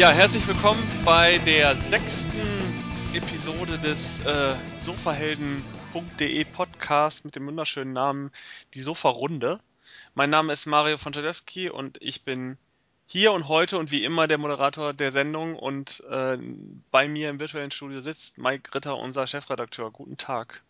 Ja, 0.00 0.08
herzlich 0.08 0.48
willkommen 0.48 0.80
bei 1.04 1.36
der 1.44 1.76
sechsten 1.76 2.40
Episode 3.12 3.76
des 3.76 4.24
äh, 4.24 4.54
Sofahelden.de 4.80 6.44
Podcast 6.44 7.26
mit 7.26 7.36
dem 7.36 7.46
wunderschönen 7.46 7.92
Namen 7.92 8.30
Die 8.72 8.80
Sofa-Runde. 8.80 9.60
Mein 10.14 10.30
Name 10.30 10.54
ist 10.54 10.64
Mario 10.64 10.96
von 10.96 11.12
Jalewski 11.12 11.68
und 11.68 11.98
ich 12.00 12.24
bin 12.24 12.56
hier 13.04 13.32
und 13.32 13.48
heute 13.48 13.76
und 13.76 13.90
wie 13.90 14.02
immer 14.02 14.26
der 14.26 14.38
Moderator 14.38 14.94
der 14.94 15.12
Sendung 15.12 15.54
und 15.54 16.02
äh, 16.08 16.38
bei 16.90 17.06
mir 17.06 17.28
im 17.28 17.38
virtuellen 17.38 17.70
Studio 17.70 18.00
sitzt 18.00 18.38
Mike 18.38 18.74
Ritter, 18.74 18.96
unser 18.96 19.26
Chefredakteur. 19.26 19.90
Guten 19.90 20.16
Tag. 20.16 20.62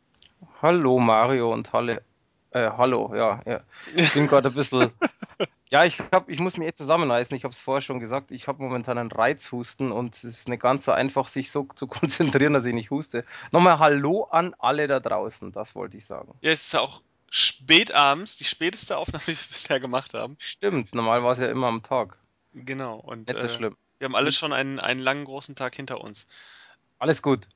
Hallo 0.61 0.99
Mario 0.99 1.53
und 1.53 1.73
Halle. 1.73 2.03
Äh, 2.51 2.69
hallo, 2.77 3.15
ja, 3.15 3.41
ja. 3.47 3.61
Ich 3.95 4.13
bin 4.13 4.27
gerade 4.27 4.49
ein 4.49 4.55
bisschen 4.55 4.91
Ja, 5.71 5.85
ich, 5.85 6.01
hab, 6.13 6.29
ich 6.29 6.41
muss 6.41 6.57
mich 6.57 6.67
jetzt 6.67 6.79
zusammenreißen. 6.79 7.37
Ich 7.37 7.45
habe 7.45 7.55
es 7.55 7.61
vorher 7.61 7.81
schon 7.81 8.01
gesagt. 8.01 8.33
Ich 8.33 8.49
habe 8.49 8.61
momentan 8.61 8.99
einen 8.99 9.13
Reizhusten 9.13 9.93
und 9.93 10.17
es 10.17 10.25
ist 10.25 10.49
nicht 10.49 10.61
ganz 10.61 10.85
so 10.85 10.91
einfach, 10.91 11.29
sich 11.29 11.53
so 11.53 11.69
zu 11.77 11.87
konzentrieren, 11.87 12.53
dass 12.53 12.65
ich 12.65 12.75
nicht 12.75 12.91
huste. 12.91 13.25
Nochmal 13.53 13.79
Hallo 13.79 14.25
an 14.25 14.55
alle 14.59 14.89
da 14.89 14.99
draußen, 14.99 15.53
das 15.53 15.77
wollte 15.77 15.97
ich 15.97 16.05
sagen. 16.05 16.35
Ja, 16.41 16.51
es 16.51 16.63
ist 16.63 16.77
auch 16.77 17.03
spät 17.31 17.95
abends, 17.95 18.37
die 18.37 18.45
späteste 18.45 18.97
Aufnahme, 18.97 19.23
die 19.27 19.33
wir 19.33 19.49
bisher 19.53 19.79
gemacht 19.79 20.13
haben. 20.15 20.37
Stimmt, 20.41 20.93
normal 20.93 21.23
war 21.23 21.33
es 21.33 21.39
ja 21.39 21.49
immer 21.49 21.69
am 21.69 21.85
Tag. 21.85 22.19
Genau, 22.53 22.97
und 22.97 23.29
Jetzt 23.29 23.45
ist 23.45 23.53
äh, 23.53 23.57
schlimm. 23.57 23.77
wir 23.99 24.07
haben 24.07 24.17
alle 24.17 24.33
schon 24.33 24.53
einen, 24.53 24.81
einen 24.81 24.99
langen, 24.99 25.25
großen 25.25 25.55
Tag 25.55 25.77
hinter 25.77 26.01
uns. 26.01 26.27
Alles 26.99 27.23
gut. 27.23 27.47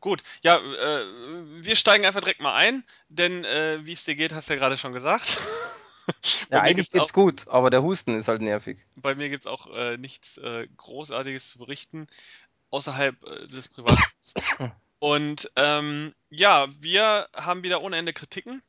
Gut, 0.00 0.22
ja, 0.42 0.56
äh, 0.56 1.04
wir 1.62 1.76
steigen 1.76 2.06
einfach 2.06 2.20
direkt 2.20 2.40
mal 2.40 2.54
ein, 2.54 2.84
denn 3.10 3.44
äh, 3.44 3.84
wie 3.84 3.92
es 3.92 4.04
dir 4.04 4.14
geht, 4.14 4.32
hast 4.32 4.48
du 4.48 4.54
ja 4.54 4.58
gerade 4.58 4.78
schon 4.78 4.92
gesagt. 4.94 5.38
Ja, 6.50 6.60
eigentlich 6.60 6.90
geht's 6.90 7.12
gut, 7.12 7.48
aber 7.48 7.70
der 7.70 7.82
Husten 7.82 8.14
ist 8.14 8.28
halt 8.28 8.42
nervig. 8.42 8.78
Bei 8.96 9.14
mir 9.14 9.28
gibt's 9.28 9.46
auch 9.46 9.66
äh, 9.74 9.96
nichts 9.98 10.38
äh, 10.38 10.66
Großartiges 10.76 11.50
zu 11.50 11.58
berichten, 11.58 12.06
außerhalb 12.70 13.22
äh, 13.24 13.46
des 13.46 13.68
Privaten. 13.68 14.02
Und 14.98 15.50
ähm, 15.56 16.14
ja, 16.28 16.66
wir 16.80 17.28
haben 17.36 17.62
wieder 17.62 17.82
ohne 17.82 17.96
Ende 17.96 18.12
Kritiken 18.12 18.62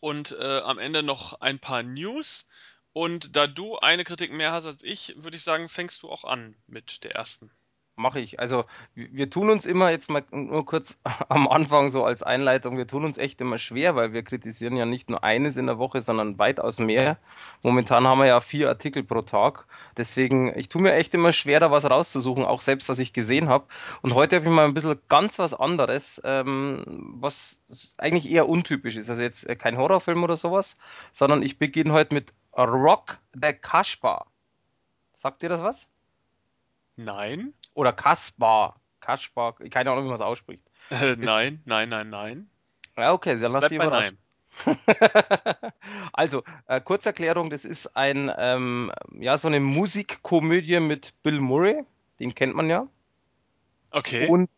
und 0.00 0.36
äh, 0.38 0.60
am 0.60 0.78
Ende 0.78 1.02
noch 1.02 1.40
ein 1.40 1.58
paar 1.58 1.82
News. 1.82 2.46
Und 2.92 3.36
da 3.36 3.46
du 3.46 3.78
eine 3.78 4.04
Kritik 4.04 4.32
mehr 4.32 4.52
hast 4.52 4.66
als 4.66 4.82
ich, 4.82 5.14
würde 5.16 5.36
ich 5.36 5.42
sagen, 5.42 5.68
fängst 5.68 6.02
du 6.02 6.10
auch 6.10 6.24
an 6.24 6.54
mit 6.66 7.04
der 7.04 7.14
ersten. 7.14 7.50
Mache 7.94 8.20
ich. 8.20 8.40
Also 8.40 8.64
wir 8.94 9.28
tun 9.28 9.50
uns 9.50 9.66
immer 9.66 9.90
jetzt 9.90 10.08
mal 10.08 10.24
nur 10.30 10.64
kurz 10.64 10.98
am 11.28 11.46
Anfang 11.46 11.90
so 11.90 12.04
als 12.04 12.22
Einleitung, 12.22 12.78
wir 12.78 12.86
tun 12.86 13.04
uns 13.04 13.18
echt 13.18 13.38
immer 13.42 13.58
schwer, 13.58 13.94
weil 13.94 14.14
wir 14.14 14.22
kritisieren 14.22 14.76
ja 14.76 14.86
nicht 14.86 15.10
nur 15.10 15.22
eines 15.22 15.58
in 15.58 15.66
der 15.66 15.76
Woche, 15.76 16.00
sondern 16.00 16.38
weitaus 16.38 16.78
mehr. 16.78 17.18
Momentan 17.62 18.06
haben 18.06 18.18
wir 18.18 18.26
ja 18.26 18.40
vier 18.40 18.68
Artikel 18.70 19.02
pro 19.02 19.20
Tag. 19.20 19.66
Deswegen, 19.98 20.58
ich 20.58 20.70
tue 20.70 20.80
mir 20.80 20.94
echt 20.94 21.12
immer 21.14 21.32
schwer, 21.32 21.60
da 21.60 21.70
was 21.70 21.88
rauszusuchen, 21.88 22.46
auch 22.46 22.62
selbst 22.62 22.88
was 22.88 22.98
ich 22.98 23.12
gesehen 23.12 23.50
habe. 23.50 23.66
Und 24.00 24.14
heute 24.14 24.36
habe 24.36 24.46
ich 24.46 24.52
mal 24.52 24.64
ein 24.64 24.74
bisschen 24.74 24.98
ganz 25.08 25.38
was 25.38 25.52
anderes, 25.52 26.20
ähm, 26.24 26.82
was 27.20 27.60
eigentlich 27.98 28.30
eher 28.30 28.48
untypisch 28.48 28.96
ist. 28.96 29.10
Also 29.10 29.20
jetzt 29.20 29.46
äh, 29.46 29.54
kein 29.54 29.76
Horrorfilm 29.76 30.24
oder 30.24 30.36
sowas, 30.36 30.78
sondern 31.12 31.42
ich 31.42 31.58
beginne 31.58 31.92
heute 31.92 32.14
mit 32.14 32.32
Rock 32.56 33.18
the 33.34 33.52
Kaspar. 33.52 34.26
Sagt 35.12 35.42
dir 35.42 35.50
das 35.50 35.62
was? 35.62 35.90
Nein? 36.96 37.54
Oder 37.74 37.92
Kaspar. 37.92 38.80
Kaspar, 39.00 39.54
keine 39.54 39.90
Ahnung, 39.90 40.04
wie 40.04 40.08
man 40.08 40.16
es 40.16 40.20
ausspricht. 40.20 40.64
Äh, 40.90 41.16
nein, 41.16 41.60
nein, 41.64 41.88
nein, 41.88 42.08
nein. 42.08 42.50
Ja, 42.96 43.12
okay, 43.12 43.38
dann 43.38 43.52
lass 43.52 43.68
dich 43.68 43.76
überraschen. 43.76 44.18
also, 46.12 46.44
äh, 46.66 46.80
Kurzerklärung, 46.80 47.50
das 47.50 47.64
ist 47.64 47.96
ein, 47.96 48.30
ähm, 48.36 48.92
ja, 49.18 49.38
so 49.38 49.48
eine 49.48 49.60
Musikkomödie 49.60 50.78
mit 50.80 51.14
Bill 51.22 51.40
Murray, 51.40 51.84
den 52.20 52.34
kennt 52.34 52.54
man 52.54 52.68
ja. 52.68 52.86
Okay. 53.90 54.28
Und 54.28 54.50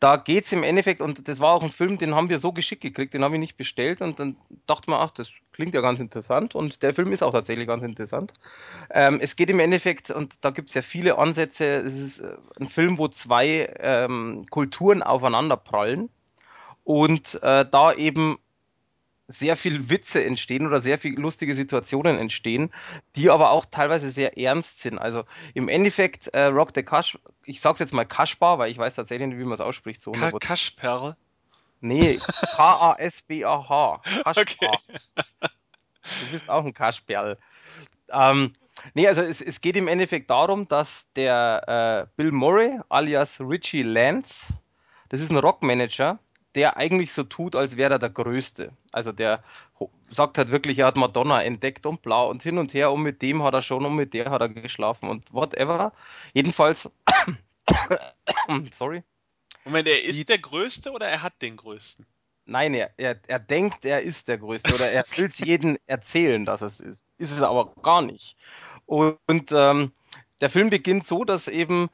da 0.00 0.16
geht's 0.16 0.52
im 0.52 0.62
Endeffekt, 0.62 1.00
und 1.00 1.26
das 1.26 1.40
war 1.40 1.52
auch 1.52 1.62
ein 1.62 1.72
Film, 1.72 1.98
den 1.98 2.14
haben 2.14 2.28
wir 2.28 2.38
so 2.38 2.52
geschickt 2.52 2.82
gekriegt, 2.82 3.14
den 3.14 3.24
habe 3.24 3.34
ich 3.34 3.40
nicht 3.40 3.56
bestellt 3.56 4.00
und 4.00 4.20
dann 4.20 4.36
dachte 4.66 4.90
man, 4.90 5.00
ach, 5.00 5.10
das 5.10 5.32
klingt 5.52 5.74
ja 5.74 5.80
ganz 5.80 5.98
interessant 5.98 6.54
und 6.54 6.82
der 6.82 6.94
Film 6.94 7.12
ist 7.12 7.22
auch 7.22 7.32
tatsächlich 7.32 7.66
ganz 7.66 7.82
interessant. 7.82 8.32
Ähm, 8.90 9.18
es 9.20 9.34
geht 9.34 9.50
im 9.50 9.58
Endeffekt, 9.58 10.10
und 10.10 10.44
da 10.44 10.50
gibt's 10.50 10.74
ja 10.74 10.82
viele 10.82 11.18
Ansätze, 11.18 11.66
es 11.78 11.98
ist 11.98 12.20
äh, 12.20 12.36
ein 12.60 12.66
Film, 12.66 12.98
wo 12.98 13.08
zwei 13.08 13.74
ähm, 13.80 14.46
Kulturen 14.50 15.02
aufeinander 15.02 15.56
prallen 15.56 16.10
und 16.84 17.42
äh, 17.42 17.66
da 17.68 17.92
eben 17.92 18.38
sehr 19.28 19.56
viel 19.56 19.90
Witze 19.90 20.24
entstehen 20.24 20.66
oder 20.66 20.80
sehr 20.80 20.98
viel 20.98 21.14
lustige 21.20 21.54
Situationen 21.54 22.18
entstehen, 22.18 22.72
die 23.14 23.28
aber 23.28 23.50
auch 23.50 23.66
teilweise 23.66 24.10
sehr 24.10 24.38
ernst 24.38 24.80
sind. 24.80 24.98
Also 24.98 25.24
im 25.52 25.68
Endeffekt 25.68 26.28
äh, 26.28 26.44
Rock 26.44 26.70
the 26.74 26.82
Kasch, 26.82 27.18
ich 27.44 27.60
sag's 27.60 27.78
jetzt 27.78 27.92
mal 27.92 28.06
Kaschbar, 28.06 28.58
weil 28.58 28.70
ich 28.70 28.78
weiß 28.78 28.94
tatsächlich 28.94 29.28
nicht, 29.28 29.38
wie 29.38 29.44
man 29.44 29.52
es 29.52 29.60
ausspricht. 29.60 30.00
So 30.00 30.12
Ka 30.12 30.32
Kaschperl. 30.32 31.14
nee, 31.80 32.18
K-A-S-B-A-H. 32.56 34.02
Kaschbar. 34.24 34.78
Okay. 34.88 34.98
Du 35.40 36.32
bist 36.32 36.48
auch 36.48 36.64
ein 36.64 36.72
Kaschperl. 36.72 37.36
Ähm, 38.10 38.54
nee, 38.94 39.06
also 39.06 39.20
es, 39.20 39.42
es 39.42 39.60
geht 39.60 39.76
im 39.76 39.88
Endeffekt 39.88 40.30
darum, 40.30 40.66
dass 40.68 41.12
der 41.12 42.08
äh, 42.08 42.10
Bill 42.16 42.32
Murray 42.32 42.80
alias 42.88 43.40
Richie 43.40 43.82
Lance, 43.82 44.54
das 45.10 45.20
ist 45.20 45.30
ein 45.30 45.36
Rockmanager, 45.36 46.18
der 46.58 46.76
eigentlich 46.76 47.12
so 47.12 47.22
tut, 47.22 47.54
als 47.54 47.76
wäre 47.76 47.94
er 47.94 47.98
der 48.00 48.10
Größte. 48.10 48.72
Also 48.90 49.12
der 49.12 49.44
sagt 50.10 50.38
halt 50.38 50.50
wirklich, 50.50 50.80
er 50.80 50.86
hat 50.86 50.96
Madonna 50.96 51.40
entdeckt 51.40 51.86
und 51.86 52.02
bla 52.02 52.24
und 52.24 52.42
hin 52.42 52.58
und 52.58 52.74
her 52.74 52.90
und 52.90 53.02
mit 53.02 53.22
dem 53.22 53.44
hat 53.44 53.54
er 53.54 53.62
schon 53.62 53.86
und 53.86 53.94
mit 53.94 54.12
der 54.12 54.28
hat 54.30 54.40
er 54.40 54.48
geschlafen 54.48 55.08
und 55.08 55.32
whatever. 55.32 55.92
Jedenfalls, 56.34 56.90
sorry, 58.72 59.04
Moment, 59.64 59.86
er 59.86 60.02
ist 60.02 60.28
der 60.28 60.38
Größte 60.38 60.90
oder 60.90 61.06
er 61.06 61.22
hat 61.22 61.40
den 61.42 61.56
Größten? 61.56 62.06
Nein, 62.46 62.74
er, 62.74 62.90
er, 62.96 63.20
er 63.28 63.38
denkt, 63.38 63.84
er 63.84 64.02
ist 64.02 64.26
der 64.26 64.38
Größte 64.38 64.74
oder 64.74 64.90
er 64.90 65.04
will 65.14 65.26
es 65.26 65.38
jedem 65.44 65.78
erzählen, 65.86 66.44
dass 66.44 66.62
es 66.62 66.80
ist. 66.80 67.04
Ist 67.18 67.32
es 67.32 67.42
aber 67.42 67.74
gar 67.82 68.02
nicht. 68.02 68.36
Und, 68.86 69.18
und 69.26 69.52
ähm, 69.52 69.92
der 70.40 70.50
Film 70.50 70.70
beginnt 70.70 71.06
so, 71.06 71.24
dass 71.24 71.46
eben 71.46 71.90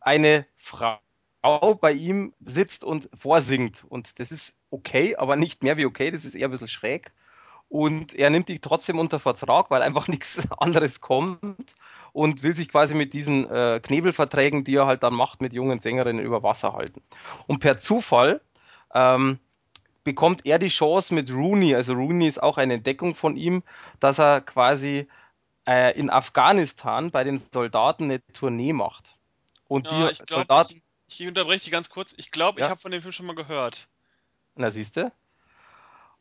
eine 0.00 0.46
Frau 0.56 0.98
bei 1.42 1.92
ihm 1.92 2.34
sitzt 2.40 2.84
und 2.84 3.08
vorsingt. 3.14 3.84
Und 3.88 4.18
das 4.20 4.32
ist 4.32 4.58
okay, 4.70 5.16
aber 5.16 5.36
nicht 5.36 5.62
mehr 5.62 5.76
wie 5.76 5.86
okay, 5.86 6.10
das 6.10 6.24
ist 6.24 6.34
eher 6.34 6.48
ein 6.48 6.50
bisschen 6.50 6.68
schräg. 6.68 7.12
Und 7.68 8.14
er 8.14 8.30
nimmt 8.30 8.48
die 8.48 8.60
trotzdem 8.60 8.98
unter 8.98 9.20
Vertrag, 9.20 9.70
weil 9.70 9.82
einfach 9.82 10.08
nichts 10.08 10.50
anderes 10.52 11.00
kommt 11.00 11.74
und 12.12 12.42
will 12.42 12.54
sich 12.54 12.68
quasi 12.68 12.94
mit 12.94 13.12
diesen 13.12 13.48
äh, 13.48 13.80
Knebelverträgen, 13.82 14.64
die 14.64 14.76
er 14.76 14.86
halt 14.86 15.02
dann 15.02 15.14
macht, 15.14 15.42
mit 15.42 15.52
jungen 15.52 15.80
Sängerinnen 15.80 16.24
über 16.24 16.42
Wasser 16.42 16.72
halten. 16.72 17.02
Und 17.46 17.60
per 17.60 17.78
Zufall 17.78 18.40
ähm, 18.94 19.38
bekommt 20.04 20.46
er 20.46 20.58
die 20.58 20.68
Chance 20.68 21.14
mit 21.14 21.30
Rooney, 21.30 21.74
also 21.74 21.92
Rooney 21.92 22.26
ist 22.26 22.42
auch 22.42 22.56
eine 22.56 22.74
Entdeckung 22.74 23.14
von 23.14 23.36
ihm, 23.36 23.62
dass 24.00 24.18
er 24.18 24.40
quasi 24.40 25.06
äh, 25.66 25.98
in 25.98 26.08
Afghanistan 26.08 27.10
bei 27.10 27.24
den 27.24 27.36
Soldaten 27.38 28.04
eine 28.04 28.26
Tournee 28.32 28.72
macht. 28.72 29.16
Und 29.68 29.86
Ja, 29.90 30.06
die 30.06 30.12
ich 30.12 30.24
glaube, 30.24 30.46
Soldaten, 30.48 30.82
ich, 31.08 31.20
ich 31.20 31.26
unterbreche 31.28 31.64
dich 31.64 31.72
ganz 31.72 31.90
kurz. 31.90 32.14
Ich 32.16 32.30
glaube, 32.30 32.60
ich 32.60 32.64
Ja. 32.64 32.70
habe 32.70 32.80
von 32.80 32.90
dem 32.92 33.02
Film 33.02 33.12
schon 33.12 33.26
mal 33.26 33.34
gehört. 33.34 33.88
na 34.54 34.70
siehste. 34.70 35.12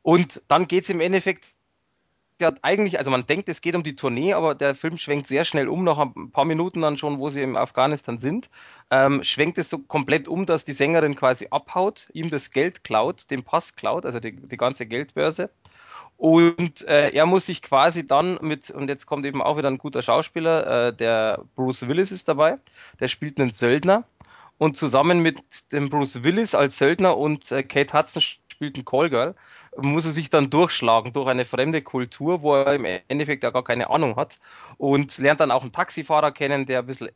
Und 0.03 0.41
dann 0.47 0.67
geht's 0.67 0.89
im 0.89 1.01
Endeffekt 1.01 1.45
ja 2.39 2.51
eigentlich, 2.61 2.99
also 2.99 3.09
man 3.09 3.25
denkt, 3.25 3.49
es 3.49 3.61
geht 3.61 3.75
um 3.75 3.81
die 3.83 3.95
Tournee, 3.95 4.33
aber 4.33 4.53
der 4.53 4.75
Film 4.75 4.97
schwenkt 4.97 5.27
sehr 5.27 5.43
schnell 5.43 5.67
um, 5.67 5.83
nach 5.83 5.97
ein 5.97 6.31
paar 6.31 6.45
Minuten 6.45 6.81
dann 6.81 6.97
schon, 6.99 7.17
wo 7.17 7.29
sie 7.29 7.41
im 7.41 7.57
Afghanistan 7.57 8.19
sind, 8.19 8.49
ähm, 8.91 9.23
schwenkt 9.23 9.57
es 9.57 9.71
so 9.71 9.79
komplett 9.79 10.27
um, 10.27 10.45
dass 10.45 10.63
die 10.63 10.73
Sängerin 10.73 11.15
quasi 11.15 11.47
abhaut, 11.49 12.09
ihm 12.13 12.29
das 12.29 12.51
Geld 12.51 12.83
klaut, 12.83 13.31
den 13.31 13.43
Pass 13.43 13.75
klaut, 13.75 14.05
also 14.05 14.19
die, 14.19 14.33
die 14.33 14.57
ganze 14.57 14.85
Geldbörse. 14.85 15.49
Und 16.17 16.87
äh, 16.87 17.09
er 17.09 17.25
muss 17.25 17.47
sich 17.47 17.61
quasi 17.61 18.05
dann 18.07 18.37
mit, 18.41 18.69
und 18.69 18.87
jetzt 18.87 19.07
kommt 19.07 19.25
eben 19.25 19.41
auch 19.41 19.57
wieder 19.57 19.69
ein 19.69 19.77
guter 19.79 20.01
Schauspieler, 20.03 20.87
äh, 20.87 20.93
der 20.95 21.43
Bruce 21.55 21.87
Willis 21.87 22.11
ist 22.11 22.27
dabei, 22.27 22.59
der 22.99 23.07
spielt 23.07 23.39
einen 23.39 23.51
Söldner. 23.51 24.03
Und 24.57 24.77
zusammen 24.77 25.19
mit 25.19 25.71
dem 25.71 25.89
Bruce 25.89 26.23
Willis 26.23 26.55
als 26.55 26.77
Söldner 26.77 27.17
und 27.17 27.51
äh, 27.51 27.63
Kate 27.63 27.93
Hudson 27.93 28.21
spielt 28.21 28.75
einen 28.75 28.85
Callgirl, 28.85 29.35
muss 29.77 30.05
er 30.05 30.11
sich 30.11 30.29
dann 30.29 30.49
durchschlagen 30.49 31.13
durch 31.13 31.27
eine 31.27 31.45
fremde 31.45 31.81
Kultur, 31.81 32.41
wo 32.41 32.55
er 32.55 32.73
im 32.73 32.85
Endeffekt 33.07 33.43
ja 33.43 33.51
gar 33.51 33.63
keine 33.63 33.89
Ahnung 33.89 34.15
hat 34.15 34.39
und 34.77 35.17
lernt 35.19 35.39
dann 35.39 35.51
auch 35.51 35.61
einen 35.61 35.71
Taxifahrer 35.71 36.31
kennen, 36.31 36.65
der 36.65 36.79
ein 36.79 36.85
bisschen, 36.87 37.09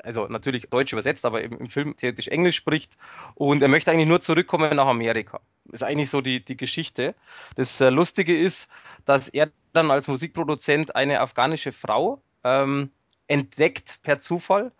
also 0.00 0.26
natürlich 0.26 0.68
Deutsch 0.68 0.92
übersetzt, 0.92 1.24
aber 1.24 1.42
im, 1.42 1.58
im 1.58 1.70
Film 1.70 1.96
theoretisch 1.96 2.28
Englisch 2.28 2.56
spricht 2.56 2.98
und 3.34 3.62
er 3.62 3.68
möchte 3.68 3.90
eigentlich 3.90 4.08
nur 4.08 4.20
zurückkommen 4.20 4.76
nach 4.76 4.86
Amerika. 4.86 5.40
Ist 5.72 5.82
eigentlich 5.82 6.10
so 6.10 6.20
die, 6.20 6.44
die 6.44 6.56
Geschichte. 6.56 7.14
Das 7.56 7.80
äh, 7.80 7.88
Lustige 7.88 8.38
ist, 8.38 8.70
dass 9.06 9.28
er 9.28 9.50
dann 9.72 9.90
als 9.90 10.08
Musikproduzent 10.08 10.94
eine 10.94 11.20
afghanische 11.20 11.72
Frau 11.72 12.20
ähm, 12.44 12.90
entdeckt 13.26 14.00
per 14.02 14.18
Zufall, 14.18 14.72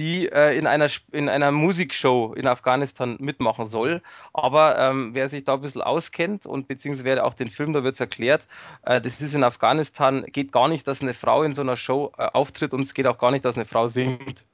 die 0.00 0.32
äh, 0.32 0.56
in, 0.56 0.66
einer, 0.66 0.88
in 1.12 1.28
einer 1.28 1.52
Musikshow 1.52 2.32
in 2.34 2.46
Afghanistan 2.46 3.16
mitmachen 3.20 3.66
soll. 3.66 4.00
Aber 4.32 4.78
ähm, 4.78 5.10
wer 5.12 5.28
sich 5.28 5.44
da 5.44 5.54
ein 5.54 5.60
bisschen 5.60 5.82
auskennt 5.82 6.46
und 6.46 6.66
beziehungsweise 6.68 7.22
auch 7.22 7.34
den 7.34 7.48
Film, 7.48 7.74
da 7.74 7.84
wird 7.84 7.94
es 7.94 8.00
erklärt, 8.00 8.48
äh, 8.82 9.00
das 9.00 9.20
ist 9.20 9.34
in 9.34 9.44
Afghanistan, 9.44 10.24
geht 10.24 10.52
gar 10.52 10.68
nicht, 10.68 10.88
dass 10.88 11.02
eine 11.02 11.12
Frau 11.12 11.42
in 11.42 11.52
so 11.52 11.60
einer 11.60 11.76
Show 11.76 12.12
äh, 12.16 12.22
auftritt 12.22 12.72
und 12.72 12.80
es 12.80 12.94
geht 12.94 13.06
auch 13.06 13.18
gar 13.18 13.30
nicht, 13.30 13.44
dass 13.44 13.56
eine 13.56 13.66
Frau 13.66 13.88
singt. 13.88 14.46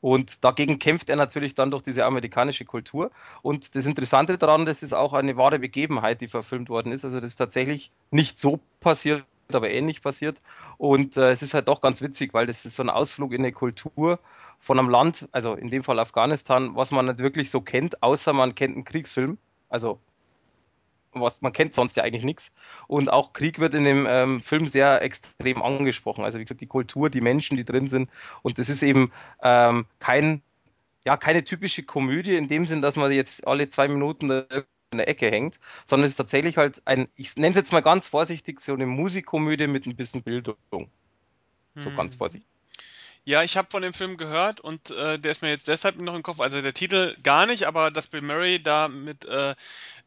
Und 0.00 0.44
dagegen 0.44 0.78
kämpft 0.78 1.10
er 1.10 1.16
natürlich 1.16 1.54
dann 1.54 1.72
durch 1.72 1.82
diese 1.82 2.06
amerikanische 2.06 2.64
Kultur. 2.64 3.10
Und 3.42 3.74
das 3.74 3.84
Interessante 3.84 4.38
daran, 4.38 4.64
das 4.64 4.82
ist 4.84 4.94
auch 4.94 5.12
eine 5.12 5.36
wahre 5.36 5.58
Begebenheit, 5.58 6.20
die 6.20 6.28
verfilmt 6.28 6.70
worden 6.70 6.92
ist. 6.92 7.04
Also 7.04 7.20
das 7.20 7.32
ist 7.32 7.36
tatsächlich 7.36 7.90
nicht 8.10 8.38
so 8.38 8.60
passiert, 8.78 9.24
aber 9.54 9.70
ähnlich 9.70 10.02
passiert. 10.02 10.40
Und 10.78 11.16
äh, 11.16 11.30
es 11.30 11.42
ist 11.42 11.54
halt 11.54 11.68
doch 11.68 11.80
ganz 11.80 12.02
witzig, 12.02 12.34
weil 12.34 12.46
das 12.46 12.64
ist 12.64 12.76
so 12.76 12.82
ein 12.82 12.90
Ausflug 12.90 13.32
in 13.32 13.40
eine 13.40 13.52
Kultur 13.52 14.18
von 14.58 14.78
einem 14.78 14.88
Land, 14.88 15.28
also 15.32 15.54
in 15.54 15.70
dem 15.70 15.82
Fall 15.82 15.98
Afghanistan, 15.98 16.76
was 16.76 16.90
man 16.90 17.06
nicht 17.06 17.20
wirklich 17.20 17.50
so 17.50 17.60
kennt, 17.60 18.02
außer 18.02 18.32
man 18.32 18.54
kennt 18.54 18.74
einen 18.74 18.84
Kriegsfilm. 18.84 19.38
Also 19.68 20.00
was 21.12 21.42
man 21.42 21.52
kennt 21.52 21.74
sonst 21.74 21.96
ja 21.96 22.04
eigentlich 22.04 22.24
nichts. 22.24 22.52
Und 22.86 23.10
auch 23.10 23.32
Krieg 23.32 23.58
wird 23.58 23.74
in 23.74 23.84
dem 23.84 24.06
ähm, 24.08 24.42
Film 24.42 24.66
sehr 24.66 25.02
extrem 25.02 25.62
angesprochen. 25.62 26.24
Also 26.24 26.38
wie 26.38 26.44
gesagt, 26.44 26.60
die 26.60 26.66
Kultur, 26.66 27.10
die 27.10 27.20
Menschen, 27.20 27.56
die 27.56 27.64
drin 27.64 27.88
sind. 27.88 28.10
Und 28.42 28.58
das 28.58 28.68
ist 28.68 28.82
eben 28.82 29.12
ähm, 29.42 29.86
kein, 29.98 30.42
ja, 31.04 31.16
keine 31.16 31.44
typische 31.44 31.82
Komödie 31.82 32.36
in 32.36 32.48
dem 32.48 32.66
Sinn, 32.66 32.82
dass 32.82 32.96
man 32.96 33.10
jetzt 33.12 33.46
alle 33.46 33.68
zwei 33.68 33.88
Minuten 33.88 34.44
in 34.90 34.98
der 34.98 35.08
Ecke 35.08 35.30
hängt, 35.30 35.58
sondern 35.86 36.06
es 36.06 36.12
ist 36.12 36.16
tatsächlich 36.16 36.56
halt 36.56 36.82
ein, 36.84 37.08
ich 37.16 37.36
nenne 37.36 37.50
es 37.50 37.56
jetzt 37.56 37.72
mal 37.72 37.80
ganz 37.80 38.08
vorsichtig, 38.08 38.60
so 38.60 38.72
eine 38.74 38.86
Musikkomödie 38.86 39.66
mit 39.66 39.86
ein 39.86 39.96
bisschen 39.96 40.22
Bildung. 40.22 40.56
So 40.72 40.86
hm. 41.86 41.96
ganz 41.96 42.16
vorsichtig. 42.16 42.48
Ja, 43.24 43.42
ich 43.42 43.56
habe 43.56 43.68
von 43.70 43.82
dem 43.82 43.92
Film 43.92 44.16
gehört 44.16 44.60
und 44.60 44.90
äh, 44.90 45.18
der 45.18 45.30
ist 45.30 45.42
mir 45.42 45.50
jetzt 45.50 45.68
deshalb 45.68 46.00
noch 46.00 46.14
im 46.14 46.22
Kopf. 46.22 46.40
Also 46.40 46.62
der 46.62 46.72
Titel 46.72 47.14
gar 47.22 47.46
nicht, 47.46 47.64
aber 47.64 47.90
dass 47.90 48.08
Bill 48.08 48.22
Murray 48.22 48.62
da 48.62 48.88
mit 48.88 49.24
äh, 49.26 49.54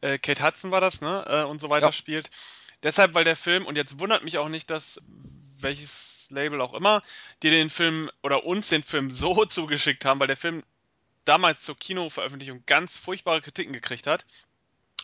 äh, 0.00 0.18
Kate 0.18 0.44
Hudson 0.44 0.70
war 0.72 0.80
das, 0.80 1.00
ne? 1.00 1.24
Äh, 1.28 1.44
und 1.44 1.60
so 1.60 1.70
weiter 1.70 1.86
ja. 1.86 1.92
spielt. 1.92 2.30
Deshalb, 2.82 3.14
weil 3.14 3.24
der 3.24 3.36
Film, 3.36 3.66
und 3.66 3.76
jetzt 3.76 4.00
wundert 4.00 4.24
mich 4.24 4.36
auch 4.36 4.48
nicht, 4.48 4.68
dass 4.68 5.00
welches 5.60 6.26
Label 6.30 6.60
auch 6.60 6.74
immer, 6.74 7.02
die 7.42 7.50
den 7.50 7.70
Film 7.70 8.10
oder 8.22 8.44
uns 8.44 8.68
den 8.68 8.82
Film 8.82 9.10
so 9.10 9.44
zugeschickt 9.46 10.04
haben, 10.04 10.20
weil 10.20 10.26
der 10.26 10.36
Film 10.36 10.62
damals 11.24 11.62
zur 11.62 11.78
Kinoveröffentlichung 11.78 12.64
ganz 12.66 12.98
furchtbare 12.98 13.40
Kritiken 13.40 13.72
gekriegt 13.72 14.06
hat. 14.06 14.26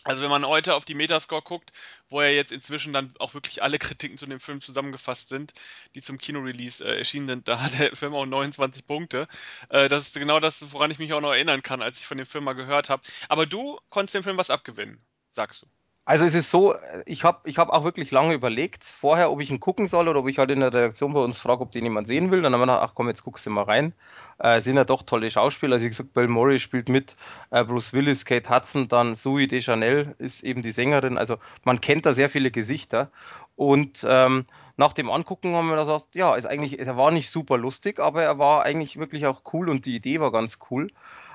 Also 0.03 0.21
wenn 0.23 0.29
man 0.29 0.45
heute 0.47 0.73
auf 0.73 0.85
die 0.85 0.95
Metascore 0.95 1.43
guckt, 1.43 1.71
wo 2.09 2.21
ja 2.21 2.29
jetzt 2.29 2.51
inzwischen 2.51 2.91
dann 2.91 3.13
auch 3.19 3.33
wirklich 3.35 3.61
alle 3.61 3.77
Kritiken 3.77 4.17
zu 4.17 4.25
dem 4.25 4.39
Film 4.39 4.59
zusammengefasst 4.59 5.29
sind, 5.29 5.53
die 5.93 6.01
zum 6.01 6.17
Kinorelease 6.17 6.83
äh, 6.83 6.97
erschienen 6.97 7.27
sind, 7.27 7.47
da 7.47 7.61
hat 7.61 7.77
der 7.77 7.95
Film 7.95 8.15
auch 8.15 8.25
29 8.25 8.87
Punkte. 8.87 9.27
Äh, 9.69 9.89
das 9.89 10.07
ist 10.07 10.15
genau 10.15 10.39
das, 10.39 10.73
woran 10.73 10.91
ich 10.91 10.99
mich 10.99 11.13
auch 11.13 11.21
noch 11.21 11.31
erinnern 11.33 11.61
kann, 11.61 11.81
als 11.81 11.99
ich 11.99 12.05
von 12.07 12.17
dem 12.17 12.25
Film 12.25 12.43
mal 12.45 12.53
gehört 12.53 12.89
habe. 12.89 13.03
Aber 13.29 13.45
du 13.45 13.79
konntest 13.89 14.15
dem 14.15 14.23
Film 14.23 14.37
was 14.37 14.49
abgewinnen, 14.49 15.05
sagst 15.33 15.61
du. 15.63 15.67
Also 16.03 16.25
es 16.25 16.33
ist 16.33 16.49
so, 16.49 16.73
ich 17.05 17.23
habe 17.23 17.47
ich 17.47 17.59
hab 17.59 17.69
auch 17.69 17.83
wirklich 17.83 18.09
lange 18.09 18.33
überlegt, 18.33 18.83
vorher, 18.83 19.31
ob 19.31 19.39
ich 19.39 19.51
ihn 19.51 19.59
gucken 19.59 19.87
soll 19.87 20.07
oder 20.07 20.19
ob 20.19 20.27
ich 20.27 20.39
halt 20.39 20.49
in 20.49 20.59
der 20.59 20.73
Redaktion 20.73 21.13
bei 21.13 21.19
uns 21.19 21.37
frage, 21.37 21.61
ob 21.61 21.71
den 21.71 21.83
jemand 21.83 22.07
sehen 22.07 22.31
will. 22.31 22.41
Dann 22.41 22.53
haben 22.53 22.59
wir 22.59 22.65
gedacht, 22.65 22.81
ach 22.83 22.95
komm, 22.95 23.07
jetzt 23.07 23.23
guckst 23.23 23.45
du 23.45 23.51
mal 23.51 23.63
rein. 23.63 23.93
Äh, 24.39 24.61
sind 24.61 24.77
ja 24.77 24.83
doch 24.83 25.03
tolle 25.03 25.29
Schauspieler. 25.29 25.75
Also 25.75 25.85
wie 25.85 25.89
gesagt, 25.89 26.13
Bill 26.13 26.27
Murray 26.27 26.57
spielt 26.57 26.89
mit, 26.89 27.15
äh, 27.51 27.63
Bruce 27.63 27.93
Willis, 27.93 28.25
Kate 28.25 28.49
Hudson, 28.49 28.87
dann 28.87 29.13
Zoe 29.13 29.47
Deschanel 29.47 30.15
ist 30.17 30.43
eben 30.43 30.63
die 30.63 30.71
Sängerin. 30.71 31.19
Also 31.19 31.37
man 31.65 31.81
kennt 31.81 32.07
da 32.07 32.13
sehr 32.13 32.29
viele 32.29 32.49
Gesichter. 32.49 33.11
Und 33.55 34.05
ähm, 34.09 34.45
nach 34.77 34.93
dem 34.93 35.11
Angucken 35.11 35.53
haben 35.53 35.69
wir 35.69 35.75
gesagt, 35.75 36.15
ja, 36.15 36.33
ist 36.35 36.47
eigentlich, 36.47 36.79
er 36.79 36.97
war 36.97 37.11
nicht 37.11 37.29
super 37.29 37.59
lustig, 37.59 37.99
aber 37.99 38.23
er 38.23 38.39
war 38.39 38.63
eigentlich 38.63 38.97
wirklich 38.97 39.27
auch 39.27 39.43
cool 39.53 39.69
und 39.69 39.85
die 39.85 39.95
Idee 39.95 40.19
war 40.19 40.31
ganz 40.31 40.57
cool. 40.71 40.89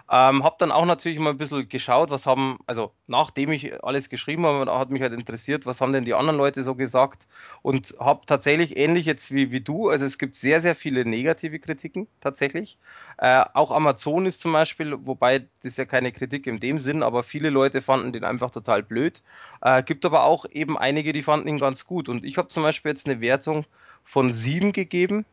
Ähm, 0.08 0.44
habe 0.44 0.54
dann 0.60 0.70
auch 0.70 0.86
natürlich 0.86 1.18
mal 1.18 1.30
ein 1.30 1.38
bisschen 1.38 1.68
geschaut, 1.68 2.10
was 2.10 2.26
haben, 2.26 2.58
also 2.66 2.92
nachdem 3.08 3.50
ich 3.50 3.82
alles 3.82 4.08
geschrieben 4.08 4.46
habe, 4.46 4.70
hat 4.78 4.90
mich 4.90 5.02
halt 5.02 5.12
interessiert, 5.12 5.66
was 5.66 5.80
haben 5.80 5.92
denn 5.92 6.04
die 6.04 6.14
anderen 6.14 6.36
Leute 6.36 6.62
so 6.62 6.76
gesagt 6.76 7.26
und 7.62 7.96
habe 7.98 8.24
tatsächlich 8.24 8.76
ähnlich 8.76 9.04
jetzt 9.04 9.34
wie, 9.34 9.50
wie 9.50 9.60
du, 9.60 9.88
also 9.88 10.04
es 10.04 10.18
gibt 10.18 10.36
sehr, 10.36 10.62
sehr 10.62 10.76
viele 10.76 11.04
negative 11.04 11.58
Kritiken 11.58 12.06
tatsächlich. 12.20 12.78
Äh, 13.18 13.44
auch 13.52 13.72
Amazon 13.72 14.26
ist 14.26 14.40
zum 14.40 14.52
Beispiel, 14.52 14.96
wobei 15.00 15.40
das 15.40 15.48
ist 15.72 15.78
ja 15.78 15.86
keine 15.86 16.12
Kritik 16.12 16.46
in 16.46 16.60
dem 16.60 16.78
Sinn, 16.78 17.02
aber 17.02 17.24
viele 17.24 17.50
Leute 17.50 17.82
fanden 17.82 18.12
den 18.12 18.22
einfach 18.22 18.52
total 18.52 18.84
blöd. 18.84 19.24
Äh, 19.60 19.82
gibt 19.82 20.04
aber 20.04 20.22
auch 20.22 20.44
eben 20.48 20.78
einige, 20.78 21.12
die 21.12 21.22
fanden 21.22 21.48
ihn 21.48 21.58
ganz 21.58 21.84
gut 21.84 22.08
und 22.08 22.24
ich 22.24 22.38
habe 22.38 22.48
zum 22.48 22.62
Beispiel 22.62 22.90
jetzt 22.90 23.08
eine 23.08 23.20
Wertung 23.20 23.66
von 24.04 24.32
sieben 24.32 24.72
gegeben, 24.72 25.24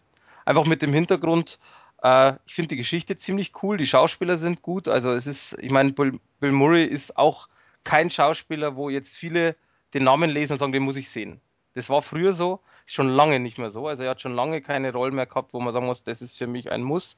einfach 0.45 0.65
mit 0.65 0.81
dem 0.81 0.93
Hintergrund, 0.93 1.59
äh, 2.03 2.33
ich 2.45 2.53
finde 2.53 2.69
die 2.69 2.77
Geschichte 2.77 3.17
ziemlich 3.17 3.51
cool, 3.63 3.77
die 3.77 3.87
Schauspieler 3.87 4.37
sind 4.37 4.61
gut. 4.61 4.87
Also 4.87 5.13
es 5.13 5.25
ist, 5.25 5.57
ich 5.59 5.71
meine, 5.71 5.93
Bill, 5.93 6.19
Bill 6.39 6.51
Murray 6.51 6.85
ist 6.85 7.17
auch 7.17 7.47
kein 7.83 8.09
Schauspieler, 8.09 8.75
wo 8.75 8.89
jetzt 8.89 9.17
viele 9.17 9.55
den 9.93 10.03
Namen 10.03 10.29
lesen 10.29 10.53
und 10.53 10.59
sagen, 10.59 10.73
den 10.73 10.83
muss 10.83 10.97
ich 10.97 11.09
sehen. 11.09 11.39
Das 11.73 11.89
war 11.89 12.01
früher 12.01 12.33
so, 12.33 12.59
schon 12.85 13.09
lange 13.09 13.39
nicht 13.39 13.57
mehr 13.57 13.71
so. 13.71 13.87
Also 13.87 14.03
er 14.03 14.11
hat 14.11 14.21
schon 14.21 14.35
lange 14.35 14.61
keine 14.61 14.91
Rolle 14.91 15.11
mehr 15.11 15.25
gehabt, 15.25 15.53
wo 15.53 15.59
man 15.59 15.73
sagen 15.73 15.85
muss, 15.85 16.03
das 16.03 16.21
ist 16.21 16.37
für 16.37 16.47
mich 16.47 16.71
ein 16.71 16.83
Muss. 16.83 17.17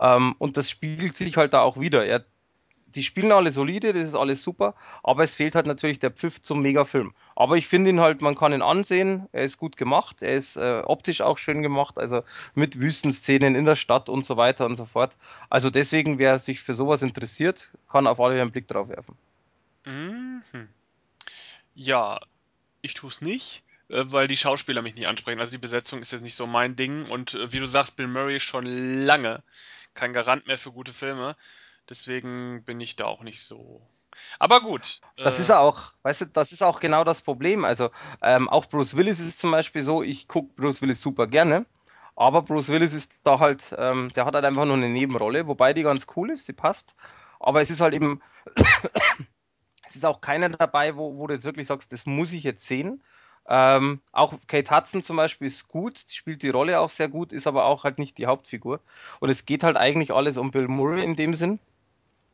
Ähm, 0.00 0.34
und 0.38 0.56
das 0.56 0.68
spiegelt 0.68 1.16
sich 1.16 1.36
halt 1.36 1.54
da 1.54 1.62
auch 1.62 1.78
wieder. 1.78 2.04
Er 2.04 2.24
die 2.86 3.02
spielen 3.02 3.32
alle 3.32 3.50
solide, 3.50 3.92
das 3.92 4.04
ist 4.04 4.14
alles 4.14 4.42
super, 4.42 4.74
aber 5.02 5.24
es 5.24 5.34
fehlt 5.34 5.54
halt 5.54 5.66
natürlich 5.66 5.98
der 5.98 6.10
Pfiff 6.10 6.40
zum 6.40 6.62
Megafilm. 6.62 7.14
Aber 7.34 7.56
ich 7.56 7.66
finde 7.66 7.90
ihn 7.90 8.00
halt, 8.00 8.22
man 8.22 8.34
kann 8.34 8.52
ihn 8.52 8.62
ansehen, 8.62 9.28
er 9.32 9.44
ist 9.44 9.58
gut 9.58 9.76
gemacht, 9.76 10.22
er 10.22 10.36
ist 10.36 10.56
äh, 10.56 10.82
optisch 10.84 11.20
auch 11.20 11.38
schön 11.38 11.62
gemacht, 11.62 11.98
also 11.98 12.22
mit 12.54 12.80
Wüstenszenen 12.80 13.54
in 13.54 13.64
der 13.64 13.74
Stadt 13.74 14.08
und 14.08 14.24
so 14.24 14.36
weiter 14.36 14.66
und 14.66 14.76
so 14.76 14.86
fort. 14.86 15.18
Also 15.50 15.68
deswegen, 15.68 16.18
wer 16.18 16.38
sich 16.38 16.60
für 16.60 16.74
sowas 16.74 17.02
interessiert, 17.02 17.70
kann 17.90 18.06
auf 18.06 18.20
alle 18.20 18.40
einen 18.40 18.52
Blick 18.52 18.68
drauf 18.68 18.88
werfen. 18.88 19.16
Mhm. 19.84 20.42
Ja, 21.74 22.20
ich 22.82 22.94
tue 22.94 23.10
es 23.10 23.20
nicht 23.20 23.62
äh, 23.88 24.04
weil 24.06 24.26
die 24.26 24.36
Schauspieler 24.36 24.82
mich 24.82 24.96
nicht 24.96 25.06
ansprechen. 25.06 25.40
Also 25.40 25.52
die 25.52 25.58
Besetzung 25.58 26.00
ist 26.00 26.12
jetzt 26.12 26.22
nicht 26.22 26.34
so 26.34 26.46
mein 26.46 26.74
Ding 26.74 27.08
und 27.08 27.34
äh, 27.34 27.52
wie 27.52 27.60
du 27.60 27.66
sagst, 27.66 27.96
Bill 27.96 28.08
Murray 28.08 28.36
ist 28.36 28.42
schon 28.42 28.64
lange 28.64 29.42
kein 29.94 30.12
Garant 30.12 30.46
mehr 30.46 30.58
für 30.58 30.72
gute 30.72 30.92
Filme. 30.92 31.36
Deswegen 31.88 32.64
bin 32.64 32.80
ich 32.80 32.96
da 32.96 33.04
auch 33.06 33.22
nicht 33.22 33.42
so. 33.42 33.86
Aber 34.38 34.60
gut. 34.60 35.00
Das 35.16 35.38
äh, 35.38 35.42
ist 35.42 35.50
auch, 35.50 35.92
weißt 36.02 36.22
du, 36.22 36.24
das 36.26 36.52
ist 36.52 36.62
auch 36.62 36.80
genau 36.80 37.04
das 37.04 37.22
Problem. 37.22 37.64
Also 37.64 37.90
ähm, 38.22 38.48
auch 38.48 38.66
Bruce 38.66 38.96
Willis 38.96 39.20
ist 39.20 39.38
zum 39.38 39.50
Beispiel 39.50 39.82
so, 39.82 40.02
ich 40.02 40.28
gucke 40.28 40.54
Bruce 40.54 40.82
Willis 40.82 41.00
super 41.00 41.26
gerne, 41.26 41.66
aber 42.14 42.42
Bruce 42.42 42.68
Willis 42.68 42.94
ist 42.94 43.20
da 43.24 43.38
halt, 43.38 43.74
ähm, 43.78 44.10
der 44.14 44.24
hat 44.24 44.34
halt 44.34 44.44
einfach 44.44 44.64
nur 44.64 44.76
eine 44.76 44.88
Nebenrolle, 44.88 45.46
wobei 45.46 45.72
die 45.74 45.82
ganz 45.82 46.06
cool 46.16 46.30
ist, 46.30 46.48
die 46.48 46.54
passt. 46.54 46.96
Aber 47.38 47.60
es 47.60 47.70
ist 47.70 47.80
halt 47.80 47.94
eben, 47.94 48.22
es 49.86 49.96
ist 49.96 50.06
auch 50.06 50.20
keiner 50.20 50.48
dabei, 50.48 50.96
wo, 50.96 51.16
wo 51.18 51.26
du 51.26 51.34
jetzt 51.34 51.44
wirklich 51.44 51.66
sagst, 51.66 51.92
das 51.92 52.06
muss 52.06 52.32
ich 52.32 52.42
jetzt 52.42 52.66
sehen. 52.66 53.02
Ähm, 53.48 54.00
auch 54.10 54.34
Kate 54.48 54.74
Hudson 54.74 55.02
zum 55.02 55.16
Beispiel 55.16 55.46
ist 55.46 55.68
gut, 55.68 56.02
spielt 56.10 56.42
die 56.42 56.48
Rolle 56.48 56.80
auch 56.80 56.90
sehr 56.90 57.08
gut, 57.08 57.32
ist 57.32 57.46
aber 57.46 57.66
auch 57.66 57.84
halt 57.84 57.98
nicht 57.98 58.18
die 58.18 58.26
Hauptfigur. 58.26 58.80
Und 59.20 59.30
es 59.30 59.44
geht 59.46 59.62
halt 59.62 59.76
eigentlich 59.76 60.12
alles 60.12 60.36
um 60.36 60.50
Bill 60.50 60.68
Murray 60.68 61.04
in 61.04 61.14
dem 61.14 61.34
Sinn. 61.34 61.60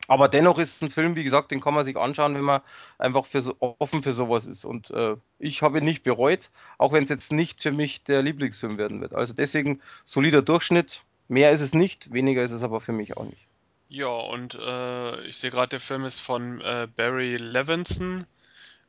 Aber 0.09 0.28
dennoch 0.28 0.59
ist 0.59 0.76
es 0.76 0.82
ein 0.82 0.90
Film, 0.90 1.14
wie 1.14 1.25
gesagt, 1.25 1.52
den 1.52 1.61
kann 1.61 1.75
man 1.75 1.85
sich 1.85 1.97
anschauen, 1.97 2.35
wenn 2.35 2.42
man 2.42 2.61
einfach 2.99 3.25
für 3.25 3.40
so, 3.40 3.56
offen 3.61 4.02
für 4.02 4.12
sowas 4.12 4.47
ist. 4.47 4.64
Und 4.64 4.90
äh, 4.90 5.16
ich 5.38 5.62
habe 5.62 5.78
ihn 5.78 5.85
nicht 5.85 6.02
bereut, 6.02 6.50
auch 6.78 6.92
wenn 6.92 7.04
es 7.04 7.09
jetzt 7.09 7.32
nicht 7.32 7.62
für 7.62 7.73
mich 7.73 8.02
der 8.04 8.23
Lieblingsfilm 8.23 8.78
werden 8.78 9.00
wird. 9.00 9.14
Also 9.14 9.32
deswegen 9.32 9.80
solider 10.04 10.42
Durchschnitt. 10.42 11.02
Mehr 11.28 11.52
ist 11.52 11.61
es 11.61 11.73
nicht, 11.73 12.12
weniger 12.12 12.42
ist 12.42 12.50
es 12.50 12.62
aber 12.62 12.80
für 12.80 12.92
mich 12.92 13.16
auch 13.16 13.25
nicht. 13.25 13.47
Ja, 13.88 14.09
und 14.09 14.54
äh, 14.54 15.25
ich 15.26 15.37
sehe 15.37 15.50
gerade, 15.50 15.68
der 15.68 15.80
Film 15.80 16.04
ist 16.04 16.21
von 16.21 16.61
äh, 16.61 16.88
Barry 16.97 17.37
Levinson. 17.37 18.25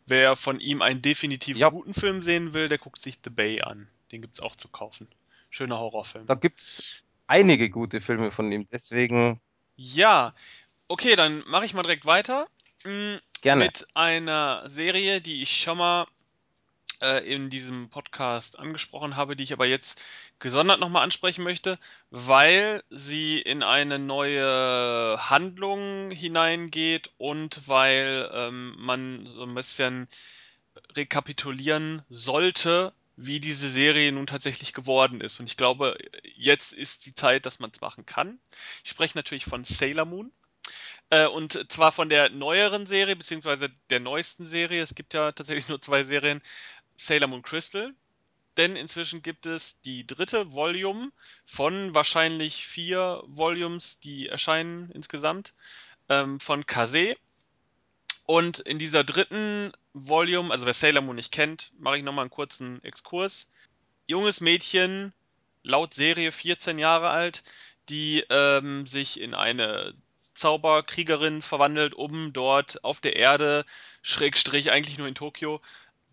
Wer 0.07 0.35
von 0.35 0.59
ihm 0.59 0.81
einen 0.81 1.01
definitiv 1.01 1.57
ja. 1.57 1.69
guten 1.69 1.93
Film 1.93 2.21
sehen 2.21 2.53
will, 2.53 2.69
der 2.69 2.77
guckt 2.77 3.01
sich 3.01 3.19
The 3.23 3.29
Bay 3.29 3.61
an. 3.61 3.87
Den 4.11 4.21
gibt 4.21 4.35
es 4.35 4.39
auch 4.41 4.55
zu 4.55 4.67
kaufen. 4.67 5.07
Schöner 5.49 5.79
Horrorfilm. 5.79 6.25
Da 6.25 6.35
gibt 6.35 6.59
es 6.59 7.03
einige 7.27 7.69
gute 7.69 8.01
Filme 8.01 8.31
von 8.31 8.51
ihm, 8.51 8.67
deswegen. 8.71 9.39
Ja, 9.75 10.33
Okay, 10.93 11.15
dann 11.15 11.43
mache 11.47 11.65
ich 11.65 11.73
mal 11.73 11.81
direkt 11.81 12.05
weiter. 12.05 12.47
Mm, 12.83 13.15
Gerne. 13.41 13.65
Mit 13.65 13.83
einer 13.95 14.61
Serie, 14.69 15.21
die 15.21 15.41
ich 15.41 15.57
schon 15.57 15.79
mal 15.79 16.05
äh, 17.01 17.25
in 17.33 17.49
diesem 17.49 17.89
Podcast 17.89 18.59
angesprochen 18.59 19.15
habe, 19.15 19.35
die 19.35 19.41
ich 19.41 19.53
aber 19.53 19.65
jetzt 19.65 20.03
gesondert 20.37 20.79
nochmal 20.79 21.01
ansprechen 21.01 21.43
möchte, 21.43 21.79
weil 22.11 22.83
sie 22.91 23.41
in 23.41 23.63
eine 23.63 23.97
neue 23.97 25.17
Handlung 25.31 26.11
hineingeht 26.11 27.09
und 27.17 27.67
weil 27.67 28.29
ähm, 28.31 28.75
man 28.77 29.25
so 29.33 29.45
ein 29.45 29.55
bisschen 29.55 30.07
rekapitulieren 30.95 32.03
sollte, 32.07 32.93
wie 33.15 33.39
diese 33.39 33.67
Serie 33.67 34.11
nun 34.11 34.27
tatsächlich 34.27 34.73
geworden 34.73 35.21
ist. 35.21 35.39
Und 35.39 35.47
ich 35.47 35.57
glaube, 35.57 35.97
jetzt 36.35 36.71
ist 36.71 37.07
die 37.07 37.15
Zeit, 37.15 37.47
dass 37.47 37.57
man 37.57 37.71
es 37.71 37.81
machen 37.81 38.05
kann. 38.05 38.37
Ich 38.83 38.91
spreche 38.91 39.17
natürlich 39.17 39.45
von 39.45 39.63
Sailor 39.63 40.05
Moon. 40.05 40.31
Äh, 41.13 41.27
und 41.27 41.71
zwar 41.71 41.91
von 41.91 42.09
der 42.09 42.31
neueren 42.31 42.87
Serie, 42.87 43.15
beziehungsweise 43.15 43.69
der 43.91 43.99
neuesten 43.99 44.47
Serie. 44.47 44.81
Es 44.81 44.95
gibt 44.95 45.13
ja 45.13 45.31
tatsächlich 45.31 45.67
nur 45.67 45.79
zwei 45.79 46.03
Serien. 46.03 46.41
Sailor 46.97 47.27
Moon 47.27 47.43
Crystal. 47.43 47.93
denn 48.57 48.75
inzwischen 48.75 49.23
gibt 49.23 49.47
es 49.47 49.79
die 49.81 50.05
dritte 50.05 50.53
Volume 50.53 51.11
von 51.45 51.95
wahrscheinlich 51.95 52.67
vier 52.67 53.23
Volumes, 53.25 53.99
die 53.99 54.27
erscheinen 54.27 54.91
insgesamt, 54.91 55.55
ähm, 56.09 56.39
von 56.39 56.65
Kase. 56.65 57.15
Und 58.25 58.59
in 58.59 58.79
dieser 58.79 59.03
dritten 59.03 59.71
Volume, 59.93 60.51
also 60.51 60.65
wer 60.65 60.73
Sailor 60.73 61.01
Moon 61.01 61.15
nicht 61.15 61.31
kennt, 61.31 61.71
mache 61.77 61.97
ich 61.97 62.03
nochmal 62.03 62.23
einen 62.23 62.31
kurzen 62.31 62.83
Exkurs. 62.83 63.47
Junges 64.07 64.39
Mädchen, 64.39 65.13
laut 65.63 65.93
Serie 65.93 66.31
14 66.31 66.77
Jahre 66.79 67.09
alt, 67.09 67.43
die 67.89 68.23
ähm, 68.29 68.87
sich 68.87 69.19
in 69.19 69.33
eine 69.33 69.95
Zauberkriegerin 70.33 71.41
verwandelt, 71.41 71.93
um 71.93 72.33
dort 72.33 72.83
auf 72.83 72.99
der 72.99 73.15
Erde, 73.15 73.65
Schrägstrich 74.01 74.71
eigentlich 74.71 74.97
nur 74.97 75.07
in 75.07 75.15
Tokio, 75.15 75.61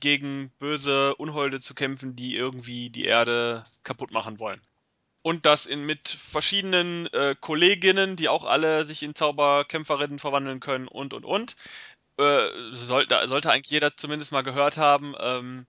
gegen 0.00 0.50
böse 0.58 1.14
Unholde 1.16 1.60
zu 1.60 1.74
kämpfen, 1.74 2.16
die 2.16 2.34
irgendwie 2.34 2.90
die 2.90 3.04
Erde 3.04 3.62
kaputt 3.84 4.10
machen 4.10 4.38
wollen. 4.38 4.60
Und 5.22 5.44
das 5.44 5.66
in, 5.66 5.84
mit 5.84 6.08
verschiedenen 6.08 7.06
äh, 7.08 7.36
Kolleginnen, 7.38 8.16
die 8.16 8.30
auch 8.30 8.44
alle 8.44 8.84
sich 8.84 9.02
in 9.02 9.14
Zauberkämpferinnen 9.14 10.18
verwandeln 10.18 10.60
können 10.60 10.88
und 10.88 11.12
und 11.12 11.26
und. 11.26 11.56
Äh, 12.18 12.48
sollte, 12.72 13.28
sollte 13.28 13.50
eigentlich 13.50 13.70
jeder 13.70 13.96
zumindest 13.96 14.32
mal 14.32 14.42
gehört 14.42 14.78
haben. 14.78 15.14
Ähm, 15.20 15.66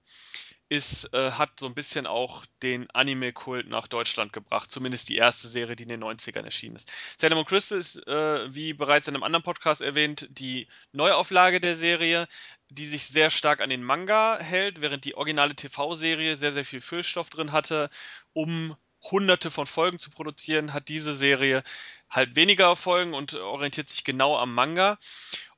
ist, 0.71 1.13
äh, 1.13 1.31
hat 1.31 1.59
so 1.59 1.65
ein 1.65 1.73
bisschen 1.73 2.07
auch 2.07 2.45
den 2.63 2.89
Anime-Kult 2.91 3.67
nach 3.67 3.87
Deutschland 3.87 4.31
gebracht. 4.31 4.71
Zumindest 4.71 5.09
die 5.09 5.17
erste 5.17 5.49
Serie, 5.49 5.75
die 5.75 5.83
in 5.83 5.89
den 5.89 6.01
90ern 6.01 6.45
erschienen 6.45 6.77
ist. 6.77 6.89
Sailor 7.19 7.35
Moon 7.35 7.45
Crystal 7.45 7.77
ist, 7.77 7.97
äh, 8.07 8.55
wie 8.55 8.71
bereits 8.71 9.09
in 9.09 9.15
einem 9.15 9.23
anderen 9.23 9.43
Podcast 9.43 9.81
erwähnt, 9.81 10.29
die 10.31 10.69
Neuauflage 10.93 11.59
der 11.59 11.75
Serie, 11.75 12.25
die 12.69 12.85
sich 12.85 13.05
sehr 13.07 13.31
stark 13.31 13.59
an 13.59 13.69
den 13.69 13.83
Manga 13.83 14.39
hält, 14.39 14.79
während 14.79 15.03
die 15.03 15.15
originale 15.15 15.57
TV-Serie 15.57 16.37
sehr, 16.37 16.53
sehr 16.53 16.63
viel 16.63 16.79
Füllstoff 16.79 17.29
drin 17.29 17.51
hatte, 17.51 17.89
um 18.31 18.77
hunderte 19.01 19.51
von 19.51 19.65
Folgen 19.65 19.99
zu 19.99 20.09
produzieren, 20.09 20.71
hat 20.71 20.87
diese 20.87 21.17
Serie 21.17 21.63
halt 22.09 22.37
weniger 22.37 22.77
Folgen 22.77 23.13
und 23.13 23.33
orientiert 23.33 23.89
sich 23.89 24.05
genau 24.05 24.37
am 24.37 24.53
Manga. 24.53 24.97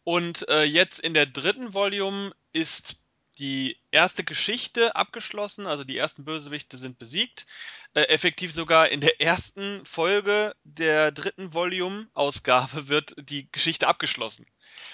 Und 0.03 0.50
äh, 0.50 0.63
jetzt 0.63 0.98
in 0.98 1.13
der 1.13 1.27
dritten 1.27 1.75
Volume 1.75 2.32
ist 2.51 3.02
die 3.40 3.78
erste 3.92 4.24
Geschichte 4.24 4.96
abgeschlossen, 4.96 5.68
also 5.68 5.84
die 5.84 5.98
ersten 5.98 6.25
Bösewichte 6.25 6.78
sind 6.78 7.00
besiegt. 7.00 7.46
Äh, 7.94 8.04
effektiv 8.04 8.54
sogar 8.54 8.90
in 8.90 9.02
der 9.02 9.22
ersten 9.22 9.86
Folge 9.86 10.56
der 10.63 11.12
dritten 11.12 11.54
Volume-Ausgabe 11.54 12.88
wird 12.88 13.16
die 13.18 13.52
Geschichte 13.52 13.88
abgeschlossen. 13.88 14.46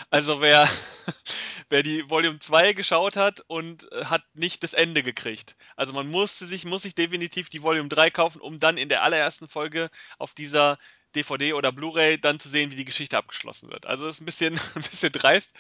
Also 0.10 0.42
wer, 0.42 0.68
wer 1.70 1.84
die 1.84 2.10
Volume 2.10 2.40
2 2.40 2.74
geschaut 2.74 3.16
hat 3.16 3.44
und 3.48 3.92
äh, 3.92 4.06
hat 4.06 4.24
nicht 4.34 4.64
das 4.64 4.74
Ende 4.74 5.04
gekriegt. 5.04 5.56
Also 5.76 5.94
man 5.94 6.08
musste 6.08 6.46
sich, 6.46 6.66
muss 6.66 6.84
sich 6.84 6.96
definitiv 6.96 7.50
die 7.50 7.64
Volume 7.64 7.90
3 7.90 8.10
kaufen, 8.12 8.42
um 8.42 8.60
dann 8.60 8.78
in 8.78 8.90
der 8.90 9.04
allerersten 9.04 9.48
Folge 9.48 9.90
auf 10.18 10.34
dieser 10.34 10.78
DVD 11.16 11.54
oder 11.54 11.72
Blu-ray 11.72 12.20
dann 12.20 12.40
zu 12.40 12.50
sehen, 12.50 12.72
wie 12.72 12.76
die 12.76 12.86
Geschichte 12.86 13.18
abgeschlossen 13.18 13.70
wird. 13.70 13.86
Also 13.86 14.06
das 14.06 14.16
ist 14.16 14.22
ein 14.22 14.26
bisschen, 14.26 14.60
ein 14.76 14.84
bisschen 14.84 15.12
dreist. 15.12 15.52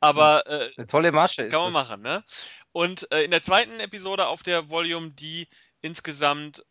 Aber 0.00 0.42
äh, 0.46 0.70
eine 0.76 0.86
tolle 0.86 1.12
Masche 1.12 1.42
ist 1.42 1.52
Kann 1.52 1.60
man 1.60 1.72
das. 1.74 1.88
machen, 1.88 2.02
ne? 2.02 2.24
Und 2.72 3.10
äh, 3.12 3.22
in 3.22 3.30
der 3.30 3.42
zweiten 3.42 3.80
Episode 3.80 4.26
auf 4.26 4.42
der 4.42 4.70
Volume, 4.70 5.10
die 5.12 5.48
insgesamt, 5.82 6.64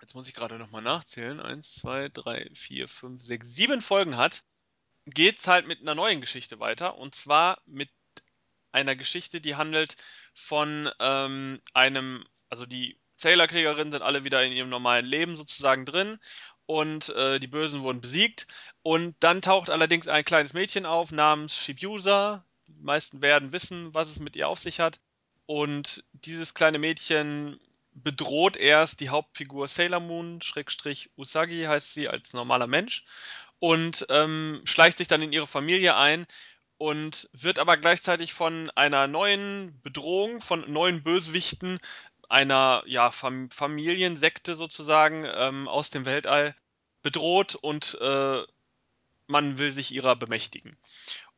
jetzt 0.00 0.14
muss 0.14 0.28
ich 0.28 0.34
gerade 0.34 0.58
nochmal 0.58 0.82
nachzählen, 0.82 1.40
eins, 1.40 1.74
zwei, 1.74 2.08
drei, 2.08 2.48
vier, 2.54 2.88
fünf, 2.88 3.22
sechs, 3.22 3.54
sieben 3.54 3.82
Folgen 3.82 4.16
hat, 4.16 4.44
geht's 5.06 5.46
halt 5.46 5.66
mit 5.66 5.80
einer 5.80 5.94
neuen 5.94 6.20
Geschichte 6.20 6.58
weiter. 6.60 6.96
Und 6.96 7.14
zwar 7.14 7.60
mit 7.66 7.90
einer 8.72 8.96
Geschichte, 8.96 9.40
die 9.40 9.56
handelt 9.56 9.96
von 10.34 10.90
ähm, 11.00 11.60
einem, 11.74 12.24
also 12.48 12.66
die 12.66 12.98
Sailor-Kriegerinnen 13.16 13.92
sind 13.92 14.02
alle 14.02 14.24
wieder 14.24 14.42
in 14.42 14.52
ihrem 14.52 14.68
normalen 14.68 15.06
Leben 15.06 15.36
sozusagen 15.36 15.84
drin 15.86 16.18
und 16.66 17.10
äh, 17.10 17.38
die 17.38 17.46
Bösen 17.46 17.82
wurden 17.82 18.00
besiegt. 18.00 18.46
Und 18.82 19.16
dann 19.20 19.42
taucht 19.42 19.70
allerdings 19.70 20.08
ein 20.08 20.24
kleines 20.24 20.52
Mädchen 20.52 20.86
auf 20.86 21.12
namens 21.12 21.56
Shibusa, 21.56 22.44
die 22.66 22.82
meisten 22.82 23.22
werden 23.22 23.52
wissen, 23.52 23.94
was 23.94 24.08
es 24.08 24.18
mit 24.18 24.36
ihr 24.36 24.48
auf 24.48 24.60
sich 24.60 24.80
hat. 24.80 24.98
Und 25.46 26.04
dieses 26.12 26.54
kleine 26.54 26.78
Mädchen 26.78 27.60
bedroht 27.92 28.56
erst 28.56 29.00
die 29.00 29.10
Hauptfigur 29.10 29.68
Sailor 29.68 30.00
Moon, 30.00 30.42
Schrägstrich 30.42 31.10
Usagi 31.16 31.62
heißt 31.62 31.94
sie 31.94 32.08
als 32.08 32.32
normaler 32.32 32.66
Mensch, 32.66 33.04
und 33.58 34.06
ähm, 34.10 34.62
schleicht 34.64 34.98
sich 34.98 35.08
dann 35.08 35.22
in 35.22 35.32
ihre 35.32 35.46
Familie 35.46 35.96
ein 35.96 36.26
und 36.76 37.30
wird 37.32 37.58
aber 37.58 37.76
gleichzeitig 37.76 38.34
von 38.34 38.70
einer 38.74 39.06
neuen 39.06 39.80
Bedrohung, 39.82 40.40
von 40.40 40.70
neuen 40.70 41.02
Bösewichten, 41.02 41.78
einer 42.28 42.82
ja, 42.86 43.10
Fam 43.10 43.48
Familiensekte 43.48 44.56
sozusagen 44.56 45.24
ähm, 45.34 45.68
aus 45.68 45.90
dem 45.90 46.04
Weltall 46.04 46.56
bedroht 47.02 47.54
und 47.54 47.96
äh, 48.00 48.42
man 49.26 49.58
will 49.58 49.70
sich 49.70 49.92
ihrer 49.92 50.16
bemächtigen. 50.16 50.76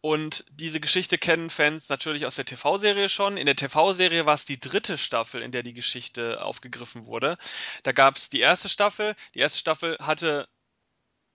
Und 0.01 0.45
diese 0.51 0.81
Geschichte 0.81 1.19
kennen 1.19 1.51
Fans 1.51 1.89
natürlich 1.89 2.27
aus 2.27 2.37
der 2.37 2.45
TV-Serie 2.45 3.09
schon. 3.09 3.37
In 3.37 3.47
der 3.47 3.57
TV-Serie 3.57 4.27
war 4.27 4.35
es 4.35 4.45
die 4.45 4.61
dritte 4.61 4.99
Staffel, 4.99 5.43
in 5.43 5.53
der 5.53 5.63
die 5.63 5.75
Geschichte 5.75 6.43
aufgegriffen 6.43 7.07
wurde. 7.07 7.39
Da 7.83 7.93
gab 7.93 8.17
es 8.17 8.31
die 8.31 8.41
erste 8.41 8.69
Staffel. 8.69 9.15
Die 9.35 9.41
erste 9.41 9.59
Staffel 9.59 9.97
hatte 10.01 10.49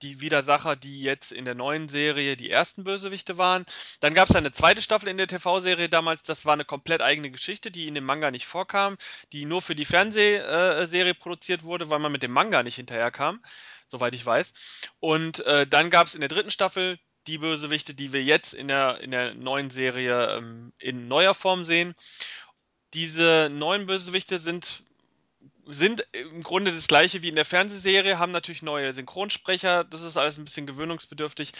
die 0.01 0.21
Widersacher, 0.21 0.75
die 0.75 1.01
jetzt 1.01 1.31
in 1.31 1.45
der 1.45 1.55
neuen 1.55 1.89
Serie 1.89 2.35
die 2.35 2.49
ersten 2.49 2.83
Bösewichte 2.83 3.37
waren. 3.37 3.65
Dann 3.99 4.13
gab 4.13 4.29
es 4.29 4.35
eine 4.35 4.51
zweite 4.51 4.81
Staffel 4.81 5.09
in 5.09 5.17
der 5.17 5.27
TV-Serie 5.27 5.89
damals, 5.89 6.23
das 6.23 6.45
war 6.45 6.53
eine 6.53 6.65
komplett 6.65 7.01
eigene 7.01 7.31
Geschichte, 7.31 7.71
die 7.71 7.87
in 7.87 7.95
dem 7.95 8.05
Manga 8.05 8.31
nicht 8.31 8.47
vorkam, 8.47 8.97
die 9.31 9.45
nur 9.45 9.61
für 9.61 9.75
die 9.75 9.85
Fernsehserie 9.85 11.13
produziert 11.13 11.63
wurde, 11.63 11.89
weil 11.89 11.99
man 11.99 12.11
mit 12.11 12.23
dem 12.23 12.31
Manga 12.31 12.63
nicht 12.63 12.75
hinterherkam, 12.75 13.43
soweit 13.87 14.13
ich 14.13 14.25
weiß. 14.25 14.53
Und 14.99 15.45
äh, 15.45 15.67
dann 15.67 15.89
gab 15.89 16.07
es 16.07 16.15
in 16.15 16.21
der 16.21 16.29
dritten 16.29 16.51
Staffel 16.51 16.99
die 17.31 17.37
Bösewichte, 17.37 17.93
die 17.93 18.11
wir 18.11 18.23
jetzt 18.23 18.53
in 18.53 18.67
der, 18.67 18.99
in 18.99 19.11
der 19.11 19.33
neuen 19.33 19.69
Serie 19.69 20.37
ähm, 20.37 20.73
in 20.79 21.07
neuer 21.07 21.33
Form 21.33 21.63
sehen. 21.63 21.93
Diese 22.93 23.49
neuen 23.49 23.87
Bösewichte 23.87 24.37
sind 24.37 24.83
sind 25.67 26.05
im 26.11 26.43
Grunde 26.43 26.71
das 26.71 26.87
gleiche 26.87 27.21
wie 27.21 27.29
in 27.29 27.35
der 27.35 27.45
Fernsehserie, 27.45 28.19
haben 28.19 28.31
natürlich 28.31 28.61
neue 28.61 28.93
Synchronsprecher, 28.93 29.83
das 29.83 30.01
ist 30.01 30.17
alles 30.17 30.37
ein 30.37 30.45
bisschen 30.45 30.67
gewöhnungsbedürftig. 30.67 31.53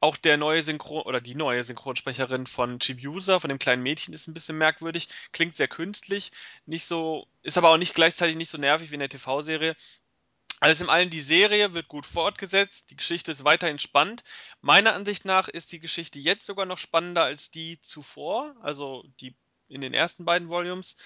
Auch 0.00 0.16
der 0.16 0.36
neue 0.36 0.62
Synchron 0.62 1.02
oder 1.02 1.20
die 1.20 1.34
neue 1.34 1.64
Synchronsprecherin 1.64 2.46
von 2.46 2.78
Chibiusa, 2.78 3.38
von 3.38 3.48
dem 3.48 3.58
kleinen 3.58 3.82
Mädchen, 3.82 4.12
ist 4.12 4.26
ein 4.26 4.34
bisschen 4.34 4.58
merkwürdig, 4.58 5.08
klingt 5.32 5.54
sehr 5.56 5.68
künstlich, 5.68 6.32
nicht 6.66 6.84
so, 6.84 7.26
ist 7.42 7.56
aber 7.56 7.70
auch 7.70 7.78
nicht 7.78 7.94
gleichzeitig 7.94 8.36
nicht 8.36 8.50
so 8.50 8.58
nervig 8.58 8.90
wie 8.90 8.94
in 8.94 9.00
der 9.00 9.08
TV-Serie. 9.08 9.74
Alles 10.64 10.80
in 10.80 10.88
allem, 10.88 11.10
die 11.10 11.20
Serie 11.20 11.74
wird 11.74 11.88
gut 11.88 12.06
fortgesetzt, 12.06 12.88
die 12.88 12.96
Geschichte 12.96 13.30
ist 13.30 13.44
weiterhin 13.44 13.78
spannend. 13.78 14.24
Meiner 14.62 14.94
Ansicht 14.94 15.26
nach 15.26 15.46
ist 15.46 15.72
die 15.72 15.78
Geschichte 15.78 16.18
jetzt 16.18 16.46
sogar 16.46 16.64
noch 16.64 16.78
spannender 16.78 17.22
als 17.22 17.50
die 17.50 17.82
zuvor, 17.82 18.56
also 18.62 19.04
die 19.20 19.36
in 19.68 19.82
den 19.82 19.92
ersten 19.92 20.24
beiden 20.24 20.48
Volumes, 20.48 20.96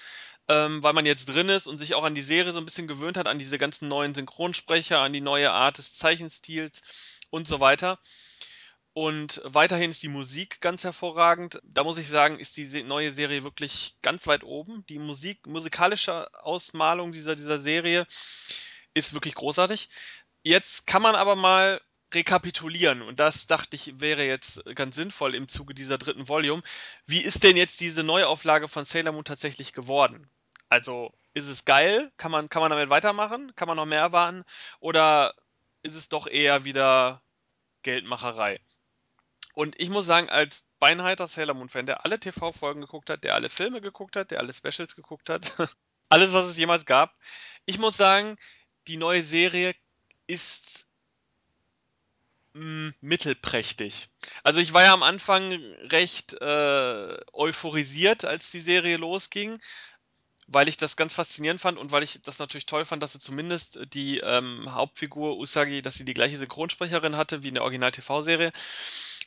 ähm, 0.47 0.81
weil 0.81 0.93
man 0.93 1.05
jetzt 1.05 1.25
drin 1.25 1.49
ist 1.49 1.67
und 1.67 1.77
sich 1.77 1.93
auch 1.93 2.05
an 2.05 2.15
die 2.15 2.21
Serie 2.21 2.53
so 2.53 2.57
ein 2.57 2.63
bisschen 2.63 2.87
gewöhnt 2.87 3.17
hat, 3.17 3.27
an 3.27 3.37
diese 3.37 3.57
ganzen 3.57 3.89
neuen 3.89 4.15
Synchronsprecher, 4.15 4.99
an 4.99 5.11
die 5.11 5.19
neue 5.19 5.51
Art 5.51 5.77
des 5.77 5.93
Zeichenstils 5.93 6.81
und 7.29 7.45
so 7.45 7.59
weiter. 7.59 7.99
Und 8.93 9.41
weiterhin 9.43 9.91
ist 9.91 10.03
die 10.03 10.07
Musik 10.07 10.61
ganz 10.61 10.85
hervorragend. 10.85 11.59
Da 11.63 11.83
muss 11.83 11.97
ich 11.97 12.07
sagen, 12.07 12.39
ist 12.39 12.55
die 12.55 12.83
neue 12.83 13.11
Serie 13.11 13.43
wirklich 13.43 13.97
ganz 14.01 14.25
weit 14.25 14.45
oben. 14.45 14.85
Die 14.87 14.99
Musik, 14.99 15.47
musikalische 15.47 16.33
Ausmalung 16.45 17.11
dieser, 17.11 17.35
dieser 17.35 17.59
Serie 17.59 18.07
ist 18.93 19.13
wirklich 19.13 19.35
großartig. 19.35 19.89
Jetzt 20.43 20.87
kann 20.87 21.01
man 21.01 21.15
aber 21.15 21.35
mal 21.35 21.81
rekapitulieren 22.13 23.01
und 23.01 23.19
das 23.19 23.45
dachte 23.45 23.75
ich 23.75 23.99
wäre 23.99 24.23
jetzt 24.23 24.63
ganz 24.75 24.95
sinnvoll 24.95 25.35
im 25.35 25.47
Zuge 25.47 25.73
dieser 25.75 25.97
dritten 25.97 26.27
Volume. 26.27 26.63
Wie 27.05 27.21
ist 27.21 27.43
denn 27.43 27.55
jetzt 27.55 27.81
diese 27.81 28.03
Neuauflage 28.03 28.67
von 28.67 28.85
Sailor 28.85 29.13
Moon 29.13 29.25
tatsächlich 29.25 29.73
geworden? 29.73 30.29
Also 30.69 31.13
ist 31.33 31.47
es 31.47 31.65
geil? 31.65 32.11
Kann 32.17 32.31
man, 32.31 32.49
kann 32.49 32.61
man 32.61 32.71
damit 32.71 32.89
weitermachen? 32.89 33.53
Kann 33.55 33.67
man 33.67 33.77
noch 33.77 33.85
mehr 33.85 33.99
erwarten? 33.99 34.43
Oder 34.79 35.33
ist 35.83 35.95
es 35.95 36.09
doch 36.09 36.27
eher 36.27 36.63
wieder 36.63 37.21
Geldmacherei? 37.83 38.59
Und 39.53 39.79
ich 39.79 39.89
muss 39.89 40.05
sagen, 40.05 40.29
als 40.29 40.65
beinheiter 40.79 41.27
Sailor 41.27 41.55
Moon-Fan, 41.55 41.85
der 41.85 42.05
alle 42.05 42.19
TV-Folgen 42.19 42.81
geguckt 42.81 43.09
hat, 43.09 43.23
der 43.23 43.35
alle 43.35 43.49
Filme 43.49 43.81
geguckt 43.81 44.15
hat, 44.15 44.31
der 44.31 44.39
alle 44.39 44.53
Specials 44.53 44.95
geguckt 44.95 45.29
hat, 45.29 45.53
alles, 46.09 46.33
was 46.33 46.45
es 46.45 46.57
jemals 46.57 46.85
gab, 46.85 47.15
ich 47.65 47.77
muss 47.77 47.97
sagen, 47.97 48.37
die 48.89 48.97
neue 48.97 49.23
Serie 49.23 49.73
ist 50.27 50.87
mm, 52.53 52.89
mittelprächtig. 53.01 54.09
Also 54.43 54.59
ich 54.59 54.73
war 54.73 54.83
ja 54.83 54.93
am 54.93 55.03
Anfang 55.03 55.51
recht 55.89 56.33
äh, 56.33 57.17
euphorisiert, 57.33 58.25
als 58.25 58.51
die 58.51 58.59
Serie 58.59 58.97
losging, 58.97 59.57
weil 60.47 60.67
ich 60.67 60.77
das 60.77 60.97
ganz 60.97 61.13
faszinierend 61.13 61.61
fand 61.61 61.77
und 61.77 61.91
weil 61.91 62.01
ich 62.01 62.19
das 62.23 62.39
natürlich 62.39 62.65
toll 62.65 62.83
fand, 62.83 63.03
dass 63.03 63.13
sie 63.13 63.19
zumindest 63.19 63.79
die 63.93 64.17
ähm, 64.19 64.73
Hauptfigur 64.73 65.37
Usagi, 65.37 65.83
dass 65.83 65.95
sie 65.95 66.05
die 66.05 66.15
gleiche 66.15 66.37
Synchronsprecherin 66.37 67.15
hatte 67.15 67.43
wie 67.43 67.49
in 67.49 67.53
der 67.53 67.63
Original-TV-Serie. 67.63 68.51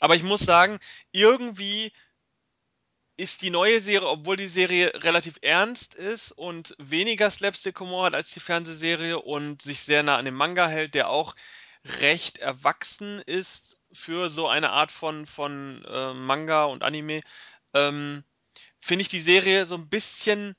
Aber 0.00 0.16
ich 0.16 0.24
muss 0.24 0.40
sagen, 0.40 0.80
irgendwie 1.12 1.92
ist 3.16 3.42
die 3.42 3.50
neue 3.50 3.80
Serie, 3.80 4.08
obwohl 4.08 4.36
die 4.36 4.48
Serie 4.48 4.90
relativ 5.02 5.38
ernst 5.42 5.94
ist 5.94 6.32
und 6.32 6.74
weniger 6.78 7.30
Slapstick-Humor 7.30 8.06
hat 8.06 8.14
als 8.14 8.32
die 8.32 8.40
Fernsehserie 8.40 9.18
und 9.18 9.62
sich 9.62 9.80
sehr 9.80 10.02
nah 10.02 10.16
an 10.16 10.24
dem 10.24 10.34
Manga 10.34 10.66
hält, 10.66 10.94
der 10.94 11.08
auch 11.08 11.34
recht 11.84 12.38
erwachsen 12.38 13.20
ist 13.20 13.76
für 13.92 14.30
so 14.30 14.48
eine 14.48 14.70
Art 14.70 14.90
von, 14.90 15.26
von 15.26 15.84
äh, 15.84 16.14
Manga 16.14 16.64
und 16.64 16.82
Anime, 16.82 17.20
ähm, 17.74 18.24
finde 18.80 19.02
ich 19.02 19.08
die 19.08 19.20
Serie 19.20 19.66
so 19.66 19.76
ein 19.76 19.88
bisschen. 19.88 20.56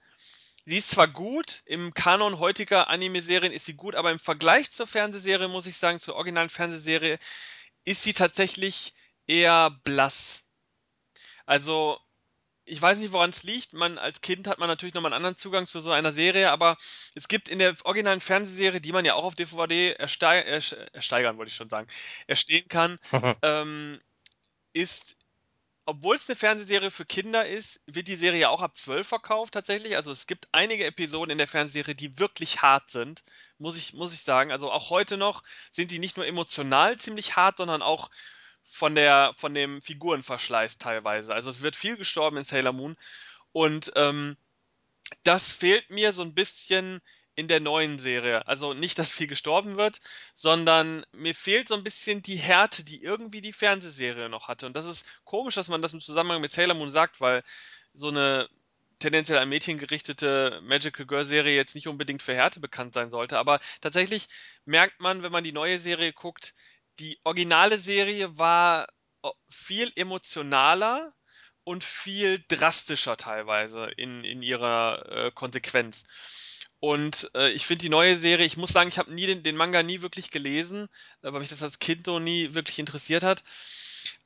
Sie 0.66 0.78
ist 0.78 0.92
zwar 0.92 1.08
gut, 1.08 1.62
im 1.66 1.94
Kanon 1.94 2.40
heutiger 2.40 2.88
Anime-Serien 2.88 3.52
ist 3.52 3.66
sie 3.66 3.74
gut, 3.74 3.96
aber 3.96 4.12
im 4.12 4.20
Vergleich 4.20 4.72
zur 4.72 4.88
Fernsehserie, 4.88 5.50
muss 5.50 5.68
ich 5.68 5.76
sagen, 5.76 6.00
zur 6.00 6.16
originalen 6.16 6.50
Fernsehserie, 6.50 7.20
ist 7.84 8.04
sie 8.04 8.14
tatsächlich 8.14 8.94
eher 9.28 9.72
blass. 9.84 10.44
Also, 11.46 12.00
ich 12.66 12.82
weiß 12.82 13.00
nicht, 13.00 13.12
woran 13.12 13.30
es 13.30 13.44
liegt. 13.44 13.74
Man 13.74 13.98
als 13.98 14.22
Kind 14.22 14.48
hat 14.48 14.60
man 14.60 14.70
natürlich 14.70 14.94
nochmal 14.94 15.12
einen 15.12 15.18
anderen 15.18 15.36
Zugang 15.36 15.68
zu 15.68 15.82
so 15.82 15.92
einer 15.92 16.14
Serie, 16.14 16.52
aber 16.52 16.78
es 17.16 17.28
gibt 17.28 17.50
in 17.50 17.60
der 17.60 17.76
originalen 17.84 18.22
Fernsehserie, 18.22 18.82
die 18.82 18.92
man 18.92 19.06
ja 19.06 19.16
auch 19.16 19.26
auf 19.26 19.36
DVD 19.36 19.94
ersteig 19.94 20.46
ersteigern, 20.94 21.38
wollte 21.38 21.50
ich 21.50 21.56
schon 21.56 21.70
sagen, 21.70 21.88
erstehen 22.28 22.68
kann, 22.68 23.00
ähm, 23.42 24.00
ist, 24.74 25.18
obwohl 25.86 26.16
es 26.16 26.30
eine 26.30 26.38
Fernsehserie 26.38 26.90
für 26.90 27.06
Kinder 27.06 27.46
ist, 27.46 27.82
wird 27.86 28.08
die 28.08 28.16
Serie 28.16 28.42
ja 28.42 28.50
auch 28.50 28.62
ab 28.62 28.76
12 28.78 29.08
verkauft 29.08 29.54
tatsächlich. 29.54 29.98
Also 29.98 30.12
es 30.12 30.26
gibt 30.26 30.48
einige 30.54 30.86
Episoden 30.86 31.32
in 31.32 31.38
der 31.38 31.50
Fernsehserie, 31.50 31.96
die 31.96 32.18
wirklich 32.18 32.62
hart 32.62 32.90
sind, 32.90 33.24
muss 33.58 33.78
ich, 33.78 33.94
muss 33.94 34.14
ich 34.14 34.24
sagen. 34.24 34.52
Also 34.52 34.72
auch 34.72 34.90
heute 34.90 35.18
noch 35.18 35.44
sind 35.72 35.92
die 35.92 36.00
nicht 36.00 36.16
nur 36.16 36.26
emotional 36.26 36.98
ziemlich 36.98 37.36
hart, 37.36 37.58
sondern 37.58 37.82
auch 37.82 38.10
von 38.64 38.96
der 38.96 39.34
von 39.38 39.54
dem 39.54 39.82
Figurenverschleiß 39.82 40.78
teilweise. 40.78 41.34
Also 41.34 41.50
es 41.50 41.62
wird 41.62 41.76
viel 41.76 41.98
gestorben 41.98 42.38
in 42.38 42.44
Sailor 42.44 42.74
Moon 42.74 42.98
und 43.52 43.92
ähm, 43.96 44.38
das 45.24 45.50
fehlt 45.50 45.90
mir 45.90 46.14
so 46.14 46.22
ein 46.22 46.34
bisschen 46.34 47.02
in 47.36 47.48
der 47.48 47.60
neuen 47.60 47.98
Serie. 47.98 48.48
Also 48.48 48.74
nicht, 48.74 49.00
dass 49.00 49.12
viel 49.12 49.28
gestorben 49.28 49.78
wird, 49.78 50.02
sondern 50.36 51.06
mir 51.14 51.34
fehlt 51.34 51.68
so 51.68 51.74
ein 51.74 51.84
bisschen 51.84 52.22
die 52.22 52.36
Härte, 52.36 52.84
die 52.84 53.02
irgendwie 53.02 53.42
die 53.42 53.54
Fernsehserie 53.54 54.30
noch 54.30 54.48
hatte. 54.48 54.66
Und 54.68 54.76
das 54.76 54.86
ist 54.86 55.06
komisch, 55.24 55.56
dass 55.56 55.68
man 55.68 55.82
das 55.82 55.94
im 55.94 56.02
Zusammenhang 56.02 56.42
mit 56.42 56.52
Sailor 56.52 56.76
Moon 56.76 56.92
sagt, 56.92 57.22
weil 57.22 57.44
so 57.94 58.10
eine 58.10 58.48
tendenziell 59.00 59.40
an 59.40 59.50
Mädchen 59.50 59.80
gerichtete 59.80 60.62
Magical 60.64 61.06
Girl 61.06 61.26
Serie 61.26 61.56
jetzt 61.56 61.76
nicht 61.76 61.88
unbedingt 61.88 62.22
für 62.22 62.34
Härte 62.34 62.60
bekannt 62.60 62.94
sein 62.94 63.12
sollte. 63.12 63.38
Aber 63.38 63.60
tatsächlich 63.82 64.28
merkt 64.66 65.02
man, 65.02 65.24
wenn 65.24 65.32
man 65.32 65.44
die 65.44 65.52
neue 65.52 65.80
Serie 65.80 66.14
guckt, 66.14 66.54
die 67.00 67.20
originale 67.24 67.78
Serie 67.78 68.38
war 68.38 68.88
äh, 69.24 69.30
viel 69.50 69.92
emotionaler 69.96 71.14
und 71.64 71.84
viel 71.84 72.44
drastischer 72.48 73.18
teilweise 73.18 73.86
in, 73.98 74.24
in 74.24 74.42
ihrer 74.42 75.06
äh, 75.10 75.32
Konsequenz. 75.32 76.04
Und 76.80 77.32
äh, 77.34 77.50
ich 77.52 77.66
finde 77.66 77.84
die 77.84 77.90
neue 77.90 78.18
Serie, 78.18 78.46
ich 78.46 78.58
muss 78.58 78.72
sagen, 78.72 78.90
ich 78.90 78.98
habe 78.98 79.14
nie 79.14 79.26
den, 79.26 79.42
den, 79.42 79.56
Manga 79.56 79.84
nie 79.84 80.02
wirklich 80.02 80.32
gelesen, 80.32 80.90
äh, 81.22 81.32
weil 81.32 81.40
mich 81.40 81.50
das 81.50 81.64
als 81.64 81.80
Kind 81.80 82.06
so 82.06 82.20
nie 82.20 82.54
wirklich 82.54 82.78
interessiert 82.78 83.24
hat. 83.24 83.44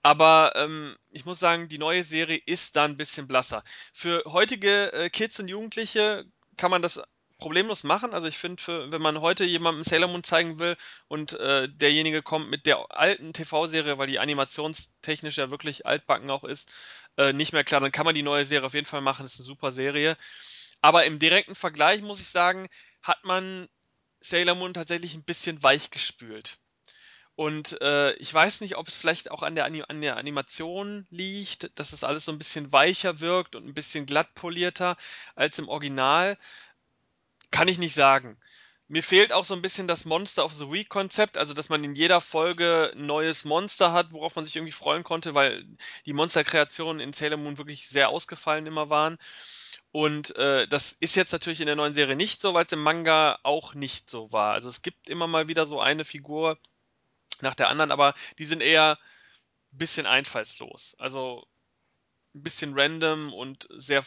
Aber 0.01 0.53
ähm, 0.55 0.95
ich 1.11 1.25
muss 1.25 1.37
sagen, 1.37 1.69
die 1.69 1.77
neue 1.77 2.03
Serie 2.03 2.41
ist 2.45 2.75
da 2.75 2.85
ein 2.85 2.97
bisschen 2.97 3.27
blasser. 3.27 3.63
Für 3.93 4.23
heutige 4.25 4.91
äh, 4.93 5.09
Kids 5.11 5.39
und 5.39 5.49
Jugendliche 5.49 6.25
kann 6.55 6.71
man 6.71 6.81
das 6.81 6.99
problemlos 7.37 7.83
machen. 7.83 8.13
Also 8.13 8.27
ich 8.27 8.37
finde, 8.37 8.91
wenn 8.91 9.01
man 9.01 9.21
heute 9.21 9.45
jemandem 9.45 9.83
Sailor 9.83 10.09
Moon 10.09 10.23
zeigen 10.23 10.59
will 10.59 10.75
und 11.07 11.33
äh, 11.33 11.69
derjenige 11.69 12.21
kommt 12.21 12.49
mit 12.49 12.65
der 12.65 12.91
alten 12.91 13.33
TV-Serie, 13.33 13.97
weil 13.97 14.07
die 14.07 14.19
animationstechnisch 14.19 15.37
ja 15.37 15.51
wirklich 15.51 15.85
altbacken 15.85 16.29
auch 16.29 16.43
ist, 16.43 16.71
äh, 17.17 17.33
nicht 17.33 17.53
mehr 17.53 17.63
klar, 17.63 17.81
dann 17.81 17.91
kann 17.91 18.05
man 18.05 18.15
die 18.15 18.23
neue 18.23 18.45
Serie 18.45 18.65
auf 18.65 18.73
jeden 18.73 18.85
Fall 18.85 19.01
machen. 19.01 19.23
Das 19.23 19.33
ist 19.33 19.39
eine 19.39 19.47
super 19.47 19.71
Serie. 19.71 20.17
Aber 20.81 21.05
im 21.05 21.19
direkten 21.19 21.55
Vergleich 21.55 22.01
muss 22.01 22.21
ich 22.21 22.29
sagen, 22.29 22.67
hat 23.01 23.23
man 23.23 23.67
Sailor 24.19 24.55
Moon 24.55 24.73
tatsächlich 24.73 25.15
ein 25.15 25.23
bisschen 25.23 25.61
weich 25.63 25.91
gespült. 25.91 26.59
Und 27.35 27.79
äh, 27.81 28.13
ich 28.13 28.33
weiß 28.33 28.61
nicht, 28.61 28.77
ob 28.77 28.87
es 28.87 28.95
vielleicht 28.95 29.29
auch 29.29 29.43
an 29.43 29.53
der, 29.53 29.65
an 29.65 30.01
der 30.01 30.17
Animation 30.17 31.05
liegt, 31.11 31.77
dass 31.77 31.93
es 31.93 32.03
alles 32.03 32.25
so 32.25 32.31
ein 32.31 32.39
bisschen 32.39 32.71
weicher 32.71 33.19
wirkt 33.19 33.55
und 33.55 33.67
ein 33.67 33.75
bisschen 33.75 34.07
glatt 34.07 34.33
polierter 34.33 34.97
als 35.35 35.59
im 35.59 35.69
Original. 35.69 36.35
Kann 37.51 37.67
ich 37.67 37.77
nicht 37.77 37.93
sagen. 37.95 38.37
Mir 38.89 39.03
fehlt 39.03 39.33
auch 39.33 39.43
so 39.43 39.53
ein 39.53 39.61
bisschen 39.61 39.87
das 39.87 40.05
Monster 40.05 40.45
of 40.45 40.53
the 40.53 40.71
Week 40.71 40.87
Konzept, 40.87 41.37
also 41.37 41.53
dass 41.53 41.67
man 41.67 41.83
in 41.83 41.93
jeder 41.93 42.21
Folge 42.21 42.93
ein 42.95 43.05
neues 43.05 43.43
Monster 43.43 43.91
hat, 43.91 44.13
worauf 44.13 44.35
man 44.35 44.45
sich 44.45 44.55
irgendwie 44.55 44.71
freuen 44.71 45.03
konnte, 45.03 45.33
weil 45.33 45.65
die 46.05 46.13
Monsterkreationen 46.13 47.01
in 47.01 47.11
Sailor 47.11 47.37
Moon 47.37 47.57
wirklich 47.57 47.89
sehr 47.89 48.09
ausgefallen 48.09 48.65
immer 48.65 48.89
waren. 48.89 49.17
Und 49.91 50.35
äh, 50.37 50.67
das 50.69 50.93
ist 50.93 51.15
jetzt 51.15 51.33
natürlich 51.33 51.59
in 51.59 51.65
der 51.65 51.75
neuen 51.75 51.95
Serie 51.95 52.15
nicht 52.15 52.39
so, 52.39 52.53
weil 52.53 52.65
es 52.65 52.71
im 52.71 52.81
Manga 52.81 53.39
auch 53.43 53.73
nicht 53.73 54.09
so 54.09 54.31
war. 54.31 54.53
Also 54.53 54.69
es 54.69 54.81
gibt 54.81 55.09
immer 55.09 55.27
mal 55.27 55.49
wieder 55.49 55.67
so 55.67 55.81
eine 55.81 56.05
Figur 56.05 56.57
nach 57.41 57.55
der 57.55 57.69
anderen, 57.69 57.91
aber 57.91 58.13
die 58.37 58.45
sind 58.45 58.61
eher 58.61 58.97
ein 59.73 59.77
bisschen 59.77 60.05
einfallslos. 60.05 60.95
Also 60.97 61.45
ein 62.35 62.43
bisschen 62.43 62.73
random 62.77 63.33
und 63.33 63.67
sehr 63.71 64.03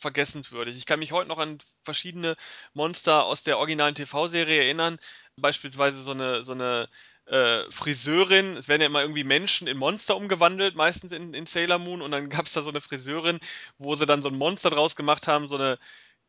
vergessenswürdig. 0.00 0.76
Ich 0.76 0.86
kann 0.86 0.98
mich 0.98 1.12
heute 1.12 1.28
noch 1.28 1.38
an 1.38 1.58
verschiedene 1.84 2.36
Monster 2.72 3.24
aus 3.24 3.42
der 3.42 3.58
originalen 3.58 3.94
TV-Serie 3.94 4.64
erinnern. 4.64 4.98
Beispielsweise 5.36 6.02
so 6.02 6.12
eine, 6.12 6.42
so 6.42 6.52
eine 6.52 6.88
äh, 7.26 7.70
Friseurin, 7.70 8.56
es 8.56 8.68
werden 8.68 8.80
ja 8.80 8.86
immer 8.86 9.02
irgendwie 9.02 9.24
Menschen 9.24 9.68
in 9.68 9.76
Monster 9.76 10.16
umgewandelt, 10.16 10.74
meistens 10.74 11.12
in, 11.12 11.32
in 11.32 11.46
Sailor 11.46 11.78
Moon, 11.78 12.02
und 12.02 12.10
dann 12.10 12.28
gab 12.28 12.46
es 12.46 12.52
da 12.54 12.62
so 12.62 12.70
eine 12.70 12.80
Friseurin, 12.80 13.38
wo 13.78 13.94
sie 13.94 14.06
dann 14.06 14.22
so 14.22 14.28
ein 14.28 14.36
Monster 14.36 14.70
draus 14.70 14.96
gemacht 14.96 15.28
haben, 15.28 15.48
so 15.48 15.56
eine 15.56 15.78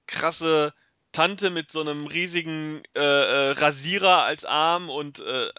krasse 0.05 0.73
Tante 1.11 1.49
mit 1.49 1.71
so 1.71 1.81
einem 1.81 2.07
riesigen 2.07 2.83
äh, 2.95 3.01
äh, 3.01 3.51
Rasierer 3.51 4.23
als 4.23 4.45
Arm 4.45 4.89
und 4.89 5.19
äh, 5.19 5.49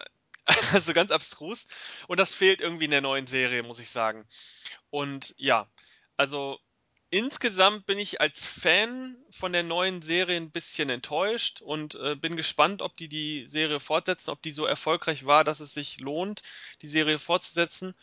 also 0.73 0.93
ganz 0.93 1.11
abstrus. 1.11 1.65
Und 2.07 2.19
das 2.19 2.33
fehlt 2.33 2.61
irgendwie 2.61 2.85
in 2.85 2.91
der 2.91 3.01
neuen 3.01 3.27
Serie, 3.27 3.63
muss 3.63 3.79
ich 3.79 3.89
sagen. 3.89 4.25
Und 4.89 5.35
ja, 5.37 5.67
also 6.17 6.59
insgesamt 7.13 7.85
bin 7.85 7.99
ich 7.99 8.21
als 8.21 8.47
Fan 8.47 9.15
von 9.29 9.53
der 9.53 9.61
neuen 9.61 10.01
Serie 10.01 10.35
ein 10.35 10.49
bisschen 10.49 10.89
enttäuscht 10.89 11.61
und 11.61 11.93
äh, 11.95 12.15
bin 12.15 12.35
gespannt, 12.35 12.81
ob 12.81 12.97
die 12.97 13.07
die 13.07 13.45
Serie 13.49 13.79
fortsetzen, 13.79 14.31
ob 14.31 14.41
die 14.41 14.49
so 14.49 14.65
erfolgreich 14.65 15.25
war, 15.25 15.43
dass 15.43 15.59
es 15.59 15.75
sich 15.75 15.99
lohnt, 15.99 16.41
die 16.81 16.87
Serie 16.87 17.19
fortzusetzen. 17.19 17.93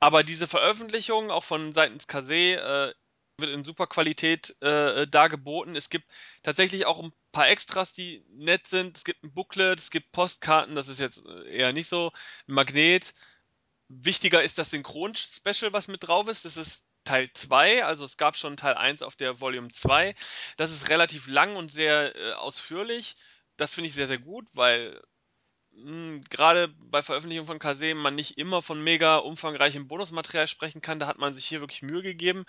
Aber 0.00 0.24
diese 0.24 0.48
Veröffentlichung, 0.48 1.30
auch 1.30 1.44
von 1.44 1.72
seitens 1.72 2.08
Kase, 2.08 2.34
äh, 2.34 2.92
wird 3.38 3.52
in 3.52 3.64
super 3.64 3.86
Qualität 3.86 4.60
äh, 4.62 5.06
dargeboten. 5.06 5.76
Es 5.76 5.88
gibt 5.88 6.06
tatsächlich 6.42 6.86
auch 6.86 7.00
ein 7.00 7.12
paar 7.30 7.48
Extras, 7.48 7.92
die 7.92 8.24
nett 8.30 8.66
sind. 8.66 8.96
Es 8.96 9.04
gibt 9.04 9.22
ein 9.22 9.32
Booklet, 9.32 9.78
es 9.78 9.92
gibt 9.92 10.10
Postkarten, 10.10 10.74
das 10.74 10.88
ist 10.88 10.98
jetzt 10.98 11.24
äh, 11.24 11.56
eher 11.56 11.72
nicht 11.72 11.88
so. 11.88 12.10
Ein 12.48 12.54
Magnet. 12.54 13.14
Wichtiger 13.88 14.42
ist 14.42 14.58
das 14.58 14.70
Synchron-Special, 14.70 15.72
was 15.72 15.86
mit 15.86 16.02
drauf 16.02 16.26
ist. 16.26 16.44
Das 16.44 16.56
ist 16.56 16.84
Teil 17.08 17.30
2, 17.32 17.84
also 17.84 18.04
es 18.04 18.18
gab 18.18 18.36
schon 18.36 18.58
Teil 18.58 18.74
1 18.74 19.00
auf 19.00 19.16
der 19.16 19.40
Volume 19.40 19.68
2. 19.68 20.14
Das 20.58 20.70
ist 20.70 20.90
relativ 20.90 21.26
lang 21.26 21.56
und 21.56 21.72
sehr 21.72 22.14
äh, 22.14 22.32
ausführlich. 22.32 23.16
Das 23.56 23.72
finde 23.72 23.88
ich 23.88 23.94
sehr, 23.94 24.06
sehr 24.06 24.18
gut, 24.18 24.46
weil 24.52 25.00
hm, 25.72 26.20
gerade 26.28 26.68
bei 26.68 27.02
Veröffentlichung 27.02 27.46
von 27.46 27.58
Kase 27.58 27.94
man 27.94 28.14
nicht 28.14 28.36
immer 28.36 28.60
von 28.60 28.84
mega 28.84 29.16
umfangreichem 29.16 29.88
Bonusmaterial 29.88 30.48
sprechen 30.48 30.82
kann. 30.82 30.98
Da 30.98 31.06
hat 31.06 31.18
man 31.18 31.32
sich 31.32 31.46
hier 31.46 31.60
wirklich 31.60 31.80
Mühe 31.80 32.02
gegeben. 32.02 32.44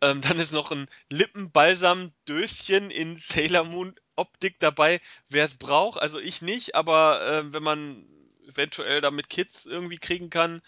Ähm, 0.00 0.20
dann 0.20 0.40
ist 0.40 0.52
noch 0.52 0.72
ein 0.72 0.88
Lippenbalsam-Döschen 1.10 2.90
in 2.90 3.18
Sailor 3.18 3.64
Moon 3.64 3.94
Optik 4.16 4.58
dabei, 4.58 5.00
wer 5.28 5.44
es 5.44 5.58
braucht. 5.58 6.00
Also 6.00 6.18
ich 6.18 6.42
nicht, 6.42 6.74
aber 6.74 7.24
äh, 7.24 7.52
wenn 7.52 7.62
man 7.62 8.04
eventuell 8.48 9.00
damit 9.00 9.28
Kids 9.28 9.64
irgendwie 9.64 9.98
kriegen 9.98 10.28
kann, 10.28 10.60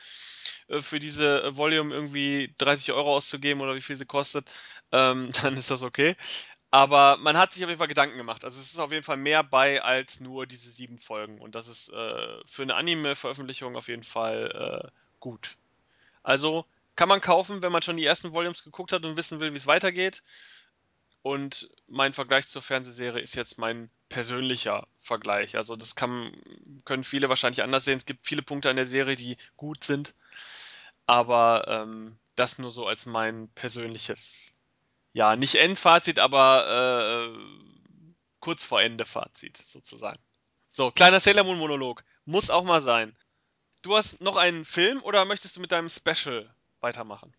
für 0.80 0.98
diese 0.98 1.42
äh, 1.42 1.56
Volume 1.56 1.94
irgendwie 1.94 2.54
30 2.58 2.92
Euro 2.92 3.16
auszugeben 3.16 3.60
oder 3.60 3.74
wie 3.74 3.80
viel 3.80 3.96
sie 3.96 4.06
kostet, 4.06 4.50
ähm, 4.92 5.30
dann 5.42 5.56
ist 5.56 5.70
das 5.70 5.82
okay. 5.82 6.16
Aber 6.70 7.18
man 7.18 7.36
hat 7.36 7.52
sich 7.52 7.62
auf 7.62 7.68
jeden 7.68 7.78
Fall 7.78 7.88
Gedanken 7.88 8.16
gemacht. 8.16 8.44
Also 8.44 8.60
es 8.60 8.72
ist 8.72 8.80
auf 8.80 8.90
jeden 8.90 9.04
Fall 9.04 9.16
mehr 9.16 9.44
bei 9.44 9.80
als 9.80 10.18
nur 10.18 10.44
diese 10.44 10.70
sieben 10.70 10.98
Folgen. 10.98 11.40
Und 11.40 11.54
das 11.54 11.68
ist 11.68 11.88
äh, 11.90 12.44
für 12.44 12.62
eine 12.62 12.74
Anime-Veröffentlichung 12.74 13.76
auf 13.76 13.86
jeden 13.86 14.02
Fall 14.02 14.82
äh, 14.84 14.90
gut. 15.20 15.56
Also 16.24 16.64
kann 16.96 17.08
man 17.08 17.20
kaufen, 17.20 17.62
wenn 17.62 17.70
man 17.70 17.82
schon 17.82 17.96
die 17.96 18.04
ersten 18.04 18.32
Volumes 18.32 18.64
geguckt 18.64 18.92
hat 18.92 19.04
und 19.04 19.16
wissen 19.16 19.38
will, 19.38 19.52
wie 19.52 19.56
es 19.56 19.68
weitergeht. 19.68 20.24
Und 21.22 21.70
mein 21.86 22.12
Vergleich 22.12 22.48
zur 22.48 22.60
Fernsehserie 22.60 23.22
ist 23.22 23.34
jetzt 23.36 23.56
mein 23.56 23.88
persönlicher 24.08 24.86
Vergleich. 25.00 25.56
Also 25.56 25.76
das 25.76 25.94
kann, 25.94 26.32
können 26.84 27.04
viele 27.04 27.28
wahrscheinlich 27.28 27.62
anders 27.62 27.84
sehen. 27.84 27.96
Es 27.96 28.04
gibt 28.04 28.26
viele 28.26 28.42
Punkte 28.42 28.68
an 28.68 28.76
der 28.76 28.86
Serie, 28.86 29.16
die 29.16 29.36
gut 29.56 29.84
sind. 29.84 30.14
Aber 31.06 31.66
ähm, 31.68 32.16
das 32.36 32.58
nur 32.58 32.70
so 32.70 32.86
als 32.86 33.06
mein 33.06 33.48
persönliches, 33.54 34.52
ja, 35.12 35.36
nicht 35.36 35.56
Endfazit, 35.56 36.18
aber 36.18 37.28
äh, 37.28 37.38
kurz 38.40 38.64
vor 38.64 38.82
Ende 38.82 39.04
Fazit 39.04 39.56
sozusagen. 39.56 40.18
So, 40.68 40.90
kleiner 40.90 41.20
Sailor 41.20 41.44
Moon 41.44 41.58
Monolog. 41.58 42.04
Muss 42.24 42.50
auch 42.50 42.64
mal 42.64 42.82
sein. 42.82 43.16
Du 43.82 43.96
hast 43.96 44.20
noch 44.20 44.36
einen 44.36 44.64
Film 44.64 45.02
oder 45.02 45.24
möchtest 45.24 45.56
du 45.56 45.60
mit 45.60 45.72
deinem 45.72 45.88
Special 45.88 46.52
weitermachen? 46.80 47.34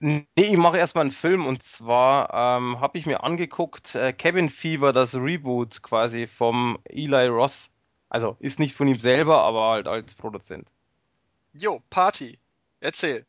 Nee, 0.00 0.26
ich 0.34 0.56
mache 0.56 0.78
erstmal 0.78 1.02
einen 1.02 1.12
Film 1.12 1.46
und 1.46 1.62
zwar 1.62 2.32
ähm, 2.34 2.80
habe 2.80 2.98
ich 2.98 3.06
mir 3.06 3.22
angeguckt 3.22 3.94
äh, 3.94 4.12
Cabin 4.12 4.50
Fever, 4.50 4.92
das 4.92 5.14
Reboot 5.14 5.82
quasi 5.82 6.26
vom 6.26 6.78
Eli 6.84 7.28
Roth. 7.28 7.70
Also 8.08 8.36
ist 8.40 8.58
nicht 8.58 8.74
von 8.74 8.88
ihm 8.88 8.98
selber, 8.98 9.42
aber 9.42 9.70
halt 9.70 9.88
als 9.88 10.14
Produzent. 10.14 10.68
Jo, 11.52 11.82
Party. 11.90 12.38
Erzähl. 12.80 13.26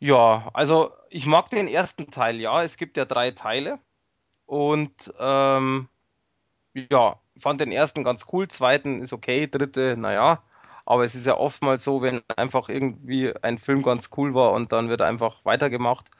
Ja, 0.00 0.48
also 0.54 0.92
ich 1.10 1.26
mag 1.26 1.50
den 1.50 1.68
ersten 1.68 2.10
Teil, 2.10 2.40
ja. 2.40 2.62
Es 2.62 2.76
gibt 2.76 2.96
ja 2.96 3.04
drei 3.04 3.32
Teile. 3.32 3.80
Und 4.46 5.12
ähm, 5.18 5.88
ja, 6.74 7.20
fand 7.38 7.60
den 7.60 7.72
ersten 7.72 8.04
ganz 8.04 8.26
cool, 8.32 8.48
zweiten 8.48 9.02
ist 9.02 9.12
okay, 9.12 9.46
dritte, 9.48 9.96
naja. 9.96 10.42
Aber 10.86 11.04
es 11.04 11.14
ist 11.14 11.26
ja 11.26 11.36
oftmals 11.36 11.84
so, 11.84 12.00
wenn 12.00 12.22
einfach 12.36 12.68
irgendwie 12.68 13.34
ein 13.42 13.58
Film 13.58 13.82
ganz 13.82 14.10
cool 14.16 14.34
war 14.34 14.52
und 14.52 14.72
dann 14.72 14.88
wird 14.88 15.02
einfach 15.02 15.44
weitergemacht. 15.44 16.10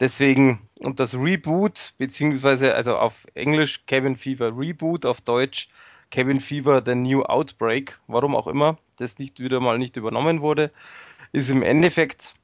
Deswegen, 0.00 0.68
und 0.78 1.00
das 1.00 1.14
Reboot, 1.14 1.94
beziehungsweise, 1.98 2.74
also 2.74 2.96
auf 2.96 3.26
Englisch 3.34 3.86
Cabin 3.86 4.16
Fever 4.16 4.52
Reboot, 4.56 5.06
auf 5.06 5.20
Deutsch 5.20 5.68
Cabin 6.10 6.40
Fever 6.40 6.82
The 6.84 6.94
New 6.94 7.22
Outbreak, 7.22 7.98
warum 8.06 8.34
auch 8.34 8.46
immer, 8.46 8.78
das 8.96 9.18
nicht 9.18 9.40
wieder 9.40 9.60
mal 9.60 9.78
nicht 9.78 9.96
übernommen 9.96 10.40
wurde, 10.40 10.72
ist 11.32 11.50
im 11.50 11.62
Endeffekt, 11.62 12.34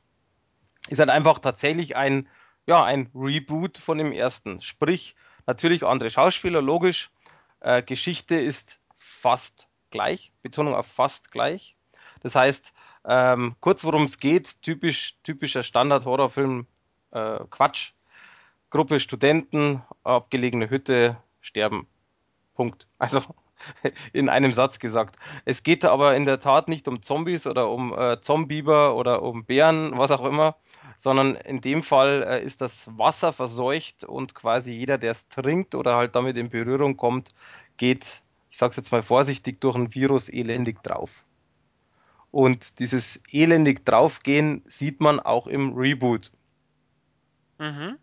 ist 0.89 0.99
halt 0.99 1.11
einfach 1.11 1.39
tatsächlich 1.39 1.97
ein, 1.97 2.29
ja, 2.67 2.85
ein 2.85 3.11
Reboot 3.15 3.79
von 3.79 3.99
dem 3.99 4.13
ersten. 4.13 4.61
Sprich, 4.61 5.17
natürlich 5.47 5.85
andere 5.85 6.11
Schauspieler, 6.11 6.63
logisch. 6.63 7.11
Äh, 7.61 7.83
Geschichte 7.83 8.37
ist 8.37 8.81
fast 8.97 9.69
gleich, 9.91 10.33
Betonung 10.43 10.75
auf 10.75 10.87
fast 10.87 11.31
gleich. 11.31 11.77
Das 12.21 12.35
heißt, 12.35 12.73
ähm, 13.07 13.55
kurz 13.61 13.85
worum 13.85 14.05
es 14.05 14.19
geht, 14.19 14.63
typisch, 14.63 15.17
typischer 15.23 15.63
Standard-Horrorfilm, 15.63 16.67
äh, 17.11 17.39
Quatsch. 17.51 17.93
Gruppe 18.71 18.99
Studenten, 18.99 19.83
abgelegene 20.03 20.69
Hütte, 20.69 21.17
sterben. 21.41 21.87
Punkt. 22.55 22.89
Also 22.99 23.23
in 24.13 24.29
einem 24.29 24.53
Satz 24.53 24.79
gesagt. 24.79 25.17
Es 25.45 25.63
geht 25.63 25.85
aber 25.85 26.17
in 26.17 26.25
der 26.25 26.41
Tat 26.41 26.69
nicht 26.69 26.89
um 26.89 27.03
Zombies 27.03 27.47
oder 27.47 27.71
um 27.71 27.97
äh, 27.97 28.21
Zombieber 28.21 28.97
oder 28.97 29.23
um 29.23 29.45
Bären, 29.45 29.97
was 29.99 30.11
auch 30.11 30.25
immer, 30.25 30.57
sondern 30.99 31.37
in 31.37 31.61
dem 31.61 31.83
Fall 31.83 32.23
äh, 32.23 32.45
ist 32.45 32.61
das 32.61 32.91
Wasser 32.97 33.33
verseucht 33.33 34.05
und 34.05 34.35
quasi 34.35 34.73
jeder, 34.73 34.99
der 34.99 35.13
es 35.13 35.29
trinkt 35.29 35.75
oder 35.75 35.97
halt 35.97 36.15
damit 36.17 36.37
in 36.37 36.51
Berührung 36.51 36.97
kommt, 36.97 37.31
geht, 37.77 38.23
ich 38.51 38.57
sag's 38.57 38.77
jetzt 38.77 38.93
mal 38.93 39.03
vorsichtig, 39.03 39.61
durch 39.61 39.77
ein 39.77 39.95
Virus 39.95 40.29
elendig 40.29 40.83
drauf. 40.83 41.25
Und 42.31 42.81
dieses 42.81 43.23
elendig 43.31 43.85
draufgehen 43.85 44.63
sieht 44.67 45.01
man 45.01 45.21
auch 45.21 45.47
im 45.47 45.73
Reboot. 45.75 46.33
Mhm. 47.59 47.97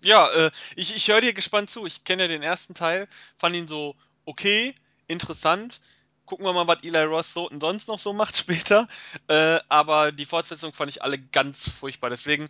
Ja, 0.00 0.28
äh, 0.28 0.50
ich, 0.74 0.94
ich 0.94 1.08
höre 1.08 1.20
dir 1.20 1.32
gespannt 1.32 1.70
zu. 1.70 1.86
Ich 1.86 2.04
kenne 2.04 2.22
ja 2.22 2.28
den 2.28 2.42
ersten 2.42 2.74
Teil, 2.74 3.08
fand 3.38 3.54
ihn 3.56 3.68
so 3.68 3.94
okay, 4.24 4.74
interessant. 5.08 5.80
Gucken 6.24 6.44
wir 6.44 6.52
mal, 6.52 6.66
was 6.66 6.82
Eli 6.82 7.04
Ross 7.04 7.32
so 7.32 7.48
und 7.48 7.60
sonst 7.60 7.88
noch 7.88 7.98
so 7.98 8.12
macht 8.12 8.36
später. 8.38 8.88
Äh, 9.28 9.60
aber 9.68 10.12
die 10.12 10.26
Fortsetzung 10.26 10.72
fand 10.72 10.90
ich 10.90 11.02
alle 11.02 11.18
ganz 11.18 11.70
furchtbar. 11.70 12.10
Deswegen, 12.10 12.44
äh, 12.44 12.48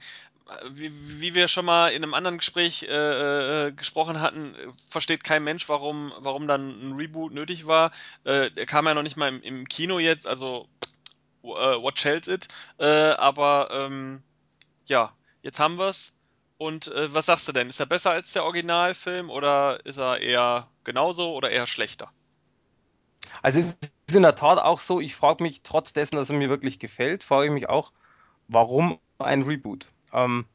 wie, 0.70 0.90
wie 1.20 1.34
wir 1.34 1.48
schon 1.48 1.66
mal 1.66 1.88
in 1.88 2.02
einem 2.02 2.14
anderen 2.14 2.38
Gespräch 2.38 2.84
äh, 2.84 3.66
äh, 3.66 3.72
gesprochen 3.72 4.20
hatten, 4.20 4.54
versteht 4.86 5.24
kein 5.24 5.44
Mensch, 5.44 5.68
warum, 5.68 6.12
warum 6.18 6.46
dann 6.46 6.70
ein 6.70 6.92
Reboot 6.94 7.32
nötig 7.32 7.66
war. 7.66 7.92
Äh, 8.24 8.50
der 8.50 8.66
kam 8.66 8.86
ja 8.86 8.94
noch 8.94 9.02
nicht 9.02 9.16
mal 9.16 9.28
im, 9.28 9.42
im 9.42 9.68
Kino 9.68 9.98
jetzt, 9.98 10.26
also 10.26 10.68
äh, 11.42 11.48
what 11.48 11.98
shells 11.98 12.28
it. 12.28 12.48
Äh, 12.78 12.86
aber 12.86 13.68
ähm, 13.72 14.22
ja, 14.86 15.12
jetzt 15.42 15.60
haben 15.60 15.78
wir's. 15.78 16.14
Und 16.58 16.88
äh, 16.88 17.12
was 17.12 17.26
sagst 17.26 17.46
du 17.48 17.52
denn? 17.52 17.68
Ist 17.68 17.80
er 17.80 17.86
besser 17.86 18.12
als 18.12 18.32
der 18.32 18.44
Originalfilm 18.44 19.28
oder 19.28 19.84
ist 19.84 19.98
er 19.98 20.20
eher 20.20 20.68
genauso 20.84 21.34
oder 21.34 21.50
eher 21.50 21.66
schlechter? 21.66 22.10
Also 23.42 23.58
es 23.58 23.78
ist 24.06 24.14
in 24.14 24.22
der 24.22 24.34
Tat 24.34 24.58
auch 24.58 24.80
so, 24.80 25.00
ich 25.00 25.16
frage 25.16 25.42
mich 25.42 25.62
trotz 25.62 25.92
dessen, 25.92 26.16
dass 26.16 26.30
er 26.30 26.36
mir 26.36 26.48
wirklich 26.48 26.78
gefällt, 26.78 27.22
frage 27.22 27.46
ich 27.46 27.52
mich 27.52 27.68
auch, 27.68 27.92
warum 28.48 28.98
ein 29.18 29.42
Reboot? 29.42 29.88
Ähm, 30.12 30.46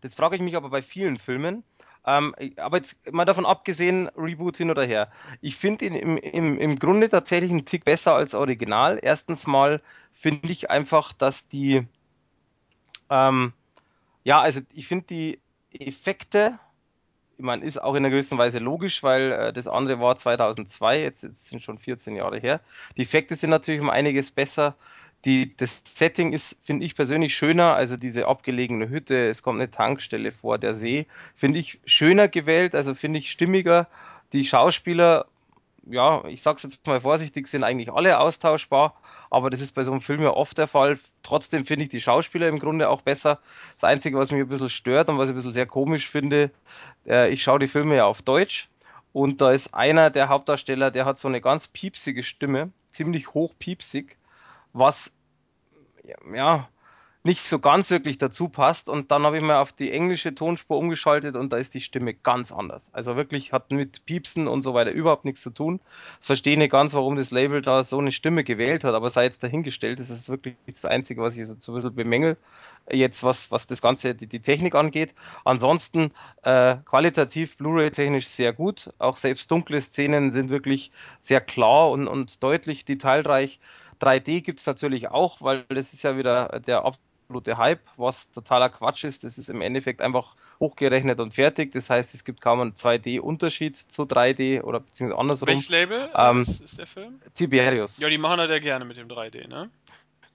das 0.00 0.14
frage 0.14 0.36
ich 0.36 0.42
mich 0.42 0.56
aber 0.56 0.70
bei 0.70 0.82
vielen 0.82 1.18
Filmen. 1.18 1.64
Ähm, 2.04 2.34
aber 2.56 2.78
jetzt 2.78 3.12
mal 3.12 3.24
davon 3.24 3.46
abgesehen, 3.46 4.08
Reboot 4.16 4.56
hin 4.56 4.70
oder 4.70 4.84
her. 4.84 5.10
Ich 5.40 5.56
finde 5.56 5.84
ihn 5.84 5.94
im, 5.94 6.16
im, 6.16 6.58
im 6.58 6.76
Grunde 6.76 7.08
tatsächlich 7.08 7.50
einen 7.50 7.64
Tick 7.64 7.84
besser 7.84 8.14
als 8.14 8.34
Original. 8.34 8.98
Erstens 9.00 9.46
mal 9.46 9.80
finde 10.12 10.50
ich 10.50 10.68
einfach, 10.70 11.12
dass 11.12 11.48
die, 11.48 11.86
ähm, 13.08 13.52
ja, 14.24 14.40
also 14.40 14.60
ich 14.74 14.88
finde 14.88 15.06
die 15.06 15.40
Effekte 15.70 16.58
meine, 17.42 17.64
ist 17.64 17.82
auch 17.82 17.94
in 17.94 17.98
einer 17.98 18.10
gewissen 18.10 18.38
Weise 18.38 18.58
logisch, 18.58 19.02
weil 19.02 19.32
äh, 19.32 19.52
das 19.52 19.68
andere 19.68 20.00
war 20.00 20.16
2002, 20.16 21.00
jetzt, 21.00 21.22
jetzt 21.22 21.46
sind 21.46 21.62
schon 21.62 21.78
14 21.78 22.16
Jahre 22.16 22.38
her. 22.38 22.60
Die 22.96 23.02
Effekte 23.02 23.34
sind 23.34 23.50
natürlich 23.50 23.80
um 23.80 23.90
einiges 23.90 24.30
besser. 24.30 24.74
Die, 25.24 25.56
das 25.56 25.82
Setting 25.84 26.32
ist, 26.32 26.58
finde 26.64 26.84
ich 26.84 26.96
persönlich 26.96 27.34
schöner, 27.34 27.76
also 27.76 27.96
diese 27.96 28.26
abgelegene 28.26 28.88
Hütte, 28.88 29.28
es 29.28 29.42
kommt 29.42 29.60
eine 29.60 29.70
Tankstelle 29.70 30.32
vor, 30.32 30.58
der 30.58 30.74
See, 30.74 31.06
finde 31.36 31.60
ich 31.60 31.78
schöner 31.84 32.26
gewählt, 32.28 32.74
also 32.74 32.94
finde 32.94 33.20
ich 33.20 33.30
stimmiger. 33.30 33.86
Die 34.32 34.44
Schauspieler 34.44 35.26
ja, 35.84 36.24
ich 36.26 36.42
sag's 36.42 36.62
jetzt 36.62 36.86
mal 36.86 37.00
vorsichtig, 37.00 37.46
sind 37.48 37.64
eigentlich 37.64 37.92
alle 37.92 38.18
austauschbar, 38.18 38.94
aber 39.30 39.50
das 39.50 39.60
ist 39.60 39.72
bei 39.72 39.82
so 39.82 39.92
einem 39.92 40.00
Film 40.00 40.22
ja 40.22 40.30
oft 40.30 40.56
der 40.58 40.68
Fall. 40.68 40.98
Trotzdem 41.22 41.66
finde 41.66 41.84
ich 41.84 41.88
die 41.88 42.00
Schauspieler 42.00 42.48
im 42.48 42.58
Grunde 42.58 42.88
auch 42.88 43.02
besser. 43.02 43.40
Das 43.74 43.84
Einzige, 43.84 44.18
was 44.18 44.30
mich 44.30 44.40
ein 44.40 44.48
bisschen 44.48 44.68
stört 44.68 45.08
und 45.08 45.18
was 45.18 45.28
ich 45.28 45.34
ein 45.34 45.36
bisschen 45.36 45.52
sehr 45.52 45.66
komisch 45.66 46.08
finde, 46.08 46.50
äh, 47.06 47.30
ich 47.32 47.42
schaue 47.42 47.58
die 47.58 47.68
Filme 47.68 47.96
ja 47.96 48.04
auf 48.04 48.22
Deutsch 48.22 48.68
und 49.12 49.40
da 49.40 49.52
ist 49.52 49.74
einer 49.74 50.10
der 50.10 50.28
Hauptdarsteller, 50.28 50.90
der 50.90 51.04
hat 51.04 51.18
so 51.18 51.28
eine 51.28 51.40
ganz 51.40 51.68
piepsige 51.68 52.22
Stimme, 52.22 52.70
ziemlich 52.90 53.34
hoch 53.34 53.52
piepsig, 53.58 54.16
was 54.72 55.12
ja, 56.34 56.68
nicht 57.24 57.40
so 57.40 57.60
ganz 57.60 57.90
wirklich 57.90 58.18
dazu 58.18 58.48
passt. 58.48 58.88
Und 58.88 59.10
dann 59.10 59.24
habe 59.24 59.36
ich 59.36 59.42
mal 59.42 59.60
auf 59.60 59.72
die 59.72 59.92
englische 59.92 60.34
Tonspur 60.34 60.78
umgeschaltet 60.78 61.36
und 61.36 61.52
da 61.52 61.56
ist 61.56 61.74
die 61.74 61.80
Stimme 61.80 62.14
ganz 62.14 62.50
anders. 62.50 62.90
Also 62.92 63.16
wirklich 63.16 63.52
hat 63.52 63.70
mit 63.70 64.04
Piepsen 64.06 64.48
und 64.48 64.62
so 64.62 64.74
weiter 64.74 64.90
überhaupt 64.90 65.24
nichts 65.24 65.42
zu 65.42 65.50
tun. 65.50 65.80
Ich 66.20 66.26
verstehe 66.26 66.58
nicht 66.58 66.72
ganz, 66.72 66.94
warum 66.94 67.16
das 67.16 67.30
Label 67.30 67.62
da 67.62 67.84
so 67.84 67.98
eine 67.98 68.10
Stimme 68.10 68.42
gewählt 68.42 68.82
hat, 68.84 68.94
aber 68.94 69.10
sei 69.10 69.24
jetzt 69.24 69.42
dahingestellt, 69.42 70.00
das 70.00 70.10
ist 70.10 70.28
wirklich 70.28 70.56
das 70.66 70.84
Einzige, 70.84 71.22
was 71.22 71.36
ich 71.36 71.46
so 71.46 71.72
ein 71.72 71.74
bisschen 71.74 71.94
bemängel. 71.94 72.36
Jetzt, 72.90 73.22
was, 73.22 73.52
was 73.52 73.68
das 73.68 73.80
Ganze, 73.80 74.16
die, 74.16 74.26
die 74.26 74.40
Technik 74.40 74.74
angeht. 74.74 75.14
Ansonsten 75.44 76.10
äh, 76.42 76.76
qualitativ 76.84 77.56
Blu-ray-technisch 77.56 78.26
sehr 78.26 78.52
gut. 78.52 78.90
Auch 78.98 79.16
selbst 79.16 79.48
dunkle 79.52 79.80
Szenen 79.80 80.32
sind 80.32 80.50
wirklich 80.50 80.90
sehr 81.20 81.40
klar 81.40 81.90
und, 81.90 82.08
und 82.08 82.42
deutlich 82.42 82.84
detailreich. 82.84 83.60
3D 84.00 84.40
gibt 84.40 84.58
es 84.58 84.66
natürlich 84.66 85.08
auch, 85.10 85.40
weil 85.42 85.64
das 85.68 85.92
ist 85.92 86.02
ja 86.02 86.16
wieder 86.16 86.60
der 86.66 86.84
absolute 87.32 87.56
Hype, 87.56 87.80
was 87.96 88.30
totaler 88.30 88.68
Quatsch 88.68 89.04
ist. 89.04 89.24
Das 89.24 89.38
ist 89.38 89.48
im 89.48 89.60
Endeffekt 89.60 90.00
einfach 90.02 90.36
hochgerechnet 90.60 91.18
und 91.20 91.34
fertig. 91.34 91.72
Das 91.72 91.90
heißt, 91.90 92.14
es 92.14 92.24
gibt 92.24 92.40
kaum 92.40 92.60
einen 92.60 92.72
2D-Unterschied 92.72 93.76
zu 93.76 94.02
3D 94.02 94.62
oder 94.62 94.80
beziehungsweise 94.80 95.18
andersrum. 95.18 95.48
Welches 95.48 95.68
Label 95.70 96.10
ähm, 96.14 96.40
ist 96.42 96.78
der 96.78 96.86
Film? 96.86 97.20
Tiberius. 97.34 97.98
Ja, 97.98 98.08
die 98.08 98.18
machen 98.18 98.38
das 98.38 98.50
ja 98.50 98.58
gerne 98.58 98.84
mit 98.84 98.96
dem 98.96 99.08
3D, 99.08 99.48
ne? 99.48 99.70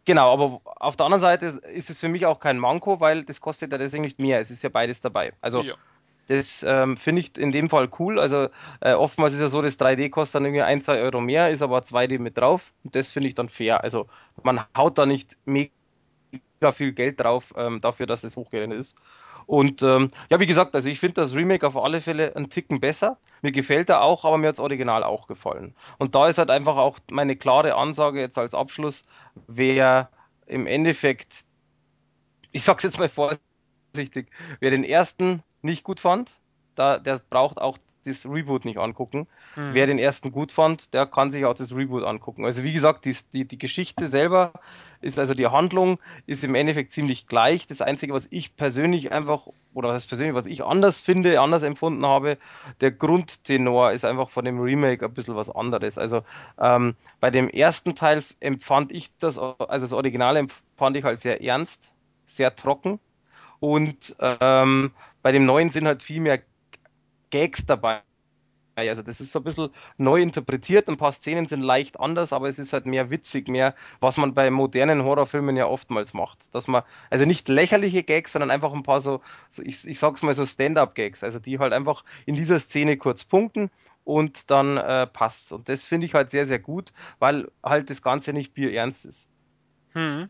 Genau, 0.05 0.31
aber 0.31 0.61
auf 0.77 0.95
der 0.95 1.05
anderen 1.05 1.21
Seite 1.21 1.45
ist 1.45 1.89
es 1.89 1.99
für 1.99 2.07
mich 2.07 2.25
auch 2.25 2.39
kein 2.39 2.57
Manko, 2.57 3.01
weil 3.01 3.23
das 3.23 3.41
kostet 3.41 3.73
ja 3.73 3.77
deswegen 3.77 4.03
nicht 4.03 4.19
mehr. 4.19 4.39
Es 4.39 4.49
ist 4.49 4.63
ja 4.63 4.69
beides 4.69 5.01
dabei. 5.01 5.33
Also 5.41 5.61
ja. 5.61 5.75
Das 6.27 6.61
ähm, 6.67 6.97
finde 6.97 7.21
ich 7.21 7.37
in 7.37 7.53
dem 7.53 7.69
Fall 7.69 7.89
cool. 7.99 8.19
Also 8.19 8.49
äh, 8.81 8.93
oftmals 8.93 9.33
ist 9.33 9.39
ja 9.39 9.47
so, 9.47 9.61
das 9.61 9.79
3D 9.79 10.09
kostet 10.09 10.35
dann 10.35 10.45
irgendwie 10.45 10.63
ein, 10.63 10.81
zwei 10.81 10.99
Euro 10.99 11.21
mehr, 11.21 11.49
ist 11.51 11.61
aber 11.61 11.79
2D 11.79 12.19
mit 12.19 12.37
drauf. 12.37 12.73
Und 12.83 12.95
das 12.95 13.11
finde 13.11 13.29
ich 13.29 13.35
dann 13.35 13.47
fair. 13.47 13.81
Also 13.83 14.07
man 14.43 14.61
haut 14.75 14.97
da 14.97 15.05
nicht 15.05 15.37
mega 15.45 15.71
viel 16.73 16.93
Geld 16.93 17.19
drauf 17.19 17.53
ähm, 17.57 17.81
dafür, 17.81 18.05
dass 18.05 18.23
es 18.23 18.35
hochgerechnet 18.37 18.79
ist. 18.79 18.97
Und 19.45 19.81
ähm, 19.81 20.11
ja, 20.29 20.39
wie 20.41 20.45
gesagt, 20.45 20.75
also 20.75 20.89
ich 20.89 20.99
finde 20.99 21.21
das 21.21 21.33
Remake 21.33 21.65
auf 21.65 21.77
alle 21.77 22.01
Fälle 22.01 22.35
einen 22.35 22.49
Ticken 22.49 22.81
besser. 22.81 23.17
Mir 23.41 23.53
gefällt 23.53 23.89
er 23.89 24.01
auch, 24.01 24.25
aber 24.25 24.37
mir 24.37 24.47
hat 24.47 24.55
das 24.55 24.59
Original 24.59 25.03
auch 25.03 25.25
gefallen. 25.25 25.73
Und 25.97 26.15
da 26.15 26.27
ist 26.27 26.37
halt 26.37 26.51
einfach 26.51 26.75
auch 26.75 26.99
meine 27.09 27.37
klare 27.37 27.75
Ansage 27.75 28.19
jetzt 28.19 28.37
als 28.37 28.53
Abschluss, 28.53 29.05
wer 29.47 30.09
im 30.47 30.67
Endeffekt, 30.67 31.45
ich 32.51 32.63
sag's 32.63 32.83
jetzt 32.83 32.99
mal 32.99 33.09
vorsichtig, 33.09 34.29
wer 34.59 34.71
den 34.71 34.83
ersten 34.83 35.43
nicht 35.61 35.83
gut 35.83 36.01
fand, 36.01 36.35
da, 36.75 36.99
der 36.99 37.21
braucht 37.29 37.57
auch 37.57 37.77
das 38.05 38.25
Reboot 38.25 38.65
nicht 38.65 38.77
angucken. 38.77 39.27
Hm. 39.55 39.73
Wer 39.73 39.87
den 39.87 39.99
ersten 39.99 40.31
gut 40.31 40.51
fand, 40.51 40.93
der 40.93 41.05
kann 41.05 41.31
sich 41.31 41.45
auch 41.45 41.53
das 41.53 41.75
Reboot 41.75 42.03
angucken. 42.03 42.45
Also 42.45 42.63
wie 42.63 42.73
gesagt, 42.73 43.05
die, 43.05 43.15
die, 43.33 43.47
die 43.47 43.57
Geschichte 43.57 44.07
selber 44.07 44.53
ist, 45.01 45.19
also 45.19 45.33
die 45.33 45.47
Handlung 45.47 45.99
ist 46.25 46.43
im 46.43 46.55
Endeffekt 46.55 46.91
ziemlich 46.91 47.27
gleich. 47.27 47.67
Das 47.67 47.81
Einzige, 47.81 48.13
was 48.13 48.27
ich 48.31 48.55
persönlich 48.55 49.11
einfach, 49.11 49.47
oder 49.73 49.89
was 49.89 50.05
persönlich, 50.05 50.35
was 50.35 50.45
ich 50.45 50.63
anders 50.63 50.99
finde, 50.99 51.39
anders 51.39 51.63
empfunden 51.63 52.05
habe, 52.05 52.37
der 52.81 52.91
Grundtenor 52.91 53.91
ist 53.91 54.05
einfach 54.05 54.29
von 54.29 54.45
dem 54.45 54.59
Remake 54.59 55.05
ein 55.05 55.13
bisschen 55.13 55.35
was 55.35 55.49
anderes. 55.49 55.97
Also 55.97 56.21
ähm, 56.59 56.95
bei 57.19 57.29
dem 57.29 57.49
ersten 57.49 57.95
Teil 57.95 58.23
empfand 58.39 58.91
ich 58.91 59.09
das, 59.19 59.37
also 59.37 59.57
das 59.85 59.93
Original 59.93 60.37
empfand 60.37 60.97
ich 60.97 61.03
halt 61.03 61.21
sehr 61.21 61.43
ernst, 61.43 61.93
sehr 62.25 62.55
trocken. 62.55 62.99
Und 63.59 64.15
ähm, 64.19 64.91
bei 65.21 65.31
dem 65.31 65.45
neuen 65.45 65.69
sind 65.69 65.87
halt 65.87 66.03
viel 66.03 66.21
mehr 66.21 66.41
Gags 67.29 67.65
dabei. 67.65 68.01
Also 68.75 69.01
das 69.01 69.19
ist 69.19 69.31
so 69.31 69.39
ein 69.39 69.43
bisschen 69.43 69.69
neu 69.97 70.21
interpretiert, 70.21 70.87
ein 70.87 70.97
paar 70.97 71.11
Szenen 71.11 71.47
sind 71.47 71.61
leicht 71.61 71.99
anders, 71.99 72.31
aber 72.31 72.47
es 72.47 72.59
ist 72.59 72.73
halt 72.73 72.85
mehr 72.85 73.09
witzig, 73.09 73.47
mehr, 73.47 73.73
was 73.99 74.17
man 74.17 74.35
bei 74.35 74.51
modernen 74.51 75.03
Horrorfilmen 75.03 75.57
ja 75.57 75.65
oftmals 75.65 76.13
macht. 76.13 76.53
Dass 76.53 76.67
man, 76.67 76.83
also 77.09 77.25
nicht 77.25 77.47
lächerliche 77.47 78.03
Gags, 78.03 78.33
sondern 78.33 78.51
einfach 78.51 78.73
ein 78.73 78.83
paar 78.83 79.01
so, 79.01 79.21
so 79.49 79.63
ich, 79.63 79.87
ich 79.87 79.97
sag's 79.97 80.21
mal 80.21 80.35
so 80.35 80.45
Stand-up-Gags, 80.45 81.23
also 81.23 81.39
die 81.39 81.57
halt 81.57 81.73
einfach 81.73 82.03
in 82.27 82.35
dieser 82.35 82.59
Szene 82.59 82.97
kurz 82.97 83.23
punkten 83.23 83.71
und 84.03 84.51
dann 84.51 84.77
äh, 84.77 85.07
passt's. 85.07 85.51
Und 85.51 85.69
das 85.69 85.87
finde 85.87 86.05
ich 86.05 86.13
halt 86.13 86.29
sehr, 86.29 86.45
sehr 86.45 86.59
gut, 86.59 86.93
weil 87.17 87.49
halt 87.63 87.89
das 87.89 88.03
Ganze 88.03 88.31
nicht 88.31 88.53
bierernst 88.53 89.07
ist. 89.07 89.27
Hm. 89.93 90.29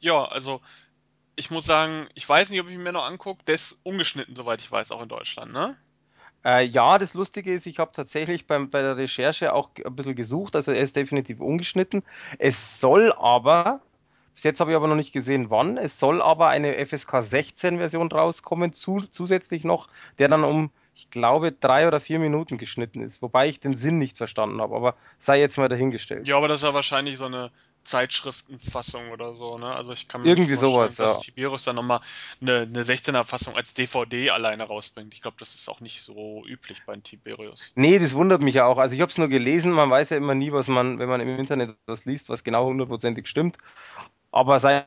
Ja, 0.00 0.24
also 0.24 0.60
ich 1.36 1.50
muss 1.52 1.64
sagen, 1.64 2.08
ich 2.14 2.28
weiß 2.28 2.50
nicht, 2.50 2.60
ob 2.60 2.68
ich 2.68 2.76
mir 2.76 2.92
noch 2.92 3.06
angucke, 3.06 3.44
der 3.44 3.54
ist 3.54 3.78
ungeschnitten, 3.84 4.34
soweit 4.34 4.60
ich 4.60 4.70
weiß, 4.70 4.90
auch 4.90 5.00
in 5.00 5.08
Deutschland, 5.08 5.52
ne? 5.52 5.76
Äh, 6.44 6.64
ja, 6.66 6.98
das 6.98 7.14
Lustige 7.14 7.52
ist, 7.52 7.66
ich 7.66 7.78
habe 7.78 7.92
tatsächlich 7.92 8.46
beim, 8.46 8.68
bei 8.68 8.82
der 8.82 8.96
Recherche 8.96 9.54
auch 9.54 9.70
ein 9.84 9.96
bisschen 9.96 10.14
gesucht, 10.14 10.54
also 10.56 10.72
er 10.72 10.80
ist 10.80 10.96
definitiv 10.96 11.40
ungeschnitten. 11.40 12.02
Es 12.38 12.80
soll 12.80 13.12
aber, 13.12 13.80
bis 14.34 14.44
jetzt 14.44 14.60
habe 14.60 14.70
ich 14.70 14.76
aber 14.76 14.88
noch 14.88 14.96
nicht 14.96 15.12
gesehen, 15.12 15.48
wann, 15.48 15.78
es 15.78 15.98
soll 15.98 16.20
aber 16.20 16.48
eine 16.48 16.74
FSK 16.84 17.22
16 17.22 17.78
Version 17.78 18.12
rauskommen, 18.12 18.72
zu, 18.72 19.00
zusätzlich 19.00 19.64
noch, 19.64 19.88
der 20.18 20.28
dann 20.28 20.44
um, 20.44 20.70
ich 20.94 21.10
glaube, 21.10 21.50
drei 21.50 21.88
oder 21.88 21.98
vier 21.98 22.18
Minuten 22.18 22.58
geschnitten 22.58 23.00
ist, 23.00 23.22
wobei 23.22 23.48
ich 23.48 23.58
den 23.58 23.78
Sinn 23.78 23.98
nicht 23.98 24.18
verstanden 24.18 24.60
habe, 24.60 24.76
aber 24.76 24.94
sei 25.18 25.40
jetzt 25.40 25.56
mal 25.56 25.68
dahingestellt. 25.68 26.28
Ja, 26.28 26.36
aber 26.36 26.48
das 26.48 26.60
ist 26.60 26.64
ja 26.64 26.74
wahrscheinlich 26.74 27.16
so 27.16 27.24
eine 27.24 27.50
Zeitschriftenfassung 27.84 29.10
oder 29.10 29.34
so, 29.34 29.58
ne? 29.58 29.66
Also 29.74 29.92
ich 29.92 30.08
kann 30.08 30.22
mir 30.22 30.28
irgendwie 30.30 30.56
sowas, 30.56 30.96
dass 30.96 31.14
ja. 31.14 31.20
Tiberius 31.20 31.64
dann 31.64 31.76
nochmal 31.76 32.00
eine, 32.40 32.62
eine 32.62 32.82
16er 32.82 33.24
Fassung 33.24 33.54
als 33.54 33.74
DVD 33.74 34.30
alleine 34.30 34.64
rausbringt. 34.64 35.14
Ich 35.14 35.22
glaube, 35.22 35.36
das 35.38 35.54
ist 35.54 35.68
auch 35.68 35.80
nicht 35.80 36.00
so 36.00 36.44
üblich 36.46 36.82
bei 36.86 36.96
Tiberius. 36.96 37.72
Nee, 37.76 37.98
das 37.98 38.14
wundert 38.14 38.42
mich 38.42 38.54
ja 38.54 38.66
auch. 38.66 38.78
Also 38.78 38.94
ich 38.94 39.00
habe 39.00 39.10
es 39.10 39.18
nur 39.18 39.28
gelesen, 39.28 39.72
man 39.72 39.90
weiß 39.90 40.10
ja 40.10 40.16
immer 40.16 40.34
nie, 40.34 40.52
was 40.52 40.68
man, 40.68 40.98
wenn 40.98 41.08
man 41.08 41.20
im 41.20 41.38
Internet 41.38 41.76
was 41.86 42.04
liest, 42.04 42.28
was 42.28 42.42
genau 42.42 42.66
hundertprozentig 42.66 43.26
stimmt. 43.26 43.58
Aber 44.32 44.58
sei 44.58 44.86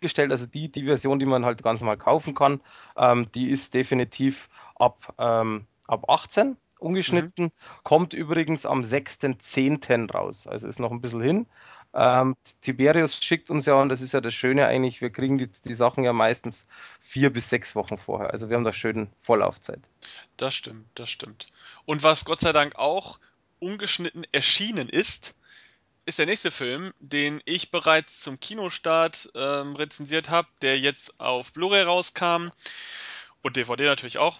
gestellt, 0.00 0.30
also 0.30 0.46
die, 0.46 0.70
die 0.70 0.84
Version, 0.84 1.18
die 1.18 1.26
man 1.26 1.44
halt 1.44 1.62
ganz 1.62 1.80
mal 1.80 1.96
kaufen 1.96 2.34
kann, 2.34 2.60
ähm, 2.96 3.30
die 3.34 3.50
ist 3.50 3.74
definitiv 3.74 4.48
ab, 4.76 5.14
ähm, 5.18 5.66
ab 5.86 6.08
18 6.08 6.56
ungeschnitten, 6.78 7.46
mhm. 7.46 7.52
kommt 7.82 8.14
übrigens 8.14 8.66
am 8.66 8.80
6.10. 8.80 10.10
raus. 10.12 10.46
Also 10.46 10.66
ist 10.68 10.80
noch 10.80 10.90
ein 10.90 11.00
bisschen 11.00 11.20
hin. 11.20 11.46
Ähm, 11.92 12.36
Tiberius 12.60 13.22
schickt 13.22 13.50
uns 13.50 13.66
ja, 13.66 13.74
und 13.74 13.88
das 13.88 14.00
ist 14.00 14.12
ja 14.12 14.20
das 14.20 14.34
Schöne 14.34 14.66
eigentlich, 14.66 15.00
wir 15.00 15.10
kriegen 15.10 15.38
die, 15.38 15.48
die 15.48 15.74
Sachen 15.74 16.04
ja 16.04 16.12
meistens 16.12 16.68
vier 17.00 17.30
bis 17.30 17.50
sechs 17.50 17.74
Wochen 17.74 17.98
vorher. 17.98 18.30
Also 18.30 18.48
wir 18.48 18.56
haben 18.56 18.64
da 18.64 18.72
schön 18.72 19.10
Vorlaufzeit. 19.20 19.80
Das 20.36 20.54
stimmt, 20.54 20.86
das 20.94 21.10
stimmt. 21.10 21.46
Und 21.86 22.02
was 22.02 22.24
Gott 22.24 22.40
sei 22.40 22.52
Dank 22.52 22.76
auch 22.76 23.18
ungeschnitten 23.58 24.24
erschienen 24.32 24.88
ist, 24.88 25.34
ist 26.06 26.18
der 26.18 26.26
nächste 26.26 26.50
Film, 26.50 26.92
den 26.98 27.42
ich 27.44 27.70
bereits 27.70 28.20
zum 28.20 28.40
Kinostart 28.40 29.30
ähm, 29.34 29.76
rezensiert 29.76 30.30
habe, 30.30 30.48
der 30.62 30.78
jetzt 30.78 31.20
auf 31.20 31.52
Blu-ray 31.52 31.82
rauskam 31.82 32.48
und 33.42 33.56
DVD 33.56 33.86
natürlich 33.86 34.18
auch. 34.18 34.38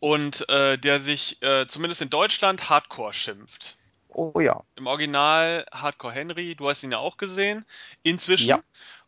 Und 0.00 0.48
äh, 0.48 0.78
der 0.78 0.98
sich 0.98 1.42
äh, 1.42 1.66
zumindest 1.66 2.00
in 2.00 2.10
Deutschland 2.10 2.70
Hardcore 2.70 3.12
schimpft. 3.12 3.78
Oh 4.12 4.40
ja. 4.40 4.64
Im 4.76 4.86
Original 4.86 5.66
Hardcore 5.72 6.12
Henry, 6.12 6.54
du 6.54 6.68
hast 6.68 6.82
ihn 6.82 6.92
ja 6.92 6.98
auch 6.98 7.16
gesehen, 7.16 7.64
inzwischen. 8.02 8.48
Ja. 8.48 8.62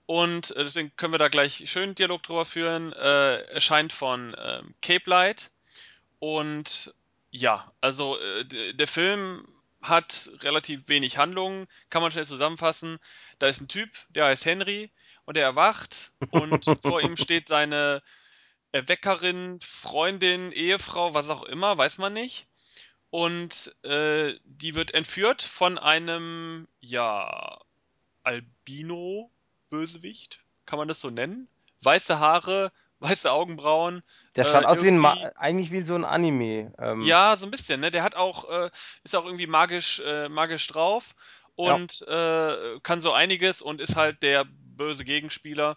Und 0.06 0.54
äh, 0.56 0.64
deswegen 0.64 0.94
können 0.96 1.12
wir 1.12 1.18
da 1.18 1.28
gleich 1.28 1.70
schön 1.70 1.94
Dialog 1.94 2.22
drüber 2.22 2.44
führen. 2.44 2.92
Äh, 2.92 3.42
erscheint 3.44 3.92
von 3.92 4.34
ähm, 4.42 4.74
Cape 4.80 5.08
Light. 5.08 5.50
Und 6.18 6.94
ja, 7.30 7.72
also 7.80 8.18
äh, 8.18 8.74
der 8.74 8.86
Film 8.86 9.46
hat 9.82 10.30
relativ 10.42 10.88
wenig 10.88 11.18
Handlungen, 11.18 11.66
kann 11.90 12.02
man 12.02 12.12
schnell 12.12 12.26
zusammenfassen. 12.26 12.98
Da 13.38 13.48
ist 13.48 13.60
ein 13.60 13.68
Typ, 13.68 13.90
der 14.10 14.26
heißt 14.26 14.44
Henry 14.44 14.92
und 15.24 15.36
der 15.36 15.44
erwacht 15.44 16.12
und 16.30 16.64
vor 16.82 17.00
ihm 17.00 17.16
steht 17.16 17.48
seine 17.48 18.02
Erweckerin, 18.70 19.58
Freundin, 19.60 20.52
Ehefrau, 20.52 21.14
was 21.14 21.30
auch 21.30 21.42
immer, 21.42 21.76
weiß 21.76 21.98
man 21.98 22.12
nicht 22.12 22.46
und 23.12 23.72
äh, 23.84 24.34
die 24.44 24.74
wird 24.74 24.94
entführt 24.94 25.42
von 25.42 25.76
einem, 25.76 26.66
ja, 26.80 27.60
Albino-Bösewicht, 28.22 30.40
kann 30.64 30.78
man 30.78 30.88
das 30.88 31.02
so 31.02 31.10
nennen? 31.10 31.46
Weiße 31.82 32.18
Haare, 32.18 32.72
weiße 33.00 33.30
Augenbrauen. 33.30 34.02
Der 34.34 34.46
schaut 34.46 34.62
äh, 34.62 34.66
aus 34.66 34.82
wie 34.82 34.88
ein, 34.88 34.96
Ma 34.96 35.12
eigentlich 35.36 35.70
wie 35.72 35.82
so 35.82 35.94
ein 35.94 36.06
Anime. 36.06 36.72
Ähm. 36.78 37.02
Ja, 37.02 37.36
so 37.36 37.44
ein 37.44 37.50
bisschen, 37.50 37.80
ne? 37.80 37.90
Der 37.90 38.02
hat 38.02 38.14
auch, 38.14 38.48
äh, 38.48 38.70
ist 39.04 39.14
auch 39.14 39.26
irgendwie 39.26 39.46
magisch, 39.46 40.00
äh, 40.00 40.30
magisch 40.30 40.66
drauf 40.68 41.14
und 41.54 42.06
ja. 42.08 42.54
äh, 42.54 42.80
kann 42.80 43.02
so 43.02 43.12
einiges 43.12 43.60
und 43.60 43.82
ist 43.82 43.96
halt 43.96 44.22
der 44.22 44.46
böse 44.46 45.04
Gegenspieler. 45.04 45.76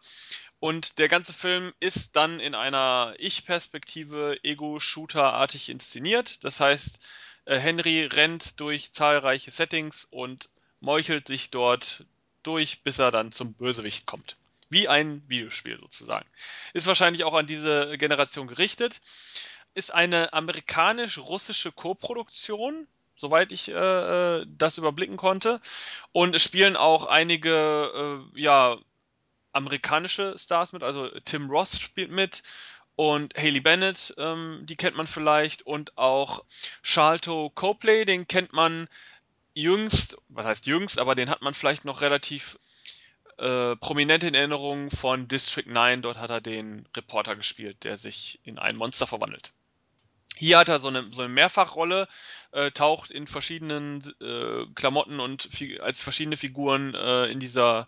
Und 0.66 0.98
der 0.98 1.10
ganze 1.10 1.32
Film 1.32 1.76
ist 1.80 2.16
dann 2.16 2.40
in 2.40 2.56
einer 2.56 3.14
Ich-Perspektive 3.20 4.40
Ego-Shooter-artig 4.42 5.70
inszeniert. 5.70 6.44
Das 6.44 6.60
heißt, 6.60 6.98
äh, 7.46 7.60
Henry 7.60 8.06
rennt 8.06 8.60
durch 8.60 8.92
zahlreiche 8.92 9.52
Settings 9.52 10.08
und 10.10 10.50
meuchelt 10.80 11.28
sich 11.28 11.52
dort 11.52 12.06
durch, 12.42 12.82
bis 12.82 12.98
er 12.98 13.12
dann 13.12 13.32
zum 13.32 13.54
Bösewicht 13.54 14.08
kommt. 14.08 14.38
Wie 14.72 14.88
ein 14.88 15.22
Videospiel 15.28 15.78
sozusagen. 15.80 16.28
Ist 16.74 16.88
wahrscheinlich 16.88 17.26
auch 17.26 17.36
an 17.36 17.46
diese 17.46 17.96
Generation 18.00 18.48
gerichtet. 18.48 19.02
Ist 19.76 19.94
eine 19.94 20.34
amerikanisch-russische 20.34 21.74
Koproduktion, 21.74 22.88
soweit 23.14 23.52
ich 23.52 23.70
äh, 23.70 24.40
äh 24.40 24.48
das 24.58 24.80
überblicken 24.80 25.18
konnte. 25.18 25.62
Und 26.12 26.34
es 26.34 26.42
spielen 26.42 26.76
auch 26.76 27.06
einige, 27.06 28.24
äh, 28.34 28.42
ja, 28.42 28.80
amerikanische 29.56 30.36
Stars 30.38 30.74
mit, 30.74 30.84
also 30.84 31.10
Tim 31.26 31.50
Roth 31.50 31.80
spielt 31.80 32.12
mit 32.12 32.44
und 32.96 33.36
Haley 33.36 33.60
Bennett, 33.60 34.14
ähm, 34.18 34.62
die 34.64 34.76
kennt 34.76 34.96
man 34.96 35.08
vielleicht 35.08 35.64
und 35.64 35.98
auch 35.98 36.44
Charlton 36.84 37.54
Copley, 37.56 38.06
den 38.06 38.28
kennt 38.28 38.54
man 38.54 38.88
jüngst, 39.54 40.18
was 40.30 40.46
heißt 40.46 40.66
jüngst, 40.68 41.00
aber 41.00 41.16
den 41.16 41.30
hat 41.30 41.42
man 41.42 41.54
vielleicht 41.54 41.86
noch 41.86 42.02
relativ 42.02 42.58
äh, 43.38 43.76
prominent 43.78 44.24
in 44.24 44.34
Erinnerung 44.34 44.92
von 44.92 45.28
District 45.28 45.68
9. 45.68 46.02
Dort 46.02 46.20
hat 46.20 46.30
er 46.30 46.42
den 46.42 46.88
Reporter 46.96 47.36
gespielt, 47.36 47.84
der 47.84 47.98
sich 47.98 48.40
in 48.44 48.60
ein 48.60 48.76
Monster 48.76 49.08
verwandelt. 49.08 49.54
Hier 50.38 50.58
hat 50.58 50.70
er 50.70 50.80
so 50.80 50.90
eine, 50.90 51.06
so 51.12 51.22
eine 51.22 51.34
Mehrfachrolle, 51.34 52.08
äh, 52.52 52.72
taucht 52.72 53.12
in 53.12 53.28
verschiedenen 53.28 54.04
äh, 54.22 54.66
Klamotten 54.76 55.20
und 55.20 55.50
als 55.82 56.02
verschiedene 56.02 56.38
Figuren 56.38 56.94
äh, 56.94 57.26
in 57.28 57.40
dieser 57.40 57.88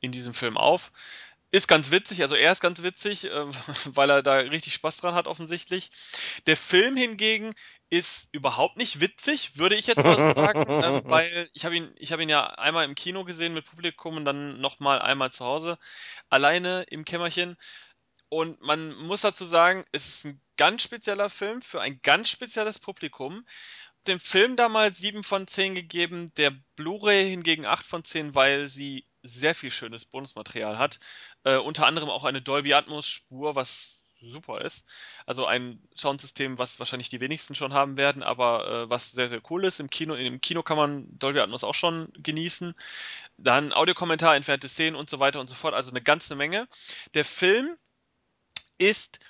in 0.00 0.12
diesem 0.12 0.34
Film 0.34 0.56
auf. 0.56 0.92
Ist 1.52 1.68
ganz 1.68 1.90
witzig, 1.90 2.22
also 2.22 2.34
er 2.34 2.52
ist 2.52 2.60
ganz 2.60 2.82
witzig, 2.82 3.24
äh, 3.24 3.46
weil 3.86 4.10
er 4.10 4.22
da 4.22 4.38
richtig 4.38 4.74
Spaß 4.74 4.98
dran 4.98 5.14
hat 5.14 5.26
offensichtlich. 5.26 5.90
Der 6.46 6.56
Film 6.56 6.96
hingegen 6.96 7.54
ist 7.88 8.28
überhaupt 8.32 8.76
nicht 8.76 9.00
witzig, 9.00 9.56
würde 9.56 9.76
ich 9.76 9.86
jetzt 9.86 10.02
mal 10.02 10.34
sagen, 10.34 10.62
äh, 10.68 11.02
weil 11.04 11.48
ich 11.54 11.64
habe 11.64 11.76
ihn, 11.76 11.94
ich 11.98 12.12
habe 12.12 12.22
ihn 12.22 12.28
ja 12.28 12.46
einmal 12.46 12.84
im 12.84 12.96
Kino 12.96 13.24
gesehen 13.24 13.54
mit 13.54 13.64
Publikum 13.64 14.16
und 14.16 14.24
dann 14.24 14.60
nochmal 14.60 15.00
einmal 15.00 15.32
zu 15.32 15.44
Hause, 15.44 15.78
alleine 16.28 16.82
im 16.90 17.04
Kämmerchen. 17.04 17.56
Und 18.28 18.60
man 18.60 18.94
muss 18.96 19.20
dazu 19.20 19.44
sagen, 19.44 19.84
es 19.92 20.08
ist 20.08 20.24
ein 20.26 20.40
ganz 20.56 20.82
spezieller 20.82 21.30
Film 21.30 21.62
für 21.62 21.80
ein 21.80 22.00
ganz 22.02 22.28
spezielles 22.28 22.80
Publikum. 22.80 23.46
Dem 24.08 24.18
Film 24.18 24.56
damals 24.56 24.98
7 24.98 25.22
von 25.22 25.46
10 25.46 25.74
gegeben, 25.76 26.32
der 26.36 26.52
Blu-ray 26.74 27.30
hingegen 27.30 27.66
8 27.66 27.86
von 27.86 28.04
10, 28.04 28.34
weil 28.34 28.66
sie 28.66 29.06
sehr 29.26 29.54
viel 29.54 29.70
schönes 29.70 30.04
Bonusmaterial 30.04 30.78
hat. 30.78 30.98
Äh, 31.44 31.56
unter 31.56 31.86
anderem 31.86 32.10
auch 32.10 32.24
eine 32.24 32.42
Dolby 32.42 32.74
Atmos 32.74 33.06
Spur, 33.06 33.54
was 33.56 34.02
super 34.20 34.60
ist. 34.62 34.86
Also 35.26 35.46
ein 35.46 35.82
Soundsystem, 35.94 36.58
was 36.58 36.78
wahrscheinlich 36.78 37.08
die 37.08 37.20
wenigsten 37.20 37.54
schon 37.54 37.74
haben 37.74 37.96
werden, 37.96 38.22
aber 38.22 38.68
äh, 38.68 38.90
was 38.90 39.12
sehr, 39.12 39.28
sehr 39.28 39.42
cool 39.50 39.64
ist. 39.64 39.80
Im 39.80 39.90
Kino, 39.90 40.14
im 40.14 40.40
Kino 40.40 40.62
kann 40.62 40.76
man 40.76 41.06
Dolby 41.18 41.40
Atmos 41.40 41.64
auch 41.64 41.74
schon 41.74 42.12
genießen. 42.14 42.74
Dann 43.36 43.72
Audiokommentar, 43.72 44.36
entfernte 44.36 44.68
Szenen 44.68 44.96
und 44.96 45.10
so 45.10 45.20
weiter 45.20 45.40
und 45.40 45.48
so 45.48 45.54
fort. 45.54 45.74
Also 45.74 45.90
eine 45.90 46.02
ganze 46.02 46.34
Menge. 46.34 46.68
Der 47.14 47.24
Film 47.24 47.76
ist 48.78 49.20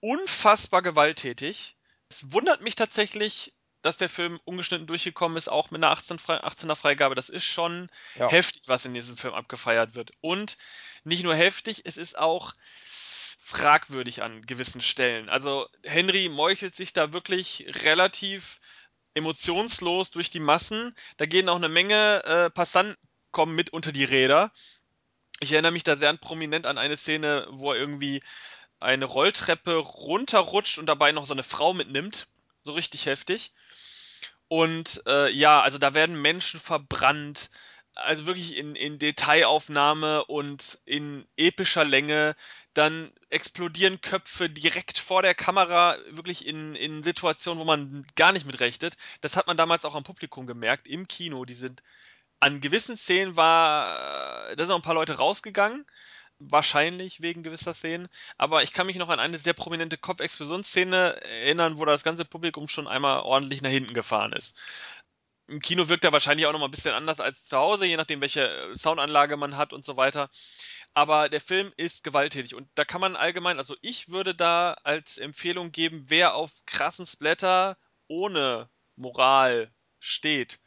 unfassbar 0.00 0.82
gewalttätig. 0.82 1.76
Es 2.08 2.32
wundert 2.32 2.60
mich 2.60 2.74
tatsächlich, 2.74 3.52
dass 3.82 3.96
der 3.96 4.08
Film 4.08 4.40
ungeschnitten 4.44 4.86
durchgekommen 4.86 5.36
ist, 5.36 5.48
auch 5.48 5.70
mit 5.70 5.82
einer 5.82 5.92
18 5.92 6.18
18er 6.18 6.76
Freigabe. 6.76 7.14
Das 7.14 7.28
ist 7.28 7.44
schon 7.44 7.88
ja. 8.16 8.28
heftig, 8.28 8.62
was 8.66 8.84
in 8.84 8.94
diesem 8.94 9.16
Film 9.16 9.34
abgefeiert 9.34 9.94
wird. 9.94 10.12
Und 10.20 10.56
nicht 11.04 11.22
nur 11.22 11.34
heftig, 11.34 11.82
es 11.84 11.96
ist 11.96 12.18
auch 12.18 12.52
fragwürdig 13.38 14.22
an 14.22 14.46
gewissen 14.46 14.80
Stellen. 14.80 15.28
Also 15.28 15.66
Henry 15.84 16.28
meuchelt 16.28 16.76
sich 16.76 16.92
da 16.92 17.12
wirklich 17.12 17.66
relativ 17.84 18.60
emotionslos 19.14 20.10
durch 20.10 20.30
die 20.30 20.40
Massen. 20.40 20.94
Da 21.16 21.26
gehen 21.26 21.48
auch 21.48 21.56
eine 21.56 21.68
Menge 21.68 22.22
äh, 22.24 22.50
Passanten 22.50 22.96
kommen 23.32 23.54
mit 23.54 23.70
unter 23.70 23.92
die 23.92 24.04
Räder. 24.04 24.52
Ich 25.40 25.52
erinnere 25.52 25.72
mich 25.72 25.84
da 25.84 25.96
sehr 25.96 26.14
prominent 26.16 26.66
an 26.66 26.78
eine 26.78 26.96
Szene, 26.96 27.46
wo 27.50 27.72
er 27.72 27.78
irgendwie 27.78 28.22
eine 28.78 29.04
Rolltreppe 29.04 29.74
runterrutscht 29.74 30.78
und 30.78 30.86
dabei 30.86 31.12
noch 31.12 31.26
so 31.26 31.32
eine 31.32 31.42
Frau 31.42 31.74
mitnimmt. 31.74 32.28
So 32.62 32.72
richtig 32.72 33.06
heftig. 33.06 33.52
Und 34.50 35.04
äh, 35.06 35.30
ja, 35.30 35.60
also 35.60 35.78
da 35.78 35.94
werden 35.94 36.20
Menschen 36.20 36.58
verbrannt, 36.58 37.50
also 37.94 38.26
wirklich 38.26 38.56
in, 38.56 38.74
in 38.74 38.98
Detailaufnahme 38.98 40.24
und 40.24 40.80
in 40.84 41.24
epischer 41.36 41.84
Länge. 41.84 42.34
Dann 42.74 43.12
explodieren 43.28 44.00
Köpfe 44.00 44.50
direkt 44.50 44.98
vor 44.98 45.22
der 45.22 45.36
Kamera, 45.36 45.96
wirklich 46.08 46.48
in, 46.48 46.74
in 46.74 47.04
Situationen, 47.04 47.60
wo 47.60 47.64
man 47.64 48.04
gar 48.16 48.32
nicht 48.32 48.44
mit 48.44 48.58
rechnet. 48.58 48.96
Das 49.20 49.36
hat 49.36 49.46
man 49.46 49.56
damals 49.56 49.84
auch 49.84 49.94
am 49.94 50.02
Publikum 50.02 50.48
gemerkt, 50.48 50.88
im 50.88 51.06
Kino. 51.06 51.44
Die 51.44 51.54
sind 51.54 51.84
an 52.40 52.60
gewissen 52.60 52.96
Szenen 52.96 53.36
war, 53.36 54.56
da 54.56 54.64
sind 54.64 54.72
auch 54.72 54.80
ein 54.80 54.82
paar 54.82 54.94
Leute 54.94 55.18
rausgegangen 55.18 55.86
wahrscheinlich 56.40 57.20
wegen 57.20 57.42
gewisser 57.42 57.74
Szenen, 57.74 58.08
aber 58.38 58.62
ich 58.62 58.72
kann 58.72 58.86
mich 58.86 58.96
noch 58.96 59.10
an 59.10 59.20
eine 59.20 59.38
sehr 59.38 59.52
prominente 59.52 59.98
Kopfexplosionsszene 59.98 61.22
erinnern, 61.22 61.78
wo 61.78 61.84
das 61.84 62.02
ganze 62.02 62.24
Publikum 62.24 62.66
schon 62.66 62.88
einmal 62.88 63.20
ordentlich 63.20 63.62
nach 63.62 63.70
hinten 63.70 63.94
gefahren 63.94 64.32
ist. 64.32 64.58
Im 65.46 65.60
Kino 65.60 65.88
wirkt 65.88 66.04
er 66.04 66.12
wahrscheinlich 66.12 66.46
auch 66.46 66.52
noch 66.52 66.60
mal 66.60 66.68
ein 66.68 66.70
bisschen 66.70 66.94
anders 66.94 67.20
als 67.20 67.44
zu 67.44 67.56
Hause, 67.56 67.84
je 67.84 67.96
nachdem 67.96 68.20
welche 68.20 68.50
Soundanlage 68.76 69.36
man 69.36 69.56
hat 69.56 69.72
und 69.72 69.84
so 69.84 69.96
weiter. 69.96 70.30
Aber 70.94 71.28
der 71.28 71.40
Film 71.40 71.72
ist 71.76 72.02
gewalttätig 72.04 72.54
und 72.54 72.68
da 72.74 72.84
kann 72.84 73.00
man 73.00 73.16
allgemein, 73.16 73.58
also 73.58 73.76
ich 73.80 74.08
würde 74.08 74.34
da 74.34 74.74
als 74.84 75.18
Empfehlung 75.18 75.72
geben, 75.72 76.04
wer 76.08 76.34
auf 76.34 76.52
krassen 76.66 77.06
Splatter 77.06 77.76
ohne 78.08 78.68
Moral 78.96 79.72
steht, 79.98 80.58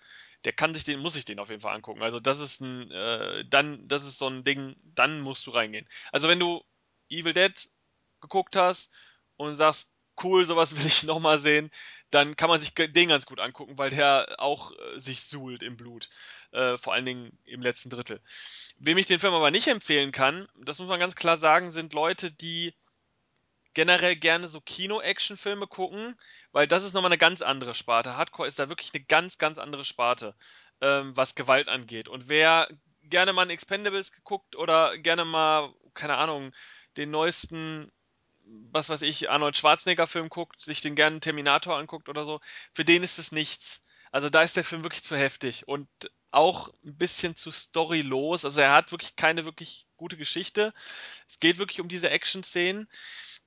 der 0.46 0.54
kann 0.54 0.74
sich 0.74 0.84
den, 0.84 1.00
muss 1.00 1.14
sich 1.14 1.26
den 1.26 1.40
auf 1.40 1.50
jeden 1.50 1.62
Fall 1.62 1.76
angucken. 1.76 2.04
Also 2.04 2.20
das 2.20 2.40
ist 2.40 2.62
ein, 2.62 2.92
äh, 2.92 3.46
dann, 3.46 3.88
das 3.88 4.04
ist 4.04 4.18
so 4.18 4.28
ein 4.28 4.44
Ding, 4.44 4.76
dann 4.84 5.22
musst 5.22 5.46
du 5.48 5.52
reingehen. 5.52 5.88
Also 6.12 6.28
wenn 6.28 6.40
du 6.40 6.64
Evil 7.10 7.34
Dead 7.34 7.70
geguckt 8.22 8.56
hast 8.56 8.92
und 9.38 9.56
sagst, 9.56 9.92
cool, 10.22 10.46
sowas 10.46 10.76
will 10.76 10.86
ich 10.86 11.04
nochmal 11.04 11.40
sehen, 11.40 11.72
dann 12.12 12.36
kann 12.36 12.50
man 12.50 12.60
sich 12.60 12.74
den 12.74 13.10
ganz 13.10 13.26
gut 13.26 13.40
angucken, 13.40 13.78
weil 13.78 13.90
der 13.90 14.36
auch 14.38 14.72
äh, 14.72 15.00
sich 15.00 15.24
suhlt 15.24 15.64
im 15.64 15.78
Blut. 15.78 16.10
Äh, 16.52 16.78
vor 16.78 16.94
allen 16.94 17.06
Dingen 17.06 17.38
im 17.46 17.62
letzten 17.62 17.90
Drittel. 17.90 18.22
Wem 18.78 18.98
ich 18.98 19.08
den 19.08 19.20
Film 19.20 19.34
aber 19.34 19.50
nicht 19.50 19.68
empfehlen 19.68 20.12
kann, 20.12 20.48
das 20.56 20.80
muss 20.80 20.88
man 20.88 21.00
ganz 21.00 21.16
klar 21.16 21.38
sagen, 21.38 21.72
sind 21.72 21.94
Leute, 21.94 22.32
die 22.32 22.74
generell 23.74 24.16
gerne 24.16 24.48
so 24.48 24.62
Kino-Action-Filme 24.62 25.68
gucken, 25.68 26.16
weil 26.52 26.68
das 26.68 26.84
ist 26.84 26.94
nochmal 26.94 27.10
eine 27.12 27.18
ganz 27.18 27.42
andere 27.42 27.76
Sparte. 27.76 28.18
Hardcore 28.18 28.48
ist 28.48 28.60
da 28.60 28.70
wirklich 28.70 28.92
eine 28.94 29.04
ganz, 29.04 29.38
ganz 29.38 29.58
andere 29.58 29.86
Sparte, 29.86 30.36
ähm, 30.82 31.16
was 31.16 31.36
Gewalt 31.36 31.68
angeht. 31.68 32.08
Und 32.08 32.30
wer 32.30 32.68
gerne 33.04 33.34
mal 33.34 33.44
einen 33.44 33.52
Expendables 33.52 34.12
geguckt 34.12 34.56
oder 34.56 34.98
gerne 34.98 35.26
mal, 35.26 35.74
keine 35.94 36.18
Ahnung, 36.18 36.54
den 36.98 37.12
neuesten, 37.12 37.92
was 38.44 38.90
weiß 38.90 39.02
ich, 39.02 39.30
Arnold 39.30 39.58
Schwarzenegger-Film 39.58 40.30
guckt, 40.30 40.62
sich 40.62 40.82
den 40.82 40.96
gerne 40.96 41.20
Terminator 41.20 41.78
anguckt 41.78 42.10
oder 42.10 42.26
so, 42.26 42.40
für 42.74 42.86
den 42.86 43.04
ist 43.04 43.20
es 43.20 43.32
nichts. 43.32 43.82
Also 44.12 44.30
da 44.30 44.44
ist 44.44 44.56
der 44.56 44.64
Film 44.64 44.84
wirklich 44.84 45.04
zu 45.04 45.18
heftig 45.18 45.68
und 45.68 45.88
auch 46.32 46.70
ein 46.84 46.98
bisschen 46.98 47.36
zu 47.36 47.52
storylos. 47.52 48.46
Also 48.46 48.62
er 48.62 48.72
hat 48.72 48.92
wirklich 48.92 49.16
keine 49.16 49.46
wirklich 49.46 49.88
gute 49.98 50.18
Geschichte. 50.18 50.74
Es 51.28 51.40
geht 51.40 51.58
wirklich 51.58 51.82
um 51.82 51.88
diese 51.88 52.10
Action-Szenen 52.10 52.88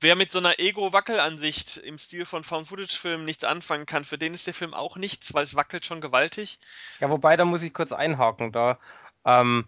wer 0.00 0.16
mit 0.16 0.30
so 0.30 0.38
einer 0.38 0.58
Ego-Wackel-Ansicht 0.58 1.78
im 1.78 1.98
Stil 1.98 2.26
von 2.26 2.44
Found-Footage-Filmen 2.44 3.24
nichts 3.24 3.44
anfangen 3.44 3.86
kann, 3.86 4.04
für 4.04 4.18
den 4.18 4.34
ist 4.34 4.46
der 4.46 4.54
Film 4.54 4.74
auch 4.74 4.96
nichts, 4.96 5.34
weil 5.34 5.44
es 5.44 5.54
wackelt 5.54 5.86
schon 5.86 6.00
gewaltig. 6.00 6.58
Ja, 7.00 7.10
wobei, 7.10 7.36
da 7.36 7.44
muss 7.44 7.62
ich 7.62 7.72
kurz 7.72 7.92
einhaken. 7.92 8.52
Da 8.52 8.78
ähm, 9.24 9.66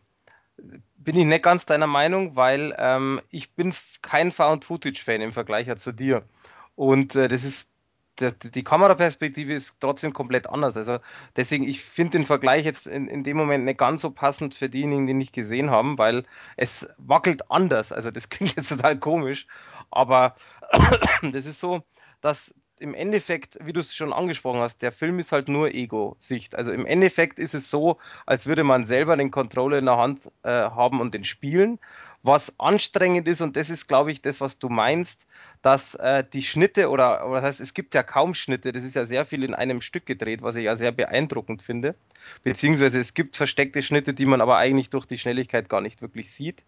bin 0.97 1.17
ich 1.17 1.25
nicht 1.25 1.43
ganz 1.43 1.67
deiner 1.67 1.87
Meinung, 1.87 2.37
weil 2.37 2.75
ähm, 2.79 3.21
ich 3.31 3.55
bin 3.55 3.75
kein 4.03 4.33
Found-Footage-Fan 4.33 5.21
im 5.21 5.33
Vergleich 5.33 5.75
zu 5.77 5.93
dir. 5.93 6.29
Und 6.75 7.15
äh, 7.15 7.29
das 7.29 7.45
ist 7.45 7.73
die 8.21 8.65
Kameraperspektive 8.65 9.53
ist 9.53 9.81
trotzdem 9.81 10.13
komplett 10.13 10.49
anders. 10.49 10.77
Also 10.77 10.99
deswegen, 11.37 11.65
ich 11.65 11.83
finde 11.83 12.19
den 12.19 12.27
Vergleich 12.27 12.65
jetzt 12.65 12.87
in, 12.87 13.09
in 13.09 13.25
dem 13.25 13.37
Moment 13.37 13.65
nicht 13.65 13.79
ganz 13.79 14.01
so 14.01 14.11
passend 14.11 14.55
für 14.55 14.69
diejenigen, 14.69 15.07
die 15.07 15.15
nicht 15.15 15.33
gesehen 15.33 15.71
haben, 15.71 15.99
weil 15.99 16.25
es 16.57 16.89
wackelt 16.99 17.51
anders. 17.51 17.93
Also 17.93 18.11
das 18.11 18.29
klingt 18.29 18.57
jetzt 18.57 18.69
total 18.69 18.99
komisch, 18.99 19.47
aber 19.91 20.35
das 21.23 21.47
ist 21.47 21.61
so, 21.61 21.83
dass 22.21 22.55
im 22.81 22.95
Endeffekt, 22.95 23.59
wie 23.63 23.73
du 23.73 23.81
es 23.81 23.95
schon 23.95 24.13
angesprochen 24.13 24.61
hast, 24.61 24.83
der 24.83 24.93
Film 24.93 25.19
ist 25.19 25.33
halt 25.33 25.49
nur 25.49 25.75
Ego-Sicht. 25.75 26.55
Also 26.55 26.73
im 26.73 26.87
Endeffekt 26.87 27.39
ist 27.39 27.55
es 27.55 27.71
so, 27.71 27.99
als 28.27 28.47
würde 28.47 28.65
man 28.65 28.85
selber 28.87 29.17
den 29.17 29.31
Controller 29.31 29.79
in 29.79 29.87
der 29.87 29.97
Hand 29.97 30.31
äh, 30.43 30.49
haben 30.51 31.01
und 31.01 31.15
den 31.15 31.25
spielen 31.25 31.79
was 32.23 32.59
anstrengend 32.59 33.29
ist, 33.29 33.41
und 33.41 33.57
das 33.57 33.71
ist, 33.71 33.87
glaube 33.87 34.11
ich, 34.11 34.21
das, 34.21 34.41
was 34.41 34.59
du 34.59 34.69
meinst, 34.69 35.29
dass 35.63 35.95
äh, 35.95 36.25
die 36.33 36.43
Schnitte 36.43 36.91
oder, 36.91 37.27
oder 37.27 37.41
das 37.41 37.45
heißt, 37.45 37.61
es 37.61 37.75
gibt 37.75 37.95
ja 37.95 38.03
kaum 38.03 38.35
Schnitte, 38.35 38.73
das 38.73 38.85
ist 38.85 38.95
ja 38.95 39.07
sehr 39.07 39.25
viel 39.25 39.45
in 39.45 39.55
einem 39.55 39.81
Stück 39.81 40.05
gedreht, 40.05 40.43
was 40.43 40.57
ich 40.57 40.65
ja 40.65 40.77
sehr 40.77 40.93
beeindruckend 40.93 41.63
finde. 41.63 41.95
Beziehungsweise 42.43 42.99
es 42.99 43.15
gibt 43.15 43.37
versteckte 43.37 43.83
Schnitte, 43.83 44.15
die 44.15 44.27
man 44.27 44.41
aber 44.41 44.57
eigentlich 44.57 44.91
durch 44.91 45.07
die 45.07 45.19
Schnelligkeit 45.19 45.69
gar 45.69 45.81
nicht 45.81 46.03
wirklich 46.03 46.31
sieht. 46.31 46.65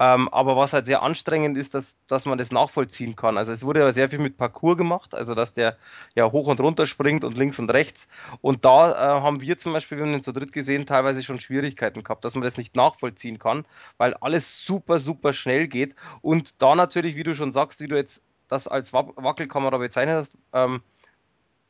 Ähm, 0.00 0.28
aber 0.28 0.56
was 0.56 0.72
halt 0.72 0.86
sehr 0.86 1.02
anstrengend 1.02 1.58
ist, 1.58 1.74
dass, 1.74 1.98
dass 2.06 2.24
man 2.24 2.38
das 2.38 2.52
nachvollziehen 2.52 3.16
kann. 3.16 3.36
Also 3.36 3.50
es 3.50 3.64
wurde 3.64 3.80
ja 3.80 3.90
sehr 3.90 4.08
viel 4.08 4.20
mit 4.20 4.36
Parcours 4.36 4.78
gemacht, 4.78 5.12
also 5.12 5.34
dass 5.34 5.54
der 5.54 5.76
ja 6.14 6.30
hoch 6.30 6.46
und 6.46 6.60
runter 6.60 6.86
springt 6.86 7.24
und 7.24 7.36
links 7.36 7.58
und 7.58 7.68
rechts. 7.68 8.08
Und 8.40 8.64
da 8.64 8.92
äh, 8.92 9.20
haben 9.20 9.40
wir 9.40 9.58
zum 9.58 9.72
Beispiel, 9.72 9.98
wir 9.98 10.04
haben 10.04 10.12
den 10.12 10.22
zu 10.22 10.30
dritt 10.32 10.52
gesehen, 10.52 10.86
teilweise 10.86 11.24
schon 11.24 11.40
Schwierigkeiten 11.40 12.04
gehabt, 12.04 12.24
dass 12.24 12.36
man 12.36 12.44
das 12.44 12.56
nicht 12.56 12.76
nachvollziehen 12.76 13.40
kann, 13.40 13.66
weil 13.96 14.14
alles 14.14 14.64
super, 14.64 15.00
super 15.00 15.32
schnell 15.32 15.66
geht. 15.66 15.96
Und 16.22 16.62
da 16.62 16.76
natürlich, 16.76 17.16
wie 17.16 17.24
du 17.24 17.34
schon 17.34 17.50
sagst, 17.50 17.80
wie 17.80 17.88
du 17.88 17.96
jetzt 17.96 18.24
das 18.46 18.68
als 18.68 18.92
Wackelkamera 18.92 19.78
bezeichnet 19.78 20.16
hast, 20.16 20.38
ähm, 20.52 20.80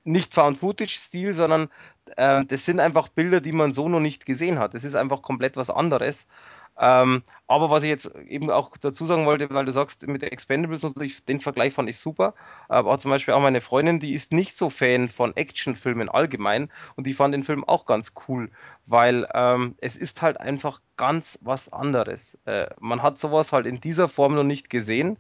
nicht 0.05 0.35
Found-Footage-Stil, 0.35 1.33
sondern 1.33 1.69
äh, 2.17 2.45
das 2.45 2.65
sind 2.65 2.81
einfach 2.81 3.09
Bilder, 3.09 3.41
die 3.41 3.53
man 3.53 3.73
so 3.73 3.89
noch 3.89 4.01
nicht 4.01 4.27
gesehen 4.27 4.59
hat. 4.59 4.75
Das 4.75 4.85
ist 4.85 4.95
einfach 4.95 5.23
komplett 5.23 5.57
was 5.57 5.71
anderes. 5.71 6.29
Ähm, 6.79 7.23
aber 7.47 7.71
was 7.71 7.83
ich 7.83 7.89
jetzt 7.89 8.15
eben 8.29 8.51
auch 8.51 8.77
dazu 8.77 9.07
sagen 9.07 9.27
wollte, 9.27 9.51
weil 9.51 9.65
du 9.65 9.73
sagst, 9.73 10.07
mit 10.07 10.23
Expendables 10.23 10.85
und 10.85 10.97
den 11.29 11.41
Vergleich 11.41 11.75
fand 11.75 11.89
ich 11.89 11.99
super. 11.99 12.35
Aber 12.69 12.99
zum 12.99 13.11
Beispiel 13.11 13.35
auch 13.35 13.41
meine 13.41 13.61
Freundin, 13.61 13.99
die 13.99 14.15
ist 14.15 14.33
nicht 14.33 14.57
so 14.57 14.71
Fan 14.71 15.09
von 15.09 15.37
Actionfilmen 15.37 16.09
allgemein 16.09 16.71
und 16.95 17.07
die 17.07 17.15
fand 17.15 17.35
den 17.35 17.45
Film 17.45 17.65
auch 17.65 17.85
ganz 17.85 18.13
cool, 18.29 18.51
weil 18.87 19.29
ähm, 19.35 19.75
es 19.79 19.97
ist 19.97 20.23
halt 20.23 20.39
einfach 20.41 20.81
ganz 20.97 21.39
was 21.43 21.73
anderes. 21.73 22.39
Äh, 22.45 22.69
man 22.79 23.03
hat 23.03 23.19
sowas 23.19 23.53
halt 23.53 23.67
in 23.67 23.81
dieser 23.81 24.09
Form 24.09 24.35
noch 24.35 24.45
nicht 24.45 24.71
gesehen 24.71 25.19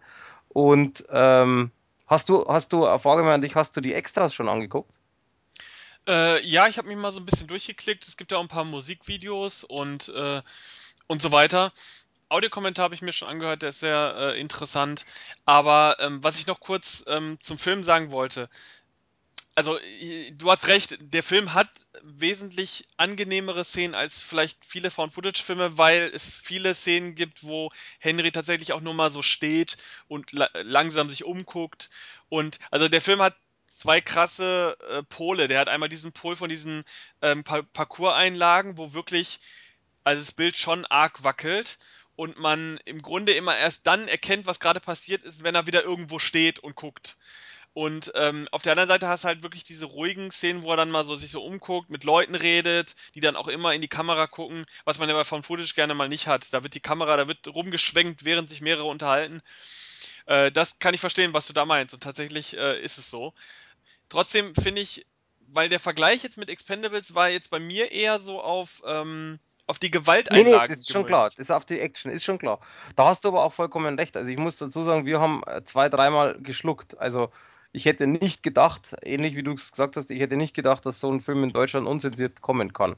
und 0.48 1.04
ähm, 1.10 1.72
hast 2.06 2.28
du, 2.28 2.46
hast 2.46 2.72
du, 2.72 2.82
Frage 2.98 3.22
mal 3.24 3.34
an 3.34 3.42
dich, 3.42 3.56
hast 3.56 3.76
du 3.76 3.80
die 3.80 3.94
Extras 3.94 4.32
schon 4.32 4.48
angeguckt? 4.48 4.98
Äh, 6.08 6.42
ja, 6.46 6.68
ich 6.68 6.78
habe 6.78 6.88
mich 6.88 6.96
mal 6.96 7.12
so 7.12 7.20
ein 7.20 7.26
bisschen 7.26 7.48
durchgeklickt. 7.48 8.08
Es 8.08 8.16
gibt 8.16 8.32
ja 8.32 8.38
auch 8.38 8.42
ein 8.42 8.48
paar 8.48 8.64
Musikvideos 8.64 9.62
und 9.62 10.08
äh, 10.08 10.40
und 11.08 11.20
so 11.20 11.32
weiter. 11.32 11.72
Audiokommentar 12.28 12.84
habe 12.84 12.94
ich 12.94 13.02
mir 13.02 13.12
schon 13.12 13.28
angehört, 13.28 13.62
der 13.62 13.70
ist 13.70 13.80
sehr 13.80 14.14
äh, 14.16 14.40
interessant. 14.40 15.04
Aber 15.44 15.96
ähm, 15.98 16.22
was 16.22 16.36
ich 16.36 16.46
noch 16.46 16.60
kurz 16.60 17.04
ähm, 17.08 17.38
zum 17.40 17.58
Film 17.58 17.82
sagen 17.82 18.12
wollte, 18.12 18.48
also 19.58 19.76
du 20.34 20.50
hast 20.52 20.68
recht, 20.68 20.98
der 21.00 21.24
Film 21.24 21.52
hat 21.52 21.68
wesentlich 22.04 22.86
angenehmere 22.96 23.64
Szenen 23.64 23.96
als 23.96 24.20
vielleicht 24.20 24.64
viele 24.64 24.88
Found-Footage-Filme, 24.88 25.76
weil 25.76 26.12
es 26.14 26.32
viele 26.32 26.76
Szenen 26.76 27.16
gibt, 27.16 27.42
wo 27.42 27.72
Henry 27.98 28.30
tatsächlich 28.30 28.72
auch 28.72 28.80
nur 28.80 28.94
mal 28.94 29.10
so 29.10 29.20
steht 29.20 29.76
und 30.06 30.30
la 30.30 30.48
langsam 30.62 31.10
sich 31.10 31.24
umguckt. 31.24 31.90
Und 32.28 32.60
also 32.70 32.86
der 32.86 33.02
Film 33.02 33.20
hat 33.20 33.34
zwei 33.76 34.00
krasse 34.00 34.76
äh, 34.90 35.02
Pole. 35.02 35.48
Der 35.48 35.58
hat 35.58 35.68
einmal 35.68 35.88
diesen 35.88 36.12
Pol 36.12 36.36
von 36.36 36.48
diesen 36.48 36.84
ähm, 37.20 37.42
pa 37.42 37.62
Parcours-Einlagen, 37.62 38.78
wo 38.78 38.92
wirklich 38.92 39.40
also 40.04 40.22
das 40.22 40.32
Bild 40.32 40.56
schon 40.56 40.86
arg 40.86 41.24
wackelt 41.24 41.78
und 42.16 42.38
man 42.38 42.78
im 42.84 43.02
Grunde 43.02 43.32
immer 43.32 43.56
erst 43.56 43.86
dann 43.86 44.08
erkennt, 44.08 44.46
was 44.46 44.60
gerade 44.60 44.80
passiert 44.80 45.24
ist, 45.24 45.42
wenn 45.44 45.54
er 45.54 45.66
wieder 45.66 45.84
irgendwo 45.84 46.18
steht 46.18 46.58
und 46.58 46.74
guckt. 46.74 47.16
Und 47.74 48.10
ähm, 48.16 48.48
auf 48.50 48.62
der 48.62 48.72
anderen 48.72 48.88
Seite 48.88 49.06
hast 49.06 49.22
du 49.22 49.28
halt 49.28 49.44
wirklich 49.44 49.62
diese 49.62 49.86
ruhigen 49.86 50.32
Szenen, 50.32 50.64
wo 50.64 50.72
er 50.72 50.76
dann 50.76 50.90
mal 50.90 51.04
so 51.04 51.14
sich 51.14 51.30
so 51.30 51.44
umguckt, 51.44 51.90
mit 51.90 52.02
Leuten 52.02 52.34
redet, 52.34 52.96
die 53.14 53.20
dann 53.20 53.36
auch 53.36 53.46
immer 53.46 53.72
in 53.72 53.80
die 53.80 53.86
Kamera 53.86 54.26
gucken, 54.26 54.66
was 54.84 54.98
man 54.98 55.08
ja 55.08 55.14
bei 55.14 55.22
Found 55.22 55.46
Footage 55.46 55.74
gerne 55.74 55.94
mal 55.94 56.08
nicht 56.08 56.26
hat. 56.26 56.52
Da 56.52 56.64
wird 56.64 56.74
die 56.74 56.80
Kamera, 56.80 57.16
da 57.16 57.28
wird 57.28 57.46
rumgeschwenkt, 57.46 58.24
während 58.24 58.48
sich 58.48 58.62
mehrere 58.62 58.86
unterhalten. 58.86 59.42
Äh, 60.26 60.50
das 60.50 60.80
kann 60.80 60.94
ich 60.94 61.00
verstehen, 61.00 61.34
was 61.34 61.46
du 61.46 61.52
da 61.52 61.64
meinst. 61.66 61.94
Und 61.94 62.02
tatsächlich 62.02 62.56
äh, 62.56 62.80
ist 62.80 62.98
es 62.98 63.10
so. 63.10 63.32
trotzdem 64.08 64.54
finde 64.56 64.80
ich, 64.80 65.06
weil 65.48 65.68
der 65.68 65.80
Vergleich 65.80 66.24
jetzt 66.24 66.36
mit 66.36 66.50
Expendables 66.50 67.14
war 67.14 67.28
jetzt 67.30 67.50
bei 67.50 67.60
mir 67.60 67.92
eher 67.92 68.20
so 68.20 68.40
auf, 68.40 68.82
ähm, 68.86 69.38
auf 69.68 69.78
die 69.78 69.90
Gewalteinlagen. 69.90 70.52
Nee, 70.52 70.58
nee, 70.58 70.68
das 70.68 70.78
ist 70.80 70.92
schon 70.92 71.06
klar. 71.06 71.24
Das 71.24 71.38
ist 71.38 71.50
auf 71.50 71.64
die 71.64 71.78
Action, 71.78 72.10
ist 72.10 72.24
schon 72.24 72.38
klar. 72.38 72.60
Da 72.96 73.06
hast 73.06 73.24
du 73.24 73.28
aber 73.28 73.44
auch 73.44 73.52
vollkommen 73.52 73.98
recht. 73.98 74.16
Also 74.16 74.30
ich 74.30 74.38
muss 74.38 74.56
dazu 74.56 74.82
sagen, 74.82 75.06
wir 75.06 75.20
haben 75.20 75.42
äh, 75.46 75.62
zwei, 75.62 75.88
dreimal 75.88 76.38
geschluckt. 76.40 76.98
Also 76.98 77.30
ich 77.72 77.84
hätte 77.84 78.06
nicht 78.06 78.42
gedacht, 78.42 78.96
ähnlich 79.02 79.36
wie 79.36 79.42
du 79.42 79.52
es 79.52 79.70
gesagt 79.70 79.96
hast, 79.96 80.10
ich 80.10 80.20
hätte 80.20 80.36
nicht 80.36 80.54
gedacht, 80.54 80.86
dass 80.86 81.00
so 81.00 81.12
ein 81.12 81.20
Film 81.20 81.44
in 81.44 81.50
Deutschland 81.50 81.86
unzensiert 81.86 82.40
kommen 82.40 82.72
kann. 82.72 82.96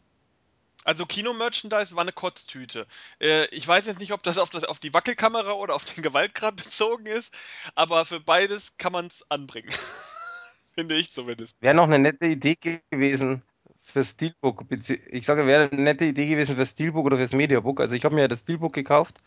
Also 0.84 1.04
Kino-Merchandise 1.04 1.94
war 1.94 2.02
eine 2.02 2.12
Kotztüte. 2.12 2.86
Äh, 3.20 3.46
ich 3.46 3.66
weiß 3.66 3.86
jetzt 3.86 4.00
nicht, 4.00 4.12
ob 4.12 4.22
das 4.22 4.38
auf, 4.38 4.48
das 4.48 4.64
auf 4.64 4.78
die 4.78 4.94
Wackelkamera 4.94 5.52
oder 5.52 5.74
auf 5.74 5.84
den 5.84 6.02
Gewaltgrad 6.02 6.56
bezogen 6.64 7.06
ist, 7.06 7.36
aber 7.74 8.06
für 8.06 8.20
beides 8.20 8.76
kann 8.78 8.92
man 8.92 9.06
es 9.06 9.26
anbringen. 9.28 9.70
Finde 10.74 10.94
ich 10.94 11.10
zumindest. 11.10 11.56
Wäre 11.60 11.74
noch 11.74 11.84
eine 11.84 11.98
nette 11.98 12.26
Idee 12.26 12.56
gewesen 12.90 13.42
für 13.90 14.04
Steelbook. 14.04 14.64
Ich 15.10 15.26
sage, 15.26 15.46
wäre 15.46 15.68
eine 15.70 15.82
nette 15.82 16.04
Idee 16.04 16.26
gewesen 16.26 16.56
für 16.56 16.66
Steelbook 16.66 17.06
oder 17.06 17.16
fürs 17.16 17.32
Mediabook. 17.32 17.80
Also 17.80 17.94
ich 17.94 18.04
habe 18.04 18.14
mir 18.14 18.22
ja 18.22 18.28
das 18.28 18.40
Steelbook 18.40 18.72
gekauft, 18.72 19.18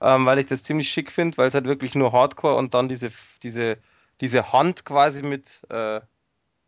ähm, 0.00 0.26
weil 0.26 0.38
ich 0.38 0.46
das 0.46 0.64
ziemlich 0.64 0.90
schick 0.90 1.10
finde, 1.10 1.38
weil 1.38 1.48
es 1.48 1.54
halt 1.54 1.64
wirklich 1.64 1.94
nur 1.94 2.12
Hardcore 2.12 2.56
und 2.56 2.74
dann 2.74 2.88
diese, 2.88 3.10
diese, 3.42 3.78
diese 4.20 4.52
Hand 4.52 4.84
quasi 4.84 5.22
mit, 5.22 5.62
äh, 5.70 6.00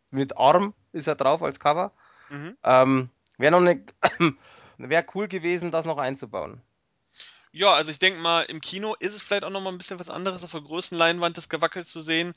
mit 0.09 0.37
Arm 0.37 0.73
ist 0.93 1.07
er 1.07 1.15
drauf 1.15 1.43
als 1.43 1.59
Cover. 1.59 1.91
Mhm. 2.29 2.57
Ähm, 2.63 3.09
wäre 3.37 3.51
noch 3.51 3.59
eine, 3.59 3.83
wäre 4.77 5.05
cool 5.15 5.27
gewesen, 5.27 5.71
das 5.71 5.85
noch 5.85 5.97
einzubauen. 5.97 6.61
Ja, 7.53 7.73
also 7.73 7.91
ich 7.91 7.99
denke 7.99 8.19
mal, 8.19 8.43
im 8.43 8.61
Kino 8.61 8.95
ist 8.99 9.13
es 9.13 9.21
vielleicht 9.21 9.43
auch 9.43 9.49
noch 9.49 9.61
mal 9.61 9.71
ein 9.71 9.77
bisschen 9.77 9.99
was 9.99 10.09
anderes, 10.09 10.43
auf 10.43 10.51
der 10.51 10.61
größten 10.61 10.97
Leinwand 10.97 11.37
das 11.37 11.49
Gewackelt 11.49 11.87
zu 11.87 12.01
sehen. 12.01 12.33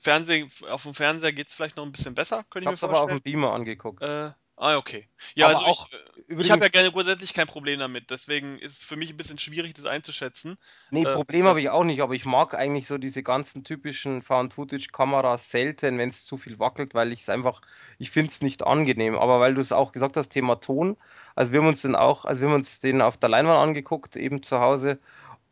Fernsehen, 0.00 0.50
auf 0.68 0.82
dem 0.82 0.94
Fernseher 0.94 1.32
geht 1.32 1.48
es 1.48 1.54
vielleicht 1.54 1.76
noch 1.76 1.84
ein 1.84 1.92
bisschen 1.92 2.14
besser, 2.14 2.44
könnte 2.50 2.68
ich, 2.70 2.74
ich 2.74 2.82
mir 2.82 2.88
vorstellen. 2.88 2.94
aber 2.94 3.04
auf 3.04 3.10
dem 3.10 3.22
Beamer 3.22 3.52
angeguckt. 3.52 4.02
Äh, 4.02 4.30
ah, 4.56 4.76
okay. 4.76 5.08
Ja, 5.34 5.48
aber 5.48 5.66
also 5.66 5.86
ich, 6.28 6.38
ich 6.38 6.50
habe 6.50 6.62
ja 6.62 6.68
gerne 6.68 6.92
grundsätzlich 6.92 7.34
kein 7.34 7.46
Problem 7.46 7.78
damit, 7.80 8.10
deswegen 8.10 8.58
ist 8.58 8.78
es 8.78 8.82
für 8.82 8.96
mich 8.96 9.10
ein 9.10 9.16
bisschen 9.16 9.38
schwierig, 9.38 9.74
das 9.74 9.84
einzuschätzen. 9.84 10.58
Nee, 10.90 11.04
äh, 11.04 11.14
Problem 11.14 11.46
äh, 11.46 11.48
habe 11.48 11.60
ich 11.60 11.70
auch 11.70 11.84
nicht, 11.84 12.02
aber 12.02 12.14
ich 12.14 12.24
mag 12.24 12.54
eigentlich 12.54 12.86
so 12.86 12.98
diese 12.98 13.22
ganzen 13.22 13.64
typischen 13.64 14.22
Found-Footage-Kameras 14.22 15.50
selten, 15.50 15.98
wenn 15.98 16.08
es 16.08 16.24
zu 16.24 16.36
viel 16.36 16.58
wackelt, 16.58 16.94
weil 16.94 17.12
ich 17.12 17.20
es 17.20 17.28
einfach, 17.28 17.60
ich 17.98 18.10
finde 18.10 18.30
es 18.30 18.42
nicht 18.42 18.62
angenehm. 18.62 19.16
Aber 19.16 19.40
weil 19.40 19.54
du 19.54 19.60
es 19.60 19.72
auch 19.72 19.92
gesagt 19.92 20.16
hast, 20.16 20.30
Thema 20.30 20.56
Ton, 20.56 20.96
also 21.34 21.52
wir 21.52 21.60
haben 21.60 21.68
uns 21.68 21.82
den 21.82 21.96
auch, 21.96 22.24
also 22.24 22.40
wir 22.40 22.48
haben 22.48 22.56
uns 22.56 22.80
den 22.80 23.02
auf 23.02 23.16
der 23.16 23.28
Leinwand 23.28 23.58
angeguckt, 23.58 24.16
eben 24.16 24.42
zu 24.42 24.60
Hause, 24.60 24.98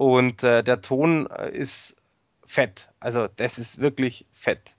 und 0.02 0.42
äh, 0.42 0.64
der 0.64 0.80
Ton 0.80 1.28
äh, 1.28 1.56
ist 1.56 2.01
fett. 2.52 2.90
Also 3.00 3.28
das 3.36 3.58
ist 3.58 3.80
wirklich 3.80 4.26
fett. 4.32 4.76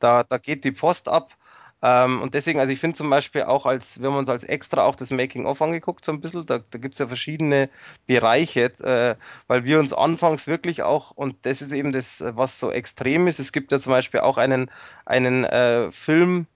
Da, 0.00 0.24
da 0.24 0.38
geht 0.38 0.64
die 0.64 0.72
Post 0.72 1.08
ab. 1.08 1.36
Ähm, 1.80 2.20
und 2.20 2.34
deswegen, 2.34 2.60
also 2.60 2.72
ich 2.72 2.80
finde 2.80 2.96
zum 2.96 3.10
Beispiel 3.10 3.42
auch, 3.42 3.66
als 3.66 4.00
wir 4.00 4.08
haben 4.08 4.16
uns 4.16 4.28
als 4.28 4.44
extra 4.44 4.84
auch 4.84 4.96
das 4.96 5.10
Making-of 5.10 5.60
angeguckt, 5.62 6.04
so 6.04 6.12
ein 6.12 6.20
bisschen, 6.20 6.46
da, 6.46 6.58
da 6.58 6.78
gibt 6.78 6.94
es 6.94 6.98
ja 6.98 7.06
verschiedene 7.08 7.70
Bereiche, 8.06 8.64
äh, 8.80 9.16
weil 9.48 9.64
wir 9.64 9.78
uns 9.78 9.92
anfangs 9.92 10.46
wirklich 10.46 10.82
auch, 10.82 11.10
und 11.12 11.36
das 11.42 11.62
ist 11.62 11.72
eben 11.72 11.92
das, 11.92 12.22
was 12.26 12.60
so 12.60 12.70
extrem 12.70 13.26
ist, 13.26 13.40
es 13.40 13.52
gibt 13.52 13.72
ja 13.72 13.78
zum 13.78 13.92
Beispiel 13.92 14.20
auch 14.20 14.38
einen, 14.38 14.70
einen 15.04 15.44
äh, 15.44 15.90
Film, 15.90 16.46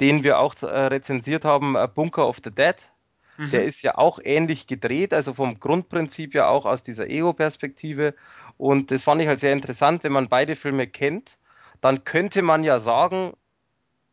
den 0.00 0.24
wir 0.24 0.38
auch 0.38 0.54
äh, 0.62 0.66
rezensiert 0.66 1.44
haben, 1.44 1.76
äh, 1.76 1.88
Bunker 1.92 2.26
of 2.26 2.38
the 2.42 2.50
Dead. 2.50 2.90
Mhm. 3.40 3.50
Der 3.52 3.64
ist 3.64 3.80
ja 3.80 3.96
auch 3.96 4.18
ähnlich 4.22 4.66
gedreht, 4.66 5.14
also 5.14 5.32
vom 5.32 5.58
Grundprinzip 5.58 6.34
ja 6.34 6.48
auch 6.48 6.66
aus 6.66 6.82
dieser 6.82 7.08
Ego-Perspektive. 7.08 8.14
Und 8.58 8.90
das 8.90 9.02
fand 9.02 9.22
ich 9.22 9.28
halt 9.28 9.38
sehr 9.38 9.54
interessant, 9.54 10.04
wenn 10.04 10.12
man 10.12 10.28
beide 10.28 10.56
Filme 10.56 10.86
kennt, 10.86 11.38
dann 11.80 12.04
könnte 12.04 12.42
man 12.42 12.64
ja 12.64 12.80
sagen, 12.80 13.32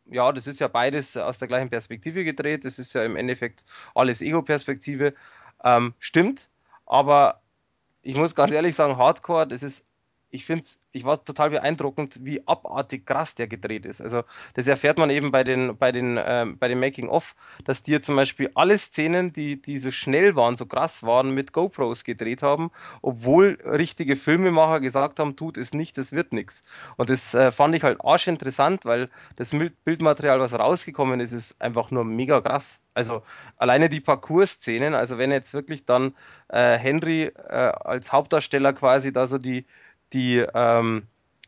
ja, 0.06 0.32
das 0.32 0.46
ist 0.46 0.60
ja 0.60 0.68
beides 0.68 1.14
aus 1.18 1.38
der 1.38 1.46
gleichen 1.46 1.68
Perspektive 1.68 2.24
gedreht, 2.24 2.64
das 2.64 2.78
ist 2.78 2.94
ja 2.94 3.04
im 3.04 3.16
Endeffekt 3.16 3.66
alles 3.94 4.22
Ego-Perspektive. 4.22 5.12
Ähm, 5.62 5.92
stimmt, 5.98 6.48
aber 6.86 7.42
ich 8.00 8.16
muss 8.16 8.34
ganz 8.34 8.52
ehrlich 8.52 8.74
sagen, 8.76 8.96
Hardcore, 8.96 9.46
das 9.46 9.62
ist 9.62 9.84
ich 10.30 10.44
finde 10.44 10.64
ich 10.92 11.04
war 11.04 11.22
total 11.22 11.50
beeindruckend, 11.50 12.18
wie 12.22 12.46
abartig 12.46 13.06
krass 13.06 13.34
der 13.34 13.46
gedreht 13.46 13.86
ist. 13.86 14.00
Also 14.00 14.24
das 14.54 14.66
erfährt 14.66 14.98
man 14.98 15.10
eben 15.10 15.30
bei 15.30 15.44
den, 15.44 15.76
bei 15.76 15.92
den, 15.92 16.18
ähm, 16.22 16.58
bei 16.58 16.68
den 16.68 16.80
Making-of, 16.80 17.36
dass 17.64 17.82
die 17.82 18.00
zum 18.00 18.16
Beispiel 18.16 18.50
alle 18.54 18.76
Szenen, 18.78 19.32
die, 19.32 19.60
die 19.60 19.78
so 19.78 19.90
schnell 19.90 20.34
waren, 20.34 20.56
so 20.56 20.66
krass 20.66 21.02
waren, 21.02 21.30
mit 21.30 21.52
GoPros 21.52 22.04
gedreht 22.04 22.42
haben, 22.42 22.70
obwohl 23.02 23.58
richtige 23.64 24.16
Filmemacher 24.16 24.80
gesagt 24.80 25.20
haben, 25.20 25.36
tut 25.36 25.56
es 25.58 25.72
nicht, 25.72 25.98
das 25.98 26.12
wird 26.12 26.32
nichts. 26.32 26.64
Und 26.96 27.10
das 27.10 27.34
äh, 27.34 27.52
fand 27.52 27.74
ich 27.74 27.82
halt 27.82 28.00
arschinteressant, 28.02 28.84
weil 28.84 29.10
das 29.36 29.54
Bildmaterial, 29.84 30.40
was 30.40 30.58
rausgekommen 30.58 31.20
ist, 31.20 31.32
ist 31.32 31.60
einfach 31.60 31.90
nur 31.90 32.04
mega 32.04 32.40
krass. 32.40 32.80
Also 32.94 33.22
alleine 33.56 33.88
die 33.88 34.00
Parcours-Szenen, 34.00 34.94
also 34.94 35.18
wenn 35.18 35.30
jetzt 35.30 35.54
wirklich 35.54 35.84
dann 35.84 36.16
äh, 36.48 36.76
Henry 36.76 37.24
äh, 37.24 37.52
als 37.52 38.12
Hauptdarsteller 38.12 38.72
quasi 38.72 39.12
da 39.12 39.28
so 39.28 39.38
die 39.38 39.66
die, 40.12 40.44
ähm, 40.54 41.06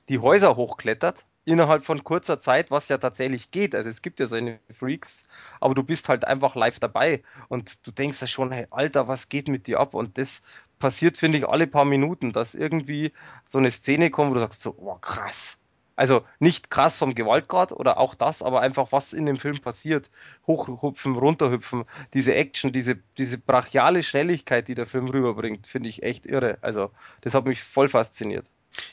die 0.08 0.18
Häuser 0.18 0.56
hochklettert 0.56 1.24
innerhalb 1.44 1.84
von 1.84 2.04
kurzer 2.04 2.38
Zeit, 2.38 2.70
was 2.70 2.88
ja 2.88 2.98
tatsächlich 2.98 3.50
geht. 3.50 3.74
Also 3.74 3.88
es 3.88 4.02
gibt 4.02 4.20
ja 4.20 4.26
so 4.26 4.36
eine 4.36 4.60
Freaks, 4.72 5.24
aber 5.60 5.74
du 5.74 5.82
bist 5.82 6.08
halt 6.08 6.24
einfach 6.26 6.54
live 6.54 6.78
dabei 6.80 7.22
und 7.48 7.86
du 7.86 7.90
denkst 7.90 8.20
ja 8.20 8.26
schon, 8.26 8.52
hey, 8.52 8.66
Alter, 8.70 9.08
was 9.08 9.28
geht 9.28 9.48
mit 9.48 9.66
dir 9.66 9.80
ab? 9.80 9.94
Und 9.94 10.18
das 10.18 10.42
passiert, 10.78 11.18
finde 11.18 11.38
ich, 11.38 11.48
alle 11.48 11.66
paar 11.66 11.84
Minuten, 11.84 12.32
dass 12.32 12.54
irgendwie 12.54 13.12
so 13.46 13.58
eine 13.58 13.70
Szene 13.70 14.10
kommt, 14.10 14.30
wo 14.30 14.34
du 14.34 14.40
sagst 14.40 14.62
so, 14.62 14.74
oh 14.78 14.96
krass. 14.96 15.59
Also 16.00 16.24
nicht 16.38 16.70
krass 16.70 16.96
vom 16.96 17.14
Gewaltgrad 17.14 17.72
oder 17.72 17.98
auch 17.98 18.14
das, 18.14 18.42
aber 18.42 18.62
einfach 18.62 18.90
was 18.90 19.12
in 19.12 19.26
dem 19.26 19.38
Film 19.38 19.58
passiert. 19.60 20.10
Hochhüpfen, 20.46 21.14
runterhüpfen, 21.14 21.84
diese 22.14 22.34
Action, 22.34 22.72
diese, 22.72 22.96
diese 23.18 23.36
brachiale 23.36 24.02
Schnelligkeit, 24.02 24.68
die 24.68 24.74
der 24.74 24.86
Film 24.86 25.10
rüberbringt, 25.10 25.66
finde 25.66 25.90
ich 25.90 26.02
echt 26.02 26.24
irre. 26.24 26.56
Also 26.62 26.90
das 27.20 27.34
hat 27.34 27.44
mich 27.44 27.62
voll 27.62 27.90
fasziniert. 27.90 28.46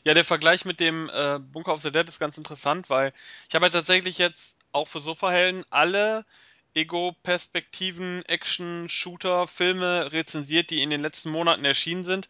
Ja, 0.04 0.16
der 0.16 0.26
Vergleich 0.26 0.66
mit 0.66 0.82
dem 0.82 1.10
äh, 1.14 1.40
Bunker 1.40 1.76
of 1.76 1.82
the 1.82 1.94
Dead 1.94 2.10
ist 2.10 2.20
ganz 2.20 2.38
interessant, 2.38 2.90
weil 2.90 3.14
ich 3.48 3.56
habe 3.56 3.68
ja 3.68 3.72
tatsächlich 3.72 4.18
jetzt 4.18 4.58
auch 4.74 4.90
für 4.90 5.00
Sofahelden 5.00 5.64
alle 5.70 6.26
Ego-Perspektiven, 6.74 8.26
Action, 8.26 8.90
Shooter, 8.90 9.48
Filme 9.48 10.12
rezensiert, 10.12 10.72
die 10.72 10.82
in 10.82 10.90
den 10.90 11.04
letzten 11.04 11.30
Monaten 11.30 11.64
erschienen 11.64 12.04
sind. 12.04 12.28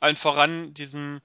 Allen 0.00 0.16
voran 0.16 0.74
diesen 0.74 1.22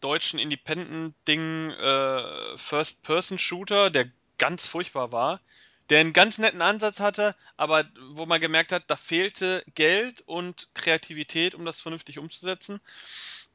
deutschen 0.00 0.38
Independent-Ding 0.38 1.70
äh, 1.70 2.58
First-Person-Shooter, 2.58 3.90
der 3.90 4.10
ganz 4.38 4.66
furchtbar 4.66 5.12
war, 5.12 5.40
der 5.88 6.00
einen 6.00 6.12
ganz 6.12 6.38
netten 6.38 6.62
Ansatz 6.62 7.00
hatte, 7.00 7.36
aber 7.56 7.84
wo 8.10 8.26
man 8.26 8.40
gemerkt 8.40 8.72
hat, 8.72 8.84
da 8.88 8.96
fehlte 8.96 9.64
Geld 9.74 10.22
und 10.22 10.68
Kreativität, 10.74 11.54
um 11.54 11.64
das 11.64 11.80
vernünftig 11.80 12.18
umzusetzen. 12.18 12.80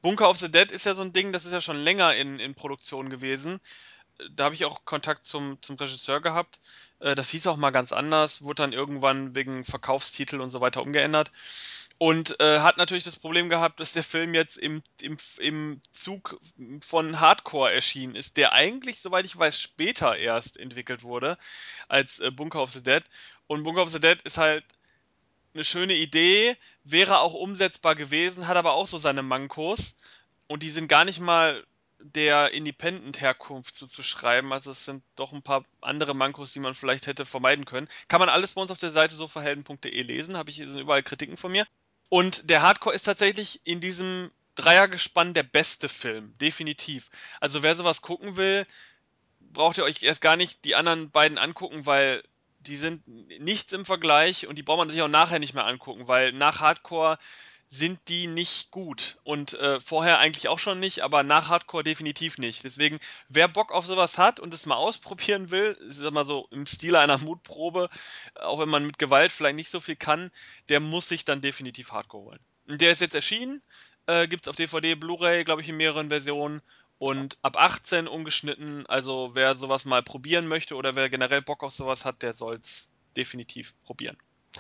Bunker 0.02 0.30
of 0.30 0.40
the 0.40 0.52
Dead 0.52 0.72
ist 0.72 0.86
ja 0.86 0.96
so 0.96 1.02
ein 1.02 1.14
Ding, 1.14 1.34
das 1.34 1.46
ist 1.46 1.54
ja 1.54 1.62
schon 1.62 1.78
länger 1.78 2.16
in, 2.16 2.40
in 2.40 2.56
Produktion 2.56 3.10
gewesen. 3.10 3.60
Da 4.32 4.46
habe 4.46 4.56
ich 4.56 4.66
auch 4.66 4.86
Kontakt 4.86 5.26
zum, 5.26 5.62
zum 5.62 5.76
Regisseur 5.78 6.22
gehabt. 6.22 6.60
Äh, 7.00 7.16
das 7.16 7.30
hieß 7.30 7.48
auch 7.48 7.58
mal 7.58 7.72
ganz 7.72 7.92
anders, 7.92 8.42
wurde 8.42 8.64
dann 8.64 8.74
irgendwann 8.74 9.36
wegen 9.36 9.66
Verkaufstitel 9.66 10.40
und 10.40 10.52
so 10.52 10.62
weiter 10.62 10.82
umgeändert. 10.82 11.32
Und 12.02 12.40
äh, 12.40 12.62
hat 12.62 12.78
natürlich 12.78 13.04
das 13.04 13.20
Problem 13.20 13.48
gehabt, 13.48 13.80
dass 13.80 13.94
der 13.94 14.04
Film 14.04 14.34
jetzt 14.34 14.58
im, 14.58 14.82
im, 15.02 15.18
im 15.38 15.82
Zug 15.92 16.42
von 16.84 17.20
Hardcore 17.20 17.72
erschienen 17.72 18.16
ist, 18.16 18.38
der 18.38 18.54
eigentlich, 18.54 19.00
soweit 19.00 19.24
ich 19.24 19.38
weiß, 19.38 19.62
später 19.62 20.18
erst 20.18 20.58
entwickelt 20.58 21.04
wurde 21.04 21.38
als 21.90 22.20
äh, 22.20 22.32
Bunker 22.32 22.64
of 22.64 22.72
the 22.72 22.82
Dead. 22.82 23.04
Und 23.46 23.62
Bunker 23.62 23.84
of 23.84 23.92
the 23.92 24.00
Dead 24.00 24.20
ist 24.24 24.40
halt 24.40 24.66
eine 25.54 25.64
schöne 25.64 25.94
Idee, 25.94 26.58
wäre 26.84 27.20
auch 27.20 27.36
umsetzbar 27.36 27.94
gewesen, 27.94 28.48
hat 28.48 28.58
aber 28.58 28.74
auch 28.74 28.88
so 28.88 28.98
seine 28.98 29.22
Mankos. 29.22 29.96
Und 30.48 30.64
die 30.64 30.72
sind 30.72 30.88
gar 30.88 31.06
nicht 31.06 31.20
mal 31.20 31.64
der 32.00 32.52
Independent-Herkunft 32.52 33.76
zuzuschreiben. 33.76 34.52
Also 34.52 34.72
es 34.72 34.86
sind 34.86 35.04
doch 35.16 35.34
ein 35.34 35.44
paar 35.44 35.66
andere 35.82 36.16
Mankos, 36.16 36.52
die 36.52 36.62
man 36.62 36.74
vielleicht 36.74 37.06
hätte 37.06 37.26
vermeiden 37.26 37.66
können. 37.66 37.88
Kann 38.08 38.20
man 38.20 38.30
alles 38.30 38.54
bei 38.54 38.62
uns 38.62 38.72
auf 38.72 38.80
der 38.80 38.90
Seite 38.90 39.14
soverhelden.de 39.14 40.02
lesen, 40.02 40.36
habe 40.36 40.50
ich 40.50 40.56
sind 40.56 40.80
überall 40.80 41.04
Kritiken 41.04 41.38
von 41.38 41.52
mir. 41.52 41.68
Und 42.14 42.50
der 42.50 42.62
Hardcore 42.62 42.94
ist 42.94 43.04
tatsächlich 43.04 43.62
in 43.64 43.80
diesem 43.80 44.32
Dreiergespann 44.56 45.34
der 45.34 45.44
beste 45.44 45.88
Film, 45.88 46.38
definitiv. 46.40 47.10
Also 47.40 47.64
wer 47.64 47.74
sowas 47.74 48.02
gucken 48.02 48.36
will, 48.36 48.68
braucht 49.40 49.78
ihr 49.78 49.86
euch 49.86 50.04
erst 50.04 50.20
gar 50.20 50.36
nicht 50.36 50.66
die 50.66 50.76
anderen 50.76 51.10
beiden 51.10 51.38
angucken, 51.38 51.86
weil 51.86 52.22
die 52.60 52.76
sind 52.76 53.08
nichts 53.08 53.72
im 53.72 53.86
Vergleich 53.86 54.46
und 54.46 54.58
die 54.58 54.62
braucht 54.62 54.80
man 54.80 54.90
sich 54.90 55.02
auch 55.02 55.08
nachher 55.08 55.40
nicht 55.40 55.54
mehr 55.54 55.66
angucken, 55.66 56.10
weil 56.10 56.34
nach 56.34 56.60
Hardcore 56.60 57.18
sind 57.74 58.10
die 58.10 58.28
nicht 58.28 58.70
gut. 58.70 59.18
Und 59.24 59.54
äh, 59.54 59.80
vorher 59.80 60.20
eigentlich 60.20 60.50
auch 60.50 60.60
schon 60.60 60.80
nicht, 60.82 61.00
aber 61.04 61.24
nach 61.24 61.48
Hardcore 61.48 61.86
definitiv 61.86 62.38
nicht. 62.38 62.66
Deswegen, 62.66 63.00
wer 63.30 63.48
Bock 63.48 63.72
auf 63.72 63.86
sowas 63.86 64.18
hat 64.18 64.42
und 64.42 64.54
es 64.54 64.66
mal 64.66 64.76
ausprobieren 64.76 65.52
will, 65.52 65.78
ist 65.88 66.02
mal 66.12 66.26
so 66.26 66.48
im 66.52 66.66
Stil 66.66 66.98
einer 66.98 67.18
Mutprobe, 67.18 67.90
auch 68.36 68.60
wenn 68.60 68.68
man 68.68 68.86
mit 68.86 69.00
Gewalt 69.00 69.32
vielleicht 69.32 69.56
nicht 69.56 69.70
so 69.70 69.80
viel 69.80 69.96
kann, 69.96 70.32
der 70.68 70.82
muss 70.82 71.08
sich 71.08 71.24
dann 71.24 71.40
definitiv 71.40 71.94
Hardcore 71.94 72.26
holen. 72.26 72.40
Und 72.68 72.82
der 72.82 72.92
ist 72.92 73.00
jetzt 73.00 73.16
erschienen, 73.16 73.62
äh, 74.06 74.28
gibt 74.28 74.46
es 74.46 74.50
auf 74.50 74.58
DVD, 74.58 74.96
Blu-ray, 74.96 75.46
glaube 75.46 75.62
ich, 75.62 75.70
in 75.70 75.78
mehreren 75.78 76.10
Versionen. 76.10 76.62
und 76.98 77.40
ab 77.42 77.58
18 77.58 78.08
ungeschnitten. 78.08 78.86
Also 78.86 79.32
wer 79.34 79.56
sowas 79.56 79.86
mal 79.86 80.04
probieren 80.04 80.48
möchte 80.48 80.76
oder 80.76 80.96
wer 80.96 81.10
generell 81.10 81.42
Bock 81.42 81.64
auf 81.64 81.74
sowas 81.74 82.06
hat, 82.06 82.22
der 82.22 82.36
soll's 82.36 82.92
definitiv 83.18 83.74
probieren. 83.84 84.18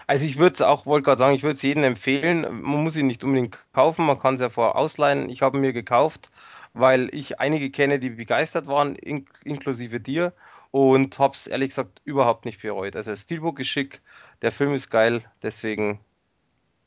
Also 0.08 0.26
ich 0.26 0.38
würde 0.38 0.56
es 0.56 0.62
auch, 0.62 0.86
wollte 0.86 1.06
gerade 1.06 1.20
sagen, 1.20 1.36
ich 1.36 1.44
würde 1.44 1.56
es 1.56 1.62
jedem 1.62 1.84
empfehlen. 1.84 2.42
Man 2.62 2.84
muss 2.84 2.96
ihn 2.96 3.08
nicht 3.08 3.24
unbedingt 3.24 3.58
kaufen, 3.74 4.06
man 4.06 4.20
kann 4.20 4.36
es 4.36 4.42
ja 4.42 4.50
vorher 4.50 4.76
ausleihen. 4.76 5.30
Ich 5.30 5.42
habe 5.42 5.58
mir 5.58 5.74
gekauft, 5.74 6.32
weil 6.74 7.10
ich 7.14 7.40
einige 7.40 7.70
kenne, 7.70 8.00
die 8.00 8.10
begeistert 8.10 8.68
waren, 8.68 8.96
in, 8.96 9.28
inklusive 9.44 10.00
dir. 10.00 10.34
Und 10.72 11.20
habe 11.20 11.34
es 11.34 11.48
ehrlich 11.48 11.70
gesagt 11.70 12.02
überhaupt 12.06 12.46
nicht 12.46 12.62
bereut. 12.62 12.96
Also 12.96 13.12
das 13.12 13.24
Steelbook 13.24 13.60
ist 13.60 13.68
schick, 13.68 14.02
der 14.42 14.54
Film 14.54 14.74
ist 14.74 14.90
geil, 14.90 15.26
deswegen 15.44 16.00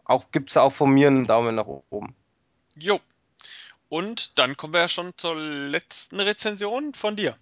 auch 0.04 0.30
gibt 0.32 0.50
es 0.50 0.56
auch 0.56 0.72
von 0.72 0.90
mir 0.90 1.08
einen 1.08 1.26
Daumen 1.26 1.54
nach 1.54 1.66
oben. 1.66 2.14
Jo. 2.76 3.00
Und 3.88 4.38
dann 4.38 4.56
kommen 4.56 4.72
wir 4.72 4.80
ja 4.80 4.88
schon 4.88 5.12
zur 5.16 5.36
letzten 5.36 6.20
Rezension 6.20 6.94
von 6.94 7.16
dir. 7.16 7.36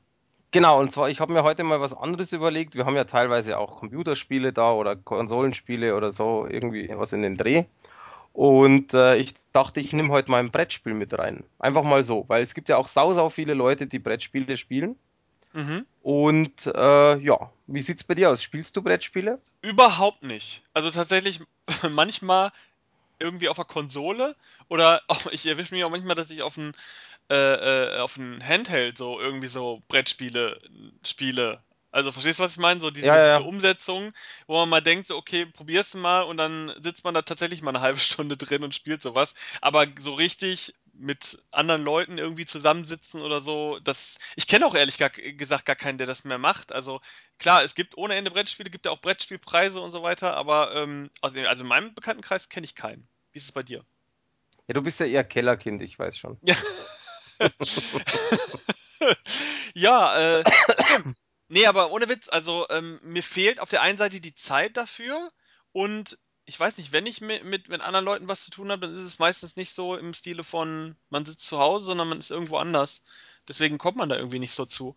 Genau, 0.53 0.79
und 0.79 0.93
zwar, 0.93 1.09
ich 1.09 1.21
habe 1.21 1.33
mir 1.33 1.43
heute 1.43 1.65
mal 1.65 1.81
was 1.81 1.95
anderes 1.95 2.33
überlegt. 2.33 2.77
Wir 2.77 2.85
haben 2.85 2.95
ja 2.95 3.05
teilweise 3.05 3.59
auch 3.59 3.79
Computerspiele 3.79 4.53
da 4.53 4.73
oder 4.73 4.97
Konsolenspiele 4.97 5.97
oder 5.97 6.13
so, 6.13 6.47
irgendwie 6.49 6.91
was 6.95 7.15
in 7.15 7.23
den 7.23 7.39
Dreh. 7.39 7.65
Und 8.35 8.93
äh, 8.93 9.17
ich 9.17 9.35
dachte, 9.53 9.81
ich 9.81 9.95
nehme 9.95 10.11
heute 10.11 10.31
mal 10.31 10.41
ein 10.41 10.51
Brettspiel 10.51 10.93
mit 10.93 11.19
rein. 11.19 11.45
Einfach 11.59 11.83
mal 11.83 12.05
so, 12.05 12.27
weil 12.29 12.43
es 12.43 12.55
gibt 12.55 12.69
ja 12.69 12.77
auch 12.77 12.87
sau, 12.87 13.15
sau 13.15 13.31
viele 13.31 13.55
Leute, 13.55 13.87
die 13.87 13.99
Brettspiele 13.99 14.59
spielen. 14.59 14.97
Mhm. 15.55 15.87
Und 16.03 16.67
äh, 16.67 17.19
ja, 17.19 17.51
wie 17.67 17.81
sieht's 17.81 18.05
bei 18.05 18.15
dir 18.15 18.31
aus? 18.31 18.43
Spielst 18.43 18.77
du 18.77 18.83
Brettspiele? 18.83 19.39
Überhaupt 19.63 20.23
nicht. 20.23 20.63
Also 20.75 20.91
tatsächlich 20.91 21.41
manchmal 21.91 22.53
irgendwie 23.19 23.49
auf 23.49 23.57
der 23.57 23.65
Konsole 23.65 24.35
oder 24.69 25.01
auch, 25.09 25.27
ich 25.31 25.47
erwische 25.47 25.75
mich 25.75 25.85
auch 25.85 25.91
manchmal, 25.91 26.17
dass 26.17 26.31
ich 26.31 26.43
auf 26.43 26.57
ein 26.57 26.75
äh, 27.33 27.97
äh, 27.97 27.99
auf 28.01 28.19
ein 28.19 28.47
Handheld 28.47 28.99
so 28.99 29.19
irgendwie 29.19 29.49
so 29.49 29.83
Brettspiele 29.89 30.61
spiele. 31.03 31.63
Also 31.91 32.13
verstehst 32.13 32.39
du, 32.39 32.45
was 32.45 32.53
ich 32.53 32.59
meine? 32.59 32.81
So 32.81 32.91
diese, 32.91 33.07
ja, 33.07 33.17
ja. 33.17 33.39
diese 33.39 33.49
Umsetzung, 33.49 34.13
wo 34.47 34.57
man 34.57 34.69
mal 34.69 34.83
denkt, 34.83 35.07
so, 35.07 35.17
okay, 35.17 35.47
probier's 35.47 35.95
mal 35.95 36.23
und 36.23 36.37
dann 36.37 36.73
sitzt 36.81 37.05
man 37.05 37.15
da 37.15 37.23
tatsächlich 37.23 37.63
mal 37.63 37.71
eine 37.71 37.81
halbe 37.81 37.99
Stunde 38.01 38.37
drin 38.37 38.65
und 38.65 38.75
spielt 38.75 39.01
sowas. 39.01 39.35
Aber 39.63 39.87
so 39.99 40.13
richtig 40.13 40.75
mit 40.95 41.43
anderen 41.51 41.83
Leuten 41.83 42.19
irgendwie 42.19 42.45
zusammensitzen 42.45 43.23
oder 43.23 43.41
so, 43.41 43.79
das. 43.83 44.19
Ich 44.37 44.47
kenne 44.47 44.67
auch 44.67 44.75
ehrlich 44.75 44.99
gar, 44.99 45.09
gesagt 45.09 45.65
gar 45.65 45.77
keinen, 45.77 45.97
der 45.97 46.07
das 46.07 46.25
mehr 46.25 46.37
macht. 46.37 46.73
Also 46.73 47.01
klar, 47.39 47.63
es 47.65 47.75
gibt 47.75 47.97
ohne 47.97 48.15
Ende 48.15 48.31
Brettspiele, 48.31 48.69
gibt 48.69 48.85
ja 48.85 48.93
auch 48.93 49.01
Brettspielpreise 49.01 49.81
und 49.81 49.91
so 49.93 50.03
weiter, 50.03 50.37
aber 50.37 50.75
ähm, 50.75 51.11
also 51.23 51.39
in 51.39 51.67
meinem 51.67 51.95
Bekanntenkreis 51.95 52.51
kenne 52.51 52.67
ich 52.67 52.75
keinen. 52.75 53.09
Wie 53.33 53.39
ist 53.39 53.45
es 53.45 53.53
bei 53.53 53.63
dir? 53.63 53.85
Ja, 54.69 54.75
du 54.75 54.83
bist 54.83 55.01
ja 55.01 55.07
eher 55.07 55.25
Kellerkind, 55.25 55.81
ich 55.83 55.99
weiß 55.99 56.17
schon. 56.17 56.39
Ja. 56.43 56.55
ja, 59.75 60.39
äh, 60.39 60.45
stimmt. 60.85 61.17
Nee, 61.49 61.67
aber 61.67 61.93
ohne 61.93 62.09
Witz, 62.09 62.29
also 62.29 62.67
ähm, 62.71 62.99
mir 63.03 63.23
fehlt 63.23 63.61
auf 63.61 63.69
der 63.69 63.83
einen 63.83 63.99
Seite 63.99 64.21
die 64.21 64.35
Zeit 64.35 64.77
dafür 64.77 65.31
und 65.73 66.19
ich 66.45 66.59
weiß 66.59 66.79
nicht, 66.79 66.93
wenn 66.93 67.07
ich 67.07 67.21
mit, 67.21 67.45
mit, 67.45 67.69
mit 67.69 67.83
anderen 67.83 68.05
Leuten 68.05 68.29
was 68.29 68.45
zu 68.45 68.51
tun 68.51 68.71
habe, 68.71 68.87
dann 68.87 68.95
ist 68.95 69.03
es 69.03 69.19
meistens 69.19 69.57
nicht 69.57 69.73
so 69.73 69.97
im 69.97 70.13
Stile 70.15 70.45
von 70.45 70.97
man 71.09 71.25
sitzt 71.25 71.47
zu 71.47 71.59
Hause, 71.59 71.87
sondern 71.87 72.09
man 72.09 72.19
ist 72.19 72.31
irgendwo 72.31 72.57
anders. 72.57 73.03
Deswegen 73.49 73.79
kommt 73.79 73.97
man 73.97 74.09
da 74.09 74.17
irgendwie 74.17 74.39
nicht 74.39 74.55
so 74.55 74.67
zu. 74.67 74.97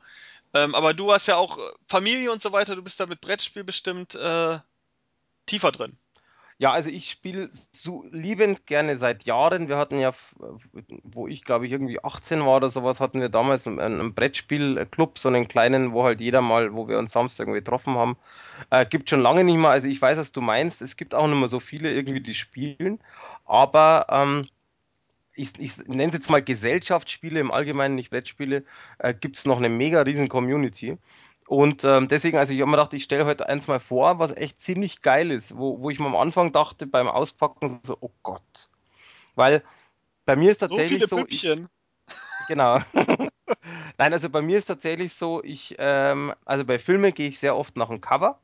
Ähm, 0.53 0.73
aber 0.75 0.93
du 0.93 1.11
hast 1.11 1.27
ja 1.27 1.35
auch 1.35 1.59
Familie 1.87 2.31
und 2.31 2.41
so 2.41 2.51
weiter, 2.51 2.75
du 2.75 2.83
bist 2.83 2.99
da 2.99 3.05
mit 3.05 3.21
Brettspiel 3.21 3.63
bestimmt 3.63 4.15
äh, 4.15 4.59
tiefer 5.45 5.71
drin. 5.71 5.97
Ja, 6.57 6.71
also 6.71 6.89
ich 6.89 7.09
spiele 7.09 7.49
so 7.73 8.05
liebend 8.11 8.65
gerne 8.65 8.95
seit 8.95 9.25
Jahren. 9.25 9.67
Wir 9.67 9.77
hatten 9.77 9.99
ja, 9.99 10.13
wo 11.03 11.27
ich 11.27 11.43
glaube 11.43 11.65
ich 11.65 11.71
irgendwie 11.73 12.01
18 12.01 12.39
war 12.45 12.57
oder 12.57 12.69
sowas, 12.69 13.01
hatten 13.01 13.19
wir 13.19 13.27
damals 13.27 13.67
einen, 13.67 13.79
einen 13.79 14.13
Brettspielclub, 14.13 15.19
so 15.19 15.27
einen 15.27 15.49
kleinen, 15.49 15.91
wo 15.91 16.03
halt 16.05 16.21
jeder 16.21 16.41
mal, 16.41 16.73
wo 16.73 16.87
wir 16.87 16.97
uns 16.97 17.11
Samstag 17.11 17.47
irgendwie 17.47 17.59
getroffen 17.59 17.95
haben. 17.95 18.15
Äh, 18.69 18.85
gibt 18.85 19.09
schon 19.09 19.19
lange 19.21 19.43
nicht 19.43 19.57
mehr. 19.57 19.69
Also 19.69 19.89
ich 19.89 20.01
weiß, 20.01 20.17
was 20.17 20.31
du 20.31 20.39
meinst. 20.39 20.81
Es 20.81 20.95
gibt 20.95 21.13
auch 21.13 21.27
nicht 21.27 21.37
mehr 21.37 21.49
so 21.49 21.59
viele 21.59 21.91
irgendwie, 21.91 22.21
die 22.21 22.33
spielen. 22.33 22.99
Aber 23.45 24.07
ähm, 24.09 24.47
ich, 25.35 25.51
ich 25.59 25.77
nenne 25.87 26.07
es 26.07 26.13
jetzt 26.13 26.29
mal 26.29 26.41
Gesellschaftsspiele 26.41 27.39
im 27.39 27.51
Allgemeinen, 27.51 27.95
nicht 27.95 28.11
Brettspiele, 28.11 28.63
äh, 28.99 29.13
gibt 29.13 29.37
es 29.37 29.45
noch 29.45 29.57
eine 29.57 29.69
mega 29.69 30.01
riesen 30.01 30.29
Community. 30.29 30.97
Und 31.47 31.83
ähm, 31.83 32.07
deswegen, 32.07 32.37
also 32.37 32.53
ich 32.53 32.61
habe 32.61 32.71
mir 32.71 32.77
gedacht, 32.77 32.93
ich 32.93 33.03
stelle 33.03 33.25
heute 33.25 33.47
eins 33.47 33.67
mal 33.67 33.79
vor, 33.79 34.17
was 34.17 34.35
echt 34.35 34.59
ziemlich 34.59 35.01
geil 35.01 35.29
ist, 35.29 35.57
wo, 35.57 35.81
wo 35.81 35.89
ich 35.89 35.99
mir 35.99 36.07
am 36.07 36.15
Anfang 36.15 36.51
dachte 36.51 36.87
beim 36.87 37.07
Auspacken 37.07 37.79
so, 37.83 37.97
oh 38.01 38.11
Gott. 38.23 38.69
Weil 39.35 39.63
bei 40.25 40.35
mir 40.35 40.51
ist 40.51 40.59
tatsächlich 40.59 41.05
so. 41.05 41.17
Viele 41.17 41.29
so 41.29 41.55
ich, 41.55 42.47
genau. 42.47 42.79
Nein, 43.97 44.13
also 44.13 44.29
bei 44.29 44.41
mir 44.41 44.57
ist 44.57 44.65
tatsächlich 44.65 45.13
so, 45.13 45.43
ich, 45.43 45.75
ähm, 45.77 46.33
also 46.45 46.65
bei 46.65 46.79
Filmen 46.79 47.13
gehe 47.13 47.27
ich 47.27 47.37
sehr 47.37 47.55
oft 47.55 47.77
nach 47.77 47.89
dem 47.89 48.01
Cover. 48.01 48.39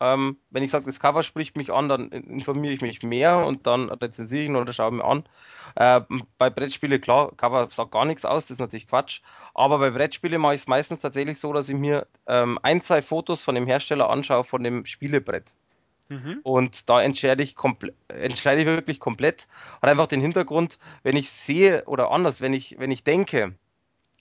Ähm, 0.00 0.38
wenn 0.50 0.62
ich 0.62 0.70
sage, 0.70 0.86
das 0.86 1.00
Cover 1.00 1.22
spricht 1.22 1.56
mich 1.56 1.72
an, 1.72 1.88
dann 1.88 2.10
informiere 2.10 2.74
ich 2.74 2.80
mich 2.80 3.02
mehr 3.02 3.46
und 3.46 3.66
dann 3.66 3.90
rezensiere 3.90 4.42
ich 4.42 4.48
ihn 4.48 4.56
oder 4.56 4.72
schaue 4.72 4.92
mir 4.92 5.04
an. 5.04 5.24
Äh, 5.76 6.00
bei 6.38 6.50
Brettspiele, 6.50 7.00
klar, 7.00 7.32
Cover 7.36 7.68
sagt 7.70 7.92
gar 7.92 8.04
nichts 8.04 8.24
aus, 8.24 8.44
das 8.46 8.52
ist 8.52 8.60
natürlich 8.60 8.88
Quatsch. 8.88 9.20
Aber 9.54 9.78
bei 9.78 9.90
Brettspiele 9.90 10.38
mache 10.38 10.54
ich 10.54 10.62
es 10.62 10.66
meistens 10.66 11.00
tatsächlich 11.00 11.38
so, 11.38 11.52
dass 11.52 11.68
ich 11.68 11.76
mir 11.76 12.06
ähm, 12.26 12.58
ein, 12.62 12.82
zwei 12.82 13.02
Fotos 13.02 13.42
von 13.42 13.54
dem 13.54 13.66
Hersteller 13.66 14.10
anschaue, 14.10 14.44
von 14.44 14.62
dem 14.62 14.84
Spielebrett. 14.86 15.54
Mhm. 16.08 16.40
Und 16.42 16.90
da 16.90 17.00
entscheide 17.00 17.42
ich, 17.42 17.56
entscheide 18.08 18.60
ich 18.60 18.66
wirklich 18.66 19.00
komplett. 19.00 19.48
Hat 19.80 19.90
einfach 19.90 20.06
den 20.06 20.20
Hintergrund, 20.20 20.78
wenn 21.02 21.16
ich 21.16 21.30
sehe 21.30 21.84
oder 21.86 22.10
anders, 22.10 22.40
wenn 22.40 22.52
ich, 22.52 22.78
wenn 22.78 22.90
ich 22.90 23.04
denke, 23.04 23.54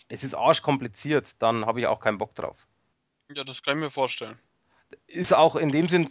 es 0.09 0.23
ist 0.23 0.33
arschkompliziert, 0.33 1.41
dann 1.41 1.65
habe 1.65 1.79
ich 1.79 1.87
auch 1.87 1.99
keinen 1.99 2.17
Bock 2.17 2.35
drauf. 2.35 2.67
Ja, 3.35 3.43
das 3.43 3.63
kann 3.63 3.77
ich 3.77 3.83
mir 3.83 3.89
vorstellen 3.89 4.37
ist 5.07 5.33
auch 5.33 5.55
in 5.55 5.71
dem 5.71 5.87
Sinn, 5.87 6.07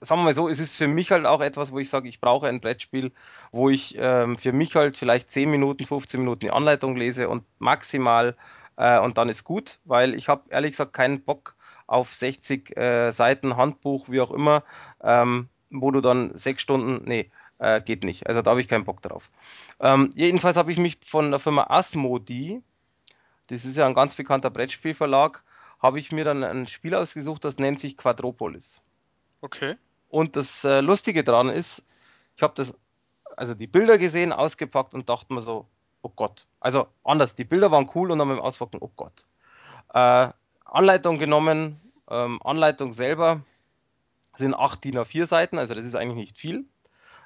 sagen 0.00 0.20
wir 0.20 0.24
mal 0.24 0.34
so, 0.34 0.48
es 0.48 0.60
ist 0.60 0.76
für 0.76 0.88
mich 0.88 1.10
halt 1.10 1.26
auch 1.26 1.40
etwas, 1.40 1.72
wo 1.72 1.78
ich 1.78 1.88
sage, 1.88 2.08
ich 2.08 2.20
brauche 2.20 2.48
ein 2.48 2.60
Brettspiel, 2.60 3.12
wo 3.52 3.70
ich 3.70 3.96
ähm, 3.98 4.36
für 4.36 4.52
mich 4.52 4.74
halt 4.76 4.96
vielleicht 4.96 5.30
10 5.30 5.50
Minuten, 5.50 5.84
15 5.84 6.20
Minuten 6.20 6.40
die 6.40 6.50
Anleitung 6.50 6.96
lese 6.96 7.28
und 7.28 7.44
maximal 7.58 8.36
äh, 8.76 8.98
und 8.98 9.18
dann 9.18 9.28
ist 9.28 9.44
gut, 9.44 9.78
weil 9.84 10.14
ich 10.14 10.28
habe 10.28 10.44
ehrlich 10.50 10.72
gesagt 10.72 10.92
keinen 10.92 11.22
Bock 11.22 11.54
auf 11.86 12.14
60 12.14 12.76
äh, 12.76 13.10
Seiten 13.10 13.56
Handbuch, 13.56 14.08
wie 14.08 14.20
auch 14.20 14.30
immer, 14.30 14.62
ähm, 15.02 15.48
wo 15.70 15.90
du 15.90 16.00
dann 16.00 16.36
sechs 16.36 16.62
Stunden, 16.62 17.02
nee, 17.04 17.30
äh, 17.58 17.80
geht 17.80 18.04
nicht. 18.04 18.26
Also 18.26 18.42
da 18.42 18.50
habe 18.50 18.60
ich 18.60 18.68
keinen 18.68 18.84
Bock 18.84 19.02
drauf. 19.02 19.30
Ähm, 19.80 20.10
jedenfalls 20.14 20.56
habe 20.56 20.72
ich 20.72 20.78
mich 20.78 20.98
von 21.04 21.30
der 21.30 21.40
Firma 21.40 21.66
Asmodi, 21.68 22.62
das 23.48 23.64
ist 23.64 23.76
ja 23.76 23.86
ein 23.86 23.94
ganz 23.94 24.14
bekannter 24.14 24.50
Brettspielverlag, 24.50 25.42
habe 25.80 25.98
ich 25.98 26.12
mir 26.12 26.24
dann 26.24 26.44
ein 26.44 26.66
Spiel 26.66 26.94
ausgesucht, 26.94 27.44
das 27.44 27.58
nennt 27.58 27.80
sich 27.80 27.96
Quadropolis. 27.96 28.82
Okay. 29.40 29.76
Und 30.08 30.36
das 30.36 30.64
äh, 30.64 30.80
Lustige 30.80 31.24
daran 31.24 31.48
ist, 31.48 31.86
ich 32.36 32.42
habe 32.42 32.54
das, 32.56 32.78
also 33.36 33.54
die 33.54 33.66
Bilder 33.66 33.96
gesehen, 33.98 34.32
ausgepackt 34.32 34.94
und 34.94 35.08
dachte 35.08 35.32
mir 35.32 35.40
so, 35.40 35.66
oh 36.02 36.10
Gott. 36.14 36.46
Also 36.58 36.88
anders, 37.04 37.34
die 37.34 37.44
Bilder 37.44 37.70
waren 37.70 37.90
cool 37.94 38.10
und 38.10 38.18
dann 38.18 38.28
beim 38.28 38.40
Auspacken, 38.40 38.78
oh 38.80 38.90
Gott. 38.96 39.26
Äh, 39.92 40.28
Anleitung 40.64 41.18
genommen, 41.18 41.80
ähm, 42.08 42.40
Anleitung 42.42 42.92
selber 42.92 43.42
sind 44.36 44.54
8 44.54 44.84
DIN 44.84 44.98
A4 44.98 45.26
Seiten, 45.26 45.58
also 45.58 45.74
das 45.74 45.84
ist 45.84 45.94
eigentlich 45.94 46.26
nicht 46.26 46.38
viel. 46.38 46.64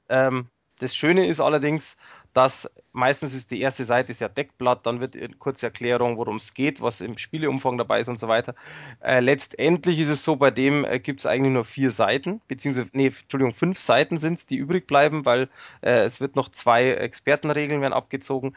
Ähm, 0.08 0.48
das 0.78 0.94
Schöne 0.94 1.26
ist 1.26 1.40
allerdings, 1.40 1.96
dass 2.34 2.70
meistens 2.92 3.32
ist 3.32 3.50
die 3.50 3.60
erste 3.60 3.84
Seite 3.84 4.12
ist 4.12 4.20
ja 4.20 4.28
Deckblatt, 4.28 4.84
dann 4.86 5.00
wird 5.00 5.16
eine 5.16 5.30
kurze 5.30 5.66
Erklärung, 5.66 6.18
worum 6.18 6.36
es 6.36 6.52
geht, 6.52 6.82
was 6.82 7.00
im 7.00 7.16
Spieleumfang 7.16 7.78
dabei 7.78 8.00
ist 8.00 8.08
und 8.08 8.18
so 8.18 8.28
weiter. 8.28 8.54
Äh, 9.00 9.20
letztendlich 9.20 10.00
ist 10.00 10.08
es 10.08 10.24
so, 10.24 10.36
bei 10.36 10.50
dem 10.50 10.84
äh, 10.84 10.98
gibt 10.98 11.20
es 11.20 11.26
eigentlich 11.26 11.52
nur 11.52 11.64
vier 11.64 11.92
Seiten, 11.92 12.40
beziehungsweise, 12.48 12.90
nee, 12.92 13.06
Entschuldigung, 13.06 13.54
fünf 13.54 13.78
Seiten 13.78 14.18
sind 14.18 14.40
es, 14.40 14.46
die 14.46 14.56
übrig 14.56 14.86
bleiben, 14.86 15.24
weil 15.24 15.48
äh, 15.80 16.02
es 16.02 16.20
wird 16.20 16.34
noch 16.34 16.48
zwei 16.48 16.90
Expertenregeln 16.90 17.80
werden 17.80 17.94
abgezogen. 17.94 18.56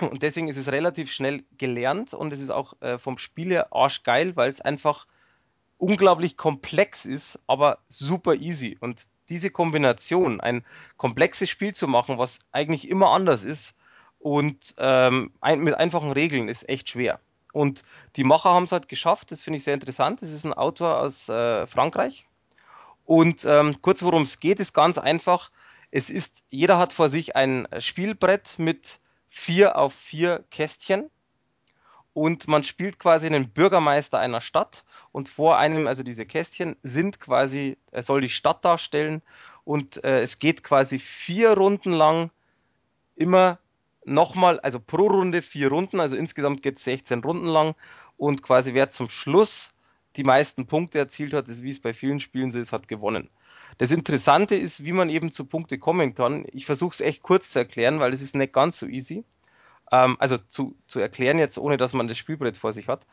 Und 0.00 0.22
deswegen 0.22 0.48
ist 0.48 0.56
es 0.56 0.72
relativ 0.72 1.12
schnell 1.12 1.42
gelernt 1.58 2.14
und 2.14 2.32
es 2.32 2.40
ist 2.40 2.50
auch 2.50 2.74
äh, 2.80 2.98
vom 2.98 3.18
Spiele 3.18 3.72
arschgeil, 3.72 4.34
weil 4.36 4.50
es 4.50 4.60
einfach 4.60 5.06
unglaublich 5.78 6.36
komplex 6.36 7.04
ist, 7.04 7.40
aber 7.46 7.78
super 7.88 8.34
easy. 8.34 8.78
Und 8.80 9.06
diese 9.32 9.48
Kombination, 9.48 10.40
ein 10.42 10.62
komplexes 10.98 11.48
Spiel 11.48 11.74
zu 11.74 11.88
machen, 11.88 12.18
was 12.18 12.40
eigentlich 12.52 12.86
immer 12.86 13.08
anders 13.08 13.44
ist 13.44 13.74
und 14.18 14.74
ähm, 14.76 15.32
ein, 15.40 15.60
mit 15.60 15.74
einfachen 15.74 16.12
Regeln, 16.12 16.48
ist 16.48 16.68
echt 16.68 16.90
schwer. 16.90 17.18
Und 17.54 17.82
die 18.16 18.24
Macher 18.24 18.50
haben 18.50 18.64
es 18.64 18.72
halt 18.72 18.88
geschafft, 18.88 19.32
das 19.32 19.42
finde 19.42 19.56
ich 19.56 19.64
sehr 19.64 19.72
interessant. 19.72 20.20
Das 20.20 20.30
ist 20.30 20.44
ein 20.44 20.52
Autor 20.52 20.98
aus 20.98 21.30
äh, 21.30 21.66
Frankreich. 21.66 22.26
Und 23.06 23.46
ähm, 23.46 23.80
kurz 23.80 24.02
worum 24.02 24.24
es 24.24 24.38
geht, 24.38 24.60
ist 24.60 24.74
ganz 24.74 24.98
einfach. 24.98 25.50
Es 25.90 26.10
ist, 26.10 26.44
jeder 26.50 26.76
hat 26.76 26.92
vor 26.92 27.08
sich 27.08 27.34
ein 27.34 27.66
Spielbrett 27.78 28.58
mit 28.58 29.00
vier 29.28 29.76
auf 29.76 29.94
vier 29.94 30.44
Kästchen 30.50 31.10
und 32.14 32.48
man 32.48 32.64
spielt 32.64 32.98
quasi 32.98 33.26
einen 33.26 33.48
Bürgermeister 33.48 34.18
einer 34.18 34.40
Stadt 34.40 34.84
und 35.12 35.28
vor 35.28 35.58
einem, 35.58 35.86
also 35.86 36.02
diese 36.02 36.26
Kästchen 36.26 36.76
sind 36.82 37.20
quasi, 37.20 37.78
er 37.90 38.02
soll 38.02 38.20
die 38.20 38.28
Stadt 38.28 38.64
darstellen 38.64 39.22
und 39.64 40.02
äh, 40.04 40.20
es 40.20 40.38
geht 40.38 40.62
quasi 40.62 40.98
vier 40.98 41.52
Runden 41.52 41.92
lang 41.92 42.30
immer 43.16 43.58
nochmal, 44.04 44.60
also 44.60 44.80
pro 44.80 45.06
Runde 45.06 45.42
vier 45.42 45.68
Runden, 45.68 46.00
also 46.00 46.16
insgesamt 46.16 46.62
geht 46.62 46.78
es 46.78 46.84
16 46.84 47.20
Runden 47.20 47.46
lang 47.46 47.74
und 48.16 48.42
quasi 48.42 48.74
wer 48.74 48.90
zum 48.90 49.08
Schluss 49.08 49.72
die 50.16 50.24
meisten 50.24 50.66
Punkte 50.66 50.98
erzielt 50.98 51.32
hat, 51.32 51.48
ist 51.48 51.62
wie 51.62 51.70
es 51.70 51.80
bei 51.80 51.94
vielen 51.94 52.20
Spielen 52.20 52.50
so 52.50 52.58
ist, 52.58 52.72
hat 52.72 52.88
gewonnen. 52.88 53.30
Das 53.78 53.90
Interessante 53.90 54.54
ist, 54.54 54.84
wie 54.84 54.92
man 54.92 55.08
eben 55.08 55.32
zu 55.32 55.46
Punkte 55.46 55.78
kommen 55.78 56.14
kann. 56.14 56.44
Ich 56.52 56.66
versuche 56.66 56.92
es 56.92 57.00
echt 57.00 57.22
kurz 57.22 57.50
zu 57.50 57.58
erklären, 57.58 58.00
weil 58.00 58.12
es 58.12 58.20
ist 58.20 58.34
nicht 58.34 58.52
ganz 58.52 58.78
so 58.78 58.86
easy. 58.86 59.24
Ähm, 59.92 60.16
also 60.18 60.38
zu, 60.38 60.74
zu 60.88 60.98
erklären 60.98 61.38
jetzt, 61.38 61.58
ohne 61.58 61.76
dass 61.76 61.92
man 61.92 62.08
das 62.08 62.18
Spielbrett 62.18 62.56
vor 62.56 62.72
sich 62.72 62.88
hat. 62.88 63.06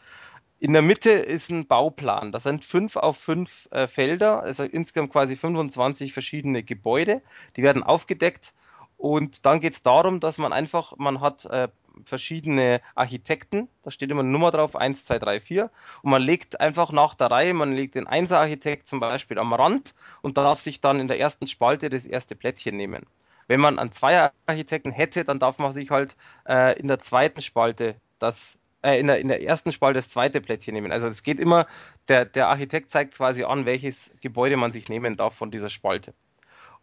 In 0.60 0.74
der 0.74 0.82
Mitte 0.82 1.12
ist 1.12 1.52
ein 1.52 1.68
Bauplan. 1.68 2.32
Das 2.32 2.44
sind 2.44 2.66
fünf 2.66 2.96
auf 2.96 3.18
fünf 3.18 3.68
äh, 3.72 3.88
Felder, 3.88 4.42
also 4.42 4.64
insgesamt 4.64 5.12
quasi 5.12 5.36
25 5.36 6.12
verschiedene 6.12 6.64
Gebäude. 6.64 7.22
Die 7.56 7.64
werden 7.64 7.84
aufgedeckt 7.84 8.54
und 8.98 9.46
dann 9.46 9.62
geht 9.62 9.74
es 9.76 9.84
darum, 9.84 10.20
dass 10.20 10.38
man 10.38 10.52
einfach, 10.52 10.98
man 10.98 11.22
hat 11.22 11.46
äh, 11.46 11.70
verschiedene 12.04 12.82
Architekten, 12.96 13.70
da 13.84 13.92
steht 13.92 14.12
immer 14.12 14.20
eine 14.20 14.30
Nummer 14.30 14.52
drauf, 14.52 14.76
1, 14.76 15.06
2, 15.06 15.20
3, 15.20 15.40
4, 15.40 15.72
und 16.02 16.12
man 16.12 16.22
legt 16.22 16.60
einfach 16.60 16.92
nach 16.92 17.16
der 17.16 17.32
Reihe, 17.32 17.54
man 17.54 17.72
legt 17.72 17.96
den 17.96 18.08
1er-Architekt 18.08 18.88
zum 18.88 19.00
Beispiel 19.00 19.40
am 19.40 19.54
Rand 19.54 19.96
und 20.22 20.38
darf 20.38 20.60
sich 20.60 20.82
dann 20.82 21.00
in 21.00 21.08
der 21.08 21.18
ersten 21.18 21.48
Spalte 21.48 21.90
das 21.90 22.06
erste 22.06 22.36
Plättchen 22.36 22.76
nehmen. 22.76 23.06
Wenn 23.50 23.60
man 23.60 23.80
einen 23.80 23.91
Zweier-Architekten 23.91 24.91
hätte, 24.91 25.26
dann 25.26 25.39
darf 25.39 25.58
man 25.58 25.74
sich 25.74 25.89
halt 25.89 26.16
äh, 26.47 26.80
in 26.80 26.88
der 26.88 27.00
zweiten 27.00 27.41
Spalte 27.41 27.95
das 28.20 28.60
äh, 28.84 29.00
in, 29.00 29.08
der, 29.08 29.20
in 29.20 29.28
der 29.28 29.41
ersten 29.41 29.72
Spalte 29.72 29.97
das 29.97 30.10
zweite 30.10 30.39
Plättchen 30.39 30.76
nehmen. 30.76 30.91
Also 30.91 31.08
es 31.08 31.24
geht 31.24 31.39
immer, 31.39 31.66
der, 32.08 32.26
der 32.26 32.47
Architekt 32.47 32.91
zeigt 32.91 33.16
quasi 33.16 33.43
an, 33.43 33.66
welches 33.66 34.12
Gebäude 34.22 34.56
man 34.56 34.72
sich 34.72 34.88
nehmen 34.88 35.18
darf 35.18 35.36
von 35.36 35.50
dieser 35.50 35.70
Spalte. 35.70 36.14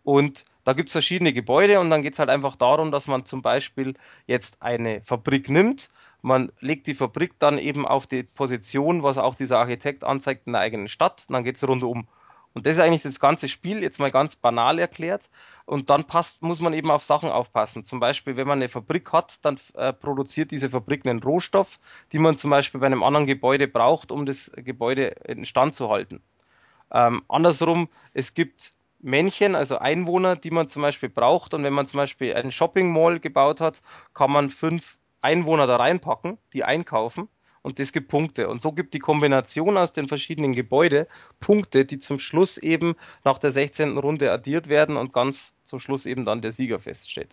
Und 0.03 0.45
da 0.65 0.73
gibt 0.73 0.89
es 0.89 0.93
verschiedene 0.93 1.33
Gebäude 1.33 1.79
und 1.79 1.89
dann 1.89 2.03
geht 2.03 2.15
es 2.15 2.19
halt 2.19 2.31
einfach 2.31 2.57
darum, 2.57 2.91
dass 2.91 3.07
man 3.07 3.25
zum 3.25 3.43
Beispiel 3.43 3.95
jetzt 4.27 4.61
eine 4.61 5.03
Fabrik 5.03 5.49
nimmt. 5.49 5.91
Man 6.21 6.51
legt 6.59 6.89
die 6.89 6.95
Fabrik 6.95 7.39
dann 7.39 7.59
eben 7.59 7.87
auf 7.87 8.09
die 8.09 8.25
Position, 8.25 9.05
was 9.05 9.19
auch 9.19 9.37
dieser 9.37 9.61
Architekt 9.61 10.03
anzeigt 10.03 10.49
in 10.49 10.53
der 10.55 10.63
eigenen 10.63 10.89
Stadt. 10.89 11.27
Und 11.29 11.35
dann 11.35 11.45
geht 11.45 11.55
es 11.55 11.67
rundum. 11.67 12.09
Und 12.57 12.65
das 12.65 12.77
ist 12.77 12.83
eigentlich 12.83 13.03
das 13.03 13.21
ganze 13.21 13.49
Spiel, 13.49 13.83
jetzt 13.83 14.01
mal 14.01 14.11
ganz 14.11 14.35
banal 14.35 14.79
erklärt. 14.79 15.29
Und 15.67 15.91
dann 15.91 16.05
passt, 16.05 16.41
muss 16.41 16.63
man 16.63 16.73
eben 16.73 16.91
auf 16.91 17.03
Sachen 17.03 17.29
aufpassen. 17.29 17.85
Zum 17.85 18.01
Beispiel, 18.01 18.39
wenn 18.39 18.49
man 18.49 18.61
eine 18.61 18.71
Fabrik 18.71 19.13
hat, 19.13 19.45
dann 19.45 19.61
äh, 19.75 19.93
produziert 19.93 20.53
diese 20.53 20.71
Fabrik 20.71 21.07
einen 21.07 21.23
Rohstoff, 21.23 21.79
die 22.13 22.19
man 22.19 22.39
zum 22.39 22.49
Beispiel 22.49 22.81
bei 22.81 22.87
einem 22.87 23.03
anderen 23.03 23.27
Gebäude 23.27 23.69
braucht, 23.69 24.11
um 24.11 24.25
das 24.25 24.51
Gebäude 24.57 25.09
in 25.27 25.45
Stand 25.45 25.75
zu 25.75 25.91
halten. 25.91 26.23
Ähm, 26.91 27.25
andersrum, 27.29 27.91
es 28.15 28.33
gibt 28.33 28.73
Männchen, 29.01 29.55
also 29.55 29.77
Einwohner, 29.77 30.35
die 30.35 30.51
man 30.51 30.67
zum 30.67 30.81
Beispiel 30.81 31.11
braucht. 31.11 31.53
Und 31.53 31.63
wenn 31.63 31.75
man 31.75 31.87
zum 31.87 31.99
Beispiel 31.99 32.33
einen 32.33 32.53
Shopping 32.53 32.91
Mall 32.91 33.21
gebaut 33.21 33.61
hat, 33.61 33.83
kann 34.15 34.31
man 34.33 34.49
fünf 34.49 34.97
Einwohner 35.21 35.67
da 35.67 35.77
reinpacken, 35.77 36.39
die 36.55 36.65
einkaufen. 36.65 37.29
Und 37.67 37.81
das 37.81 37.91
gibt 37.91 38.07
Punkte. 38.07 38.49
Und 38.49 38.63
so 38.63 38.71
gibt 38.71 38.95
die 38.95 39.01
Kombination 39.01 39.77
aus 39.77 39.93
den 39.93 40.07
verschiedenen 40.07 40.53
Gebäuden 40.53 41.07
Punkte, 41.41 41.85
die 41.85 41.99
zum 41.99 42.21
Schluss 42.21 42.59
eben 42.59 42.95
nach 43.25 43.39
der 43.39 43.51
16. 43.51 43.99
Runde 43.99 44.31
addiert 44.31 44.69
werden 44.69 44.97
und 44.97 45.13
ganz 45.13 45.53
zum 45.65 45.81
Schluss 45.81 46.07
eben 46.07 46.25
dann 46.25 46.43
der 46.43 46.53
Sieger 46.53 46.79
feststeht. 46.79 47.31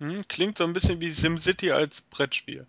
Hm, 0.00 0.28
klingt 0.28 0.58
so 0.58 0.64
ein 0.64 0.74
bisschen 0.74 1.00
wie 1.00 1.10
SimCity 1.10 1.70
als 1.70 2.02
Brettspiel. 2.02 2.66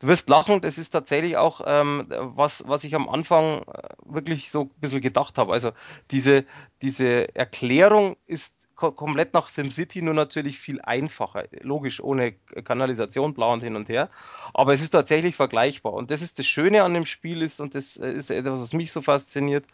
Du 0.00 0.06
wirst 0.06 0.28
lachen, 0.28 0.60
das 0.60 0.76
ist 0.76 0.90
tatsächlich 0.90 1.38
auch 1.38 1.62
ähm, 1.64 2.04
was, 2.10 2.62
was 2.68 2.84
ich 2.84 2.94
am 2.94 3.08
Anfang 3.08 3.62
äh, 3.62 3.88
wirklich 4.04 4.50
so 4.50 4.64
ein 4.64 4.70
bisschen 4.82 5.00
gedacht 5.00 5.38
habe. 5.38 5.54
Also 5.54 5.72
diese, 6.10 6.44
diese 6.82 7.34
Erklärung 7.34 8.18
ist 8.26 8.67
ko 8.78 8.92
komplett 8.92 9.34
nach 9.34 9.48
SimCity 9.48 10.02
nur 10.02 10.14
natürlich 10.14 10.60
viel 10.60 10.80
einfacher. 10.80 11.48
Logisch, 11.62 12.00
ohne 12.00 12.32
Kanalisation, 12.64 13.34
blau 13.34 13.52
und 13.52 13.64
hin 13.64 13.74
und 13.74 13.88
her. 13.88 14.08
Aber 14.54 14.72
es 14.72 14.80
ist 14.80 14.90
tatsächlich 14.90 15.34
vergleichbar. 15.34 15.92
Und 15.92 16.12
das 16.12 16.22
ist 16.22 16.38
das 16.38 16.46
Schöne 16.46 16.84
an 16.84 16.94
dem 16.94 17.04
Spiel 17.04 17.42
ist, 17.42 17.60
und 17.60 17.74
das 17.74 17.96
äh, 17.96 18.12
ist 18.12 18.30
etwas, 18.30 18.60
was 18.60 18.72
mich 18.72 18.92
so 18.92 19.02
fasziniert, 19.02 19.66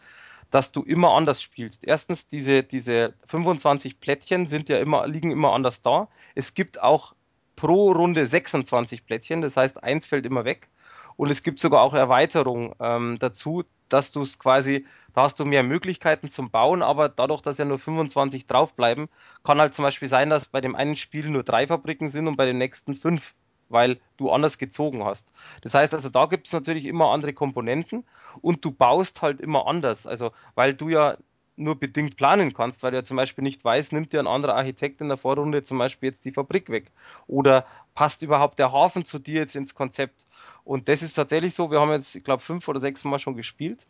dass 0.49 0.71
du 0.71 0.81
immer 0.81 1.11
anders 1.11 1.39
spielst. 1.39 1.85
Erstens, 1.85 2.27
diese, 2.27 2.63
diese 2.63 3.13
25 3.27 3.99
Plättchen 3.99 4.47
sind 4.47 4.69
ja 4.69 4.79
immer, 4.79 5.07
liegen 5.07 5.31
immer 5.31 5.53
anders 5.53 5.83
da. 5.83 6.07
Es 6.33 6.55
gibt 6.55 6.81
auch 6.81 7.13
pro 7.55 7.91
Runde 7.91 8.25
26 8.25 9.05
Plättchen, 9.05 9.41
das 9.41 9.55
heißt, 9.55 9.83
eins 9.83 10.07
fällt 10.07 10.25
immer 10.25 10.45
weg. 10.45 10.69
Und 11.17 11.29
es 11.29 11.43
gibt 11.43 11.59
sogar 11.59 11.81
auch 11.81 11.93
Erweiterungen 11.93 12.73
ähm, 12.79 13.17
dazu, 13.19 13.63
dass 13.89 14.11
du 14.11 14.21
es 14.21 14.39
quasi, 14.39 14.85
da 15.13 15.23
hast 15.23 15.39
du 15.39 15.45
mehr 15.45 15.63
Möglichkeiten 15.63 16.29
zum 16.29 16.49
Bauen, 16.49 16.81
aber 16.81 17.09
dadurch, 17.09 17.41
dass 17.41 17.57
ja 17.57 17.65
nur 17.65 17.77
25 17.77 18.47
draufbleiben, 18.47 19.07
kann 19.43 19.59
halt 19.59 19.73
zum 19.73 19.83
Beispiel 19.83 20.07
sein, 20.07 20.29
dass 20.29 20.47
bei 20.47 20.61
dem 20.61 20.75
einen 20.75 20.95
Spiel 20.95 21.29
nur 21.29 21.43
drei 21.43 21.67
Fabriken 21.67 22.09
sind 22.09 22.27
und 22.27 22.35
bei 22.35 22.45
den 22.45 22.57
nächsten 22.57 22.95
fünf, 22.95 23.35
weil 23.69 23.99
du 24.17 24.31
anders 24.31 24.57
gezogen 24.57 25.05
hast. 25.05 25.33
Das 25.61 25.73
heißt 25.73 25.93
also, 25.93 26.09
da 26.09 26.25
gibt 26.25 26.47
es 26.47 26.53
natürlich 26.53 26.85
immer 26.85 27.11
andere 27.11 27.33
Komponenten 27.33 28.05
und 28.41 28.65
du 28.65 28.71
baust 28.71 29.21
halt 29.21 29.39
immer 29.39 29.67
anders. 29.67 30.07
Also, 30.07 30.31
weil 30.55 30.73
du 30.73 30.89
ja 30.89 31.17
nur 31.57 31.79
bedingt 31.79 32.17
planen 32.17 32.53
kannst, 32.53 32.83
weil 32.83 32.91
du 32.91 32.97
ja 32.97 33.03
zum 33.03 33.17
Beispiel 33.17 33.43
nicht 33.43 33.63
weißt, 33.63 33.93
nimmt 33.93 34.13
dir 34.13 34.19
ein 34.19 34.27
anderer 34.27 34.55
Architekt 34.55 35.01
in 35.01 35.07
der 35.07 35.17
Vorrunde 35.17 35.63
zum 35.63 35.77
Beispiel 35.77 36.07
jetzt 36.07 36.25
die 36.25 36.31
Fabrik 36.31 36.69
weg 36.69 36.91
oder 37.27 37.65
passt 37.93 38.21
überhaupt 38.21 38.59
der 38.59 38.71
Hafen 38.71 39.05
zu 39.05 39.19
dir 39.19 39.35
jetzt 39.35 39.55
ins 39.55 39.75
Konzept. 39.75 40.25
Und 40.63 40.89
das 40.89 41.01
ist 41.01 41.13
tatsächlich 41.13 41.53
so, 41.53 41.71
wir 41.71 41.79
haben 41.79 41.91
jetzt, 41.91 42.15
ich 42.15 42.23
glaube, 42.23 42.43
fünf 42.43 42.67
oder 42.67 42.79
sechs 42.79 43.03
Mal 43.03 43.19
schon 43.19 43.35
gespielt 43.35 43.87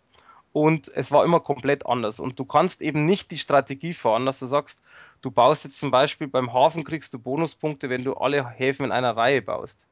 und 0.55 0.89
es 0.95 1.11
war 1.11 1.25
immer 1.25 1.39
komplett 1.39 1.85
anders. 1.85 2.19
Und 2.19 2.39
du 2.39 2.45
kannst 2.45 2.81
eben 2.81 3.03
nicht 3.03 3.31
die 3.31 3.37
Strategie 3.37 3.93
fahren, 3.93 4.25
dass 4.25 4.39
du 4.39 4.45
sagst, 4.45 4.83
du 5.21 5.31
baust 5.31 5.63
jetzt 5.63 5.79
zum 5.79 5.91
Beispiel 5.91 6.27
beim 6.27 6.53
Hafen 6.53 6.83
kriegst 6.83 7.13
du 7.13 7.19
Bonuspunkte, 7.19 7.89
wenn 7.89 8.03
du 8.03 8.13
alle 8.13 8.49
Häfen 8.49 8.85
in 8.85 8.91
einer 8.91 9.17
Reihe 9.17 9.41
baust. 9.41 9.87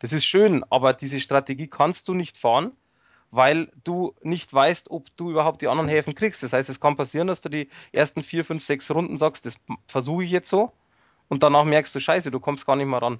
Das 0.00 0.12
ist 0.12 0.26
schön, 0.26 0.64
aber 0.68 0.92
diese 0.92 1.20
Strategie 1.20 1.68
kannst 1.68 2.08
du 2.08 2.14
nicht 2.14 2.36
fahren, 2.36 2.72
weil 3.30 3.70
du 3.84 4.14
nicht 4.22 4.52
weißt, 4.52 4.90
ob 4.90 5.04
du 5.16 5.30
überhaupt 5.30 5.62
die 5.62 5.68
anderen 5.68 5.88
Häfen 5.88 6.14
kriegst. 6.14 6.42
Das 6.42 6.52
heißt, 6.52 6.70
es 6.70 6.80
kann 6.80 6.96
passieren, 6.96 7.26
dass 7.26 7.40
du 7.40 7.48
die 7.48 7.68
ersten 7.92 8.22
vier, 8.22 8.44
fünf, 8.44 8.64
sechs 8.64 8.90
Runden 8.90 9.16
sagst, 9.16 9.46
das 9.46 9.56
versuche 9.86 10.24
ich 10.24 10.30
jetzt 10.30 10.48
so 10.48 10.72
und 11.28 11.42
danach 11.42 11.64
merkst 11.64 11.94
du, 11.94 12.00
scheiße, 12.00 12.30
du 12.30 12.40
kommst 12.40 12.66
gar 12.66 12.76
nicht 12.76 12.86
mehr 12.86 13.02
ran. 13.02 13.18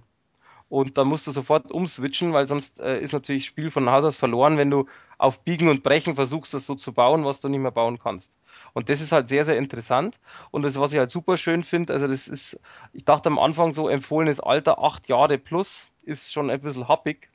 Und 0.68 0.98
dann 0.98 1.06
musst 1.06 1.26
du 1.28 1.30
sofort 1.30 1.70
umswitchen, 1.70 2.32
weil 2.32 2.48
sonst 2.48 2.80
äh, 2.80 3.00
ist 3.00 3.12
natürlich 3.12 3.46
Spiel 3.46 3.70
von 3.70 3.88
Haus 3.88 4.04
aus 4.04 4.16
verloren, 4.16 4.58
wenn 4.58 4.70
du 4.70 4.86
auf 5.16 5.44
Biegen 5.44 5.68
und 5.68 5.84
Brechen 5.84 6.16
versuchst, 6.16 6.54
das 6.54 6.66
so 6.66 6.74
zu 6.74 6.92
bauen, 6.92 7.24
was 7.24 7.40
du 7.40 7.48
nicht 7.48 7.60
mehr 7.60 7.70
bauen 7.70 8.00
kannst. 8.00 8.40
Und 8.72 8.88
das 8.90 9.00
ist 9.00 9.12
halt 9.12 9.28
sehr, 9.28 9.44
sehr 9.44 9.56
interessant. 9.58 10.18
Und 10.50 10.62
das, 10.62 10.78
was 10.80 10.92
ich 10.92 10.98
halt 10.98 11.12
super 11.12 11.36
schön 11.36 11.62
finde, 11.62 11.92
also 11.92 12.08
das 12.08 12.26
ist, 12.26 12.60
ich 12.92 13.04
dachte 13.04 13.28
am 13.28 13.38
Anfang 13.38 13.74
so 13.74 13.88
empfohlenes 13.88 14.40
Alter, 14.40 14.82
acht 14.82 15.08
Jahre 15.08 15.38
plus, 15.38 15.88
ist 16.02 16.32
schon 16.32 16.50
ein 16.50 16.60
bisschen 16.60 16.88
happig. 16.88 17.30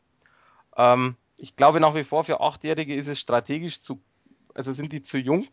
Ähm, 0.76 1.16
ich 1.42 1.56
glaube 1.56 1.80
nach 1.80 1.96
wie 1.96 2.04
vor, 2.04 2.24
für 2.24 2.40
Achtjährige 2.40 2.94
ist 2.94 3.08
es 3.08 3.20
strategisch 3.20 3.82
zu, 3.82 4.00
also 4.54 4.72
sind 4.72 4.94
die 4.94 5.02
zu 5.02 5.18
jung. 5.18 5.48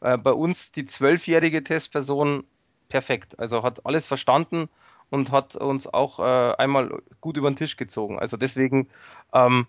Äh, 0.00 0.16
bei 0.16 0.32
uns 0.32 0.72
die 0.72 0.86
zwölfjährige 0.86 1.62
Testperson 1.62 2.44
perfekt, 2.88 3.38
also 3.38 3.62
hat 3.62 3.84
alles 3.84 4.06
verstanden 4.06 4.70
und 5.10 5.30
hat 5.30 5.54
uns 5.54 5.86
auch 5.86 6.18
äh, 6.18 6.54
einmal 6.56 7.02
gut 7.20 7.36
über 7.36 7.50
den 7.50 7.56
Tisch 7.56 7.76
gezogen. 7.76 8.18
Also 8.18 8.38
deswegen 8.38 8.88
ähm, 9.34 9.66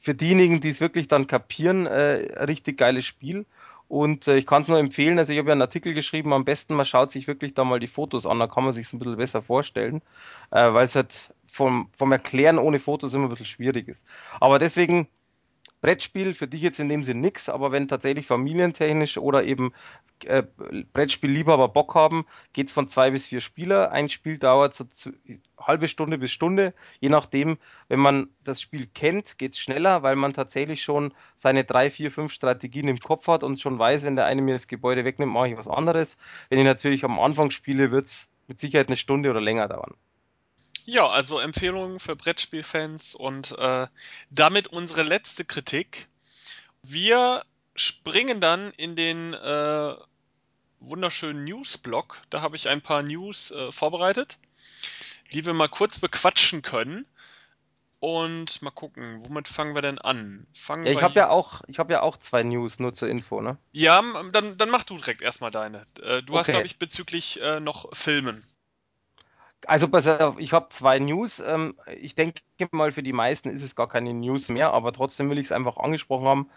für 0.00 0.14
diejenigen, 0.14 0.60
die 0.60 0.68
es 0.68 0.82
wirklich 0.82 1.08
dann 1.08 1.26
kapieren, 1.26 1.86
äh, 1.86 2.44
richtig 2.44 2.76
geiles 2.76 3.06
Spiel. 3.06 3.46
Und 3.88 4.28
äh, 4.28 4.36
ich 4.36 4.46
kann 4.46 4.62
es 4.62 4.68
nur 4.68 4.78
empfehlen, 4.78 5.18
also 5.18 5.32
ich 5.32 5.38
habe 5.38 5.48
ja 5.48 5.52
einen 5.52 5.62
Artikel 5.62 5.94
geschrieben, 5.94 6.34
am 6.34 6.44
besten 6.44 6.74
man 6.74 6.84
schaut 6.84 7.10
sich 7.10 7.26
wirklich 7.26 7.54
da 7.54 7.64
mal 7.64 7.80
die 7.80 7.88
Fotos 7.88 8.26
an, 8.26 8.38
da 8.38 8.46
kann 8.46 8.64
man 8.64 8.72
sich 8.72 8.86
es 8.86 8.92
ein 8.92 8.98
bisschen 8.98 9.16
besser 9.16 9.42
vorstellen, 9.42 10.02
äh, 10.50 10.72
weil 10.72 10.84
es 10.84 10.94
halt 10.94 11.34
vom, 11.60 11.90
vom 11.92 12.10
Erklären 12.10 12.58
ohne 12.58 12.78
Fotos 12.78 13.12
immer 13.12 13.26
ein 13.26 13.28
bisschen 13.28 13.44
schwierig 13.44 13.86
ist. 13.86 14.06
Aber 14.40 14.58
deswegen 14.58 15.08
Brettspiel 15.82 16.32
für 16.32 16.46
dich 16.46 16.62
jetzt 16.62 16.80
in 16.80 16.88
dem 16.88 17.02
Sinn 17.02 17.20
nix, 17.20 17.50
aber 17.50 17.70
wenn 17.70 17.86
tatsächlich 17.86 18.26
familientechnisch 18.26 19.18
oder 19.18 19.44
eben 19.44 19.74
äh, 20.24 20.42
Brettspielliebhaber 20.94 21.68
Bock 21.68 21.94
haben, 21.94 22.24
geht's 22.54 22.72
von 22.72 22.88
zwei 22.88 23.10
bis 23.10 23.28
vier 23.28 23.40
Spieler. 23.40 23.92
Ein 23.92 24.08
Spiel 24.08 24.38
dauert 24.38 24.72
so 24.72 24.84
zu, 24.84 25.12
halbe 25.58 25.86
Stunde 25.86 26.16
bis 26.16 26.32
Stunde, 26.32 26.72
je 26.98 27.10
nachdem. 27.10 27.58
Wenn 27.88 28.00
man 28.00 28.30
das 28.42 28.62
Spiel 28.62 28.86
kennt, 28.86 29.36
geht's 29.36 29.58
schneller, 29.58 30.02
weil 30.02 30.16
man 30.16 30.32
tatsächlich 30.32 30.82
schon 30.82 31.12
seine 31.36 31.64
drei, 31.64 31.90
vier, 31.90 32.10
fünf 32.10 32.32
Strategien 32.32 32.88
im 32.88 33.00
Kopf 33.00 33.26
hat 33.28 33.44
und 33.44 33.60
schon 33.60 33.78
weiß, 33.78 34.04
wenn 34.04 34.16
der 34.16 34.24
eine 34.24 34.40
mir 34.40 34.54
das 34.54 34.66
Gebäude 34.66 35.04
wegnimmt, 35.04 35.34
mache 35.34 35.48
ich 35.48 35.58
was 35.58 35.68
anderes. 35.68 36.16
Wenn 36.48 36.58
ich 36.58 36.64
natürlich 36.64 37.04
am 37.04 37.20
Anfang 37.20 37.50
spiele, 37.50 37.90
wird's 37.90 38.30
mit 38.48 38.58
Sicherheit 38.58 38.88
eine 38.88 38.96
Stunde 38.96 39.30
oder 39.30 39.42
länger 39.42 39.68
dauern. 39.68 39.94
Ja, 40.90 41.06
also 41.06 41.38
Empfehlungen 41.38 42.00
für 42.00 42.16
Brettspielfans 42.16 43.14
und 43.14 43.56
äh, 43.56 43.86
damit 44.30 44.66
unsere 44.66 45.04
letzte 45.04 45.44
Kritik. 45.44 46.08
Wir 46.82 47.44
springen 47.76 48.40
dann 48.40 48.72
in 48.72 48.96
den 48.96 49.32
äh, 49.32 49.94
wunderschönen 50.80 51.44
News-Blog. 51.44 52.20
Da 52.30 52.42
habe 52.42 52.56
ich 52.56 52.68
ein 52.68 52.80
paar 52.80 53.04
News 53.04 53.52
äh, 53.52 53.70
vorbereitet, 53.70 54.40
die 55.32 55.46
wir 55.46 55.54
mal 55.54 55.68
kurz 55.68 56.00
bequatschen 56.00 56.62
können. 56.62 57.06
Und 58.00 58.60
mal 58.60 58.72
gucken, 58.72 59.24
womit 59.24 59.46
fangen 59.46 59.76
wir 59.76 59.82
denn 59.82 60.00
an? 60.00 60.48
Fangen 60.52 60.86
ja, 60.86 60.92
ich 60.92 61.02
habe 61.02 61.14
ja 61.14 61.28
auch, 61.28 61.60
ich 61.68 61.78
habe 61.78 61.92
ja 61.92 62.02
auch 62.02 62.16
zwei 62.16 62.42
News 62.42 62.80
nur 62.80 62.94
zur 62.94 63.08
Info, 63.08 63.40
ne? 63.40 63.58
Ja, 63.70 64.02
dann, 64.32 64.56
dann 64.56 64.70
mach 64.70 64.82
du 64.82 64.96
direkt 64.96 65.22
erstmal 65.22 65.52
deine. 65.52 65.86
Äh, 66.02 66.22
du 66.22 66.32
okay. 66.32 66.38
hast, 66.38 66.46
glaube 66.48 66.66
ich, 66.66 66.80
bezüglich 66.80 67.40
äh, 67.40 67.60
noch 67.60 67.94
Filmen. 67.94 68.42
Also 69.66 69.88
pass 69.88 70.06
auf, 70.06 70.38
ich 70.38 70.52
habe 70.52 70.68
zwei 70.70 70.98
News. 70.98 71.40
Ähm, 71.40 71.74
ich 72.00 72.14
denke 72.14 72.40
mal, 72.70 72.92
für 72.92 73.02
die 73.02 73.12
meisten 73.12 73.50
ist 73.50 73.62
es 73.62 73.76
gar 73.76 73.88
keine 73.88 74.14
News 74.14 74.48
mehr, 74.48 74.72
aber 74.72 74.92
trotzdem 74.92 75.30
will 75.30 75.38
ich 75.38 75.46
es 75.46 75.52
einfach 75.52 75.76
angesprochen 75.76 76.26
haben. 76.26 76.50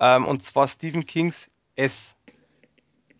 Ähm, 0.00 0.26
und 0.26 0.42
zwar 0.42 0.66
Stephen 0.66 1.06
Kings 1.06 1.50
S 1.76 2.16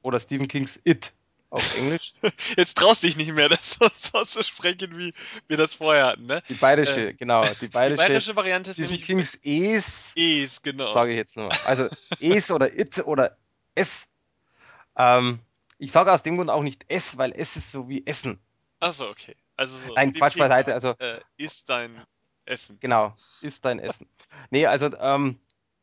oder 0.02 0.18
Stephen 0.18 0.48
Kings 0.48 0.80
It 0.84 1.12
auf 1.50 1.78
Englisch. 1.78 2.14
Jetzt 2.56 2.76
traust 2.76 3.02
dich 3.02 3.16
nicht 3.16 3.32
mehr, 3.32 3.48
das 3.48 3.78
so 3.96 4.24
zu 4.24 4.42
sprechen, 4.42 4.98
wie 4.98 5.14
wir 5.46 5.56
das 5.56 5.74
vorher 5.74 6.06
hatten, 6.06 6.26
ne? 6.26 6.42
Die 6.48 6.54
bayerische, 6.54 7.08
äh, 7.08 7.14
genau. 7.14 7.44
Die 7.60 7.68
bayerische, 7.68 8.02
die 8.02 8.08
bayerische 8.08 8.36
Variante 8.36 8.70
ist 8.70 8.76
Stephen 8.76 8.90
nämlich 8.90 9.06
Kings 9.06 9.38
Es. 9.42 10.12
Es, 10.16 10.62
genau. 10.62 10.92
Sage 10.92 11.12
ich 11.12 11.16
jetzt 11.16 11.36
nur. 11.36 11.50
Also 11.64 11.88
Es 12.20 12.50
oder 12.50 12.76
It 12.78 12.98
oder 13.06 13.36
S. 13.74 14.08
Ähm, 14.96 15.38
ich 15.78 15.92
sage 15.92 16.12
aus 16.12 16.22
dem 16.22 16.36
Grund 16.36 16.50
auch 16.50 16.62
nicht 16.62 16.84
S, 16.88 17.18
weil 17.18 17.32
S 17.32 17.56
ist 17.56 17.70
so 17.70 17.88
wie 17.88 18.04
Essen. 18.04 18.40
Achso, 18.80 19.08
okay. 19.08 19.34
Also 19.56 19.76
so 19.76 19.94
Nein, 19.94 20.12
Quatsch 20.12 20.38
beiseite. 20.38 20.72
Also, 20.72 20.90
äh, 20.98 21.20
ist 21.36 21.68
dein 21.68 22.04
Essen. 22.44 22.78
Genau, 22.80 23.12
ist 23.42 23.64
dein 23.64 23.78
Essen. 23.78 24.08
nee, 24.50 24.66
also 24.66 24.96
ähm, 24.98 25.38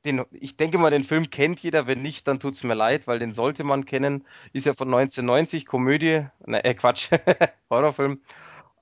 den, 0.05 0.23
ich 0.31 0.55
denke 0.55 0.77
mal, 0.77 0.91
den 0.91 1.03
Film 1.03 1.29
kennt 1.29 1.59
jeder. 1.61 1.87
Wenn 1.87 2.01
nicht, 2.01 2.27
dann 2.27 2.39
tut 2.39 2.53
es 2.53 2.63
mir 2.63 2.75
leid, 2.75 3.07
weil 3.07 3.19
den 3.19 3.33
sollte 3.33 3.63
man 3.63 3.85
kennen. 3.85 4.25
Ist 4.53 4.65
ja 4.65 4.73
von 4.73 4.87
1990, 4.87 5.65
Komödie, 5.65 6.27
ne, 6.45 6.63
äh, 6.63 6.73
Quatsch, 6.73 7.09
Horrorfilm. 7.69 8.21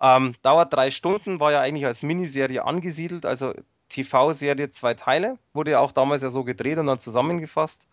Ähm, 0.02 0.36
dauert 0.42 0.74
drei 0.74 0.92
Stunden, 0.92 1.40
war 1.40 1.52
ja 1.52 1.62
eigentlich 1.62 1.86
als 1.86 2.04
Miniserie 2.04 2.66
angesiedelt, 2.66 3.26
also 3.26 3.54
TV-Serie 3.88 4.70
zwei 4.70 4.94
Teile. 4.96 5.40
Wurde 5.54 5.72
ja 5.72 5.80
auch 5.80 5.94
damals 5.94 6.22
ja 6.24 6.30
so 6.30 6.44
gedreht 6.44 6.78
und 6.78 6.88
dann 6.88 7.00
zusammengefasst. 7.00 7.88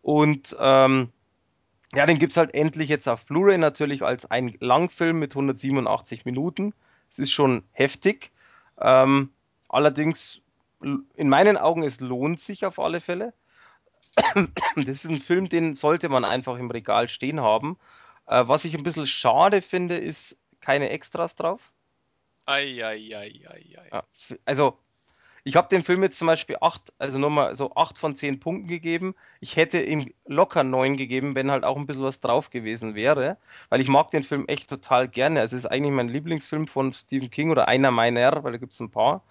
Und 0.00 0.56
ähm, 0.58 1.12
ja, 1.94 2.06
den 2.06 2.18
gibt 2.18 2.32
es 2.32 2.36
halt 2.36 2.54
endlich 2.54 2.88
jetzt 2.88 3.08
auf 3.08 3.26
Blu-ray 3.26 3.58
natürlich 3.58 4.02
als 4.02 4.30
ein 4.30 4.56
Langfilm 4.60 5.18
mit 5.18 5.32
187 5.32 6.24
Minuten. 6.24 6.72
Es 7.10 7.18
ist 7.18 7.32
schon 7.32 7.64
heftig. 7.72 8.30
Ähm, 8.80 9.30
allerdings, 9.68 10.40
in 10.80 11.28
meinen 11.28 11.56
Augen, 11.56 11.82
es 11.82 12.00
lohnt 12.00 12.40
sich 12.40 12.64
auf 12.64 12.78
alle 12.78 13.00
Fälle. 13.00 13.34
Das 14.76 14.88
ist 14.88 15.04
ein 15.04 15.20
Film, 15.20 15.48
den 15.48 15.74
sollte 15.74 16.08
man 16.08 16.24
einfach 16.24 16.58
im 16.58 16.70
Regal 16.70 17.08
stehen 17.08 17.40
haben. 17.40 17.78
Äh, 18.26 18.46
was 18.46 18.64
ich 18.64 18.74
ein 18.74 18.82
bisschen 18.82 19.06
schade 19.06 19.60
finde, 19.60 19.98
ist 19.98 20.38
keine 20.60 20.90
Extras 20.90 21.36
drauf. 21.36 21.72
Ei, 22.46 22.84
ei, 22.84 23.14
ei, 23.14 23.40
ei, 23.48 23.78
ei. 23.92 24.02
Also 24.44 24.78
ich 25.44 25.56
habe 25.56 25.68
dem 25.68 25.82
Film 25.82 26.02
jetzt 26.02 26.18
zum 26.18 26.26
Beispiel 26.26 26.56
acht, 26.60 26.92
also 26.98 27.18
nochmal 27.18 27.56
so 27.56 27.74
acht 27.74 27.98
von 27.98 28.14
zehn 28.14 28.38
Punkten 28.38 28.68
gegeben. 28.68 29.14
Ich 29.40 29.56
hätte 29.56 29.80
ihm 29.80 30.12
locker 30.24 30.62
neun 30.62 30.96
gegeben, 30.96 31.34
wenn 31.34 31.50
halt 31.50 31.64
auch 31.64 31.76
ein 31.76 31.86
bisschen 31.86 32.04
was 32.04 32.20
drauf 32.20 32.50
gewesen 32.50 32.94
wäre, 32.94 33.38
weil 33.68 33.80
ich 33.80 33.88
mag 33.88 34.10
den 34.10 34.22
Film 34.22 34.46
echt 34.46 34.70
total 34.70 35.08
gerne. 35.08 35.40
Also 35.40 35.56
es 35.56 35.64
ist 35.64 35.70
eigentlich 35.70 35.92
mein 35.92 36.08
Lieblingsfilm 36.08 36.68
von 36.68 36.92
Stephen 36.92 37.30
King 37.30 37.50
oder 37.50 37.66
einer 37.66 37.90
meiner, 37.90 38.44
weil 38.44 38.52
da 38.52 38.58
gibt 38.58 38.72
es 38.72 38.80
ein 38.80 38.90
paar. 38.90 39.24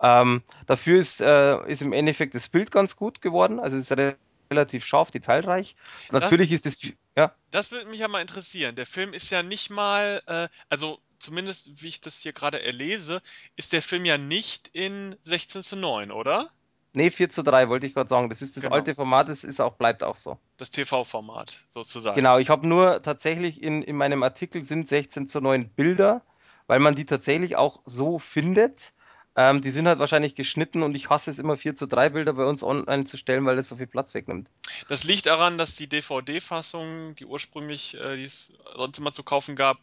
Ähm, 0.00 0.42
dafür 0.66 1.00
ist, 1.00 1.20
äh, 1.20 1.66
ist 1.68 1.82
im 1.82 1.92
Endeffekt 1.92 2.36
das 2.36 2.48
Bild 2.48 2.70
ganz 2.70 2.94
gut 2.94 3.20
geworden, 3.20 3.58
also 3.58 3.76
es 3.76 3.90
ist 3.90 4.16
relativ 4.50 4.84
scharf, 4.86 5.10
detailreich. 5.10 5.74
Natürlich 6.12 6.50
das, 6.50 6.66
ist 6.66 6.84
es, 6.84 6.92
ja. 7.16 7.34
Das 7.50 7.72
würde 7.72 7.86
mich 7.86 7.98
ja 7.98 8.06
mal 8.06 8.20
interessieren. 8.20 8.76
Der 8.76 8.86
Film 8.86 9.12
ist 9.12 9.30
ja 9.30 9.42
nicht 9.42 9.70
mal, 9.70 10.22
äh, 10.26 10.48
also 10.68 11.00
zumindest 11.18 11.82
wie 11.82 11.88
ich 11.88 12.00
das 12.00 12.18
hier 12.18 12.32
gerade 12.32 12.62
erlese, 12.62 13.22
ist 13.56 13.72
der 13.72 13.82
Film 13.82 14.04
ja 14.04 14.18
nicht 14.18 14.68
in 14.72 15.16
16 15.22 15.62
zu 15.62 15.76
9, 15.76 16.10
oder? 16.10 16.50
Nee, 16.94 17.10
4 17.10 17.28
zu 17.28 17.42
3 17.42 17.68
wollte 17.68 17.86
ich 17.86 17.94
gerade 17.94 18.08
sagen. 18.08 18.28
Das 18.28 18.42
ist 18.42 18.56
das 18.56 18.64
genau. 18.64 18.74
alte 18.74 18.94
Format, 18.94 19.28
das 19.28 19.44
ist 19.44 19.60
auch, 19.60 19.74
bleibt 19.74 20.02
auch 20.02 20.16
so. 20.16 20.38
Das 20.56 20.70
TV-Format 20.70 21.60
sozusagen. 21.72 22.16
Genau, 22.16 22.38
ich 22.38 22.48
habe 22.48 22.66
nur 22.66 23.02
tatsächlich 23.02 23.62
in, 23.62 23.82
in 23.82 23.96
meinem 23.96 24.22
Artikel 24.22 24.64
sind 24.64 24.88
16 24.88 25.28
zu 25.28 25.40
9 25.40 25.68
Bilder, 25.68 26.22
weil 26.66 26.80
man 26.80 26.94
die 26.94 27.04
tatsächlich 27.04 27.56
auch 27.56 27.82
so 27.84 28.18
findet. 28.18 28.94
Ähm, 29.38 29.60
die 29.60 29.70
sind 29.70 29.86
halt 29.86 30.00
wahrscheinlich 30.00 30.34
geschnitten 30.34 30.82
und 30.82 30.96
ich 30.96 31.10
hasse 31.10 31.30
es 31.30 31.38
immer 31.38 31.56
4 31.56 31.76
zu 31.76 31.86
3 31.86 32.08
Bilder 32.08 32.32
bei 32.32 32.44
uns 32.44 32.64
online 32.64 33.04
zu 33.04 33.16
stellen, 33.16 33.46
weil 33.46 33.54
das 33.54 33.68
so 33.68 33.76
viel 33.76 33.86
Platz 33.86 34.12
wegnimmt. 34.12 34.50
Das 34.88 35.04
liegt 35.04 35.26
daran, 35.26 35.58
dass 35.58 35.76
die 35.76 35.88
DVD-Fassung, 35.88 37.14
die 37.14 37.24
ursprünglich, 37.24 37.94
äh, 38.00 38.16
die 38.16 38.24
es 38.24 38.52
sonst 38.74 38.98
immer 38.98 39.12
zu 39.12 39.22
kaufen 39.22 39.54
gab, 39.54 39.78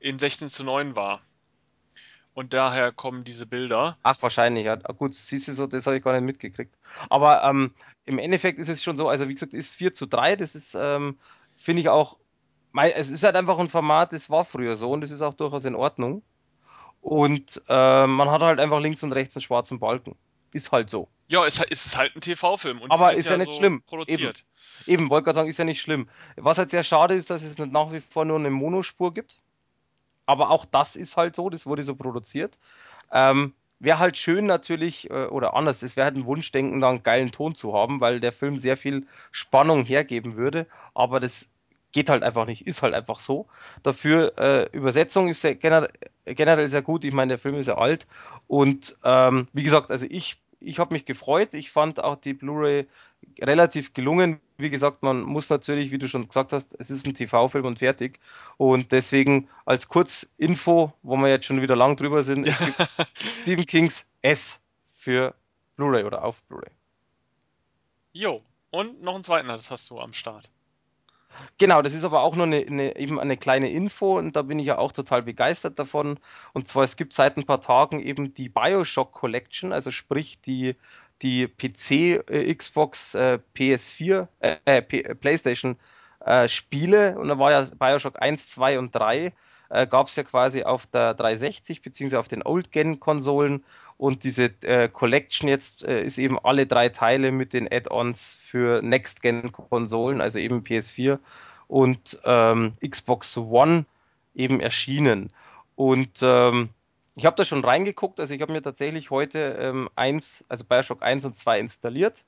in 0.00 0.18
16 0.18 0.48
zu 0.48 0.64
9 0.64 0.96
war. 0.96 1.20
Und 2.34 2.52
daher 2.52 2.90
kommen 2.90 3.22
diese 3.22 3.46
Bilder. 3.46 3.96
Ach, 4.02 4.20
wahrscheinlich, 4.22 4.64
ja. 4.64 4.74
Gut, 4.74 5.14
siehst 5.14 5.46
du 5.46 5.52
so, 5.52 5.68
das 5.68 5.86
habe 5.86 5.98
ich 5.98 6.02
gar 6.02 6.12
nicht 6.12 6.26
mitgekriegt. 6.26 6.76
Aber 7.08 7.44
ähm, 7.44 7.74
im 8.06 8.18
Endeffekt 8.18 8.58
ist 8.58 8.68
es 8.68 8.82
schon 8.82 8.96
so, 8.96 9.08
also 9.08 9.28
wie 9.28 9.34
gesagt, 9.34 9.54
ist 9.54 9.76
4 9.76 9.94
zu 9.94 10.06
3, 10.06 10.34
das 10.34 10.56
ist, 10.56 10.74
ähm, 10.74 11.16
finde 11.56 11.80
ich 11.80 11.88
auch, 11.88 12.18
es 12.92 13.12
ist 13.12 13.22
halt 13.22 13.36
einfach 13.36 13.60
ein 13.60 13.68
Format, 13.68 14.12
das 14.12 14.30
war 14.30 14.44
früher 14.44 14.76
so 14.76 14.90
und 14.90 15.02
das 15.02 15.12
ist 15.12 15.22
auch 15.22 15.34
durchaus 15.34 15.64
in 15.64 15.76
Ordnung. 15.76 16.24
Und 17.06 17.62
äh, 17.68 18.06
man 18.08 18.32
hat 18.32 18.42
halt 18.42 18.58
einfach 18.58 18.80
links 18.80 19.04
und 19.04 19.12
rechts 19.12 19.36
einen 19.36 19.42
schwarzen 19.42 19.78
Balken. 19.78 20.16
Ist 20.52 20.72
halt 20.72 20.90
so. 20.90 21.06
Ja, 21.28 21.46
es 21.46 21.60
ist 21.60 21.96
halt 21.96 22.16
ein 22.16 22.20
TV-Film. 22.20 22.80
Aber 22.88 23.14
ist 23.14 23.26
ja, 23.26 23.32
ja 23.32 23.38
nicht 23.38 23.52
so 23.52 23.58
schlimm. 23.58 23.82
Produziert. 23.82 24.44
Eben, 24.86 25.02
eben 25.02 25.10
wollte 25.10 25.26
gerade 25.26 25.36
sagen, 25.36 25.48
ist 25.48 25.56
ja 25.56 25.64
nicht 25.64 25.80
schlimm. 25.80 26.08
Was 26.34 26.58
halt 26.58 26.70
sehr 26.70 26.82
schade 26.82 27.14
ist, 27.14 27.30
dass 27.30 27.44
es 27.44 27.58
nach 27.58 27.92
wie 27.92 28.00
vor 28.00 28.24
nur 28.24 28.40
eine 28.40 28.50
Monospur 28.50 29.14
gibt. 29.14 29.38
Aber 30.26 30.50
auch 30.50 30.64
das 30.64 30.96
ist 30.96 31.16
halt 31.16 31.36
so, 31.36 31.48
das 31.48 31.64
wurde 31.64 31.84
so 31.84 31.94
produziert. 31.94 32.58
Ähm, 33.12 33.54
wäre 33.78 34.00
halt 34.00 34.16
schön 34.16 34.46
natürlich, 34.46 35.08
äh, 35.08 35.26
oder 35.26 35.54
anders, 35.54 35.84
es 35.84 35.96
wäre 35.96 36.06
halt 36.06 36.16
ein 36.16 36.26
Wunschdenken, 36.26 36.80
da 36.80 36.90
einen 36.90 37.04
geilen 37.04 37.30
Ton 37.30 37.54
zu 37.54 37.72
haben, 37.72 38.00
weil 38.00 38.18
der 38.18 38.32
Film 38.32 38.58
sehr 38.58 38.76
viel 38.76 39.06
Spannung 39.30 39.84
hergeben 39.84 40.34
würde. 40.34 40.66
Aber 40.92 41.20
das 41.20 41.52
geht 41.96 42.10
halt 42.10 42.22
einfach 42.22 42.44
nicht, 42.44 42.66
ist 42.66 42.82
halt 42.82 42.92
einfach 42.92 43.18
so. 43.18 43.46
Dafür 43.82 44.34
äh, 44.36 44.68
Übersetzung 44.76 45.28
ist 45.28 45.40
generell, 45.42 45.88
generell 46.26 46.68
sehr 46.68 46.82
gut. 46.82 47.06
Ich 47.06 47.14
meine, 47.14 47.30
der 47.30 47.38
Film 47.38 47.54
ist 47.54 47.68
ja 47.68 47.78
alt 47.78 48.06
und 48.46 48.98
ähm, 49.02 49.48
wie 49.54 49.62
gesagt, 49.62 49.90
also 49.90 50.04
ich 50.08 50.38
ich 50.60 50.78
habe 50.78 50.92
mich 50.92 51.06
gefreut. 51.06 51.54
Ich 51.54 51.70
fand 51.70 52.02
auch 52.02 52.16
die 52.16 52.34
Blu-ray 52.34 52.86
relativ 53.40 53.94
gelungen. 53.94 54.40
Wie 54.58 54.68
gesagt, 54.68 55.02
man 55.02 55.22
muss 55.22 55.48
natürlich, 55.48 55.90
wie 55.90 55.98
du 55.98 56.08
schon 56.08 56.26
gesagt 56.26 56.52
hast, 56.52 56.76
es 56.78 56.90
ist 56.90 57.06
ein 57.06 57.14
TV-Film 57.14 57.64
und 57.64 57.78
fertig. 57.78 58.20
Und 58.58 58.92
deswegen 58.92 59.48
als 59.64 59.88
Kurzinfo, 59.88 60.92
wo 61.02 61.16
wir 61.16 61.28
jetzt 61.28 61.46
schon 61.46 61.62
wieder 61.62 61.76
lang 61.76 61.96
drüber 61.96 62.22
sind, 62.22 62.46
es 62.46 62.58
gibt 62.58 62.76
Stephen 63.42 63.66
Kings 63.66 64.10
S 64.20 64.62
für 64.92 65.34
Blu-ray 65.76 66.04
oder 66.04 66.24
auf 66.24 66.42
Blu-ray. 66.44 66.72
Jo, 68.12 68.42
und 68.70 69.02
noch 69.02 69.14
einen 69.14 69.24
zweiten 69.24 69.48
das 69.48 69.70
hast 69.70 69.88
du 69.90 70.00
am 70.00 70.12
Start. 70.12 70.50
Genau, 71.58 71.82
das 71.82 71.94
ist 71.94 72.04
aber 72.04 72.22
auch 72.22 72.36
nur 72.36 72.46
eine, 72.46 72.58
eine, 72.58 72.96
eben 72.96 73.18
eine 73.18 73.36
kleine 73.36 73.70
Info 73.70 74.18
und 74.18 74.36
da 74.36 74.42
bin 74.42 74.58
ich 74.58 74.66
ja 74.66 74.78
auch 74.78 74.92
total 74.92 75.22
begeistert 75.22 75.78
davon. 75.78 76.18
Und 76.52 76.68
zwar, 76.68 76.84
es 76.84 76.96
gibt 76.96 77.14
seit 77.14 77.36
ein 77.36 77.44
paar 77.44 77.60
Tagen 77.60 78.00
eben 78.00 78.34
die 78.34 78.48
Bioshock 78.48 79.12
Collection, 79.12 79.72
also 79.72 79.90
sprich 79.90 80.40
die, 80.40 80.76
die 81.22 81.46
PC, 81.46 82.28
äh, 82.30 82.54
Xbox, 82.54 83.14
äh, 83.14 83.38
PS4, 83.56 84.28
äh, 84.40 84.56
äh 84.64 84.82
P 84.82 85.02
PlayStation 85.14 85.76
äh, 86.24 86.48
Spiele. 86.48 87.18
Und 87.18 87.28
da 87.28 87.38
war 87.38 87.50
ja 87.50 87.62
Bioshock 87.78 88.20
1, 88.20 88.50
2 88.50 88.78
und 88.78 88.94
3 88.94 89.32
äh, 89.70 89.86
gab 89.86 90.08
es 90.08 90.16
ja 90.16 90.22
quasi 90.22 90.64
auf 90.64 90.86
der 90.86 91.14
360 91.14 91.82
beziehungsweise 91.82 92.20
auf 92.20 92.28
den 92.28 92.42
Old-Gen-Konsolen 92.44 93.64
und 93.98 94.24
diese 94.24 94.44
äh, 94.62 94.88
Collection 94.88 95.48
jetzt 95.48 95.82
äh, 95.84 96.02
ist 96.02 96.18
eben 96.18 96.38
alle 96.38 96.66
drei 96.66 96.90
Teile 96.90 97.32
mit 97.32 97.52
den 97.52 97.70
Add-ons 97.70 98.38
für 98.40 98.82
Next-Gen-Konsolen, 98.82 100.20
also 100.20 100.38
eben 100.38 100.62
PS4 100.62 101.18
und 101.66 102.20
ähm, 102.24 102.74
Xbox 102.86 103.36
One 103.36 103.86
eben 104.34 104.60
erschienen. 104.60 105.32
Und 105.74 106.20
ähm, 106.22 106.70
ich 107.14 107.24
habe 107.24 107.36
da 107.36 107.44
schon 107.44 107.64
reingeguckt, 107.64 108.20
also 108.20 108.34
ich 108.34 108.42
habe 108.42 108.52
mir 108.52 108.62
tatsächlich 108.62 109.10
heute 109.10 109.56
ähm, 109.58 109.88
eins, 109.96 110.44
also 110.48 110.64
Bioshock 110.64 111.02
1 111.02 111.24
und 111.24 111.34
2 111.34 111.58
installiert, 111.60 112.24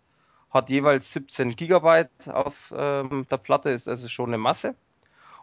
hat 0.50 0.70
jeweils 0.70 1.12
17 1.12 1.56
Gigabyte 1.56 2.28
auf 2.28 2.72
ähm, 2.74 3.26
der 3.30 3.36
Platte, 3.36 3.70
ist 3.70 3.88
also 3.88 4.08
schon 4.08 4.30
eine 4.30 4.38
Masse. 4.38 4.74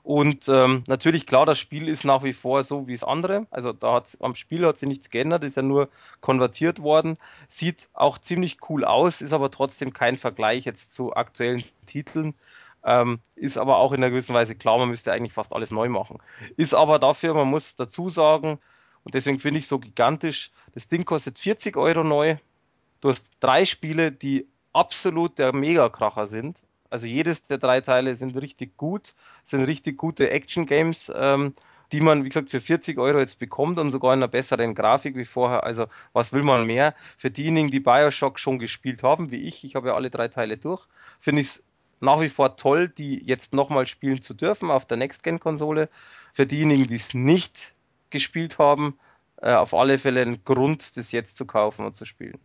Und 0.06 0.48
ähm, 0.50 0.84
natürlich, 0.86 1.26
klar, 1.26 1.48
das 1.48 1.58
Spiel 1.58 1.90
ist 1.90 2.04
nach 2.06 2.22
wie 2.22 2.34
vor 2.34 2.62
so 2.62 2.86
wie 2.86 2.92
das 2.92 3.04
andere. 3.04 3.48
Also 3.50 3.74
da 3.74 3.96
hat 3.96 4.16
am 4.22 4.36
Spiel 4.36 4.64
hat 4.68 4.78
sich 4.78 4.88
nichts 4.88 5.10
geändert, 5.10 5.44
ist 5.44 5.58
ja 5.58 5.64
nur 5.64 5.90
konvertiert 6.22 6.84
worden. 6.84 7.18
Sieht 7.50 7.90
auch 7.96 8.20
ziemlich 8.20 8.60
cool 8.70 8.86
aus, 8.86 9.22
ist 9.22 9.34
aber 9.34 9.50
trotzdem 9.50 9.94
kein 9.94 10.16
Vergleich 10.16 10.64
jetzt 10.66 10.94
zu 10.94 11.16
aktuellen 11.16 11.64
Titeln. 11.88 12.36
Ähm, 12.84 13.20
ist 13.36 13.58
aber 13.58 13.78
auch 13.78 13.94
in 13.94 13.98
einer 13.98 14.12
gewissen 14.12 14.36
Weise 14.36 14.54
klar, 14.54 14.78
man 14.78 14.90
müsste 14.90 15.12
eigentlich 15.12 15.34
fast 15.34 15.54
alles 15.54 15.72
neu 15.72 15.90
machen. 15.90 16.20
Ist 16.56 16.76
aber 16.76 17.00
dafür, 17.00 17.34
man 17.34 17.48
muss 17.48 17.76
dazu 17.76 18.12
sagen, 18.12 18.60
und 19.06 19.16
deswegen 19.16 19.40
finde 19.40 19.58
ich 19.58 19.66
so 19.66 19.80
gigantisch, 19.80 20.52
das 20.76 20.88
Ding 20.88 21.06
kostet 21.06 21.40
40 21.40 21.78
Euro 21.78 22.04
neu. 22.04 22.38
Du 23.02 23.10
hast 23.10 23.32
drei 23.40 23.66
Spiele, 23.66 24.12
die 24.12 24.48
absolut 24.72 25.40
der 25.40 25.52
Megakracher 25.52 26.28
sind. 26.28 26.62
Also 26.90 27.08
jedes 27.08 27.48
der 27.48 27.58
drei 27.58 27.82
Teile 27.82 28.16
sind 28.16 28.36
richtig 28.36 28.78
gut, 28.78 29.16
sind 29.44 29.64
richtig 29.64 29.98
gute 29.98 30.30
Action-Games, 30.30 31.12
ähm, 31.16 31.54
die 31.92 32.02
man, 32.02 32.24
wie 32.24 32.30
gesagt, 32.30 32.50
für 32.50 32.62
40 32.62 32.98
Euro 32.98 33.20
jetzt 33.20 33.40
bekommt 33.40 33.80
und 33.80 33.92
sogar 33.92 34.14
in 34.14 34.20
einer 34.20 34.28
besseren 34.28 34.76
Grafik 34.76 35.16
wie 35.16 35.26
vorher. 35.26 35.64
Also 35.64 35.88
was 36.14 36.34
will 36.34 36.44
man 36.44 36.66
mehr? 36.66 36.96
Für 37.18 37.32
diejenigen, 37.32 37.70
die 37.70 37.80
Bioshock 37.80 38.40
schon 38.40 38.60
gespielt 38.60 39.04
haben, 39.04 39.32
wie 39.32 39.42
ich, 39.44 39.64
ich 39.64 39.76
habe 39.76 39.90
ja 39.90 39.96
alle 39.96 40.10
drei 40.10 40.28
Teile 40.28 40.58
durch, 40.58 40.88
finde 41.20 41.42
ich 41.42 41.48
es 41.48 41.64
nach 42.00 42.22
wie 42.22 42.30
vor 42.30 42.58
toll, 42.58 42.90
die 42.90 43.24
jetzt 43.26 43.54
nochmal 43.54 43.88
spielen 43.88 44.22
zu 44.22 44.34
dürfen 44.34 44.72
auf 44.72 44.86
der 44.86 44.98
Next-Gen-Konsole. 44.98 45.90
Für 46.34 46.46
diejenigen, 46.46 46.88
die 46.88 46.96
es 46.96 47.14
nicht 47.14 47.74
gespielt 48.10 48.60
haben, 48.60 48.98
äh, 49.42 49.54
auf 49.54 49.74
alle 49.74 49.98
Fälle 49.98 50.22
ein 50.22 50.44
Grund, 50.44 50.98
das 50.98 51.12
jetzt 51.12 51.38
zu 51.38 51.46
kaufen 51.46 51.86
und 51.86 51.96
zu 51.96 52.06
spielen. 52.06 52.40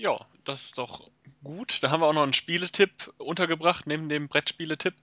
Ja, 0.00 0.18
das 0.44 0.62
ist 0.62 0.78
doch 0.78 1.10
gut. 1.44 1.82
Da 1.82 1.90
haben 1.90 2.00
wir 2.00 2.06
auch 2.06 2.14
noch 2.14 2.22
einen 2.22 2.32
Spieletipp 2.32 3.12
untergebracht, 3.18 3.86
neben 3.86 4.08
dem 4.08 4.28
Brettspieletipp. 4.28 4.94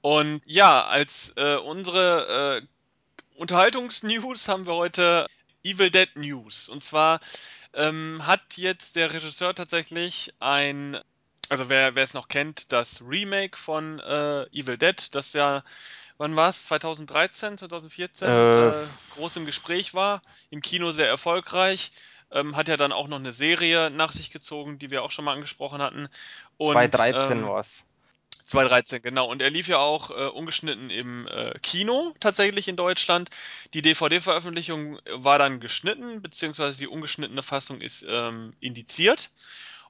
Und 0.00 0.40
ja, 0.46 0.86
als 0.86 1.34
äh, 1.36 1.56
unsere 1.56 2.62
äh, 2.62 2.66
Unterhaltungsnews 3.36 4.48
haben 4.48 4.66
wir 4.66 4.76
heute 4.76 5.26
Evil 5.62 5.90
Dead 5.90 6.08
News. 6.16 6.70
Und 6.70 6.82
zwar 6.82 7.20
ähm, 7.74 8.26
hat 8.26 8.56
jetzt 8.56 8.96
der 8.96 9.12
Regisseur 9.12 9.54
tatsächlich 9.54 10.32
ein, 10.40 10.98
also 11.50 11.68
wer, 11.68 11.94
wer 11.94 12.04
es 12.04 12.14
noch 12.14 12.28
kennt, 12.28 12.72
das 12.72 13.02
Remake 13.02 13.58
von 13.58 13.98
äh, 13.98 14.44
Evil 14.58 14.78
Dead, 14.78 15.14
das 15.14 15.34
ja, 15.34 15.62
wann 16.16 16.34
war 16.34 16.48
es? 16.48 16.64
2013, 16.64 17.58
2014, 17.58 18.26
äh. 18.26 18.68
Äh, 18.68 18.86
groß 19.16 19.36
im 19.36 19.44
Gespräch 19.44 19.92
war, 19.92 20.22
im 20.48 20.62
Kino 20.62 20.92
sehr 20.92 21.08
erfolgreich. 21.08 21.92
Ähm, 22.32 22.56
hat 22.56 22.68
ja 22.68 22.76
dann 22.76 22.92
auch 22.92 23.08
noch 23.08 23.18
eine 23.18 23.32
Serie 23.32 23.90
nach 23.90 24.12
sich 24.12 24.30
gezogen, 24.30 24.78
die 24.78 24.90
wir 24.90 25.02
auch 25.02 25.10
schon 25.10 25.24
mal 25.24 25.34
angesprochen 25.34 25.82
hatten. 25.82 26.08
Und, 26.56 26.72
2013 26.72 27.38
ähm, 27.38 27.46
war's. 27.46 27.84
2013, 28.46 29.02
genau. 29.02 29.26
Und 29.26 29.40
er 29.40 29.50
lief 29.50 29.68
ja 29.68 29.78
auch 29.78 30.10
äh, 30.10 30.26
ungeschnitten 30.28 30.90
im 30.90 31.26
äh, 31.28 31.58
Kino 31.60 32.14
tatsächlich 32.20 32.68
in 32.68 32.76
Deutschland. 32.76 33.30
Die 33.72 33.82
DVD-Veröffentlichung 33.82 34.98
war 35.10 35.38
dann 35.38 35.60
geschnitten, 35.60 36.22
beziehungsweise 36.22 36.78
die 36.78 36.88
ungeschnittene 36.88 37.42
Fassung 37.42 37.80
ist 37.80 38.04
ähm, 38.08 38.54
indiziert. 38.60 39.30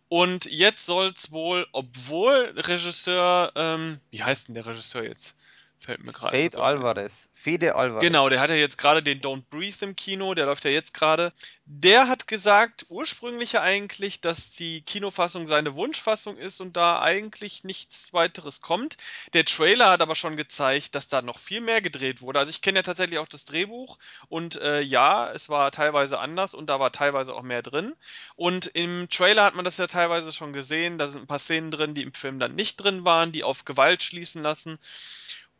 Und 0.08 0.44
jetzt 0.44 0.84
soll 0.84 1.12
es 1.16 1.32
wohl, 1.32 1.66
obwohl 1.72 2.52
Regisseur, 2.56 3.52
ähm, 3.56 3.98
wie 4.10 4.22
heißt 4.22 4.48
denn 4.48 4.54
der 4.54 4.66
Regisseur 4.66 5.04
jetzt? 5.04 5.34
Fällt 5.82 6.04
mir 6.04 6.12
gerade. 6.12 6.48
Fade 6.50 6.62
Alvarez. 6.62 7.28
Fede 7.34 7.74
Alvarez. 7.74 8.02
Genau, 8.02 8.28
der 8.28 8.38
hat 8.38 8.50
ja 8.50 8.56
jetzt 8.56 8.78
gerade 8.78 9.02
den 9.02 9.20
Don't 9.20 9.42
Breathe 9.50 9.84
im 9.84 9.96
Kino, 9.96 10.32
der 10.32 10.46
läuft 10.46 10.64
ja 10.64 10.70
jetzt 10.70 10.94
gerade. 10.94 11.32
Der 11.64 12.06
hat 12.06 12.28
gesagt, 12.28 12.86
ursprünglich 12.88 13.52
ja 13.52 13.62
eigentlich, 13.62 14.20
dass 14.20 14.52
die 14.52 14.82
Kinofassung 14.82 15.48
seine 15.48 15.74
Wunschfassung 15.74 16.36
ist 16.36 16.60
und 16.60 16.76
da 16.76 17.02
eigentlich 17.02 17.64
nichts 17.64 18.12
weiteres 18.12 18.60
kommt. 18.60 18.96
Der 19.32 19.44
Trailer 19.44 19.90
hat 19.90 20.02
aber 20.02 20.14
schon 20.14 20.36
gezeigt, 20.36 20.94
dass 20.94 21.08
da 21.08 21.20
noch 21.20 21.40
viel 21.40 21.60
mehr 21.60 21.82
gedreht 21.82 22.22
wurde. 22.22 22.38
Also 22.38 22.50
ich 22.50 22.62
kenne 22.62 22.78
ja 22.78 22.82
tatsächlich 22.82 23.18
auch 23.18 23.26
das 23.26 23.44
Drehbuch 23.44 23.98
und 24.28 24.60
äh, 24.60 24.82
ja, 24.82 25.32
es 25.32 25.48
war 25.48 25.72
teilweise 25.72 26.20
anders 26.20 26.54
und 26.54 26.68
da 26.68 26.78
war 26.78 26.92
teilweise 26.92 27.34
auch 27.34 27.42
mehr 27.42 27.62
drin. 27.62 27.94
Und 28.36 28.68
im 28.68 29.08
Trailer 29.08 29.42
hat 29.42 29.56
man 29.56 29.64
das 29.64 29.78
ja 29.78 29.88
teilweise 29.88 30.30
schon 30.30 30.52
gesehen, 30.52 30.96
da 30.96 31.08
sind 31.08 31.22
ein 31.22 31.26
paar 31.26 31.40
Szenen 31.40 31.72
drin, 31.72 31.94
die 31.94 32.02
im 32.02 32.14
Film 32.14 32.38
dann 32.38 32.54
nicht 32.54 32.76
drin 32.76 33.04
waren, 33.04 33.32
die 33.32 33.42
auf 33.42 33.64
Gewalt 33.64 34.04
schließen 34.04 34.44
lassen 34.44 34.78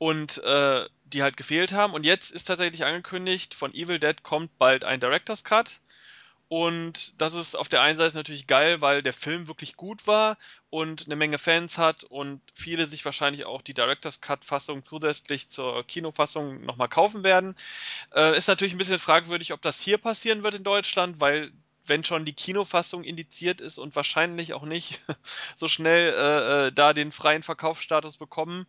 und 0.03 0.43
äh, 0.43 0.89
die 1.05 1.23
halt 1.23 1.37
gefehlt 1.37 1.73
haben. 1.73 1.95
Und 1.95 2.05
jetzt 2.05 2.33
ist 2.33 2.47
tatsächlich 2.47 2.85
angekündigt, 2.85 3.55
von 3.55 3.73
Evil 3.73 4.01
Dead 4.01 4.21
kommt 4.25 4.59
bald 4.59 4.85
ein 4.85 4.99
Director's 4.99 5.45
Cut. 5.45 5.79
Und 6.49 7.21
das 7.23 7.35
ist 7.35 7.55
auf 7.55 7.69
der 7.69 7.83
einen 7.83 7.97
Seite 7.97 8.17
natürlich 8.17 8.49
geil, 8.49 8.81
weil 8.81 9.05
der 9.05 9.13
Film 9.13 9.47
wirklich 9.47 9.77
gut 9.77 10.09
war 10.09 10.39
und 10.71 11.07
eine 11.07 11.15
Menge 11.15 11.39
Fans 11.39 11.79
hat 11.79 12.03
und 12.03 12.41
viele 12.53 12.89
sich 12.89 13.05
wahrscheinlich 13.05 13.45
auch 13.45 13.63
die 13.63 13.75
Director's 13.75 14.21
Cut-Fassung 14.21 14.85
zusätzlich 14.85 15.49
zur 15.51 15.87
Kinofassung 15.87 16.65
nochmal 16.65 16.89
kaufen 16.89 17.23
werden. 17.23 17.55
Äh, 18.13 18.37
ist 18.37 18.49
natürlich 18.49 18.75
ein 18.75 18.79
bisschen 18.79 18.99
fragwürdig, 18.99 19.53
ob 19.53 19.63
das 19.63 19.79
hier 19.79 19.99
passieren 19.99 20.43
wird 20.43 20.57
in 20.57 20.65
Deutschland, 20.65 21.21
weil 21.21 21.53
wenn 21.87 22.05
schon 22.05 22.25
die 22.25 22.33
Kinofassung 22.33 23.05
indiziert 23.05 23.61
ist 23.61 23.79
und 23.79 23.95
wahrscheinlich 23.95 24.53
auch 24.53 24.65
nicht 24.65 25.01
so 25.57 25.69
schnell 25.69 26.13
äh, 26.13 26.67
äh 26.67 26.73
da 26.73 26.93
den 26.93 27.13
freien 27.13 27.45
Verkaufsstatus 27.45 28.17
bekommen 28.17 28.67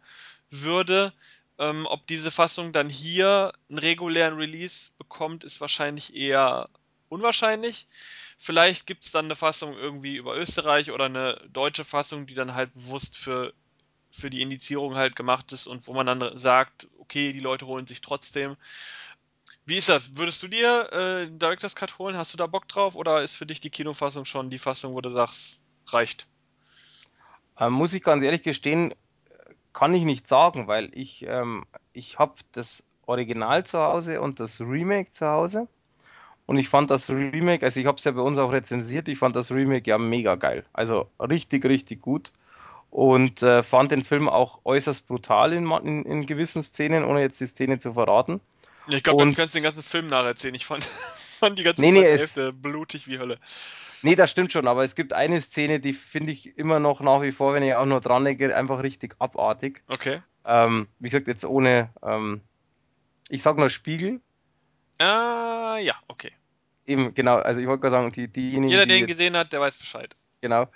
würde. 0.62 1.14
Ähm, 1.60 1.86
ob 1.90 2.08
diese 2.08 2.32
Fassung 2.32 2.74
dann 2.74 2.90
hier 2.90 3.54
einen 3.70 3.80
regulären 3.80 4.36
Release 4.36 4.92
bekommt, 4.98 5.44
ist 5.44 5.62
wahrscheinlich 5.62 6.16
eher 6.16 6.70
unwahrscheinlich. 7.10 7.88
Vielleicht 8.38 8.88
gibt 8.88 9.06
es 9.06 9.12
dann 9.12 9.26
eine 9.26 9.36
Fassung 9.36 9.74
irgendwie 9.78 10.16
über 10.16 10.36
Österreich 10.36 10.92
oder 10.92 11.06
eine 11.06 11.40
deutsche 11.52 11.86
Fassung, 11.86 12.26
die 12.26 12.34
dann 12.34 12.56
halt 12.56 12.74
bewusst 12.74 13.18
für, 13.18 13.54
für 14.12 14.30
die 14.30 14.42
Indizierung 14.42 14.96
halt 14.96 15.16
gemacht 15.16 15.54
ist 15.54 15.68
und 15.68 15.88
wo 15.88 15.94
man 15.94 16.08
dann 16.08 16.38
sagt, 16.38 16.88
okay, 17.00 17.34
die 17.34 17.40
Leute 17.40 17.68
holen 17.68 17.88
sich 17.88 18.02
trotzdem. 18.02 18.58
Wie 19.66 19.78
ist 19.78 19.88
das? 19.88 20.18
Würdest 20.18 20.44
du 20.44 20.48
dir 20.48 20.92
äh, 20.92 21.30
Director's 21.30 21.76
Cut 21.76 21.98
holen? 22.00 22.18
Hast 22.18 22.34
du 22.34 22.38
da 22.38 22.48
Bock 22.48 22.68
drauf? 22.68 22.96
Oder 22.96 23.24
ist 23.24 23.34
für 23.36 23.46
dich 23.46 23.62
die 23.62 23.70
Kinofassung 23.70 24.26
schon 24.26 24.50
die 24.50 24.58
Fassung, 24.58 24.94
wo 24.94 25.00
du 25.00 25.10
sagst, 25.10 25.62
reicht? 25.88 26.28
Ähm, 27.58 27.72
muss 27.72 27.94
ich 27.94 28.04
ganz 28.04 28.24
ehrlich 28.24 28.44
gestehen, 28.44 28.94
kann 29.74 29.94
ich 29.94 30.04
nicht 30.04 30.28
sagen, 30.28 30.68
weil 30.68 30.90
ich, 30.94 31.26
ähm, 31.28 31.66
ich 31.94 32.20
habe 32.20 32.36
das 32.52 32.84
Original 33.06 33.66
zu 33.66 33.80
Hause 33.80 34.22
und 34.22 34.40
das 34.40 34.62
Remake 34.62 35.10
zu 35.10 35.28
Hause. 35.28 35.68
Und 36.46 36.58
ich 36.58 36.70
fand 36.70 36.92
das 36.92 37.10
Remake, 37.10 37.66
also 37.66 37.80
ich 37.80 37.86
habe 37.86 37.98
es 37.98 38.04
ja 38.04 38.12
bei 38.12 38.22
uns 38.22 38.38
auch 38.38 38.52
rezensiert, 38.52 39.08
ich 39.08 39.18
fand 39.18 39.36
das 39.36 39.52
Remake 39.52 39.90
ja 39.90 39.98
mega 39.98 40.36
geil. 40.36 40.66
Also 40.74 41.10
richtig, 41.20 41.66
richtig 41.66 42.02
gut. 42.02 42.34
Und 42.92 43.42
äh, 43.42 43.64
fand 43.64 43.92
den 43.92 44.04
Film 44.04 44.30
auch 44.30 44.60
äußerst 44.66 45.08
brutal 45.08 45.54
in, 45.54 45.72
in, 45.72 46.06
in, 46.06 46.26
gewissen 46.28 46.62
Szenen, 46.62 47.06
ohne 47.06 47.22
jetzt 47.22 47.42
die 47.42 47.48
Szene 47.48 47.80
zu 47.80 47.94
verraten. 47.94 48.40
Ja, 48.88 48.98
ich 48.98 49.04
glaube, 49.04 49.26
du 49.26 49.34
kannst 49.34 49.56
den 49.56 49.64
ganzen 49.64 49.82
Film 49.82 50.08
nacherzählen. 50.08 50.54
Ich 50.54 50.66
fand, 50.66 50.88
fand 51.44 51.60
die 51.60 51.64
ganze 51.64 51.82
nee, 51.82 51.92
nee, 51.92 52.04
Hälfte 52.04 52.54
blutig 52.54 53.08
wie 53.08 53.20
Hölle. 53.20 53.40
Nee, 54.02 54.16
das 54.16 54.32
stimmt 54.32 54.52
schon, 54.52 54.68
aber 54.68 54.84
es 54.84 54.96
gibt 54.96 55.14
eine 55.14 55.40
Szene, 55.40 55.80
die 55.80 55.94
finde 55.94 56.32
ich 56.34 56.58
immer 56.58 56.80
noch 56.80 57.02
nach 57.02 57.22
wie 57.22 57.32
vor, 57.32 57.54
wenn 57.54 57.64
ich 57.64 57.74
auch 57.74 57.86
nur 57.86 58.02
dran 58.02 58.26
denke, 58.26 58.56
einfach 58.56 58.84
richtig 58.84 59.16
abartig. 59.20 59.82
Okay. 59.88 60.22
Ähm, 60.46 60.88
wie 61.00 61.10
gesagt, 61.10 61.28
jetzt 61.28 61.46
ohne, 61.46 61.90
ähm, 62.04 62.42
ich 63.30 63.42
sag 63.42 63.58
nur 63.58 63.70
Spiegel. 63.70 64.20
Ah, 65.00 65.78
ja, 65.82 65.96
okay. 66.08 66.32
Eben, 66.86 67.14
genau, 67.14 67.38
also 67.38 67.62
ich 67.62 67.68
wollte 67.68 67.82
gerade 67.82 67.96
sagen, 67.96 68.12
die, 68.12 68.28
diejenigen. 68.28 68.72
Jeder, 68.72 68.86
der 68.86 68.98
ihn 68.98 69.08
gesehen 69.08 69.38
hat, 69.38 69.54
der 69.54 69.62
weiß 69.62 69.78
Bescheid. 69.78 70.16
Genau. 70.42 70.68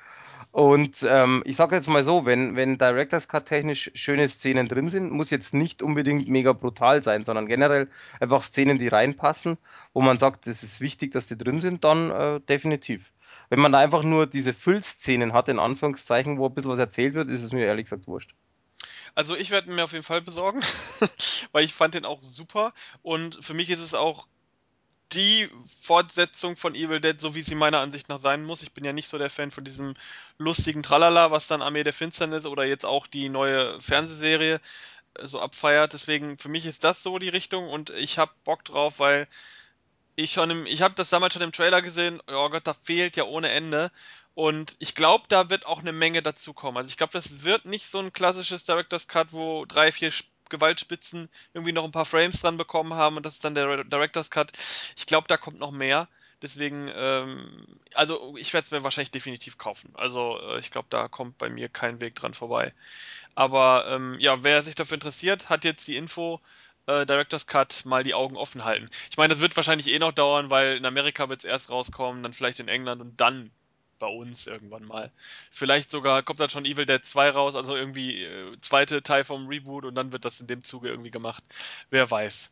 Und 0.52 1.06
ähm, 1.08 1.44
ich 1.46 1.56
sage 1.56 1.76
jetzt 1.76 1.88
mal 1.88 2.04
so, 2.04 2.26
wenn, 2.26 2.56
wenn 2.56 2.78
Directors 2.78 3.28
Cut 3.28 3.46
technisch 3.46 3.92
schöne 3.94 4.28
Szenen 4.28 4.68
drin 4.68 4.90
sind, 4.90 5.12
muss 5.12 5.30
jetzt 5.30 5.54
nicht 5.54 5.84
unbedingt 5.84 6.28
mega 6.28 6.54
brutal 6.54 7.04
sein, 7.04 7.24
sondern 7.24 7.48
generell 7.48 7.90
einfach 8.20 8.44
Szenen, 8.44 8.80
die 8.80 8.88
reinpassen, 8.88 9.58
wo 9.94 10.02
man 10.02 10.18
sagt, 10.18 10.48
es 10.48 10.64
ist 10.64 10.82
wichtig, 10.82 11.12
dass 11.12 11.28
die 11.28 11.38
drin 11.38 11.62
sind, 11.62 11.84
dann 11.84 12.12
äh, 12.12 12.40
definitiv. 12.42 13.12
Wenn 13.50 13.60
man 13.60 13.72
da 13.72 13.80
einfach 13.80 14.04
nur 14.04 14.28
diese 14.28 14.54
Füllszenen 14.54 15.34
hat, 15.34 15.48
in 15.50 15.60
Anführungszeichen, 15.60 16.38
wo 16.38 16.48
ein 16.48 16.54
bisschen 16.54 16.72
was 16.72 16.80
erzählt 16.80 17.14
wird, 17.14 17.30
ist 17.30 17.44
es 17.44 17.52
mir 17.54 17.66
ehrlich 17.66 17.86
gesagt 17.86 18.08
wurscht. 18.08 18.34
Also 19.16 19.36
ich 19.36 19.52
werde 19.52 19.72
mir 19.72 19.84
auf 19.84 19.94
jeden 19.94 20.04
Fall 20.04 20.22
besorgen, 20.22 20.60
weil 21.52 21.66
ich 21.66 21.74
fand 21.74 21.94
den 21.94 22.06
auch 22.06 22.22
super 22.22 22.74
und 23.02 23.44
für 23.44 23.54
mich 23.54 23.70
ist 23.70 23.80
es 23.80 23.94
auch 23.94 24.28
die 25.18 25.50
Fortsetzung 25.82 26.56
von 26.56 26.76
Evil 26.76 27.02
Dead, 27.02 27.20
so 27.20 27.34
wie 27.34 27.42
sie 27.42 27.56
meiner 27.56 27.80
Ansicht 27.80 28.08
nach 28.08 28.20
sein 28.20 28.44
muss. 28.44 28.62
Ich 28.62 28.72
bin 28.72 28.86
ja 28.86 28.94
nicht 28.94 29.10
so 29.10 29.18
der 29.18 29.32
Fan 29.32 29.52
von 29.52 29.66
diesem 29.66 29.96
lustigen 30.38 30.84
Tralala, 30.84 31.32
was 31.32 31.48
dann 31.48 31.64
Armee 31.64 31.84
der 31.84 31.94
Finsternis 31.94 32.46
oder 32.46 32.64
jetzt 32.66 32.86
auch 32.86 33.08
die 33.08 33.28
neue 33.28 33.82
Fernsehserie 33.82 34.62
äh, 35.16 35.28
so 35.28 35.40
abfeiert. 35.40 35.94
Deswegen 35.94 36.38
für 36.38 36.50
mich 36.50 36.66
ist 36.68 36.84
das 36.84 37.02
so 37.04 37.18
die 37.18 37.30
Richtung 37.30 37.68
und 37.68 37.90
ich 37.90 38.20
habe 38.20 38.32
Bock 38.44 38.64
drauf, 38.64 39.00
weil 39.00 39.28
ich 40.16 40.32
schon 40.32 40.52
im, 40.52 40.66
ich 40.68 40.82
habe 40.82 40.96
das 40.96 41.10
damals 41.10 41.34
schon 41.34 41.44
im 41.44 41.52
Trailer 41.52 41.82
gesehen, 41.82 42.22
oh 42.28 42.50
Gott, 42.50 42.68
da 42.68 42.74
fehlt 42.74 43.18
ja 43.18 43.24
ohne 43.24 43.50
Ende. 43.50 43.92
Und 44.36 44.76
ich 44.78 44.94
glaube, 44.94 45.26
da 45.30 45.50
wird 45.50 45.66
auch 45.66 45.80
eine 45.80 45.92
Menge 45.92 46.22
dazu 46.22 46.54
kommen. 46.54 46.78
Also 46.78 46.90
ich 46.90 46.98
glaube, 46.98 47.14
das 47.14 47.44
wird 47.44 47.66
nicht 47.66 47.88
so 47.90 47.98
ein 47.98 48.14
klassisches 48.14 48.66
Director's 48.66 49.08
Cut, 49.08 49.30
wo 49.32 49.66
drei, 49.66 49.92
vier 49.92 50.12
Gewaltspitzen 50.50 51.30
irgendwie 51.54 51.74
noch 51.74 51.84
ein 51.84 51.92
paar 51.92 52.06
Frames 52.06 52.42
dran 52.42 52.58
bekommen 52.58 52.94
haben 52.94 53.18
und 53.18 53.26
das 53.26 53.36
ist 53.36 53.46
dann 53.46 53.56
der 53.56 53.84
Director's 53.84 54.32
Cut. 54.32 54.52
Ich 54.96 55.06
glaube, 55.06 55.28
da 55.28 55.38
kommt 55.38 55.60
noch 55.60 55.72
mehr. 55.72 56.08
Deswegen, 56.42 56.92
ähm, 56.94 57.80
also 57.96 58.36
ich 58.38 58.54
werde 58.54 58.66
es 58.66 58.72
mir 58.72 58.84
wahrscheinlich 58.84 59.12
definitiv 59.12 59.58
kaufen. 59.58 59.92
Also 59.96 60.40
äh, 60.40 60.60
ich 60.60 60.70
glaube, 60.70 60.88
da 60.92 61.08
kommt 61.08 61.40
bei 61.40 61.50
mir 61.50 61.68
kein 61.68 62.00
Weg 62.00 62.16
dran 62.16 62.36
vorbei. 62.36 62.74
Aber 63.34 63.86
ähm, 63.90 64.18
ja, 64.20 64.44
wer 64.44 64.62
sich 64.62 64.76
dafür 64.76 64.96
interessiert, 64.96 65.50
hat 65.50 65.64
jetzt 65.64 65.88
die 65.88 65.96
Info 65.96 66.40
äh, 66.86 67.06
Director's 67.06 67.48
Cut 67.48 67.86
mal 67.86 68.04
die 68.04 68.14
Augen 68.14 68.38
offen 68.38 68.66
halten. 68.66 68.88
Ich 69.10 69.18
meine, 69.18 69.34
das 69.34 69.42
wird 69.42 69.56
wahrscheinlich 69.56 69.88
eh 69.88 70.00
noch 70.00 70.12
dauern, 70.12 70.50
weil 70.52 70.78
in 70.78 70.86
Amerika 70.86 71.28
wird 71.30 71.40
es 71.40 71.46
erst 71.46 71.72
rauskommen, 71.72 72.24
dann 72.24 72.34
vielleicht 72.34 72.60
in 72.60 72.68
England 72.68 73.02
und 73.02 73.20
dann 73.20 73.52
bei 74.00 74.08
uns 74.08 74.48
irgendwann 74.48 74.86
mal. 74.86 75.12
Vielleicht 75.52 75.92
sogar 75.92 76.24
kommt 76.24 76.40
dann 76.40 76.50
schon 76.50 76.66
Evil 76.66 76.86
Dead 76.86 77.04
2 77.04 77.32
raus, 77.32 77.56
also 77.56 77.76
irgendwie 77.76 78.24
äh, 78.24 78.58
zweite 78.62 79.04
Teil 79.04 79.24
vom 79.24 79.48
Reboot 79.48 79.86
und 79.86 79.96
dann 79.96 80.12
wird 80.12 80.26
das 80.26 80.40
in 80.40 80.48
dem 80.48 80.64
Zuge 80.64 80.90
irgendwie 80.90 81.10
gemacht. 81.10 81.44
Wer 81.90 82.10
weiß. 82.10 82.52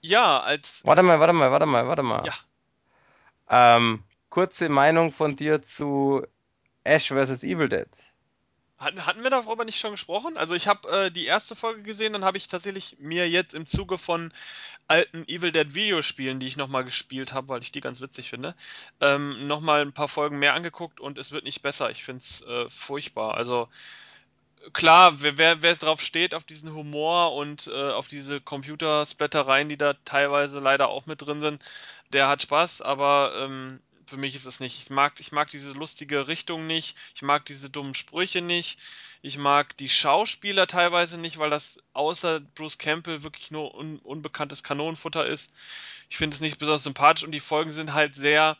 Ja, 0.00 0.40
als. 0.40 0.84
Warte 0.84 1.02
mal, 1.02 1.20
warte 1.20 1.32
mal, 1.32 1.50
warte 1.50 1.66
mal, 1.66 1.86
warte 1.86 2.02
mal. 2.02 2.24
Ja. 2.24 3.76
Ähm, 3.76 4.04
kurze 4.30 4.68
Meinung 4.68 5.12
von 5.12 5.36
dir 5.36 5.62
zu 5.62 6.26
Ash 6.84 7.08
vs. 7.08 7.42
Evil 7.42 7.68
Dead. 7.68 7.88
Hatten, 8.78 9.06
hatten 9.06 9.22
wir 9.24 9.30
darüber 9.30 9.64
nicht 9.64 9.80
schon 9.80 9.90
gesprochen? 9.92 10.36
Also 10.36 10.54
ich 10.54 10.68
habe 10.68 10.88
äh, 10.88 11.10
die 11.10 11.26
erste 11.26 11.56
Folge 11.56 11.82
gesehen, 11.82 12.12
dann 12.12 12.24
habe 12.24 12.36
ich 12.36 12.46
tatsächlich 12.46 12.96
mir 13.00 13.28
jetzt 13.28 13.54
im 13.54 13.66
Zuge 13.66 13.98
von 13.98 14.32
alten 14.86 15.24
Evil 15.26 15.50
Dead 15.50 15.74
Videospielen, 15.74 16.38
die 16.38 16.46
ich 16.46 16.56
nochmal 16.56 16.84
gespielt 16.84 17.32
habe, 17.32 17.48
weil 17.48 17.62
ich 17.62 17.72
die 17.72 17.80
ganz 17.80 18.00
witzig 18.00 18.30
finde, 18.30 18.54
ähm, 19.00 19.48
nochmal 19.48 19.82
ein 19.82 19.92
paar 19.92 20.08
Folgen 20.08 20.38
mehr 20.38 20.54
angeguckt 20.54 21.00
und 21.00 21.18
es 21.18 21.32
wird 21.32 21.44
nicht 21.44 21.60
besser. 21.60 21.90
Ich 21.90 22.04
finde 22.04 22.22
es 22.22 22.42
äh, 22.42 22.70
furchtbar. 22.70 23.34
Also 23.34 23.68
klar, 24.72 25.20
wer, 25.22 25.62
wer, 25.62 25.72
es 25.72 25.80
drauf 25.80 26.00
steht, 26.00 26.34
auf 26.34 26.44
diesen 26.44 26.72
Humor 26.72 27.34
und 27.34 27.66
äh, 27.66 27.90
auf 27.90 28.08
diese 28.08 28.40
Computersplattereien, 28.40 29.68
die 29.68 29.76
da 29.76 29.94
teilweise 30.04 30.60
leider 30.60 30.88
auch 30.88 31.06
mit 31.06 31.22
drin 31.22 31.40
sind, 31.40 31.62
der 32.12 32.28
hat 32.28 32.42
Spaß, 32.42 32.82
aber 32.82 33.32
ähm, 33.36 33.80
für 34.08 34.16
mich 34.16 34.34
ist 34.34 34.46
es 34.46 34.60
nicht. 34.60 34.80
Ich 34.80 34.90
mag, 34.90 35.20
ich 35.20 35.32
mag 35.32 35.50
diese 35.50 35.72
lustige 35.72 36.26
Richtung 36.26 36.66
nicht, 36.66 36.96
ich 37.14 37.22
mag 37.22 37.44
diese 37.44 37.70
dummen 37.70 37.94
Sprüche 37.94 38.40
nicht, 38.40 38.78
ich 39.22 39.36
mag 39.36 39.76
die 39.76 39.88
Schauspieler 39.88 40.66
teilweise 40.66 41.18
nicht, 41.18 41.38
weil 41.38 41.50
das 41.50 41.78
außer 41.92 42.40
Bruce 42.40 42.78
Campbell 42.78 43.22
wirklich 43.22 43.50
nur 43.50 43.74
un, 43.74 43.98
unbekanntes 43.98 44.62
Kanonenfutter 44.62 45.26
ist. 45.26 45.52
Ich 46.08 46.16
finde 46.16 46.34
es 46.34 46.40
nicht 46.40 46.58
besonders 46.58 46.84
sympathisch 46.84 47.24
und 47.24 47.32
die 47.32 47.40
Folgen 47.40 47.72
sind 47.72 47.92
halt 47.92 48.14
sehr, 48.14 48.56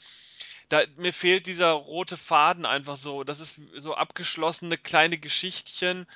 da, 0.69 0.83
mir 0.97 1.13
fehlt 1.13 1.47
dieser 1.47 1.71
rote 1.71 2.17
Faden 2.17 2.67
einfach 2.67 2.97
so. 2.97 3.25
Das 3.25 3.41
ist 3.41 3.61
so 3.75 3.95
abgeschlossene 3.95 4.77
kleine 4.77 5.19
Geschichtchen. 5.19 6.07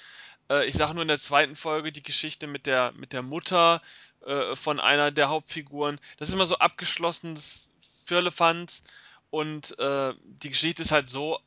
Äh, 0.51 0.67
ich 0.67 0.75
sage 0.75 0.95
nur 0.95 1.03
in 1.03 1.09
der 1.09 1.19
zweiten 1.19 1.57
Folge 1.57 1.91
die 1.91 2.03
Geschichte 2.03 2.47
mit 2.47 2.67
der, 2.67 2.93
mit 2.93 3.13
der 3.13 3.23
Mutter 3.23 3.81
äh, 4.27 4.55
von 4.57 4.79
einer 4.79 5.11
der 5.11 5.31
Hauptfiguren. 5.31 5.99
Das 6.19 6.29
ist 6.29 6.35
immer 6.35 6.47
so 6.47 6.59
abgeschlossenes 6.59 7.71
Firlefanz 8.05 8.83
und 9.33 9.79
äh, 9.79 10.13
die 10.25 10.51
Geschichte 10.51 10.83
ist 10.83 10.93
halt 10.93 11.09
so 11.09 11.39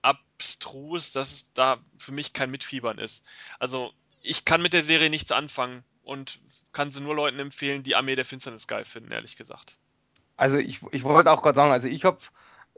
abstrus, 0.00 1.12
dass 1.12 1.32
es 1.32 1.52
da 1.52 1.76
für 1.98 2.12
mich 2.12 2.32
kein 2.32 2.50
Mitfiebern 2.50 2.98
ist. 2.98 3.22
Also 3.58 3.92
ich 4.22 4.46
kann 4.46 4.62
mit 4.62 4.72
der 4.72 4.82
Serie 4.82 5.10
nichts 5.10 5.32
anfangen 5.32 5.84
und 6.02 6.40
kann 6.72 6.90
sie 6.90 7.02
nur 7.02 7.14
Leuten 7.14 7.38
empfehlen, 7.38 7.82
die 7.82 7.94
Armee 7.94 8.16
der 8.16 8.24
Finsternis 8.24 8.66
geil 8.66 8.86
finden, 8.86 9.12
ehrlich 9.12 9.36
gesagt. 9.36 9.76
Also 10.38 10.56
ich, 10.56 10.80
ich 10.92 11.04
wollte 11.04 11.30
auch 11.30 11.42
gerade 11.42 11.56
sagen, 11.56 11.72
also 11.72 11.88
ich 11.88 12.06
habe 12.06 12.18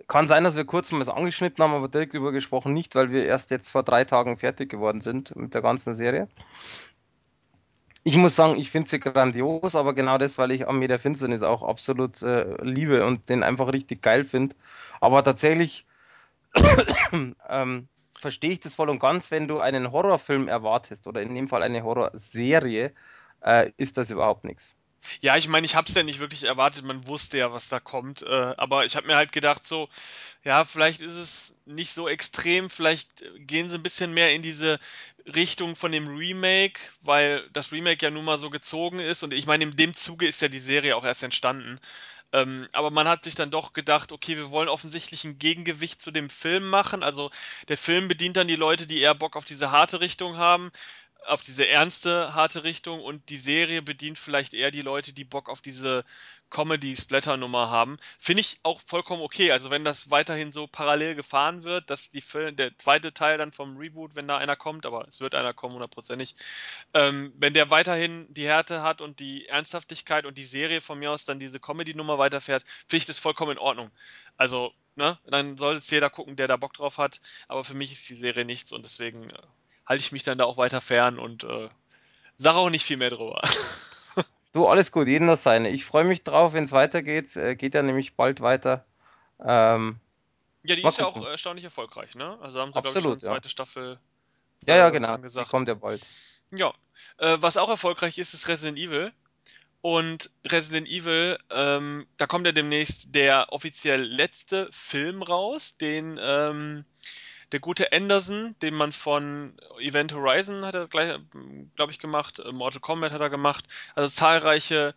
kann 0.09 0.27
sein, 0.27 0.43
dass 0.43 0.57
wir 0.57 0.65
kurz 0.65 0.91
mal 0.91 1.01
es 1.01 1.09
angeschnitten 1.09 1.63
haben, 1.63 1.75
aber 1.75 1.89
direkt 1.89 2.15
darüber 2.15 2.33
gesprochen 2.33 2.73
nicht, 2.73 2.97
weil 2.97 3.13
wir 3.13 3.27
erst 3.27 3.53
jetzt 3.53 3.71
vor 3.71 3.85
drei 3.85 4.05
Tagen 4.05 4.39
fertig 4.39 4.71
geworden 4.71 5.03
sind 5.03 5.37
mit 5.37 5.55
der 5.55 5.63
ganzen 5.63 5.95
Serie. 5.95 6.29
Ich 8.09 8.17
muss 8.17 8.37
sagen, 8.37 8.59
ich 8.59 8.71
finde 8.71 8.89
sie 8.89 9.01
grandios, 9.01 9.77
aber 9.77 9.93
genau 9.93 10.17
das, 10.17 10.39
weil 10.39 10.51
ich 10.53 10.67
Armee 10.67 10.87
der 10.87 10.99
Finsternis 10.99 11.43
auch 11.43 11.63
absolut 11.63 12.23
äh, 12.23 12.57
liebe 12.65 13.05
und 13.05 13.29
den 13.29 13.43
einfach 13.43 13.71
richtig 13.71 14.01
geil 14.01 14.25
finde. 14.25 14.57
Aber 15.03 15.23
tatsächlich 15.23 15.85
ähm, 17.51 17.89
verstehe 18.19 18.53
ich 18.53 18.61
das 18.61 18.75
voll 18.75 18.89
und 18.89 18.99
ganz, 18.99 19.31
wenn 19.31 19.47
du 19.47 19.61
einen 19.61 19.93
Horrorfilm 19.93 20.49
erwartest 20.49 21.07
oder 21.07 21.21
in 21.21 21.35
dem 21.35 21.49
Fall 21.49 21.63
eine 21.63 21.85
Horrorserie, 21.85 22.95
äh, 23.43 23.73
ist 23.77 23.99
das 23.99 24.11
überhaupt 24.11 24.45
nichts. 24.45 24.79
Ja, 25.21 25.37
ich 25.37 25.49
meine, 25.49 25.65
ich 25.65 25.75
habe 25.75 25.89
es 25.89 25.95
ja 25.95 26.03
nicht 26.03 26.21
wirklich 26.21 26.45
erwartet, 26.45 26.85
man 26.85 27.07
wusste 27.07 27.39
ja, 27.39 27.53
was 27.53 27.69
da 27.69 27.81
kommt, 27.81 28.23
äh, 28.23 28.55
aber 28.57 28.85
ich 28.85 28.97
habe 28.97 29.07
mir 29.07 29.17
halt 29.17 29.33
gedacht, 29.33 29.67
so, 29.67 29.89
ja, 30.45 30.65
vielleicht 30.65 31.01
ist 31.01 31.15
es 31.15 31.55
nicht 31.67 31.93
so 31.93 32.09
extrem, 32.09 32.71
vielleicht 32.71 33.09
gehen 33.39 33.71
sie 33.71 33.77
ein 33.77 33.83
bisschen 33.83 34.13
mehr 34.13 34.35
in 34.35 34.43
diese 34.43 34.79
Richtung 35.27 35.77
von 35.77 35.93
dem 35.93 36.09
Remake, 36.17 36.81
weil 37.01 37.49
das 37.53 37.73
Remake 37.73 38.05
ja 38.05 38.11
nun 38.11 38.25
mal 38.25 38.39
so 38.39 38.51
gezogen 38.51 39.01
ist 39.01 39.23
und 39.23 39.33
ich 39.33 39.47
meine, 39.47 39.65
in 39.65 39.77
dem 39.77 39.95
Zuge 39.95 40.27
ist 40.27 40.43
ja 40.43 40.49
die 40.49 40.61
Serie 40.61 40.97
auch 40.97 41.05
erst 41.05 41.23
entstanden. 41.23 41.79
Ähm, 42.33 42.69
aber 42.73 42.91
man 42.91 43.09
hat 43.09 43.25
sich 43.25 43.35
dann 43.35 43.51
doch 43.51 43.73
gedacht, 43.73 44.13
okay, 44.13 44.37
wir 44.37 44.51
wollen 44.51 44.69
offensichtlich 44.69 45.25
ein 45.25 45.39
Gegengewicht 45.39 46.03
zu 46.03 46.11
dem 46.11 46.29
Film 46.29 46.69
machen. 46.69 47.03
Also 47.03 47.31
der 47.69 47.79
Film 47.79 48.07
bedient 48.07 48.37
dann 48.37 48.49
die 48.49 48.57
Leute, 48.57 48.87
die 48.87 49.01
eher 49.01 49.15
Bock 49.15 49.35
auf 49.35 49.47
diese 49.47 49.71
harte 49.71 50.01
Richtung 50.03 50.37
haben 50.37 50.71
auf 51.29 51.43
diese 51.43 51.67
ernste, 51.69 52.35
harte 52.35 52.65
Richtung 52.65 53.01
und 53.01 53.29
die 53.29 53.39
Serie 53.39 53.83
bedient 53.83 54.19
vielleicht 54.19 54.55
eher 54.55 54.71
die 54.71 54.83
Leute, 54.83 55.13
die 55.13 55.25
Bock 55.25 55.49
auf 55.49 55.61
diese 55.61 56.05
Comedy-Splatter-Nummer 56.51 57.71
haben. 57.71 57.99
Finde 58.19 58.41
ich 58.41 58.59
auch 58.63 58.81
vollkommen 58.81 59.23
okay. 59.23 59.53
Also 59.53 59.71
wenn 59.71 59.85
das 59.85 60.11
weiterhin 60.11 60.53
so 60.53 60.67
parallel 60.67 61.15
gefahren 61.15 61.65
wird, 61.65 61.91
dass 61.91 62.11
die 62.11 62.21
Film, 62.21 62.57
der 62.57 62.77
zweite 62.79 63.13
Teil 63.13 63.39
dann 63.39 63.53
vom 63.53 63.77
Reboot, 63.77 64.15
wenn 64.15 64.29
da 64.29 64.39
einer 64.39 64.57
kommt, 64.57 64.87
aber 64.87 65.07
es 65.09 65.21
wird 65.21 65.35
einer 65.35 65.53
kommen, 65.53 65.75
hundertprozentig, 65.75 66.35
ähm, 66.95 67.33
wenn 67.37 67.53
der 67.53 67.71
weiterhin 67.71 68.27
die 68.33 68.47
Härte 68.47 68.83
hat 68.83 69.01
und 69.01 69.21
die 69.21 69.47
Ernsthaftigkeit 69.47 70.25
und 70.25 70.39
die 70.39 70.45
Serie 70.45 70.81
von 70.81 70.99
mir 70.99 71.13
aus 71.13 71.25
dann 71.25 71.39
diese 71.39 71.61
Comedy-Nummer 71.61 72.19
weiterfährt, 72.19 72.65
finde 72.87 72.97
ich 72.97 73.07
das 73.07 73.19
vollkommen 73.19 73.53
in 73.53 73.59
Ordnung. 73.59 73.91
Also, 74.37 74.73
ne, 74.97 75.19
dann 75.27 75.59
soll 75.59 75.77
es 75.77 75.91
jeder 75.91 76.11
gucken, 76.11 76.37
der 76.37 76.49
da 76.49 76.57
Bock 76.57 76.73
drauf 76.75 76.99
hat, 76.99 77.21
aber 77.47 77.65
für 77.65 77.75
mich 77.75 77.93
ist 77.93 78.09
die 78.09 78.15
Serie 78.15 78.45
nichts 78.45 78.73
und 78.73 78.85
deswegen 78.85 79.31
äh, 79.31 79.39
halte 79.89 80.03
ich 80.03 80.13
mich 80.13 80.23
dann 80.23 80.39
da 80.39 80.45
auch 80.45 80.59
weiter 80.59 80.81
fern 80.81 81.19
und 81.19 81.45
äh, 81.45 81.69
sage 82.37 82.59
auch 82.59 82.71
nicht 82.71 82.85
viel 82.85 82.97
mehr 82.99 83.11
drüber. 83.11 83.41
Du, 84.55 84.67
alles 84.67 84.93
gut, 84.93 85.09
jeden 85.09 85.29
das 85.29 85.43
seine. 85.43 85.69
Ich 85.69 85.85
freue 85.85 86.05
mich 86.05 86.25
drauf, 86.25 86.55
wenn 86.55 86.65
es 86.65 86.73
weitergeht. 86.73 87.37
Äh, 87.37 87.55
geht 87.55 87.75
ja 87.75 87.83
nämlich 87.83 88.17
bald 88.17 88.41
weiter. 88.41 88.87
Ähm, 89.45 90.01
ja, 90.63 90.75
die 90.75 90.83
ist 90.83 90.99
ja 90.99 91.05
auch 91.07 91.27
erstaunlich 91.27 91.65
erfolgreich, 91.65 92.15
ne? 92.15 92.39
Also 92.41 92.59
haben 92.59 92.73
sie, 92.73 92.81
glaube 92.81 92.89
ich, 92.89 92.95
schon 92.95 93.13
eine 93.13 93.21
zweite 93.21 93.47
ja. 93.47 93.51
Staffel. 93.51 93.99
Ja, 94.67 94.77
ja, 94.77 94.89
äh, 94.89 94.91
genau. 94.91 95.15
Angesagt. 95.15 95.47
Die 95.47 95.51
kommt 95.51 95.69
ja 95.69 95.75
bald. 95.75 96.01
Ja. 96.51 96.73
Äh, 97.19 97.37
was 97.41 97.59
auch 97.59 97.69
erfolgreich 97.69 98.17
ist, 98.19 98.33
ist 98.33 98.49
Resident 98.49 98.79
Evil. 98.79 99.13
Und 99.81 100.31
Resident 100.45 100.89
Evil, 100.89 101.39
ähm, 101.51 102.07
da 102.17 102.27
kommt 102.27 102.47
ja 102.47 102.53
demnächst 102.53 103.15
der 103.15 103.53
offiziell 103.53 104.03
letzte 104.03 104.69
Film 104.73 105.23
raus, 105.23 105.77
den 105.77 106.19
ähm, 106.21 106.85
der 107.53 107.61
gute 107.61 107.93
Anderson, 107.93 108.55
den 108.61 108.75
man 108.75 108.93
von 108.93 109.57
Event 109.79 110.13
Horizon 110.13 110.65
hat 110.65 110.75
er 110.75 110.87
gleich, 110.87 111.19
glaube 111.77 111.93
ich, 111.93 111.99
gemacht, 111.99 112.41
äh, 112.41 112.53
Mortal 112.53 112.81
Kombat 112.81 113.13
hat 113.13 113.21
er 113.21 113.31
gemacht, 113.31 113.65
also 113.95 114.09
zahlreiche 114.09 114.95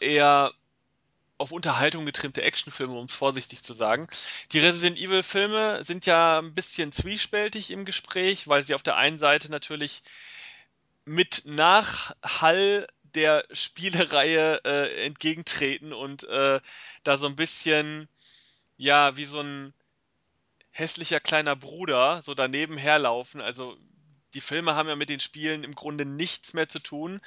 eher 0.00 0.52
auf 1.38 1.50
Unterhaltung 1.50 2.06
getrimmte 2.06 2.42
Actionfilme, 2.42 2.94
um 2.94 3.06
es 3.06 3.16
vorsichtig 3.16 3.62
zu 3.62 3.74
sagen. 3.74 4.06
Die 4.52 4.60
Resident 4.60 4.98
Evil 4.98 5.22
Filme 5.22 5.82
sind 5.82 6.06
ja 6.06 6.38
ein 6.38 6.54
bisschen 6.54 6.92
zwiespältig 6.92 7.70
im 7.70 7.84
Gespräch, 7.84 8.46
weil 8.46 8.62
sie 8.62 8.74
auf 8.74 8.82
der 8.82 8.96
einen 8.96 9.18
Seite 9.18 9.50
natürlich 9.50 10.02
mit 11.04 11.42
Nachhall 11.44 12.86
der 13.02 13.44
Spielereihe 13.52 14.60
äh, 14.64 15.06
entgegentreten 15.06 15.92
und 15.92 16.24
äh, 16.24 16.60
da 17.02 17.16
so 17.16 17.26
ein 17.26 17.36
bisschen 17.36 18.08
ja 18.76 19.16
wie 19.16 19.24
so 19.24 19.40
ein 19.40 19.72
hässlicher 20.74 21.20
kleiner 21.20 21.54
Bruder 21.54 22.20
so 22.22 22.34
daneben 22.34 22.76
herlaufen. 22.76 23.40
Also 23.40 23.78
die 24.34 24.40
Filme 24.40 24.74
haben 24.74 24.88
ja 24.88 24.96
mit 24.96 25.08
den 25.08 25.20
Spielen 25.20 25.62
im 25.62 25.76
Grunde 25.76 26.04
nichts 26.04 26.52
mehr 26.52 26.68
zu 26.68 26.80
tun. 26.80 27.20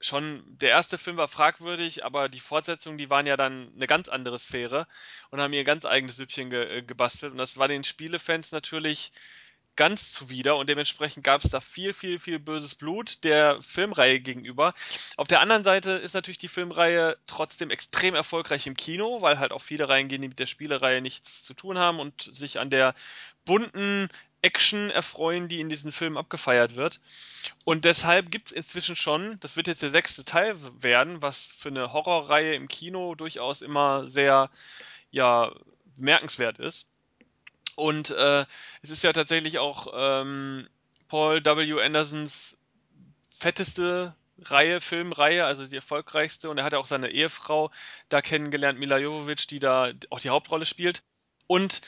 Schon 0.00 0.42
der 0.46 0.70
erste 0.70 0.96
Film 0.96 1.18
war 1.18 1.28
fragwürdig, 1.28 2.06
aber 2.06 2.30
die 2.30 2.40
Fortsetzungen, 2.40 2.96
die 2.96 3.10
waren 3.10 3.26
ja 3.26 3.36
dann 3.36 3.70
eine 3.74 3.86
ganz 3.86 4.08
andere 4.08 4.38
Sphäre 4.38 4.86
und 5.28 5.40
haben 5.40 5.52
ihr 5.52 5.64
ganz 5.64 5.84
eigenes 5.84 6.16
Süppchen 6.16 6.48
ge 6.48 6.78
äh, 6.78 6.82
gebastelt. 6.82 7.32
Und 7.32 7.38
das 7.38 7.58
war 7.58 7.68
den 7.68 7.84
Spielefans 7.84 8.50
natürlich 8.50 9.12
ganz 9.76 10.12
zuwider 10.12 10.56
und 10.56 10.68
dementsprechend 10.68 11.24
gab 11.24 11.44
es 11.44 11.50
da 11.50 11.60
viel, 11.60 11.92
viel, 11.92 12.18
viel 12.18 12.38
böses 12.38 12.74
Blut 12.74 13.24
der 13.24 13.62
Filmreihe 13.62 14.20
gegenüber. 14.20 14.74
Auf 15.16 15.28
der 15.28 15.40
anderen 15.40 15.64
Seite 15.64 15.92
ist 15.92 16.14
natürlich 16.14 16.38
die 16.38 16.48
Filmreihe 16.48 17.16
trotzdem 17.26 17.70
extrem 17.70 18.14
erfolgreich 18.14 18.66
im 18.66 18.76
Kino, 18.76 19.22
weil 19.22 19.38
halt 19.38 19.52
auch 19.52 19.62
viele 19.62 19.88
reingehen, 19.88 20.22
die 20.22 20.28
mit 20.28 20.38
der 20.38 20.46
Spielereihe 20.46 21.00
nichts 21.00 21.42
zu 21.42 21.54
tun 21.54 21.78
haben 21.78 21.98
und 21.98 22.28
sich 22.32 22.58
an 22.58 22.70
der 22.70 22.94
bunten 23.44 24.08
Action 24.42 24.90
erfreuen, 24.90 25.48
die 25.48 25.60
in 25.60 25.68
diesen 25.68 25.92
Filmen 25.92 26.16
abgefeiert 26.16 26.76
wird. 26.76 27.00
Und 27.64 27.84
deshalb 27.84 28.30
gibt 28.30 28.48
es 28.48 28.52
inzwischen 28.52 28.96
schon, 28.96 29.38
das 29.40 29.56
wird 29.56 29.66
jetzt 29.66 29.82
der 29.82 29.90
sechste 29.90 30.24
Teil 30.24 30.56
werden, 30.80 31.22
was 31.22 31.46
für 31.46 31.68
eine 31.68 31.92
Horrorreihe 31.92 32.54
im 32.54 32.68
Kino 32.68 33.14
durchaus 33.14 33.62
immer 33.62 34.08
sehr, 34.08 34.50
ja, 35.10 35.52
bemerkenswert 35.96 36.58
ist. 36.58 36.89
Und 37.76 38.10
äh, 38.10 38.44
es 38.82 38.90
ist 38.90 39.04
ja 39.04 39.12
tatsächlich 39.12 39.58
auch 39.58 39.92
ähm, 39.94 40.68
Paul 41.08 41.44
W. 41.44 41.82
Andersons 41.82 42.58
fetteste 43.36 44.14
Reihe, 44.42 44.80
Filmreihe, 44.80 45.44
also 45.44 45.66
die 45.66 45.76
erfolgreichste. 45.76 46.50
Und 46.50 46.58
er 46.58 46.64
hat 46.64 46.72
ja 46.72 46.78
auch 46.78 46.86
seine 46.86 47.10
Ehefrau 47.10 47.70
da 48.08 48.22
kennengelernt, 48.22 48.78
Mila 48.78 48.98
Jovovich, 48.98 49.46
die 49.46 49.60
da 49.60 49.92
auch 50.10 50.20
die 50.20 50.30
Hauptrolle 50.30 50.66
spielt. 50.66 51.02
Und 51.46 51.80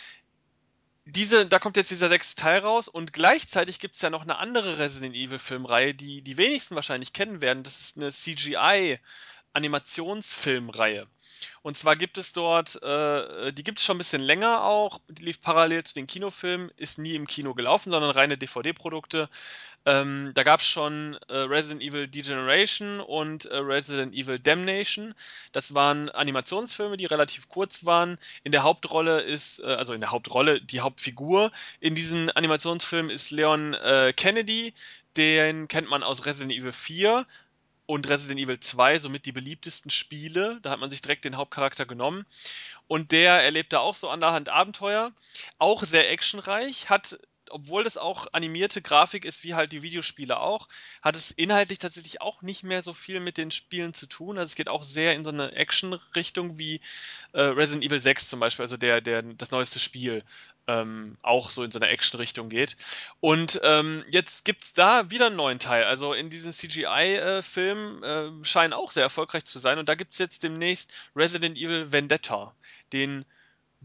diese, 1.05 1.47
da 1.47 1.59
kommt 1.59 1.77
jetzt 1.77 1.91
dieser 1.91 2.09
sechste 2.09 2.41
Teil 2.41 2.61
raus 2.61 2.89
und 2.89 3.13
gleichzeitig 3.13 3.81
gibt 3.81 3.97
es 3.97 4.03
ja 4.03 4.11
noch 4.11 4.23
eine 4.23 4.39
andere 4.39 4.79
Resident 4.79 5.17
Evil 5.17 5.39
Filmreihe, 5.39 5.95
die 5.95 6.23
die 6.23 6.37
wenigsten 6.37 6.77
wahrscheinlich 6.77 7.13
kennen 7.13 7.41
werden. 7.41 7.65
Das 7.65 7.81
ist 7.81 7.97
eine 7.97 8.13
CGI 8.13 8.99
Animationsfilmreihe. 9.53 11.07
Und 11.63 11.77
zwar 11.77 11.97
gibt 11.97 12.19
es 12.19 12.33
dort, 12.33 12.83
äh, 12.83 13.53
die 13.53 13.65
gibt 13.65 13.79
es 13.79 13.85
schon 13.85 13.97
ein 13.97 13.99
bisschen 13.99 14.23
länger 14.23 14.65
auch, 14.65 15.01
die 15.09 15.25
lief 15.25 15.41
parallel 15.41 15.85
zu 15.85 15.95
den 15.95 16.07
Kinofilmen, 16.07 16.71
ist 16.77 16.99
nie 16.99 17.15
im 17.15 17.27
Kino 17.27 17.55
gelaufen, 17.55 17.91
sondern 17.91 18.11
reine 18.11 18.39
DVD-Produkte. 18.39 19.29
Ähm, 19.85 20.31
da 20.35 20.45
gab 20.45 20.61
es 20.61 20.67
schon 20.67 21.19
äh, 21.29 21.37
Resident 21.37 21.83
Evil 21.83 22.07
Degeneration 22.07 23.01
und 23.01 23.47
äh, 23.47 23.57
Resident 23.57 24.15
Evil 24.15 24.39
Damnation. 24.39 25.15
Das 25.51 25.75
waren 25.75 26.09
Animationsfilme, 26.11 26.97
die 26.97 27.07
relativ 27.07 27.49
kurz 27.49 27.85
waren. 27.85 28.19
In 28.45 28.53
der 28.53 28.63
Hauptrolle 28.63 29.21
ist, 29.21 29.59
äh, 29.61 29.67
also 29.67 29.93
in 29.93 30.01
der 30.01 30.13
Hauptrolle, 30.13 30.61
die 30.61 30.81
Hauptfigur 30.81 31.51
in 31.81 31.97
diesen 31.97 32.31
Animationsfilmen 32.31 33.11
ist 33.11 33.33
Leon 33.33 33.75
äh, 33.75 34.13
Kennedy. 34.13 34.73
Den 35.17 35.67
kennt 35.67 35.91
man 35.91 36.05
aus 36.05 36.27
Resident 36.27 36.53
Evil 36.53 36.73
4 36.73 37.27
und 37.87 38.09
Resident 38.09 38.41
Evil 38.41 38.61
2 38.61 38.99
somit 38.99 39.27
die 39.27 39.33
beliebtesten 39.33 39.91
Spiele. 39.91 40.61
Da 40.63 40.71
hat 40.71 40.81
man 40.81 40.91
sich 40.91 41.03
direkt 41.03 41.25
den 41.25 41.37
Hauptcharakter 41.37 41.87
genommen. 41.87 42.25
Und 42.87 43.13
der 43.13 43.43
erlebt 43.43 43.73
da 43.73 43.81
auch 43.81 43.95
so 43.95 44.09
an 44.09 44.21
der 44.21 44.33
Hand 44.33 44.49
Abenteuer. 44.49 45.13
Auch 45.59 45.83
sehr 45.83 46.11
actionreich, 46.11 46.91
hat 46.91 47.19
obwohl 47.53 47.87
es 47.87 47.97
auch 47.97 48.27
animierte 48.33 48.83
Grafik 48.83 49.25
ist, 49.25 49.45
wie 49.45 49.55
halt 49.55 49.73
die 49.73 49.83
Videospiele 49.83 50.41
auch, 50.41 50.69
hat 51.03 51.17
es 51.17 51.31
inhaltlich 51.31 51.79
tatsächlich 51.79 52.21
auch 52.21 52.43
nicht 52.43 52.63
mehr 52.63 52.83
so 52.83 52.95
viel 52.95 53.21
mit 53.21 53.37
den 53.37 53.51
Spielen 53.51 53.95
zu 53.95 54.07
tun. 54.07 54.39
Also 54.39 54.51
es 54.51 54.57
geht 54.57 54.69
auch 54.69 54.83
sehr 54.83 55.15
in 55.15 55.25
so 55.25 55.31
eine 55.31 55.53
Action-Richtung 55.53 56.59
wie 56.59 56.81
äh, 57.33 57.41
Resident 57.41 57.85
Evil 57.85 58.01
6 58.01 58.29
zum 58.29 58.41
Beispiel, 58.41 58.65
also 58.65 58.77
der, 58.77 59.01
der, 59.01 59.23
das 59.23 59.51
neueste 59.51 59.79
Spiel 59.79 60.25
ähm, 60.67 61.17
auch 61.23 61.51
so 61.51 61.63
in 61.65 61.71
so 61.71 61.79
eine 61.79 61.89
Action-Richtung 61.89 62.49
geht. 62.49 62.77
Und 63.21 63.61
ähm, 63.65 64.05
jetzt 64.09 64.45
gibt's 64.45 64.73
da 64.73 65.11
wieder 65.11 65.27
einen 65.27 65.37
neuen 65.37 65.59
Teil. 65.59 65.85
Also 65.85 66.13
in 66.13 66.31
diesen 66.31 66.53
CGI-Filmen 66.53 68.03
äh, 68.03 68.27
äh, 68.27 68.45
scheinen 68.45 68.73
auch 68.73 68.91
sehr 68.91 69.03
erfolgreich 69.03 69.45
zu 69.45 69.59
sein. 69.59 69.79
Und 69.79 69.89
da 69.89 69.95
gibt's 69.95 70.19
jetzt 70.19 70.43
demnächst 70.43 70.93
Resident 71.17 71.59
Evil 71.59 71.93
Vendetta, 71.93 72.55
den 72.93 73.25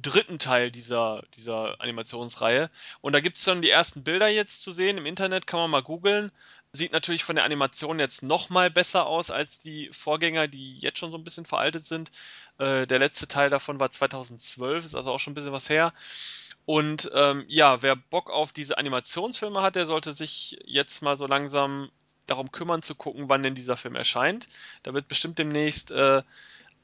dritten 0.02 0.40
Teil 0.40 0.72
dieser, 0.72 1.24
dieser 1.36 1.82
Animationsreihe. 1.82 2.70
Und 3.02 3.14
da 3.14 3.20
gibt's 3.20 3.44
schon 3.44 3.62
die 3.62 3.70
ersten 3.70 4.04
Bilder 4.04 4.28
jetzt 4.28 4.64
zu 4.64 4.72
sehen. 4.72 4.98
Im 4.98 5.06
Internet 5.06 5.48
kann 5.48 5.60
man 5.60 5.72
mal 5.72 5.84
googeln. 5.84 6.32
Sieht 6.74 6.92
natürlich 6.92 7.24
von 7.24 7.36
der 7.36 7.46
Animation 7.46 8.00
jetzt 8.00 8.24
noch 8.24 8.50
mal 8.50 8.70
besser 8.70 9.08
aus 9.08 9.32
als 9.32 9.60
die 9.60 9.90
Vorgänger, 9.92 10.48
die 10.48 10.78
jetzt 10.78 11.00
schon 11.00 11.12
so 11.12 11.18
ein 11.18 11.24
bisschen 11.24 11.46
veraltet 11.46 11.86
sind. 11.86 12.12
Äh, 12.60 12.86
der 12.86 13.00
letzte 13.00 13.28
Teil 13.28 13.50
davon 13.50 13.80
war 13.80 13.90
2012, 13.90 14.86
ist 14.86 14.96
also 14.96 15.12
auch 15.12 15.20
schon 15.20 15.32
ein 15.32 15.36
bisschen 15.36 15.54
was 15.54 15.70
her. 15.70 15.94
Und 16.66 17.10
ähm, 17.16 17.46
ja, 17.48 17.82
wer 17.82 17.96
Bock 17.96 18.30
auf 18.30 18.52
diese 18.52 18.78
Animationsfilme 18.78 19.62
hat, 19.62 19.76
der 19.76 19.86
sollte 19.86 20.14
sich 20.14 20.60
jetzt 20.66 21.02
mal 21.02 21.18
so 21.18 21.26
langsam 21.26 21.90
darum 22.28 22.52
kümmern 22.52 22.82
zu 22.82 22.94
gucken, 22.94 23.30
wann 23.30 23.42
denn 23.42 23.56
dieser 23.56 23.78
Film 23.78 23.96
erscheint. 23.96 24.48
Da 24.84 24.94
wird 24.94 25.08
bestimmt 25.08 25.40
demnächst 25.40 25.92
äh, 25.92 26.22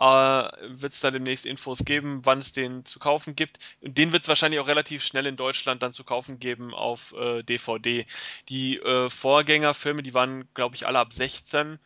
äh, 0.03 0.51
wird 0.67 0.91
es 0.91 0.99
da 0.99 1.11
demnächst 1.11 1.45
Infos 1.45 1.85
geben, 1.85 2.21
wann 2.25 2.39
es 2.39 2.51
den 2.51 2.83
zu 2.83 2.99
kaufen 2.99 3.35
gibt. 3.35 3.59
Und 3.81 3.97
den 3.97 4.11
wird 4.11 4.23
es 4.23 4.27
wahrscheinlich 4.27 4.59
auch 4.59 4.67
relativ 4.67 5.03
schnell 5.03 5.25
in 5.25 5.37
Deutschland 5.37 5.81
dann 5.81 5.93
zu 5.93 6.03
kaufen 6.03 6.39
geben 6.39 6.73
auf 6.73 7.13
äh, 7.13 7.41
DVD. 7.43 8.05
Die 8.49 8.79
äh, 8.79 9.09
Vorgängerfilme, 9.09 10.03
die 10.03 10.13
waren, 10.13 10.47
glaube 10.53 10.75
ich, 10.75 10.87
alle 10.87 10.99
ab 10.99 11.13
16. 11.13 11.79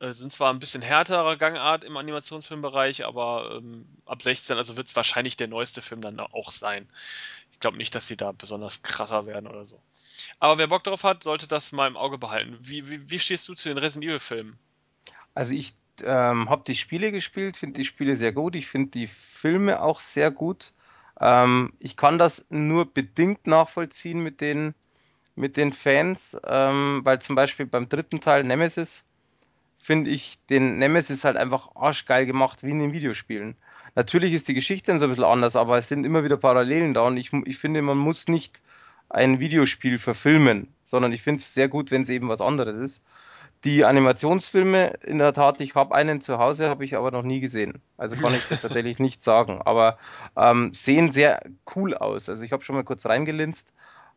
Äh, 0.00 0.14
sind 0.14 0.32
zwar 0.32 0.52
ein 0.52 0.58
bisschen 0.58 0.82
härterer 0.82 1.36
Gangart 1.36 1.84
im 1.84 1.96
Animationsfilmbereich, 1.96 3.04
aber 3.04 3.58
ähm, 3.58 3.86
ab 4.04 4.20
16, 4.20 4.56
also 4.56 4.76
wird 4.76 4.88
es 4.88 4.96
wahrscheinlich 4.96 5.36
der 5.36 5.48
neueste 5.48 5.80
Film 5.80 6.00
dann 6.00 6.18
auch 6.18 6.50
sein. 6.50 6.88
Ich 7.52 7.60
glaube 7.60 7.76
nicht, 7.76 7.94
dass 7.94 8.08
sie 8.08 8.16
da 8.16 8.32
besonders 8.32 8.82
krasser 8.82 9.26
werden 9.26 9.46
oder 9.46 9.64
so. 9.64 9.80
Aber 10.40 10.58
wer 10.58 10.66
Bock 10.66 10.82
drauf 10.82 11.04
hat, 11.04 11.22
sollte 11.22 11.46
das 11.46 11.70
mal 11.70 11.86
im 11.86 11.96
Auge 11.96 12.18
behalten. 12.18 12.58
Wie, 12.60 12.90
wie, 12.90 13.10
wie 13.10 13.18
stehst 13.20 13.48
du 13.48 13.54
zu 13.54 13.68
den 13.68 13.78
Resident 13.78 14.06
Evil 14.06 14.18
Filmen? 14.18 14.58
Also 15.34 15.52
ich 15.52 15.74
ähm, 16.06 16.48
habe 16.50 16.62
die 16.66 16.74
Spiele 16.74 17.12
gespielt, 17.12 17.56
finde 17.56 17.78
die 17.78 17.84
Spiele 17.84 18.16
sehr 18.16 18.32
gut. 18.32 18.54
Ich 18.54 18.68
finde 18.68 18.90
die 18.90 19.06
Filme 19.06 19.82
auch 19.82 20.00
sehr 20.00 20.30
gut. 20.30 20.72
Ähm, 21.20 21.72
ich 21.78 21.96
kann 21.96 22.18
das 22.18 22.46
nur 22.50 22.92
bedingt 22.92 23.46
nachvollziehen 23.46 24.20
mit 24.20 24.40
den, 24.40 24.74
mit 25.36 25.56
den 25.56 25.72
Fans, 25.72 26.38
ähm, 26.46 27.00
weil 27.04 27.20
zum 27.20 27.36
Beispiel 27.36 27.66
beim 27.66 27.88
dritten 27.88 28.20
Teil 28.20 28.44
Nemesis 28.44 29.06
finde 29.78 30.10
ich 30.10 30.38
den 30.48 30.78
Nemesis 30.78 31.24
halt 31.24 31.36
einfach 31.36 31.74
arschgeil 31.74 32.26
gemacht, 32.26 32.62
wie 32.62 32.70
in 32.70 32.78
den 32.78 32.92
Videospielen. 32.92 33.56
Natürlich 33.94 34.32
ist 34.34 34.48
die 34.48 34.54
Geschichte 34.54 34.92
dann 34.92 34.98
so 34.98 35.06
ein 35.06 35.10
bisschen 35.10 35.24
anders, 35.24 35.56
aber 35.56 35.78
es 35.78 35.88
sind 35.88 36.04
immer 36.04 36.22
wieder 36.22 36.36
Parallelen 36.36 36.94
da 36.94 37.02
und 37.02 37.16
ich, 37.16 37.32
ich 37.44 37.58
finde, 37.58 37.82
man 37.82 37.98
muss 37.98 38.28
nicht 38.28 38.62
ein 39.08 39.40
Videospiel 39.40 39.98
verfilmen, 39.98 40.68
sondern 40.84 41.12
ich 41.12 41.22
finde 41.22 41.40
es 41.40 41.52
sehr 41.52 41.68
gut, 41.68 41.90
wenn 41.90 42.02
es 42.02 42.08
eben 42.08 42.28
was 42.28 42.40
anderes 42.40 42.76
ist. 42.76 43.04
Die 43.64 43.84
Animationsfilme, 43.84 44.98
in 45.04 45.18
der 45.18 45.34
Tat, 45.34 45.60
ich 45.60 45.74
habe 45.74 45.94
einen 45.94 46.22
zu 46.22 46.38
Hause, 46.38 46.70
habe 46.70 46.84
ich 46.84 46.96
aber 46.96 47.10
noch 47.10 47.22
nie 47.22 47.40
gesehen. 47.40 47.82
Also 47.98 48.16
kann 48.16 48.34
ich 48.34 48.48
das 48.48 48.60
tatsächlich 48.62 48.98
nicht 48.98 49.22
sagen. 49.22 49.60
Aber 49.62 49.98
ähm, 50.36 50.72
sehen 50.72 51.12
sehr 51.12 51.42
cool 51.74 51.94
aus. 51.94 52.28
Also 52.28 52.42
ich 52.42 52.52
habe 52.52 52.62
schon 52.62 52.76
mal 52.76 52.84
kurz 52.84 53.04
reingelinst, 53.04 53.74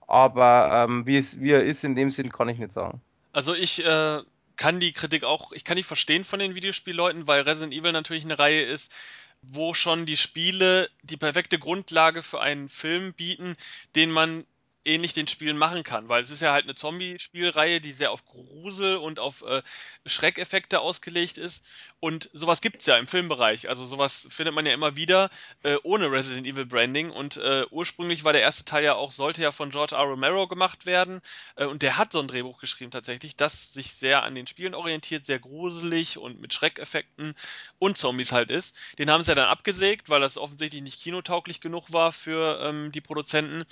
aber 0.08 0.86
ähm, 0.88 1.06
wie, 1.06 1.18
es, 1.18 1.42
wie 1.42 1.52
er 1.52 1.64
ist 1.64 1.84
in 1.84 1.96
dem 1.96 2.12
Sinn, 2.12 2.32
kann 2.32 2.48
ich 2.48 2.58
nicht 2.58 2.72
sagen. 2.72 3.02
Also 3.34 3.54
ich 3.54 3.86
äh, 3.86 4.22
kann 4.56 4.80
die 4.80 4.94
Kritik 4.94 5.26
auch, 5.26 5.52
ich 5.52 5.64
kann 5.64 5.78
die 5.78 5.84
verstehen 5.84 6.24
von 6.24 6.40
den 6.40 6.56
Videospielleuten, 6.56 7.28
weil 7.28 7.42
Resident 7.42 7.74
Evil 7.74 7.92
natürlich 7.92 8.24
eine 8.24 8.40
Reihe 8.40 8.62
ist, 8.62 8.94
wo 9.42 9.74
schon 9.74 10.06
die 10.06 10.18
Spiele 10.18 10.90
die 11.02 11.18
perfekte 11.18 11.60
Grundlage 11.60 12.24
für 12.24 12.40
einen 12.40 12.70
Film 12.70 13.14
bieten, 13.14 13.58
den 13.96 14.10
man 14.10 14.46
ähnlich 14.86 15.14
den 15.14 15.28
Spielen 15.28 15.58
machen 15.58 15.84
kann, 15.84 16.10
weil 16.10 16.24
es 16.24 16.30
ist 16.30 16.42
ja 16.42 16.52
halt 16.52 16.66
eine 16.66 16.76
Zombie-Spielreihe, 16.76 17.82
die 17.82 17.94
sehr 17.94 18.12
auf 18.12 18.26
Grusel 18.26 18.98
und 18.98 19.20
auf 19.20 19.42
äh, 19.44 19.62
Schreckeffekte 20.06 20.80
ausgelegt 20.80 21.38
ist. 21.38 21.64
Und 22.00 22.30
sowas 22.34 22.60
gibt's 22.60 22.86
ja 22.86 22.98
im 22.98 23.08
Filmbereich, 23.08 23.70
also 23.70 23.86
sowas 23.86 24.28
findet 24.30 24.54
man 24.54 24.66
ja 24.66 24.74
immer 24.74 24.98
wieder 24.98 25.30
äh, 25.64 25.78
ohne 25.84 26.12
Resident 26.12 26.46
Evil 26.46 26.66
Branding. 26.66 27.12
Und 27.12 27.38
äh, 27.38 27.66
ursprünglich 27.72 28.24
war 28.26 28.34
der 28.34 28.42
erste 28.42 28.66
Teil 28.66 28.84
ja 28.84 28.96
auch, 28.96 29.12
sollte 29.12 29.42
ja 29.42 29.52
von 29.52 29.70
George 29.70 29.96
R. 29.96 30.02
Romero 30.02 30.48
gemacht 30.48 30.86
werden. 30.86 31.22
Äh, 31.56 31.66
und 31.66 31.82
der 31.82 31.98
hat 31.98 32.12
so 32.12 32.20
ein 32.20 32.28
Drehbuch 32.28 32.60
geschrieben 32.60 32.92
tatsächlich, 32.92 33.38
das 33.38 33.74
sich 33.74 33.94
sehr 33.94 34.24
an 34.24 34.36
den 34.36 34.48
Spielen 34.48 34.76
orientiert, 34.76 35.26
sehr 35.26 35.40
gruselig 35.40 36.18
und 36.18 36.42
mit 36.42 36.54
Schreckeffekten 36.54 37.36
und 37.80 37.98
Zombies 37.98 38.34
halt 38.34 38.52
ist. 38.52 38.76
Den 38.98 39.10
haben 39.10 39.24
sie 39.24 39.32
ja 39.32 39.36
dann 39.36 39.48
abgesägt, 39.48 40.10
weil 40.10 40.20
das 40.20 40.38
offensichtlich 40.38 40.82
nicht 40.82 41.02
kinotauglich 41.02 41.62
genug 41.62 41.94
war 41.94 42.12
für 42.12 42.60
ähm, 42.62 42.92
die 42.92 43.02
Produzenten. 43.02 43.64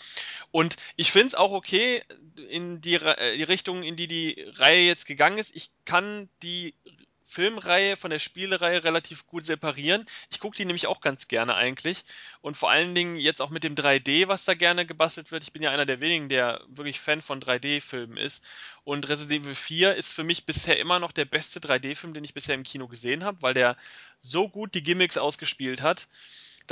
Und 0.52 0.78
ich 1.02 1.12
finde 1.12 1.30
es 1.30 1.36
auch 1.36 1.52
okay 1.52 2.04
in 2.50 2.80
die, 2.80 2.94
äh, 2.94 3.36
die 3.36 3.44
Richtung, 3.44 3.82
in 3.82 3.96
die 3.96 4.08
die 4.08 4.46
Reihe 4.54 4.86
jetzt 4.86 5.08
gegangen 5.08 5.40
ist. 5.40 5.56
Ich 5.56 5.72
kann 5.84 6.30
die 6.44 6.76
Filmreihe 7.26 7.96
von 7.96 8.12
der 8.12 8.20
Spielereihe 8.20 8.84
relativ 8.84 9.26
gut 9.26 9.44
separieren. 9.44 10.06
Ich 10.30 10.40
gucke 10.40 10.58
die 10.58 10.66
nämlich 10.66 10.86
auch 10.86 11.02
ganz 11.02 11.28
gerne 11.28 11.56
eigentlich. 11.56 12.04
Und 12.42 12.56
vor 12.56 12.70
allen 12.70 12.94
Dingen 12.94 13.16
jetzt 13.16 13.42
auch 13.42 13.50
mit 13.50 13.64
dem 13.64 13.74
3D, 13.74 14.28
was 14.28 14.46
da 14.46 14.54
gerne 14.54 14.86
gebastelt 14.86 15.32
wird. 15.32 15.42
Ich 15.42 15.54
bin 15.54 15.64
ja 15.64 15.72
einer 15.72 15.88
der 15.88 16.02
wenigen, 16.02 16.30
der 16.30 16.62
wirklich 16.68 17.00
Fan 17.00 17.24
von 17.24 17.42
3D-Filmen 17.42 18.18
ist. 18.18 18.44
Und 18.84 19.10
Resident 19.10 19.46
Evil 19.46 19.56
4 19.56 19.96
ist 19.96 20.14
für 20.14 20.24
mich 20.24 20.46
bisher 20.46 20.78
immer 20.78 21.00
noch 21.00 21.14
der 21.14 21.26
beste 21.26 21.60
3D-Film, 21.60 22.14
den 22.14 22.26
ich 22.26 22.36
bisher 22.36 22.54
im 22.54 22.64
Kino 22.64 22.88
gesehen 22.88 23.24
habe, 23.24 23.42
weil 23.42 23.56
der 23.56 23.76
so 24.20 24.48
gut 24.50 24.76
die 24.76 24.84
Gimmicks 24.84 25.18
ausgespielt 25.18 25.82
hat, 25.82 26.08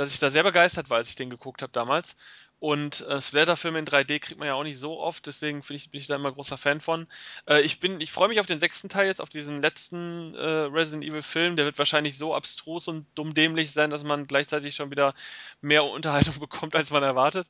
dass 0.00 0.14
ich 0.14 0.18
da 0.18 0.30
sehr 0.30 0.44
begeistert 0.44 0.88
war, 0.88 0.96
als 0.96 1.10
ich 1.10 1.16
den 1.16 1.28
geguckt 1.28 1.60
habe 1.60 1.72
damals. 1.72 2.16
Und 2.58 3.02
äh, 3.02 3.20
Splatter-Filme 3.20 3.78
in 3.78 3.84
3D 3.84 4.18
kriegt 4.18 4.38
man 4.40 4.48
ja 4.48 4.54
auch 4.54 4.62
nicht 4.62 4.78
so 4.78 4.98
oft, 4.98 5.26
deswegen 5.26 5.62
ich, 5.68 5.90
bin 5.90 6.00
ich 6.00 6.06
da 6.06 6.16
immer 6.16 6.32
großer 6.32 6.56
Fan 6.56 6.80
von. 6.80 7.06
Äh, 7.46 7.60
ich 7.60 7.80
bin, 7.80 8.00
ich 8.00 8.10
freue 8.10 8.28
mich 8.28 8.40
auf 8.40 8.46
den 8.46 8.60
sechsten 8.60 8.88
Teil 8.88 9.08
jetzt, 9.08 9.20
auf 9.20 9.28
diesen 9.28 9.60
letzten 9.60 10.34
äh, 10.36 10.40
Resident 10.40 11.04
Evil-Film. 11.04 11.56
Der 11.56 11.66
wird 11.66 11.78
wahrscheinlich 11.78 12.16
so 12.16 12.34
abstrus 12.34 12.88
und 12.88 13.06
dumm-dämlich 13.14 13.72
sein, 13.72 13.90
dass 13.90 14.02
man 14.02 14.26
gleichzeitig 14.26 14.74
schon 14.74 14.90
wieder 14.90 15.12
mehr 15.60 15.84
Unterhaltung 15.84 16.38
bekommt, 16.40 16.74
als 16.74 16.90
man 16.90 17.02
erwartet. 17.02 17.46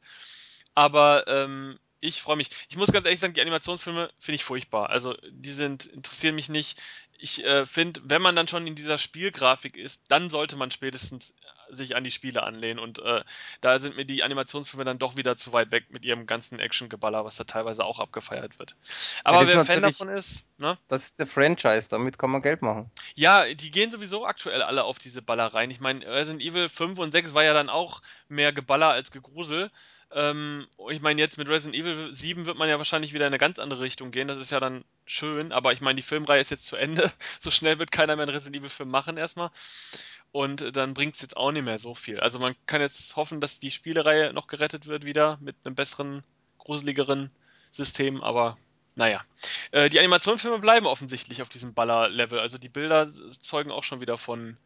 Aber 0.75 1.29
ähm, 1.29 1.79
ich 2.01 2.21
freue 2.21 2.37
mich. 2.37 2.49
Ich 2.69 2.77
muss 2.77 2.91
ganz 2.91 3.07
ehrlich 3.07 3.21
sagen, 3.21 3.35
die 3.35 3.43
Animationsfilme 3.43 4.11
finde 4.19 4.37
ich 4.37 4.45
furchtbar. 4.45 4.91
Also 4.91 5.17
die 5.31 5.53
sind 5.53 5.87
interessieren 5.87 6.35
mich 6.35 6.49
nicht. 6.49 6.83
Ich 7.21 7.45
äh, 7.45 7.67
finde, 7.67 8.01
wenn 8.05 8.23
man 8.23 8.35
dann 8.35 8.49
schon 8.49 8.67
in 8.67 8.75
dieser 8.75 8.99
Spielgrafik 8.99 9.77
ist, 9.77 10.03
dann 10.09 10.31
sollte 10.31 10.57
man 10.57 10.71
spätestens 10.71 11.35
sich 11.71 11.97
an 11.97 12.05
die 12.05 12.11
Spiele 12.11 12.43
anlehnen. 12.43 12.79
Und 12.79 12.99
äh, 12.99 13.23
da 13.61 13.79
sind 13.79 13.97
mir 13.97 14.05
die 14.05 14.23
Animationsfilme 14.23 14.85
dann 14.85 14.99
doch 14.99 15.17
wieder 15.17 15.37
zu 15.37 15.53
weit 15.53 15.73
weg 15.73 15.87
mit 15.91 16.05
ihrem 16.05 16.27
ganzen 16.27 16.59
Action-Geballer, 16.59 17.25
was 17.25 17.37
da 17.37 17.45
teilweise 17.45 17.85
auch 17.85 17.99
abgefeiert 17.99 18.59
wird. 18.59 18.77
Aber 19.25 19.43
ja, 19.43 19.49
wer 19.49 19.65
Fan 19.65 19.83
davon 19.83 20.09
ist, 20.09 20.45
ne? 20.59 20.79
Das 20.89 21.05
ist 21.05 21.19
der 21.19 21.27
Franchise, 21.27 21.89
damit 21.91 22.19
kann 22.19 22.31
man 22.31 22.43
Geld 22.43 22.63
machen. 22.63 22.91
Ja, 23.15 23.45
die 23.47 23.71
gehen 23.71 23.91
sowieso 23.91 24.27
aktuell 24.27 24.63
alle 24.63 24.85
auf 24.85 24.99
diese 24.99 25.23
Ballereien. 25.23 25.71
Ich 25.71 25.81
meine, 25.81 26.07
Resident 26.07 26.43
Evil 26.43 26.69
5 26.69 26.99
und 26.99 27.13
6 27.13 27.35
war 27.35 27.45
ja 27.45 27.55
dann 27.55 27.69
auch 27.69 28.03
mehr 28.29 28.53
Geballer 28.53 28.89
als 28.89 29.11
Gegrusel. 29.11 29.71
Ähm, 30.13 30.67
ich 30.91 31.01
meine, 31.01 31.21
jetzt 31.21 31.39
mit 31.39 31.49
Resident 31.49 31.77
Evil 31.77 32.13
7 32.13 32.47
wird 32.47 32.59
man 32.59 32.69
ja 32.69 32.79
wahrscheinlich 32.79 33.13
wieder 33.13 33.27
in 33.27 33.33
eine 33.33 33.39
ganz 33.39 33.59
andere 33.59 33.81
Richtung 33.81 34.11
gehen. 34.11 34.29
Das 34.29 34.39
ist 34.39 34.51
ja 34.51 34.59
dann 34.59 34.85
schön, 35.11 35.53
aber 35.53 35.73
ich 35.73 35.81
meine, 35.81 35.97
die 35.97 36.03
Filmreihe 36.03 36.41
ist 36.41 36.51
jetzt 36.51 36.67
zu 36.67 36.77
Ende. 36.77 37.11
So 37.41 37.51
schnell 37.51 37.79
wird 37.79 37.91
keiner 37.91 38.17
mehr 38.17 38.25
einen 38.25 38.35
Resident 38.35 38.57
Evil 38.57 38.71
Film 38.71 38.91
machen 38.91 39.17
erstmal. 39.17 39.51
Und 40.33 40.77
dann 40.77 40.95
bringt 40.95 41.17
es 41.17 41.23
jetzt 41.23 41.37
auch 41.37 41.53
nicht 41.53 41.65
mehr 41.65 41.79
so 41.79 41.95
viel. 41.95 42.21
Also 42.21 42.39
man 42.39 42.55
kann 42.67 42.81
jetzt 42.81 43.17
hoffen, 43.17 43.41
dass 43.41 43.59
die 43.59 43.71
Spielereihe 43.71 44.33
noch 44.33 44.47
gerettet 44.47 44.87
wird 44.87 45.05
wieder 45.05 45.39
mit 45.41 45.57
einem 45.65 45.75
besseren, 45.75 46.23
gruseligeren 46.59 47.31
System, 47.73 48.23
aber 48.23 48.57
naja. 48.95 49.21
Äh, 49.73 49.89
die 49.89 49.99
Animationsfilme 49.99 50.59
bleiben 50.59 50.87
offensichtlich 50.87 51.43
auf 51.43 51.49
diesem 51.49 51.75
Baller-Level. 51.75 52.39
Also 52.39 52.59
die 52.59 52.69
Bilder 52.69 53.11
zeugen 53.41 53.71
auch 53.71 53.85
schon 53.85 54.01
wieder 54.01 54.19
von 54.19 54.57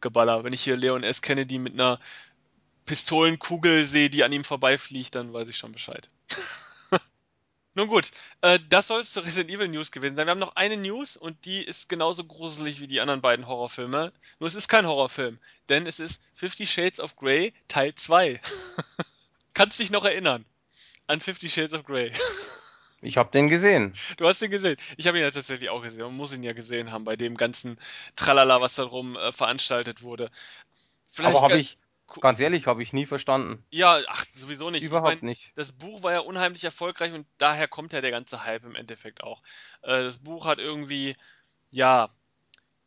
Geballer. 0.00 0.44
Wenn 0.44 0.52
ich 0.52 0.62
hier 0.62 0.76
Leon 0.76 1.04
S. 1.04 1.22
Kennedy 1.22 1.58
mit 1.58 1.74
einer 1.74 2.00
Pistolenkugel 2.86 3.84
sehe, 3.84 4.10
die 4.10 4.24
an 4.24 4.32
ihm 4.32 4.44
vorbeifliegt, 4.44 5.14
dann 5.14 5.32
weiß 5.32 5.48
ich 5.48 5.56
schon 5.56 5.72
Bescheid. 5.72 6.10
Nun 7.76 7.88
gut, 7.88 8.10
äh, 8.40 8.58
das 8.70 8.86
soll 8.86 9.02
es 9.02 9.12
zur 9.12 9.26
Resident 9.26 9.50
Evil 9.50 9.68
News 9.68 9.92
gewesen 9.92 10.16
sein. 10.16 10.26
Wir 10.26 10.30
haben 10.30 10.38
noch 10.38 10.56
eine 10.56 10.78
News 10.78 11.14
und 11.18 11.44
die 11.44 11.62
ist 11.62 11.90
genauso 11.90 12.24
gruselig 12.24 12.80
wie 12.80 12.86
die 12.86 13.02
anderen 13.02 13.20
beiden 13.20 13.46
Horrorfilme. 13.46 14.14
Nur 14.40 14.48
es 14.48 14.54
ist 14.54 14.68
kein 14.68 14.86
Horrorfilm, 14.86 15.38
denn 15.68 15.86
es 15.86 16.00
ist 16.00 16.22
Fifty 16.34 16.66
Shades 16.66 17.00
of 17.00 17.16
Grey 17.16 17.52
Teil 17.68 17.94
2. 17.94 18.40
Kannst 19.54 19.78
dich 19.78 19.90
noch 19.90 20.06
erinnern 20.06 20.46
an 21.06 21.20
Fifty 21.20 21.50
Shades 21.50 21.74
of 21.74 21.84
Grey? 21.84 22.12
Ich 23.02 23.18
habe 23.18 23.30
den 23.30 23.50
gesehen. 23.50 23.92
Du 24.16 24.26
hast 24.26 24.40
den 24.40 24.50
gesehen. 24.50 24.78
Ich 24.96 25.06
habe 25.06 25.18
ihn 25.18 25.24
ja 25.24 25.30
tatsächlich 25.30 25.68
auch 25.68 25.82
gesehen. 25.82 26.04
Man 26.04 26.16
muss 26.16 26.34
ihn 26.34 26.42
ja 26.42 26.54
gesehen 26.54 26.92
haben 26.92 27.04
bei 27.04 27.16
dem 27.16 27.36
ganzen 27.36 27.76
Tralala, 28.16 28.62
was 28.62 28.76
da 28.76 28.84
rum 28.84 29.16
äh, 29.16 29.32
veranstaltet 29.32 30.02
wurde. 30.02 30.30
Vielleicht 31.12 31.36
Aber 31.36 31.42
habe 31.42 31.58
ich, 31.58 31.76
Ganz 32.20 32.40
ehrlich, 32.40 32.66
habe 32.66 32.82
ich 32.82 32.92
nie 32.92 33.06
verstanden. 33.06 33.64
Ja, 33.70 34.00
ach, 34.06 34.24
sowieso 34.32 34.70
nicht. 34.70 34.84
Überhaupt 34.84 35.14
ich 35.14 35.22
mein, 35.22 35.30
nicht. 35.30 35.52
Das 35.56 35.72
Buch 35.72 36.02
war 36.02 36.12
ja 36.12 36.20
unheimlich 36.20 36.64
erfolgreich 36.64 37.12
und 37.12 37.26
daher 37.38 37.68
kommt 37.68 37.92
ja 37.92 38.00
der 38.00 38.10
ganze 38.10 38.44
Hype 38.44 38.64
im 38.64 38.74
Endeffekt 38.74 39.22
auch. 39.22 39.42
Äh, 39.82 40.04
das 40.04 40.18
Buch 40.18 40.46
hat 40.46 40.58
irgendwie, 40.58 41.16
ja, 41.70 42.10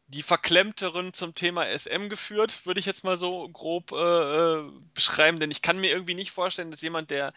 die 0.07 0.23
Verklemmteren 0.23 1.13
zum 1.13 1.35
Thema 1.35 1.67
SM 1.67 2.09
geführt, 2.09 2.65
würde 2.65 2.79
ich 2.79 2.87
jetzt 2.87 3.03
mal 3.03 3.17
so 3.17 3.47
grob 3.49 3.91
äh, 3.91 3.95
äh, 3.95 4.71
beschreiben, 4.95 5.39
denn 5.39 5.51
ich 5.51 5.61
kann 5.61 5.79
mir 5.79 5.91
irgendwie 5.91 6.15
nicht 6.15 6.31
vorstellen, 6.31 6.71
dass 6.71 6.81
jemand, 6.81 7.11
der 7.11 7.31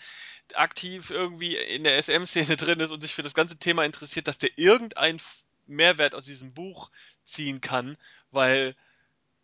aktiv 0.54 1.10
irgendwie 1.10 1.56
in 1.56 1.84
der 1.84 2.02
SM-Szene 2.02 2.56
drin 2.56 2.80
ist 2.80 2.90
und 2.90 3.02
sich 3.02 3.12
für 3.12 3.22
das 3.22 3.34
ganze 3.34 3.58
Thema 3.58 3.84
interessiert, 3.84 4.26
dass 4.26 4.38
der 4.38 4.56
irgendeinen 4.56 5.20
Mehrwert 5.66 6.14
aus 6.14 6.24
diesem 6.24 6.54
Buch 6.54 6.90
ziehen 7.24 7.60
kann, 7.60 7.98
weil 8.30 8.74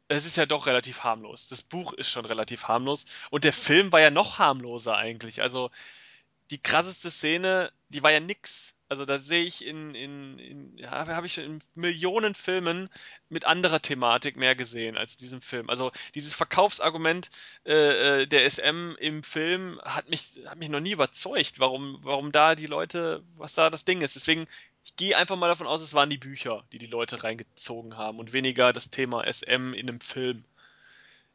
es 0.08 0.26
ist 0.26 0.36
ja 0.36 0.46
doch 0.46 0.66
relativ 0.66 1.04
harmlos. 1.04 1.48
Das 1.48 1.62
Buch 1.62 1.92
ist 1.92 2.10
schon 2.10 2.24
relativ 2.24 2.64
harmlos 2.64 3.04
und 3.30 3.44
der 3.44 3.52
Film 3.52 3.92
war 3.92 4.00
ja 4.00 4.10
noch 4.10 4.38
harmloser 4.38 4.96
eigentlich. 4.96 5.42
Also 5.42 5.70
die 6.50 6.62
krasseste 6.62 7.10
Szene, 7.10 7.70
die 7.88 8.02
war 8.02 8.10
ja 8.10 8.20
nix. 8.20 8.74
Also 8.90 9.04
da 9.04 9.18
sehe 9.18 9.44
ich 9.44 9.66
in, 9.66 9.94
in, 9.94 10.38
in 10.38 10.78
ja, 10.78 10.90
habe 10.90 11.26
ich 11.26 11.36
in 11.36 11.62
Millionen 11.74 12.34
Filmen 12.34 12.88
mit 13.28 13.44
anderer 13.44 13.82
Thematik 13.82 14.36
mehr 14.36 14.54
gesehen 14.54 14.96
als 14.96 15.18
diesem 15.18 15.42
Film. 15.42 15.68
Also 15.68 15.92
dieses 16.14 16.34
Verkaufsargument 16.34 17.28
äh, 17.66 18.22
äh 18.22 18.26
der 18.26 18.48
SM 18.48 18.96
im 18.98 19.22
Film 19.22 19.78
hat 19.84 20.08
mich, 20.08 20.40
hat 20.46 20.56
mich 20.56 20.70
noch 20.70 20.80
nie 20.80 20.92
überzeugt, 20.92 21.60
warum, 21.60 21.98
warum 22.02 22.32
da 22.32 22.54
die 22.54 22.64
Leute, 22.64 23.22
was 23.36 23.52
da 23.52 23.68
das 23.68 23.84
Ding 23.84 24.00
ist. 24.00 24.16
Deswegen, 24.16 24.46
ich 24.88 24.96
gehe 24.96 25.18
einfach 25.18 25.36
mal 25.36 25.48
davon 25.48 25.66
aus, 25.66 25.82
es 25.82 25.92
waren 25.92 26.08
die 26.08 26.16
Bücher, 26.16 26.64
die 26.72 26.78
die 26.78 26.86
Leute 26.86 27.22
reingezogen 27.22 27.98
haben 27.98 28.18
und 28.18 28.32
weniger 28.32 28.72
das 28.72 28.88
Thema 28.88 29.30
SM 29.30 29.74
in 29.74 29.86
einem 29.86 30.00
Film. 30.00 30.44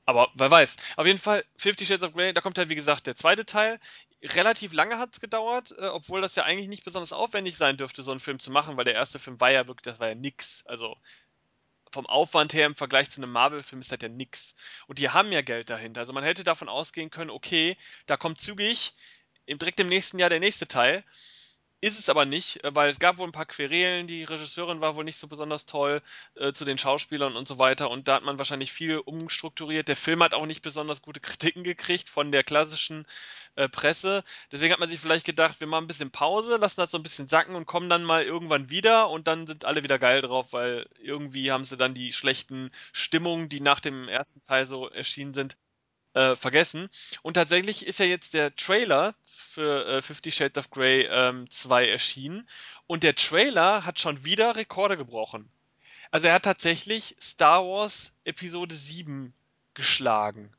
Aber 0.05 0.31
wer 0.33 0.49
weiß. 0.49 0.75
Auf 0.95 1.05
jeden 1.05 1.19
Fall, 1.19 1.45
Fifty 1.55 1.85
Shades 1.85 2.03
of 2.03 2.13
Grey, 2.13 2.33
da 2.33 2.41
kommt 2.41 2.57
halt 2.57 2.69
wie 2.69 2.75
gesagt 2.75 3.05
der 3.05 3.15
zweite 3.15 3.45
Teil. 3.45 3.79
Relativ 4.23 4.73
lange 4.73 4.97
hat 4.97 5.13
es 5.13 5.21
gedauert, 5.21 5.71
äh, 5.77 5.85
obwohl 5.85 6.19
das 6.19 6.35
ja 6.35 6.45
eigentlich 6.45 6.67
nicht 6.67 6.83
besonders 6.83 7.13
aufwendig 7.13 7.55
sein 7.55 7.77
dürfte, 7.77 8.01
so 8.01 8.09
einen 8.09 8.19
Film 8.19 8.39
zu 8.39 8.49
machen, 8.49 8.75
weil 8.75 8.85
der 8.85 8.95
erste 8.95 9.19
Film 9.19 9.39
war 9.39 9.51
ja 9.51 9.67
wirklich, 9.67 9.83
das 9.83 9.99
war 9.99 10.09
ja 10.09 10.15
nix. 10.15 10.65
Also 10.65 10.97
vom 11.91 12.07
Aufwand 12.07 12.55
her 12.55 12.65
im 12.65 12.73
Vergleich 12.75 13.11
zu 13.11 13.21
einem 13.21 13.31
Marvel-Film 13.31 13.81
ist 13.81 13.91
das 13.91 13.99
ja 14.01 14.09
nix. 14.09 14.55
Und 14.87 14.97
die 14.97 15.09
haben 15.11 15.31
ja 15.31 15.43
Geld 15.43 15.69
dahinter. 15.69 16.01
Also 16.01 16.11
man 16.11 16.23
hätte 16.23 16.43
davon 16.43 16.69
ausgehen 16.69 17.11
können, 17.11 17.29
okay, 17.29 17.77
da 18.07 18.17
kommt 18.17 18.41
zügig 18.41 18.95
im, 19.45 19.59
direkt 19.59 19.79
im 19.79 19.89
nächsten 19.89 20.17
Jahr 20.17 20.31
der 20.31 20.39
nächste 20.39 20.67
Teil. 20.67 21.03
Ist 21.83 21.99
es 21.99 22.07
aber 22.07 22.23
nicht, 22.25 22.63
äh, 22.63 22.73
weil 22.73 22.89
es 22.89 22.97
gab 22.99 23.17
wohl 23.17 23.27
ein 23.27 23.33
paar 23.33 23.45
Querelen, 23.45 24.07
die 24.07 24.23
Regisseurin 24.23 24.79
war 24.79 24.95
wohl 24.95 25.03
nicht 25.03 25.17
so 25.17 25.27
besonders 25.27 25.65
toll 25.65 26.01
äh, 26.35 26.53
zu 26.53 26.63
den 26.63 26.77
Schauspielern 26.77 27.35
und 27.35 27.45
so 27.45 27.59
weiter 27.59 27.89
und 27.89 28.07
da 28.07 28.15
hat 28.15 28.23
man 28.23 28.37
wahrscheinlich 28.37 28.71
viel 28.71 28.99
umstrukturiert. 28.99 29.89
Der 29.89 29.97
Film 29.97 30.23
hat 30.23 30.33
auch 30.33 30.45
nicht 30.45 30.61
besonders 30.61 31.01
gute 31.01 31.19
Kritiken 31.19 31.65
gekriegt 31.65 32.07
von 32.07 32.31
der 32.31 32.45
klassischen 32.45 33.05
äh, 33.55 33.67
Presse. 33.67 34.23
Deswegen 34.49 34.71
hat 34.71 34.79
man 34.79 34.87
sich 34.87 35.01
vielleicht 35.01 35.25
gedacht, 35.25 35.59
wir 35.59 35.67
machen 35.67 35.83
ein 35.83 35.87
bisschen 35.87 36.09
Pause, 36.11 36.55
lassen 36.55 36.79
das 36.79 36.91
so 36.91 36.97
ein 36.97 37.03
bisschen 37.03 37.27
sacken 37.27 37.53
und 37.53 37.65
kommen 37.65 37.89
dann 37.89 38.05
mal 38.05 38.23
irgendwann 38.23 38.69
wieder 38.69 39.09
und 39.09 39.27
dann 39.27 39.45
sind 39.45 39.65
alle 39.65 39.83
wieder 39.83 39.99
geil 39.99 40.21
drauf, 40.21 40.53
weil 40.53 40.87
irgendwie 41.01 41.51
haben 41.51 41.65
sie 41.65 41.75
dann 41.75 41.93
die 41.93 42.13
schlechten 42.13 42.71
Stimmungen, 42.93 43.49
die 43.49 43.59
nach 43.59 43.81
dem 43.81 44.07
ersten 44.07 44.41
Teil 44.41 44.65
so 44.67 44.87
erschienen 44.89 45.33
sind, 45.33 45.57
äh, 46.13 46.35
vergessen. 46.35 46.89
Und 47.21 47.35
tatsächlich 47.35 47.85
ist 47.85 47.99
ja 47.99 48.05
jetzt 48.05 48.33
der 48.33 48.55
Trailer 48.55 49.13
für 49.23 49.85
äh, 49.85 50.01
Fifty 50.01 50.31
Shades 50.31 50.57
of 50.57 50.69
Grey 50.69 51.07
ähm, 51.09 51.49
2 51.49 51.89
erschienen 51.89 52.47
und 52.87 53.03
der 53.03 53.15
Trailer 53.15 53.85
hat 53.85 53.99
schon 53.99 54.25
wieder 54.25 54.55
Rekorde 54.55 54.97
gebrochen. 54.97 55.49
Also 56.11 56.27
er 56.27 56.35
hat 56.35 56.43
tatsächlich 56.43 57.15
Star 57.19 57.63
Wars 57.63 58.11
Episode 58.23 58.75
7 58.75 59.33
geschlagen 59.73 60.53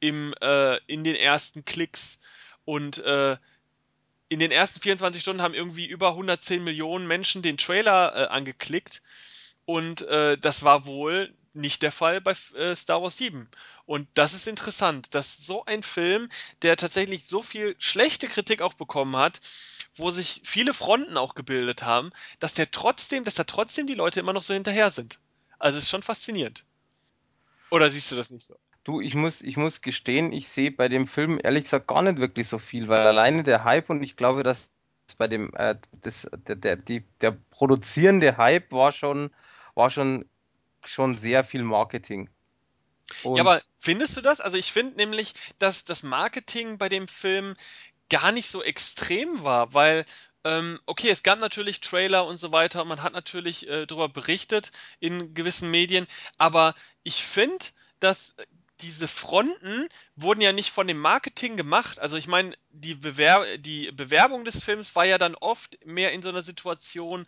im, 0.00 0.34
äh, 0.40 0.76
in 0.86 1.04
den 1.04 1.16
ersten 1.16 1.64
Klicks 1.64 2.20
und 2.64 2.98
äh, 2.98 3.36
in 4.28 4.38
den 4.38 4.50
ersten 4.50 4.80
24 4.80 5.20
Stunden 5.20 5.42
haben 5.42 5.54
irgendwie 5.54 5.86
über 5.86 6.10
110 6.10 6.62
Millionen 6.62 7.06
Menschen 7.06 7.42
den 7.42 7.58
Trailer 7.58 8.14
äh, 8.14 8.26
angeklickt 8.28 9.02
und 9.64 10.02
äh, 10.02 10.38
das 10.38 10.62
war 10.62 10.86
wohl 10.86 11.32
nicht 11.54 11.82
der 11.82 11.92
Fall 11.92 12.20
bei 12.20 12.34
äh, 12.56 12.74
Star 12.74 13.02
Wars 13.02 13.16
7. 13.16 13.48
Und 13.84 14.08
das 14.14 14.34
ist 14.34 14.46
interessant, 14.46 15.14
dass 15.14 15.36
so 15.38 15.64
ein 15.64 15.82
Film, 15.82 16.28
der 16.62 16.76
tatsächlich 16.76 17.26
so 17.26 17.42
viel 17.42 17.74
schlechte 17.78 18.28
Kritik 18.28 18.62
auch 18.62 18.74
bekommen 18.74 19.16
hat, 19.16 19.40
wo 19.94 20.10
sich 20.10 20.42
viele 20.44 20.74
Fronten 20.74 21.16
auch 21.16 21.34
gebildet 21.34 21.82
haben, 21.82 22.10
dass 22.38 22.54
der 22.54 22.70
trotzdem, 22.70 23.24
dass 23.24 23.34
da 23.34 23.44
trotzdem 23.44 23.86
die 23.86 23.94
Leute 23.94 24.20
immer 24.20 24.32
noch 24.32 24.42
so 24.42 24.54
hinterher 24.54 24.90
sind. 24.90 25.18
Also 25.58 25.78
ist 25.78 25.90
schon 25.90 26.02
faszinierend. 26.02 26.64
Oder 27.70 27.90
siehst 27.90 28.10
du 28.12 28.16
das 28.16 28.30
nicht 28.30 28.44
so? 28.44 28.56
Du, 28.84 29.00
ich 29.00 29.14
muss, 29.14 29.42
ich 29.42 29.56
muss 29.56 29.80
gestehen, 29.80 30.32
ich 30.32 30.48
sehe 30.48 30.72
bei 30.72 30.88
dem 30.88 31.06
Film 31.06 31.38
ehrlich 31.42 31.64
gesagt 31.64 31.86
gar 31.86 32.02
nicht 32.02 32.18
wirklich 32.18 32.48
so 32.48 32.58
viel, 32.58 32.88
weil 32.88 33.06
alleine 33.06 33.44
der 33.44 33.62
Hype 33.62 33.90
und 33.90 34.02
ich 34.02 34.16
glaube, 34.16 34.42
dass 34.42 34.72
bei 35.18 35.28
dem, 35.28 35.54
äh, 35.54 35.76
das, 35.92 36.28
der, 36.48 36.56
der, 36.56 36.76
die, 36.76 37.04
der 37.20 37.32
produzierende 37.50 38.36
Hype 38.38 38.72
war 38.72 38.92
schon, 38.92 39.30
war 39.74 39.90
schon 39.90 40.24
schon 40.84 41.16
sehr 41.16 41.44
viel 41.44 41.62
Marketing. 41.62 42.28
Und 43.22 43.36
ja, 43.36 43.42
aber 43.42 43.60
findest 43.78 44.16
du 44.16 44.20
das? 44.20 44.40
Also 44.40 44.56
ich 44.56 44.72
finde 44.72 44.96
nämlich, 44.96 45.34
dass 45.58 45.84
das 45.84 46.02
Marketing 46.02 46.78
bei 46.78 46.88
dem 46.88 47.08
Film 47.08 47.56
gar 48.08 48.32
nicht 48.32 48.48
so 48.48 48.62
extrem 48.62 49.44
war, 49.44 49.74
weil 49.74 50.04
ähm, 50.44 50.80
okay, 50.86 51.08
es 51.08 51.22
gab 51.22 51.38
natürlich 51.40 51.80
Trailer 51.80 52.26
und 52.26 52.36
so 52.36 52.52
weiter, 52.52 52.84
man 52.84 53.02
hat 53.02 53.12
natürlich 53.12 53.68
äh, 53.68 53.86
darüber 53.86 54.08
berichtet 54.08 54.72
in 54.98 55.34
gewissen 55.34 55.70
Medien, 55.70 56.06
aber 56.36 56.74
ich 57.04 57.22
finde, 57.22 57.64
dass 58.00 58.34
diese 58.80 59.06
Fronten 59.06 59.88
wurden 60.16 60.40
ja 60.40 60.52
nicht 60.52 60.70
von 60.70 60.88
dem 60.88 60.98
Marketing 60.98 61.56
gemacht. 61.56 62.00
Also 62.00 62.16
ich 62.16 62.26
meine, 62.26 62.52
die, 62.70 62.94
Bewer 62.94 63.46
die 63.58 63.92
Bewerbung 63.92 64.44
des 64.44 64.64
Films 64.64 64.96
war 64.96 65.04
ja 65.04 65.18
dann 65.18 65.36
oft 65.36 65.78
mehr 65.86 66.10
in 66.10 66.22
so 66.22 66.30
einer 66.30 66.42
Situation, 66.42 67.26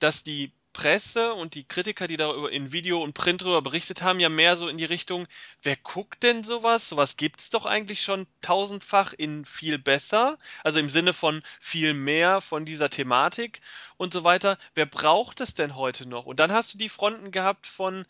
dass 0.00 0.24
die 0.24 0.52
Presse 0.76 1.32
und 1.32 1.54
die 1.54 1.64
Kritiker, 1.64 2.06
die 2.06 2.18
darüber 2.18 2.52
in 2.52 2.70
Video 2.70 3.02
und 3.02 3.14
Print 3.14 3.40
darüber 3.40 3.62
berichtet 3.62 4.02
haben, 4.02 4.20
ja 4.20 4.28
mehr 4.28 4.58
so 4.58 4.68
in 4.68 4.76
die 4.76 4.84
Richtung, 4.84 5.26
wer 5.62 5.74
guckt 5.74 6.22
denn 6.22 6.44
sowas? 6.44 6.90
Sowas 6.90 7.16
gibt's 7.16 7.48
doch 7.48 7.64
eigentlich 7.64 8.02
schon 8.02 8.26
tausendfach 8.42 9.14
in 9.14 9.46
viel 9.46 9.78
besser, 9.78 10.38
also 10.64 10.78
im 10.78 10.90
Sinne 10.90 11.14
von 11.14 11.42
viel 11.60 11.94
mehr 11.94 12.42
von 12.42 12.66
dieser 12.66 12.90
Thematik 12.90 13.62
und 13.96 14.12
so 14.12 14.22
weiter. 14.22 14.58
Wer 14.74 14.84
braucht 14.84 15.40
es 15.40 15.54
denn 15.54 15.76
heute 15.76 16.06
noch? 16.06 16.26
Und 16.26 16.40
dann 16.40 16.52
hast 16.52 16.74
du 16.74 16.78
die 16.78 16.90
Fronten 16.90 17.30
gehabt 17.30 17.66
von 17.66 18.04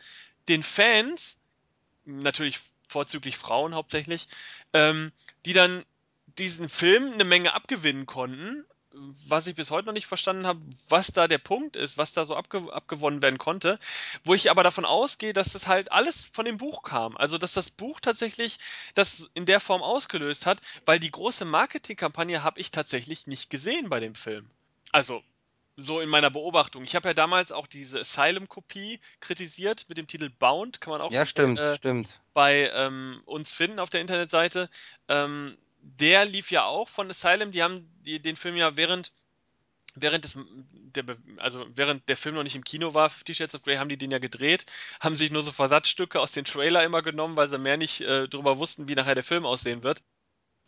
den 0.48 0.64
Fans, 0.64 1.38
natürlich 2.05 2.59
vorzüglich 2.88 3.36
Frauen 3.36 3.76
hauptsächlich, 3.76 4.26
ähm, 4.72 5.12
die 5.44 5.52
dann 5.52 5.84
diesen 6.36 6.68
Film 6.68 7.12
eine 7.12 7.24
Menge 7.24 7.55
abgewinnen 7.55 8.06
konnten 8.06 8.66
was 9.28 9.47
ich 9.47 9.55
bis 9.55 9.70
heute 9.70 9.86
noch 9.86 9.93
nicht 9.93 10.06
verstanden 10.06 10.47
habe, 10.47 10.60
was 10.89 11.09
da 11.09 11.28
der 11.28 11.39
Punkt 11.39 11.77
ist, 11.77 11.98
was 11.98 12.12
da 12.12 12.24
so 12.24 12.36
abge 12.36 12.73
abgewonnen 12.73 13.23
werden 13.23 13.39
konnte, 13.39 13.78
wo 14.24 14.35
ich 14.35 14.51
aber 14.51 14.62
davon 14.62 14.85
ausgehe, 14.85 15.32
dass 15.32 15.52
das 15.52 15.66
halt 15.66 15.93
alles 15.93 16.28
von 16.32 16.44
dem 16.44 16.56
Buch 16.56 16.82
kam. 16.82 17.16
Also, 17.16 17.39
dass 17.39 17.52
das 17.52 17.70
Buch 17.70 18.01
tatsächlich 18.01 18.59
das 18.94 19.31
in 19.35 19.47
der 19.47 19.60
Form 19.60 19.82
ausgelöst 19.82 20.47
hat, 20.47 20.60
weil 20.85 20.98
die 20.98 21.10
große 21.10 21.44
Marketingkampagne 21.44 22.43
habe 22.43 22.60
ich 22.60 22.70
tatsächlich 22.70 23.27
nicht 23.27 23.51
gesehen 23.51 23.89
bei 23.89 24.01
dem 24.01 24.14
Film. 24.14 24.48
Also, 24.93 25.23
so 25.77 26.01
in 26.01 26.09
meiner 26.09 26.31
Beobachtung. 26.31 26.85
Ich 26.85 26.97
habe 26.97 27.09
ja 27.09 27.14
damals 27.14 27.52
auch 27.52 27.66
diese 27.66 28.01
Asylum-Kopie 28.01 28.98
kritisiert 29.20 29.86
mit 29.89 29.98
dem 29.98 30.06
Titel 30.06 30.31
Bound, 30.31 30.81
kann 30.81 30.93
man 30.93 31.01
auch 31.02 31.12
ja, 31.12 31.27
stimmt, 31.27 31.60
äh, 31.60 31.77
stimmt. 31.77 32.20
bei 32.32 32.70
ähm, 32.74 33.20
uns 33.27 33.55
finden 33.55 33.78
auf 33.78 33.90
der 33.90 34.01
Internetseite. 34.01 34.70
Ähm, 35.09 35.56
der 35.81 36.24
lief 36.24 36.51
ja 36.51 36.65
auch 36.65 36.89
von 36.89 37.11
Asylum. 37.11 37.53
Die 37.53 37.62
haben 37.62 37.90
den 38.05 38.36
Film 38.36 38.57
ja 38.57 38.77
während 38.77 39.12
während 39.97 40.24
des, 40.24 40.39
der, 40.73 41.05
also 41.39 41.66
während 41.74 42.09
der 42.09 42.16
Film 42.16 42.35
noch 42.35 42.43
nicht 42.43 42.55
im 42.55 42.65
Kino 42.65 42.94
war, 42.94 43.11
Fifty 43.11 43.35
Shades 43.35 43.55
of 43.55 43.62
Grey, 43.62 43.77
haben 43.77 43.89
die 43.89 43.97
den 43.97 44.11
ja 44.11 44.19
gedreht, 44.19 44.66
haben 45.01 45.16
sich 45.16 45.31
nur 45.31 45.43
so 45.43 45.53
Versatzstücke 45.53 46.20
aus 46.20 46.32
den 46.32 46.44
Trailer 46.44 46.85
immer 46.85 47.03
genommen, 47.03 47.36
weil 47.36 47.48
sie 47.48 47.59
mehr 47.59 47.77
nicht 47.77 48.03
äh, 48.03 48.28
darüber 48.28 48.59
wussten, 48.59 48.89
wie 48.89 48.94
nachher 48.94 49.15
der 49.15 49.24
Film 49.24 49.47
aussehen 49.47 49.82
wird. 49.82 50.03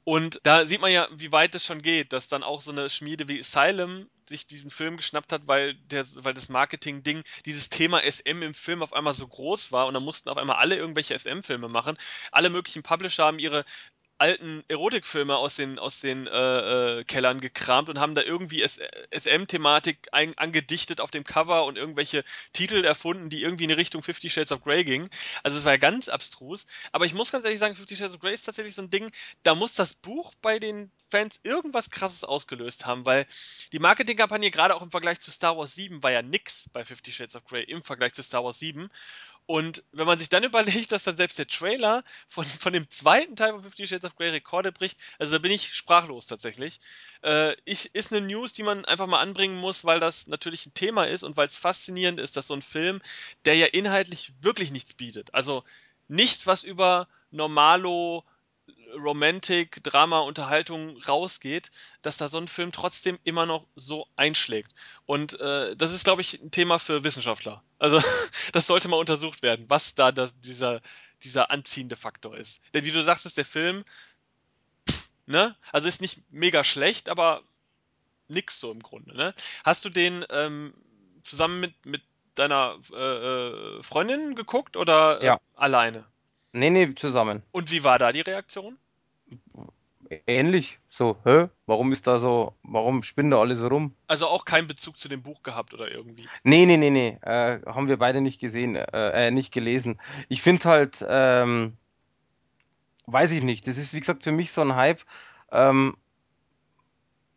Und 0.05 0.41
da 0.45 0.65
sieht 0.65 0.81
man 0.81 0.91
ja, 0.91 1.07
wie 1.13 1.33
weit 1.33 1.55
es 1.55 1.67
schon 1.67 1.83
geht, 1.83 2.15
dass 2.15 2.29
dann 2.29 2.43
auch 2.43 2.63
so 2.63 2.71
eine 2.71 2.89
Schmiede 2.89 3.29
wie 3.29 3.41
Asylum 3.41 4.09
sich 4.27 4.47
diesen 4.47 4.71
Film 4.71 4.97
geschnappt 4.97 5.33
hat, 5.33 5.43
weil 5.47 5.75
der, 5.75 6.07
weil 6.17 6.33
das 6.33 6.49
Marketing-Ding, 6.49 7.23
dieses 7.45 7.69
Thema 7.69 8.01
SM 8.03 8.43
im 8.43 8.55
Film 8.55 8.83
auf 8.83 8.95
einmal 8.95 9.13
so 9.13 9.27
groß 9.27 9.71
war 9.71 9.87
und 9.87 9.95
dann 9.95 10.03
mussten 10.03 10.31
auf 10.31 10.39
einmal 10.39 10.57
alle 10.57 10.77
irgendwelche 10.77 11.19
SM-Filme 11.19 11.69
machen. 11.69 11.99
Alle 12.33 12.49
möglichen 12.49 12.83
Publisher 12.83 13.25
haben 13.25 13.39
ihre 13.39 13.67
alten 14.19 14.65
Erotikfilme 14.69 15.37
aus 15.37 15.57
den, 15.57 15.79
aus 15.79 16.01
den 16.01 16.27
äh, 16.27 17.01
äh, 17.01 17.05
Kellern 17.05 17.41
gekramt 17.41 17.89
und 17.89 17.99
haben 17.99 18.15
da 18.15 18.23
irgendwie 18.23 18.63
SM-Thematik 18.63 20.09
angedichtet 20.13 21.01
auf 21.01 21.11
dem 21.11 21.25
Cover 21.25 21.65
und 21.65 21.79
irgendwelche 21.79 22.25
Titel 22.53 22.85
erfunden, 22.85 23.31
die 23.31 23.43
irgendwie 23.43 23.65
in 23.65 23.71
Richtung 23.71 24.03
Fifty 24.03 24.29
Shades 24.29 24.53
of 24.53 24.63
Grey 24.63 24.85
gingen. 24.85 25.09
Also 25.43 25.59
es 25.59 25.65
war 25.65 25.73
ja 25.73 25.79
ganz 25.79 26.09
abstrus. 26.09 26.67
Aber 26.93 27.07
ich 27.07 27.15
muss 27.15 27.31
ganz 27.31 27.45
ehrlich 27.45 27.61
sagen, 27.61 27.77
Fifty 27.77 27.97
Shades 27.97 28.15
of 28.15 28.21
Grey 28.21 28.35
ist 28.35 28.45
tatsächlich 28.45 28.75
so 28.75 28.83
ein 28.83 28.91
Ding, 28.91 29.11
da 29.45 29.55
muss 29.55 29.75
das 29.75 29.95
Buch 29.95 30.35
bei 30.43 30.59
den 30.59 30.91
Fans 31.11 31.41
irgendwas 31.43 31.91
krasses 31.91 32.25
ausgelöst 32.25 32.87
haben, 32.87 33.07
weil 33.07 33.27
die 33.73 33.79
Marketingkampagne 33.79 34.51
gerade 34.51 34.75
auch 34.75 34.83
im 34.83 34.91
Vergleich 34.91 35.21
zu 35.21 35.31
Star 35.31 35.57
Wars 35.57 35.75
7 35.75 36.03
war 36.03 36.13
ja 36.13 36.23
nix 36.23 36.69
bei 36.73 36.85
Fifty 36.85 37.13
Shades 37.13 37.37
of 37.37 37.45
Grey 37.45 37.63
im 37.65 37.83
Vergleich 37.83 38.13
zu 38.13 38.23
Star 38.23 38.45
Wars 38.45 38.59
7. 38.59 38.91
Und 39.49 39.83
wenn 39.93 40.07
man 40.07 40.19
sich 40.19 40.29
dann 40.29 40.45
überlegt, 40.45 40.93
dass 40.93 41.05
dann 41.05 41.17
selbst 41.17 41.39
der 41.39 41.49
Trailer 41.49 42.05
von, 42.29 42.45
von 42.45 42.75
dem 42.75 42.91
zweiten 42.91 43.35
Teil 43.35 43.53
von 43.53 43.63
Fifty 43.63 43.87
Shades 43.87 44.05
of 44.05 44.15
Grey 44.15 44.29
Rekorde 44.29 44.73
bricht, 44.73 44.99
also 45.19 45.33
da 45.33 45.39
bin 45.39 45.51
ich 45.51 45.75
sprachlos 45.75 46.27
tatsächlich. 46.27 46.81
Äh, 47.23 47.57
ich, 47.65 47.95
ist 47.95 48.13
eine 48.13 48.27
News, 48.27 48.53
die 48.53 48.63
man 48.63 48.85
einfach 48.85 49.07
mal 49.07 49.21
anbringen 49.21 49.59
muss, 49.59 49.87
weil 49.87 50.01
das 50.01 50.27
natürlich 50.27 50.67
ein 50.67 50.75
Thema 50.75 51.05
ist 51.05 51.23
und 51.23 51.39
weil 51.39 51.47
es 51.47 51.57
faszinierend 51.57 52.21
ist, 52.21 52.37
dass 52.37 52.49
so 52.49 52.55
ein 52.55 52.61
Film, 52.61 53.01
der 53.47 53.55
ja 53.57 53.65
inhaltlich 53.65 54.35
wirklich 54.43 54.71
nichts 54.71 54.93
bietet, 54.93 55.33
also 55.33 55.65
nichts, 56.09 56.47
was 56.47 56.63
über 56.63 57.09
Normalo 57.31 58.25
Romantic, 58.95 59.83
Drama, 59.83 60.21
Unterhaltung 60.21 61.01
rausgeht, 61.03 61.71
dass 62.03 62.17
da 62.17 62.29
so 62.29 62.39
ein 62.39 62.49
Film 62.49 62.73
trotzdem 62.73 63.19
immer 63.25 63.47
noch 63.47 63.67
so 63.75 64.07
einschlägt. 64.17 64.75
Und 65.07 65.39
äh, 65.41 65.77
das 65.77 65.93
ist, 65.93 66.05
glaube 66.05 66.23
ich, 66.23 66.41
ein 66.41 66.51
Thema 66.51 66.79
für 66.79 67.05
Wissenschaftler. 67.05 67.63
Also 67.79 68.01
das 68.53 68.67
sollte 68.67 68.89
mal 68.89 68.97
untersucht 68.97 69.43
werden, 69.43 69.67
was 69.69 69.95
da 69.95 70.13
das, 70.13 70.39
dieser, 70.41 70.81
dieser 71.23 71.51
anziehende 71.51 71.97
Faktor 71.97 72.37
ist. 72.37 72.61
Denn 72.75 72.85
wie 72.85 72.93
du 72.93 73.03
sagtest, 73.03 73.37
der 73.37 73.45
Film, 73.45 73.85
ne, 75.27 75.57
also 75.73 75.89
ist 75.89 76.01
nicht 76.01 76.23
mega 76.31 76.65
schlecht, 76.65 77.09
aber 77.09 77.43
nix 78.29 78.61
so 78.61 78.71
im 78.73 78.83
Grunde. 78.83 79.17
Ne? 79.17 79.35
Hast 79.65 79.85
du 79.85 79.91
den 79.91 80.25
ähm, 80.31 80.73
zusammen 81.23 81.61
mit, 81.61 81.87
mit 81.87 82.03
deiner 82.35 82.79
äh, 82.93 82.97
äh 82.97 83.83
Freundin 83.83 84.35
geguckt 84.35 84.77
oder 84.77 85.21
äh, 85.21 85.27
ja. 85.27 85.41
alleine? 85.55 86.05
Nee, 86.59 86.71
nee, 86.71 86.95
zusammen. 86.95 87.43
Und 87.53 87.71
wie 87.71 87.85
war 87.85 87.99
da 87.99 88.13
die 88.13 88.21
Reaktion? 88.21 88.79
Ähnlich. 90.27 90.79
So, 90.89 91.19
hä? 91.25 91.49
Warum 91.67 91.93
ist 91.93 92.07
da 92.07 92.19
so, 92.19 92.55
warum 92.63 93.03
spinnen 93.03 93.31
da 93.31 93.39
alle 93.39 93.55
so 93.57 93.69
rum? 93.69 93.95
Also 94.07 94.27
auch 94.27 94.45
keinen 94.45 94.67
Bezug 94.67 94.99
zu 94.99 95.09
dem 95.09 95.23
Buch 95.23 95.43
gehabt 95.43 95.75
oder 95.75 95.91
irgendwie? 95.91 96.27
Nee, 96.45 96.67
nee, 96.67 96.79
nee, 96.79 96.91
nee. 96.91 97.19
Äh, 97.23 97.61
haben 97.67 97.89
wir 97.89 97.99
beide 97.99 98.21
nicht 98.21 98.41
gesehen, 98.41 98.75
äh, 98.75 99.27
äh 99.27 99.31
nicht 99.31 99.53
gelesen. 99.53 100.01
Ich 100.29 100.41
finde 100.41 100.69
halt, 100.69 101.05
ähm, 101.07 101.77
weiß 103.07 103.33
ich 103.33 103.43
nicht. 103.43 103.67
Das 103.67 103.77
ist, 103.77 103.93
wie 103.93 104.01
gesagt, 104.01 104.25
für 104.25 104.33
mich 104.33 104.51
so 104.51 104.63
ein 104.63 104.75
Hype. 104.75 105.03
Ähm, 105.53 105.97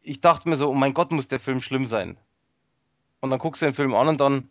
ich 0.02 0.22
dachte 0.22 0.48
mir 0.48 0.56
so, 0.56 0.70
oh 0.70 0.76
mein 0.76 0.94
Gott, 0.94 1.12
muss 1.12 1.28
der 1.28 1.40
Film 1.40 1.62
schlimm 1.62 1.88
sein. 1.88 2.18
Und 3.20 3.30
dann 3.30 3.40
guckst 3.40 3.62
du 3.62 3.66
den 3.66 3.74
Film 3.74 3.94
an 3.94 4.08
und 4.08 4.22
dann, 4.22 4.50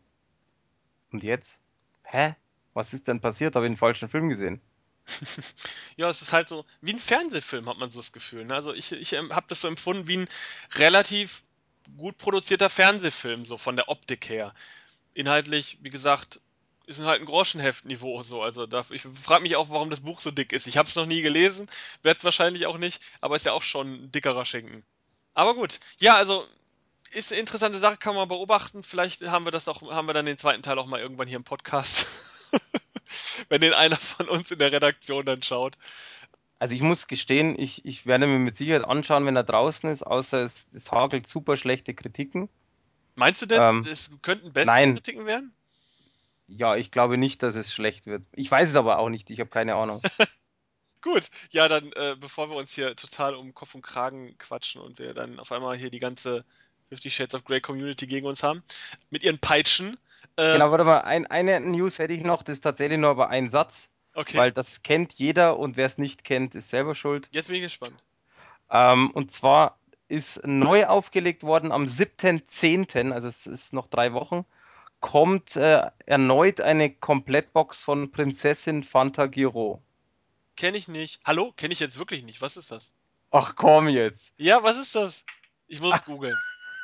und 1.11 1.25
jetzt? 1.25 1.63
Hä? 2.03 2.35
Was 2.81 2.95
ist 2.95 3.09
denn 3.09 3.21
passiert? 3.21 3.57
Habe 3.57 3.67
ich 3.67 3.69
einen 3.69 3.77
falschen 3.77 4.09
Film 4.09 4.31
gesehen? 4.31 4.59
ja, 5.99 6.09
es 6.09 6.23
ist 6.23 6.33
halt 6.33 6.49
so 6.49 6.65
wie 6.81 6.95
ein 6.95 6.99
Fernsehfilm, 6.99 7.69
hat 7.69 7.77
man 7.77 7.91
so 7.91 8.01
das 8.01 8.11
Gefühl. 8.11 8.47
Ne? 8.47 8.55
Also 8.55 8.73
ich, 8.73 8.91
ich 8.93 9.13
ähm, 9.13 9.35
habe 9.35 9.45
das 9.51 9.61
so 9.61 9.69
empfunden 9.69 10.09
wie 10.09 10.17
ein 10.17 10.29
relativ 10.77 11.43
gut 11.99 12.17
produzierter 12.17 12.71
Fernsehfilm, 12.71 13.45
so 13.45 13.59
von 13.59 13.77
der 13.77 13.91
Optik 13.91 14.31
her. 14.31 14.55
Inhaltlich, 15.13 15.77
wie 15.83 15.91
gesagt, 15.91 16.41
ist 16.87 17.01
halt 17.01 17.21
ein 17.21 17.27
Groschenheftniveau 17.27 18.23
so. 18.23 18.41
Also 18.41 18.67
da, 18.67 18.83
ich 18.89 19.03
frage 19.03 19.43
mich 19.43 19.57
auch, 19.57 19.69
warum 19.69 19.91
das 19.91 20.01
Buch 20.01 20.19
so 20.19 20.31
dick 20.31 20.55
ist. 20.55 20.67
Ich 20.67 20.79
habe 20.79 20.89
es 20.89 20.97
noch 20.97 21.05
nie 21.05 21.21
gelesen, 21.21 21.69
werde 22.03 22.17
es 22.17 22.25
wahrscheinlich 22.25 22.65
auch 22.65 22.79
nicht, 22.79 23.03
aber 23.21 23.37
ist 23.37 23.45
ja 23.45 23.53
auch 23.53 23.63
schon 23.63 24.05
ein 24.05 24.13
dickerer 24.13 24.47
Schinken. 24.47 24.85
Aber 25.35 25.55
gut, 25.55 25.81
ja, 25.99 26.17
also 26.17 26.47
ist 27.11 27.31
eine 27.31 27.43
interessante 27.43 27.79
Sache, 27.79 27.99
kann 27.99 28.15
man 28.15 28.29
beobachten. 28.29 28.85
Vielleicht 28.85 29.21
haben 29.21 29.45
wir 29.45 29.53
das 29.53 29.69
auch, 29.69 29.83
haben 29.83 30.09
wir 30.09 30.15
dann 30.15 30.25
den 30.25 30.39
zweiten 30.39 30.63
Teil 30.63 30.79
auch 30.79 30.87
mal 30.87 30.99
irgendwann 30.99 31.29
hier 31.29 31.37
im 31.37 31.45
Podcast. 31.45 32.07
wenn 33.49 33.61
den 33.61 33.73
einer 33.73 33.97
von 33.97 34.29
uns 34.29 34.51
in 34.51 34.59
der 34.59 34.73
Redaktion 34.73 35.25
dann 35.25 35.43
schaut. 35.43 35.77
Also 36.59 36.75
ich 36.75 36.83
muss 36.83 37.07
gestehen, 37.07 37.59
ich, 37.59 37.85
ich 37.87 38.05
werde 38.07 38.27
mir 38.27 38.39
mit 38.39 38.55
Sicherheit 38.55 38.85
anschauen, 38.85 39.25
wenn 39.25 39.37
er 39.37 39.45
draußen 39.45 39.91
ist, 39.91 40.03
außer 40.03 40.43
es, 40.43 40.69
es 40.75 40.93
hagelt 40.93 41.27
super 41.27 41.57
schlechte 41.57 41.95
Kritiken. 41.95 42.51
Meinst 43.15 43.43
du 43.43 43.47
denn, 43.47 43.63
ähm, 43.63 43.87
es 43.91 44.11
könnten 44.23 44.53
bessere 44.53 44.75
nein. 44.75 44.95
Kritiken 44.95 45.27
werden? 45.27 45.55
Ja, 46.49 46.77
ich 46.77 46.91
glaube 46.91 47.17
nicht, 47.17 47.43
dass 47.43 47.55
es 47.55 47.73
schlecht 47.73 48.07
wird. 48.07 48.23
Ich 48.33 48.51
weiß 48.51 48.69
es 48.69 48.77
aber 48.77 48.99
auch 48.99 49.09
nicht, 49.09 49.31
ich 49.31 49.41
habe 49.41 49.51
keine 49.51 49.77
Ahnung. 49.77 50.03
Gut, 51.03 51.29
ja, 51.51 51.67
dann 51.67 51.93
äh, 51.93 52.17
bevor 52.19 52.51
wir 52.51 52.57
uns 52.57 52.75
hier 52.75 52.95
total 52.95 53.35
um 53.35 53.55
Kopf 53.55 53.75
und 53.75 53.83
Kragen 53.83 54.37
quatschen 54.37 54.83
und 54.83 54.99
wir 54.99 55.15
dann 55.15 55.39
auf 55.39 55.51
einmal 55.53 55.79
hier 55.79 55.91
die 55.91 55.99
ganze 55.99 56.45
Fifty 56.91 57.11
Shades 57.11 57.35
of 57.35 57.45
Grey 57.45 57.61
Community 57.61 58.07
gegen 58.07 58.27
uns 58.27 58.43
haben, 58.43 58.63
mit 59.09 59.23
ihren 59.23 59.39
Peitschen, 59.39 59.97
äh, 60.37 60.53
genau, 60.55 60.71
warte 60.71 60.85
mal, 60.85 61.01
ein, 61.01 61.27
eine 61.27 61.61
News 61.61 61.99
hätte 61.99 62.13
ich 62.13 62.23
noch, 62.23 62.43
das 62.43 62.57
ist 62.57 62.61
tatsächlich 62.63 62.99
nur 62.99 63.11
aber 63.11 63.29
ein 63.29 63.51
Satz. 63.51 63.91
Okay. 64.15 64.39
Weil 64.39 64.53
das 64.53 64.83
kennt 64.83 65.15
jeder 65.15 65.59
und 65.59 65.77
wer 65.77 65.87
es 65.87 65.97
nicht 65.97 66.25
kennt, 66.25 66.55
ist 66.55 66.71
selber 66.71 66.95
schuld. 66.95 67.29
Jetzt 67.31 67.47
bin 67.47 67.57
ich 67.57 67.63
gespannt. 67.63 68.03
Ähm, 68.71 69.11
und 69.13 69.31
zwar 69.31 69.79
ist 70.09 70.45
neu 70.45 70.87
aufgelegt 70.87 71.45
worden 71.45 71.71
am 71.71 71.85
7.10., 71.85 73.13
also 73.13 73.29
es 73.29 73.47
ist 73.47 73.73
noch 73.73 73.87
drei 73.87 74.13
Wochen, 74.13 74.45
kommt 74.99 75.57
äh, 75.57 75.91
erneut 76.07 76.61
eine 76.61 76.91
Komplettbox 76.91 77.83
von 77.83 78.11
Prinzessin 78.11 78.83
Fantagiro. 78.83 79.81
Kenne 80.57 80.77
ich 80.77 80.89
nicht. 80.89 81.21
Hallo? 81.25 81.53
Kenne 81.57 81.73
ich 81.73 81.81
jetzt 81.81 81.99
wirklich 81.99 82.25
nicht. 82.25 82.43
Was 82.43 82.57
ist 82.57 82.71
das? 82.71 82.93
Ach 83.31 83.55
komm 83.55 83.89
jetzt. 83.89 84.33
Ja, 84.37 84.63
was 84.63 84.77
ist 84.77 84.95
das? 84.95 85.25
Ich 85.69 85.81
muss 85.81 85.95
es 85.95 86.05
googeln. 86.05 86.37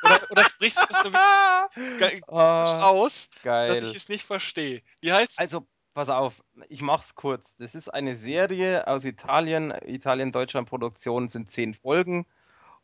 Oder, 0.03 0.31
oder 0.31 0.45
sprichst 0.45 0.79
du 0.79 0.85
das 0.85 1.03
nur 1.03 1.97
ge 1.97 2.21
oh, 2.27 2.37
aus, 2.37 3.29
geil. 3.43 3.79
dass 3.79 3.89
ich 3.89 3.95
es 3.95 4.09
nicht 4.09 4.25
verstehe? 4.25 4.81
Wie 5.01 5.11
heißt 5.11 5.39
Also, 5.39 5.67
pass 5.93 6.09
auf, 6.09 6.43
ich 6.69 6.81
mach's 6.81 7.15
kurz. 7.15 7.57
Das 7.57 7.75
ist 7.75 7.89
eine 7.89 8.15
Serie 8.15 8.87
aus 8.87 9.05
Italien, 9.05 9.71
Italien-Deutschland-Produktion, 9.71 11.27
sind 11.27 11.49
zehn 11.49 11.73
Folgen 11.73 12.25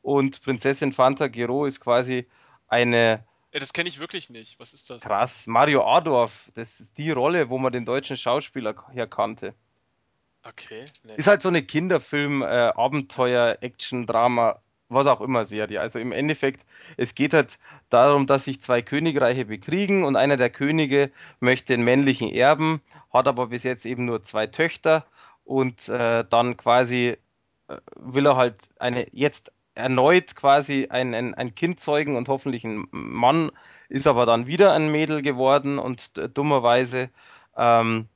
und 0.01 0.41
Prinzessin 0.41 0.91
Fanta 0.91 1.27
Giro 1.27 1.65
ist 1.65 1.79
quasi 1.79 2.27
eine. 2.67 3.25
Ja, 3.53 3.59
das 3.59 3.73
kenne 3.73 3.89
ich 3.89 3.99
wirklich 3.99 4.29
nicht. 4.29 4.59
Was 4.59 4.73
ist 4.73 4.89
das? 4.89 5.03
Krass, 5.03 5.47
Mario 5.47 5.85
Adorf, 5.85 6.49
das 6.55 6.79
ist 6.79 6.97
die 6.97 7.11
Rolle, 7.11 7.49
wo 7.49 7.57
man 7.57 7.71
den 7.71 7.85
deutschen 7.85 8.17
Schauspieler 8.17 8.75
herkannte. 8.91 9.53
Okay. 10.43 10.85
Nee. 11.03 11.15
Ist 11.15 11.27
halt 11.27 11.41
so 11.41 11.49
eine 11.49 11.63
Kinderfilm, 11.63 12.41
äh, 12.41 12.45
Abenteuer, 12.45 13.59
Action, 13.61 14.05
Drama 14.05 14.59
was 14.93 15.07
auch 15.07 15.21
immer 15.21 15.45
Serie. 15.45 15.81
Also 15.81 15.99
im 15.99 16.11
Endeffekt, 16.11 16.65
es 16.97 17.15
geht 17.15 17.33
halt 17.33 17.59
darum, 17.89 18.27
dass 18.27 18.45
sich 18.45 18.61
zwei 18.61 18.81
Königreiche 18.81 19.45
bekriegen 19.45 20.03
und 20.03 20.15
einer 20.15 20.37
der 20.37 20.49
Könige 20.49 21.11
möchte 21.39 21.73
den 21.73 21.83
männlichen 21.83 22.29
Erben, 22.29 22.81
hat 23.11 23.27
aber 23.27 23.47
bis 23.47 23.63
jetzt 23.63 23.85
eben 23.85 24.05
nur 24.05 24.23
zwei 24.23 24.47
Töchter 24.47 25.05
und 25.43 25.89
äh, 25.89 26.23
dann 26.29 26.57
quasi 26.57 27.17
äh, 27.67 27.77
will 27.95 28.27
er 28.27 28.37
halt 28.37 28.57
eine 28.79 29.07
jetzt 29.11 29.51
erneut 29.75 30.35
quasi 30.35 30.87
ein, 30.89 31.13
ein, 31.13 31.33
ein 31.33 31.55
Kind 31.55 31.79
zeugen 31.79 32.15
und 32.15 32.29
hoffentlich 32.29 32.63
ein 32.63 32.85
Mann, 32.91 33.51
ist 33.89 34.07
aber 34.07 34.25
dann 34.25 34.47
wieder 34.47 34.73
ein 34.73 34.91
Mädel 34.91 35.21
geworden 35.21 35.79
und 35.79 36.11
dummerweise 36.35 37.09
ähm, 37.57 38.07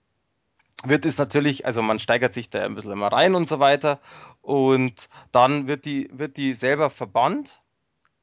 wird 0.83 1.05
es 1.05 1.17
natürlich, 1.17 1.65
also 1.65 1.81
man 1.81 1.99
steigert 1.99 2.33
sich 2.33 2.49
da 2.49 2.63
ein 2.63 2.75
bisschen 2.75 2.91
immer 2.91 3.11
rein 3.11 3.35
und 3.35 3.47
so 3.47 3.59
weiter. 3.59 3.99
Und 4.41 5.09
dann 5.31 5.67
wird 5.67 5.85
die, 5.85 6.09
wird 6.11 6.37
die 6.37 6.53
selber 6.53 6.89
verbannt, 6.89 7.61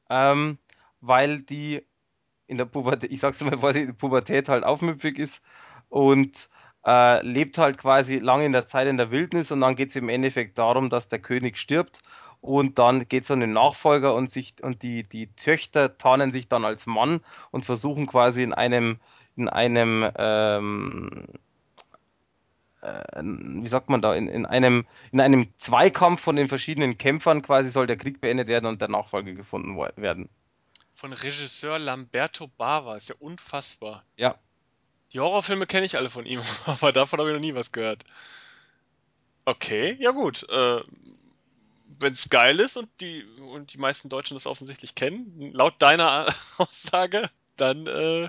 ähm, 0.09 0.59
weil 1.01 1.41
die 1.41 1.87
in 2.47 2.59
der 2.59 2.67
Pubertät, 2.67 3.11
ich 3.11 3.21
sag's 3.21 3.43
mal, 3.43 3.61
weil 3.63 3.73
die 3.73 3.93
Pubertät 3.93 4.49
halt 4.49 4.65
aufmüpfig 4.65 5.19
ist 5.19 5.45
und 5.89 6.49
äh, 6.87 7.25
lebt 7.27 7.59
halt 7.59 7.79
quasi 7.79 8.19
lange 8.19 8.45
in 8.45 8.53
der 8.53 8.67
Zeit 8.67 8.87
in 8.87 8.99
der 8.99 9.11
Wildnis 9.11 9.51
und 9.51 9.61
dann 9.61 9.77
geht 9.77 9.89
es 9.89 9.97
im 9.97 10.09
Endeffekt 10.09 10.59
darum, 10.59 10.91
dass 10.91 11.09
der 11.09 11.19
König 11.19 11.57
stirbt 11.59 12.03
und 12.41 12.79
dann 12.79 13.09
geht 13.09 13.25
es 13.25 13.31
um 13.31 13.41
den 13.41 13.55
Nachfolger 13.55 14.15
und 14.15 14.31
sich 14.31 14.57
und 14.63 14.83
die, 14.83 15.03
die 15.03 15.35
Töchter 15.35 15.97
tarnen 15.97 16.31
sich 16.31 16.49
dann 16.49 16.65
als 16.65 16.87
Mann 16.87 17.21
und 17.51 17.65
versuchen 17.65 18.07
quasi 18.07 18.43
in 18.43 18.53
einem 18.53 18.99
in 19.37 19.49
einem 19.49 20.09
ähm, 20.17 21.25
äh, 22.85 23.23
wie 23.23 23.67
sagt 23.67 23.89
man 23.89 24.03
da, 24.03 24.15
in, 24.15 24.29
in, 24.29 24.47
einem, 24.47 24.87
in 25.11 25.21
einem 25.21 25.53
Zweikampf 25.57 26.21
von 26.21 26.37
den 26.37 26.49
verschiedenen 26.49 26.99
Kämpfern 26.99 27.43
quasi 27.43 27.71
soll 27.71 27.87
der 27.87 27.97
Krieg 27.97 28.21
beendet 28.21 28.49
werden 28.49 28.67
und 28.67 28.81
der 28.81 28.89
Nachfolger 28.89 29.33
gefunden 29.33 29.77
werden. 29.97 30.29
Von 30.95 31.13
Regisseur 31.13 31.79
Lamberto 31.79 32.49
Bava, 32.49 32.97
ist 32.97 33.09
ja 33.09 33.15
unfassbar. 33.19 34.05
Ja. 34.17 34.37
Die 35.13 35.21
Horrorfilme 35.21 35.67
kenne 35.67 35.87
ich 35.87 35.97
alle 35.97 36.11
von 36.11 36.27
ihm, 36.27 36.43
aber 36.67 36.93
davon 36.93 37.19
habe 37.19 37.31
ich 37.31 37.35
noch 37.35 37.41
nie 37.41 37.55
was 37.55 37.73
gehört. 37.73 38.05
Okay, 39.45 39.97
ja 40.01 40.11
gut. 40.11 40.49
Äh, 40.49 40.81
Wenn 41.87 42.13
es 42.13 42.29
geil 42.29 42.61
ist 42.61 42.77
und 42.77 42.89
die, 43.01 43.25
und 43.53 43.73
die 43.73 43.79
meisten 43.79 44.09
Deutschen 44.09 44.35
das 44.35 44.47
offensichtlich 44.47 44.95
kennen, 44.95 45.53
laut 45.53 45.81
deiner 45.81 46.27
Aussage, 46.59 47.29
dann 47.57 47.87
äh, 47.87 48.29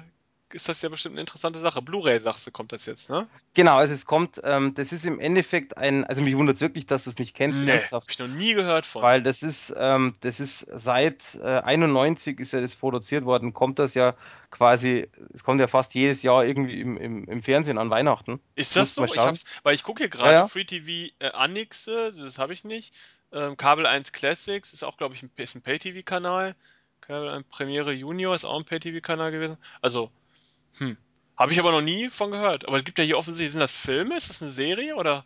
ist 0.54 0.70
das 0.70 0.82
ja 0.82 0.90
bestimmt 0.90 1.16
eine 1.16 1.22
interessante 1.22 1.60
Sache. 1.60 1.82
Blu-ray, 1.82 2.20
sagst 2.20 2.46
du, 2.46 2.52
kommt 2.52 2.72
das 2.72 2.86
jetzt, 2.86 3.10
ne? 3.10 3.28
Genau, 3.54 3.78
also 3.78 3.94
es 3.94 4.06
kommt, 4.06 4.40
ähm, 4.44 4.74
das 4.76 4.92
ist 4.92 5.06
im 5.06 5.20
Endeffekt 5.20 5.78
ein, 5.78 6.04
also 6.04 6.22
mich 6.22 6.38
wundert 6.38 6.56
es 6.56 6.62
wirklich, 6.62 6.86
dass 6.86 7.06
du 7.06 7.10
es 7.10 7.18
nicht 7.18 7.36
kennst. 7.36 7.60
Nee, 7.60 7.80
hab 7.80 8.04
ich 8.10 8.20
noch 8.20 8.28
nie 8.28 8.54
gehört 8.54 8.86
von. 8.86 9.02
Weil 9.02 9.24
das 9.24 9.44
ist, 9.44 9.74
ähm, 9.78 10.16
das 10.22 10.40
ist 10.40 10.68
seit 10.74 11.36
äh, 11.36 11.60
91 11.60 12.40
ist 12.40 12.54
ja 12.54 12.62
das 12.62 12.76
produziert 12.76 13.26
worden, 13.26 13.54
kommt 13.54 13.80
das 13.80 13.96
ja 13.96 14.16
quasi, 14.52 15.10
es 15.34 15.44
kommt 15.44 15.60
ja 15.60 15.68
fast 15.68 15.94
jedes 15.96 16.22
Jahr 16.24 16.46
irgendwie 16.46 16.80
im, 16.80 16.98
im, 16.98 17.26
im 17.26 17.44
Fernsehen 17.44 17.78
an 17.78 17.90
Weihnachten. 17.90 18.40
Ist 18.56 18.76
das 18.76 18.96
so? 18.96 19.04
Ich 19.06 19.18
hab's, 19.18 19.46
weil 19.64 19.76
ich 19.76 19.84
gucke 19.84 20.04
hier 20.04 20.10
gerade 20.10 20.32
ja, 20.32 20.40
ja. 20.42 20.48
Free 20.48 20.66
TV 20.66 21.14
äh, 21.20 21.32
Annixe, 21.32 22.14
das 22.14 22.38
habe 22.38 22.54
ich 22.54 22.64
nicht. 22.64 22.94
Ähm, 23.32 23.58
Kabel 23.58 23.86
1 23.86 24.12
Classics 24.12 24.74
ist 24.74 24.84
auch, 24.84 24.98
glaube 24.98 25.16
ich, 25.16 25.24
ein, 25.24 25.32
ein 25.38 25.62
Pay-TV-Kanal. 25.62 26.56
Kabel 27.02 27.30
1 27.30 27.48
Premiere 27.50 27.92
Junior 27.92 28.36
ist 28.36 28.46
auch 28.46 28.58
ein 28.58 28.66
Pay-TV-Kanal 28.66 29.32
gewesen. 29.32 29.58
Also 29.82 30.12
hm. 30.78 30.98
Habe 31.38 31.52
ich 31.52 31.60
aber 31.60 31.72
noch 31.72 31.82
nie 31.82 32.10
von 32.10 32.32
gehört. 32.32 32.68
Aber 32.68 32.78
es 32.78 32.84
gibt 32.86 32.98
ja 32.98 33.04
hier 33.04 33.18
offensichtlich, 33.18 33.52
sind 33.52 33.60
das 33.60 33.78
Filme? 33.78 34.16
Ist 34.16 34.30
das 34.30 34.42
eine 34.42 34.52
Serie 34.52 34.96
oder? 34.96 35.26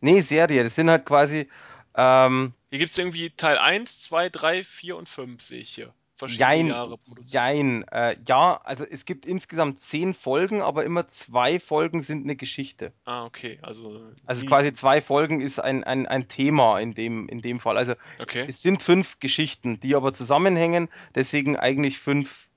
Nee, 0.00 0.20
Serie. 0.20 0.64
Das 0.64 0.74
sind 0.74 0.90
halt 0.90 1.04
quasi. 1.06 1.48
Ähm, 1.94 2.54
Hier 2.70 2.78
gibt 2.80 2.90
es 2.92 2.98
irgendwie 2.98 3.30
Teil 3.30 3.58
1, 3.58 4.00
2, 4.00 4.28
3, 4.30 4.64
4 4.64 4.96
und 4.96 5.08
5, 5.08 5.40
sehe 5.42 5.60
ich 5.60 5.70
hier. 5.70 5.92
Verschiedene 6.16 6.48
Jein, 6.50 6.66
Jahre 6.68 6.98
produziert. 6.98 7.32
jein. 7.32 7.86
Äh, 7.92 8.16
ja, 8.26 8.60
also 8.64 8.84
es 8.84 9.04
gibt 9.04 9.24
insgesamt 9.24 9.78
zehn 9.80 10.14
Folgen, 10.14 10.62
aber 10.62 10.84
immer 10.84 11.06
zwei 11.06 11.60
Folgen 11.60 12.00
sind 12.00 12.24
eine 12.24 12.34
Geschichte. 12.34 12.92
Ah, 13.04 13.24
okay. 13.24 13.60
Also, 13.62 14.02
Also 14.26 14.44
quasi 14.44 14.74
zwei 14.74 15.00
Folgen 15.00 15.40
ist 15.40 15.60
ein, 15.60 15.84
ein, 15.84 16.06
ein 16.08 16.26
Thema 16.26 16.80
in 16.80 16.94
dem, 16.94 17.28
in 17.28 17.40
dem 17.40 17.60
Fall. 17.60 17.76
Also 17.78 17.94
Okay. 18.18 18.46
es 18.48 18.62
sind 18.62 18.82
fünf 18.82 19.20
Geschichten, 19.20 19.78
die 19.78 19.94
aber 19.94 20.12
zusammenhängen, 20.12 20.88
deswegen 21.14 21.56
eigentlich 21.56 22.00
fünf, 22.00 22.47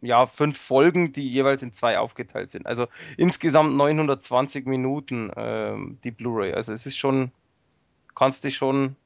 ja, 0.00 0.26
fünf 0.26 0.58
Folgen, 0.58 1.12
die 1.12 1.28
jeweils 1.28 1.62
in 1.62 1.72
zwei 1.72 1.98
aufgeteilt 1.98 2.50
sind. 2.50 2.66
Also 2.66 2.86
insgesamt 3.16 3.74
920 3.74 4.66
Minuten 4.66 5.30
ähm, 5.36 5.98
die 6.04 6.10
Blu-ray. 6.10 6.52
Also 6.52 6.72
es 6.72 6.86
ist 6.86 6.96
schon, 6.96 7.32
kannst 8.14 8.44
dich 8.44 8.56
schon 8.56 8.96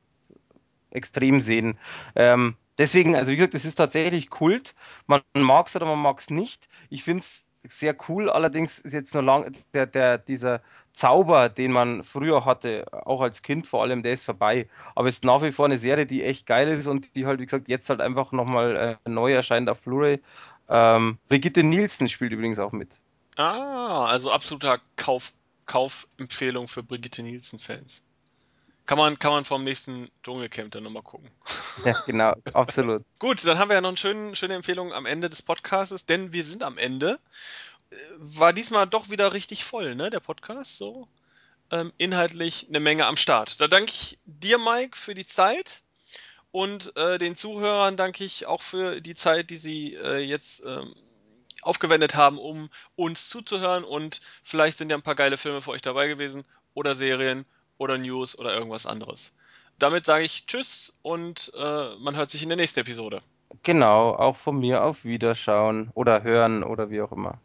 extrem 0.90 1.40
sehen. 1.40 1.78
Ähm, 2.16 2.56
deswegen, 2.78 3.14
also 3.14 3.30
wie 3.30 3.36
gesagt, 3.36 3.54
es 3.54 3.64
ist 3.64 3.76
tatsächlich 3.76 4.30
Kult. 4.30 4.74
Man 5.06 5.22
mag 5.34 5.68
es 5.68 5.76
oder 5.76 5.86
man 5.86 6.00
mag 6.00 6.18
es 6.18 6.30
nicht. 6.30 6.68
Ich 6.88 7.04
finde 7.04 7.20
es 7.20 7.50
sehr 7.68 7.94
cool, 8.08 8.30
allerdings 8.30 8.78
ist 8.78 8.92
jetzt 8.92 9.14
nur 9.14 9.22
lang 9.22 9.52
der, 9.74 9.86
der, 9.86 10.18
dieser 10.18 10.62
Zauber, 10.92 11.48
den 11.48 11.72
man 11.72 12.02
früher 12.02 12.44
hatte, 12.44 12.86
auch 13.06 13.20
als 13.20 13.42
Kind 13.42 13.66
vor 13.66 13.82
allem, 13.82 14.02
der 14.02 14.12
ist 14.12 14.24
vorbei. 14.24 14.68
Aber 14.94 15.08
es 15.08 15.16
ist 15.16 15.24
nach 15.24 15.42
wie 15.42 15.52
vor 15.52 15.66
eine 15.66 15.78
Serie, 15.78 16.06
die 16.06 16.24
echt 16.24 16.46
geil 16.46 16.68
ist 16.68 16.86
und 16.86 17.14
die 17.16 17.26
halt, 17.26 17.40
wie 17.40 17.44
gesagt, 17.44 17.68
jetzt 17.68 17.88
halt 17.90 18.00
einfach 18.00 18.32
nochmal 18.32 18.98
äh, 19.04 19.08
neu 19.08 19.32
erscheint 19.32 19.68
auf 19.68 19.82
Blu-ray. 19.82 20.20
Ähm, 20.70 21.18
Brigitte 21.28 21.64
Nielsen 21.64 22.08
spielt 22.08 22.32
übrigens 22.32 22.60
auch 22.60 22.72
mit. 22.72 22.96
Ah, 23.36 24.06
also 24.06 24.30
absoluter 24.30 24.80
Kauf, 24.96 25.32
Kaufempfehlung 25.66 26.68
für 26.68 26.82
Brigitte 26.82 27.22
Nielsen-Fans. 27.22 28.02
Kann 28.86 28.98
man, 28.98 29.18
kann 29.18 29.32
man 29.32 29.44
vom 29.44 29.64
nächsten 29.64 30.10
Dschungelcamp 30.22 30.72
dann 30.72 30.84
nochmal 30.84 31.02
gucken. 31.02 31.30
Ja, 31.84 31.94
genau, 32.04 32.34
absolut. 32.52 33.04
Gut, 33.18 33.46
dann 33.46 33.56
haben 33.56 33.70
wir 33.70 33.76
ja 33.76 33.80
noch 33.80 33.88
eine 33.88 33.96
schöne, 33.96 34.36
schöne 34.36 34.54
Empfehlung 34.54 34.92
am 34.92 35.06
Ende 35.06 35.30
des 35.30 35.40
Podcasts, 35.40 36.04
denn 36.04 36.32
wir 36.32 36.44
sind 36.44 36.62
am 36.62 36.76
Ende. 36.76 37.18
Äh, 37.90 37.96
War 38.18 38.52
diesmal 38.52 38.86
doch 38.86 39.08
wieder 39.08 39.32
richtig 39.32 39.64
voll, 39.64 39.94
ne, 39.94 40.10
der 40.10 40.20
Podcast, 40.20 40.76
so. 40.76 41.08
Ähm, 41.70 41.92
inhaltlich 41.96 42.66
eine 42.68 42.80
Menge 42.80 43.06
am 43.06 43.16
Start. 43.16 43.60
Da 43.60 43.68
danke 43.68 43.92
ich 43.92 44.18
dir, 44.24 44.58
Mike, 44.58 44.98
für 44.98 45.14
die 45.14 45.24
Zeit. 45.24 45.82
Und 46.52 46.96
äh, 46.96 47.18
den 47.18 47.36
Zuhörern 47.36 47.96
danke 47.96 48.24
ich 48.24 48.46
auch 48.46 48.62
für 48.62 49.00
die 49.00 49.14
Zeit, 49.14 49.50
die 49.50 49.56
sie 49.56 49.94
äh, 49.94 50.18
jetzt 50.18 50.62
ähm, 50.66 50.92
aufgewendet 51.62 52.16
haben, 52.16 52.38
um 52.38 52.70
uns 52.96 53.28
zuzuhören. 53.28 53.84
Und 53.84 54.20
vielleicht 54.42 54.78
sind 54.78 54.90
ja 54.90 54.96
ein 54.96 55.02
paar 55.02 55.14
geile 55.14 55.36
Filme 55.36 55.62
für 55.62 55.70
euch 55.70 55.82
dabei 55.82 56.08
gewesen. 56.08 56.44
Oder 56.74 56.94
Serien 56.94 57.44
oder 57.78 57.98
News 57.98 58.38
oder 58.38 58.54
irgendwas 58.54 58.86
anderes. 58.86 59.32
Damit 59.78 60.04
sage 60.04 60.24
ich 60.24 60.46
Tschüss 60.46 60.92
und 61.02 61.52
äh, 61.58 61.96
man 61.98 62.14
hört 62.14 62.30
sich 62.30 62.42
in 62.42 62.50
der 62.50 62.58
nächsten 62.58 62.80
Episode. 62.80 63.22
Genau, 63.62 64.14
auch 64.14 64.36
von 64.36 64.60
mir 64.60 64.84
auf 64.84 65.04
Wiederschauen 65.04 65.90
oder 65.94 66.22
hören 66.22 66.62
oder 66.62 66.90
wie 66.90 67.00
auch 67.00 67.12
immer. 67.12 67.40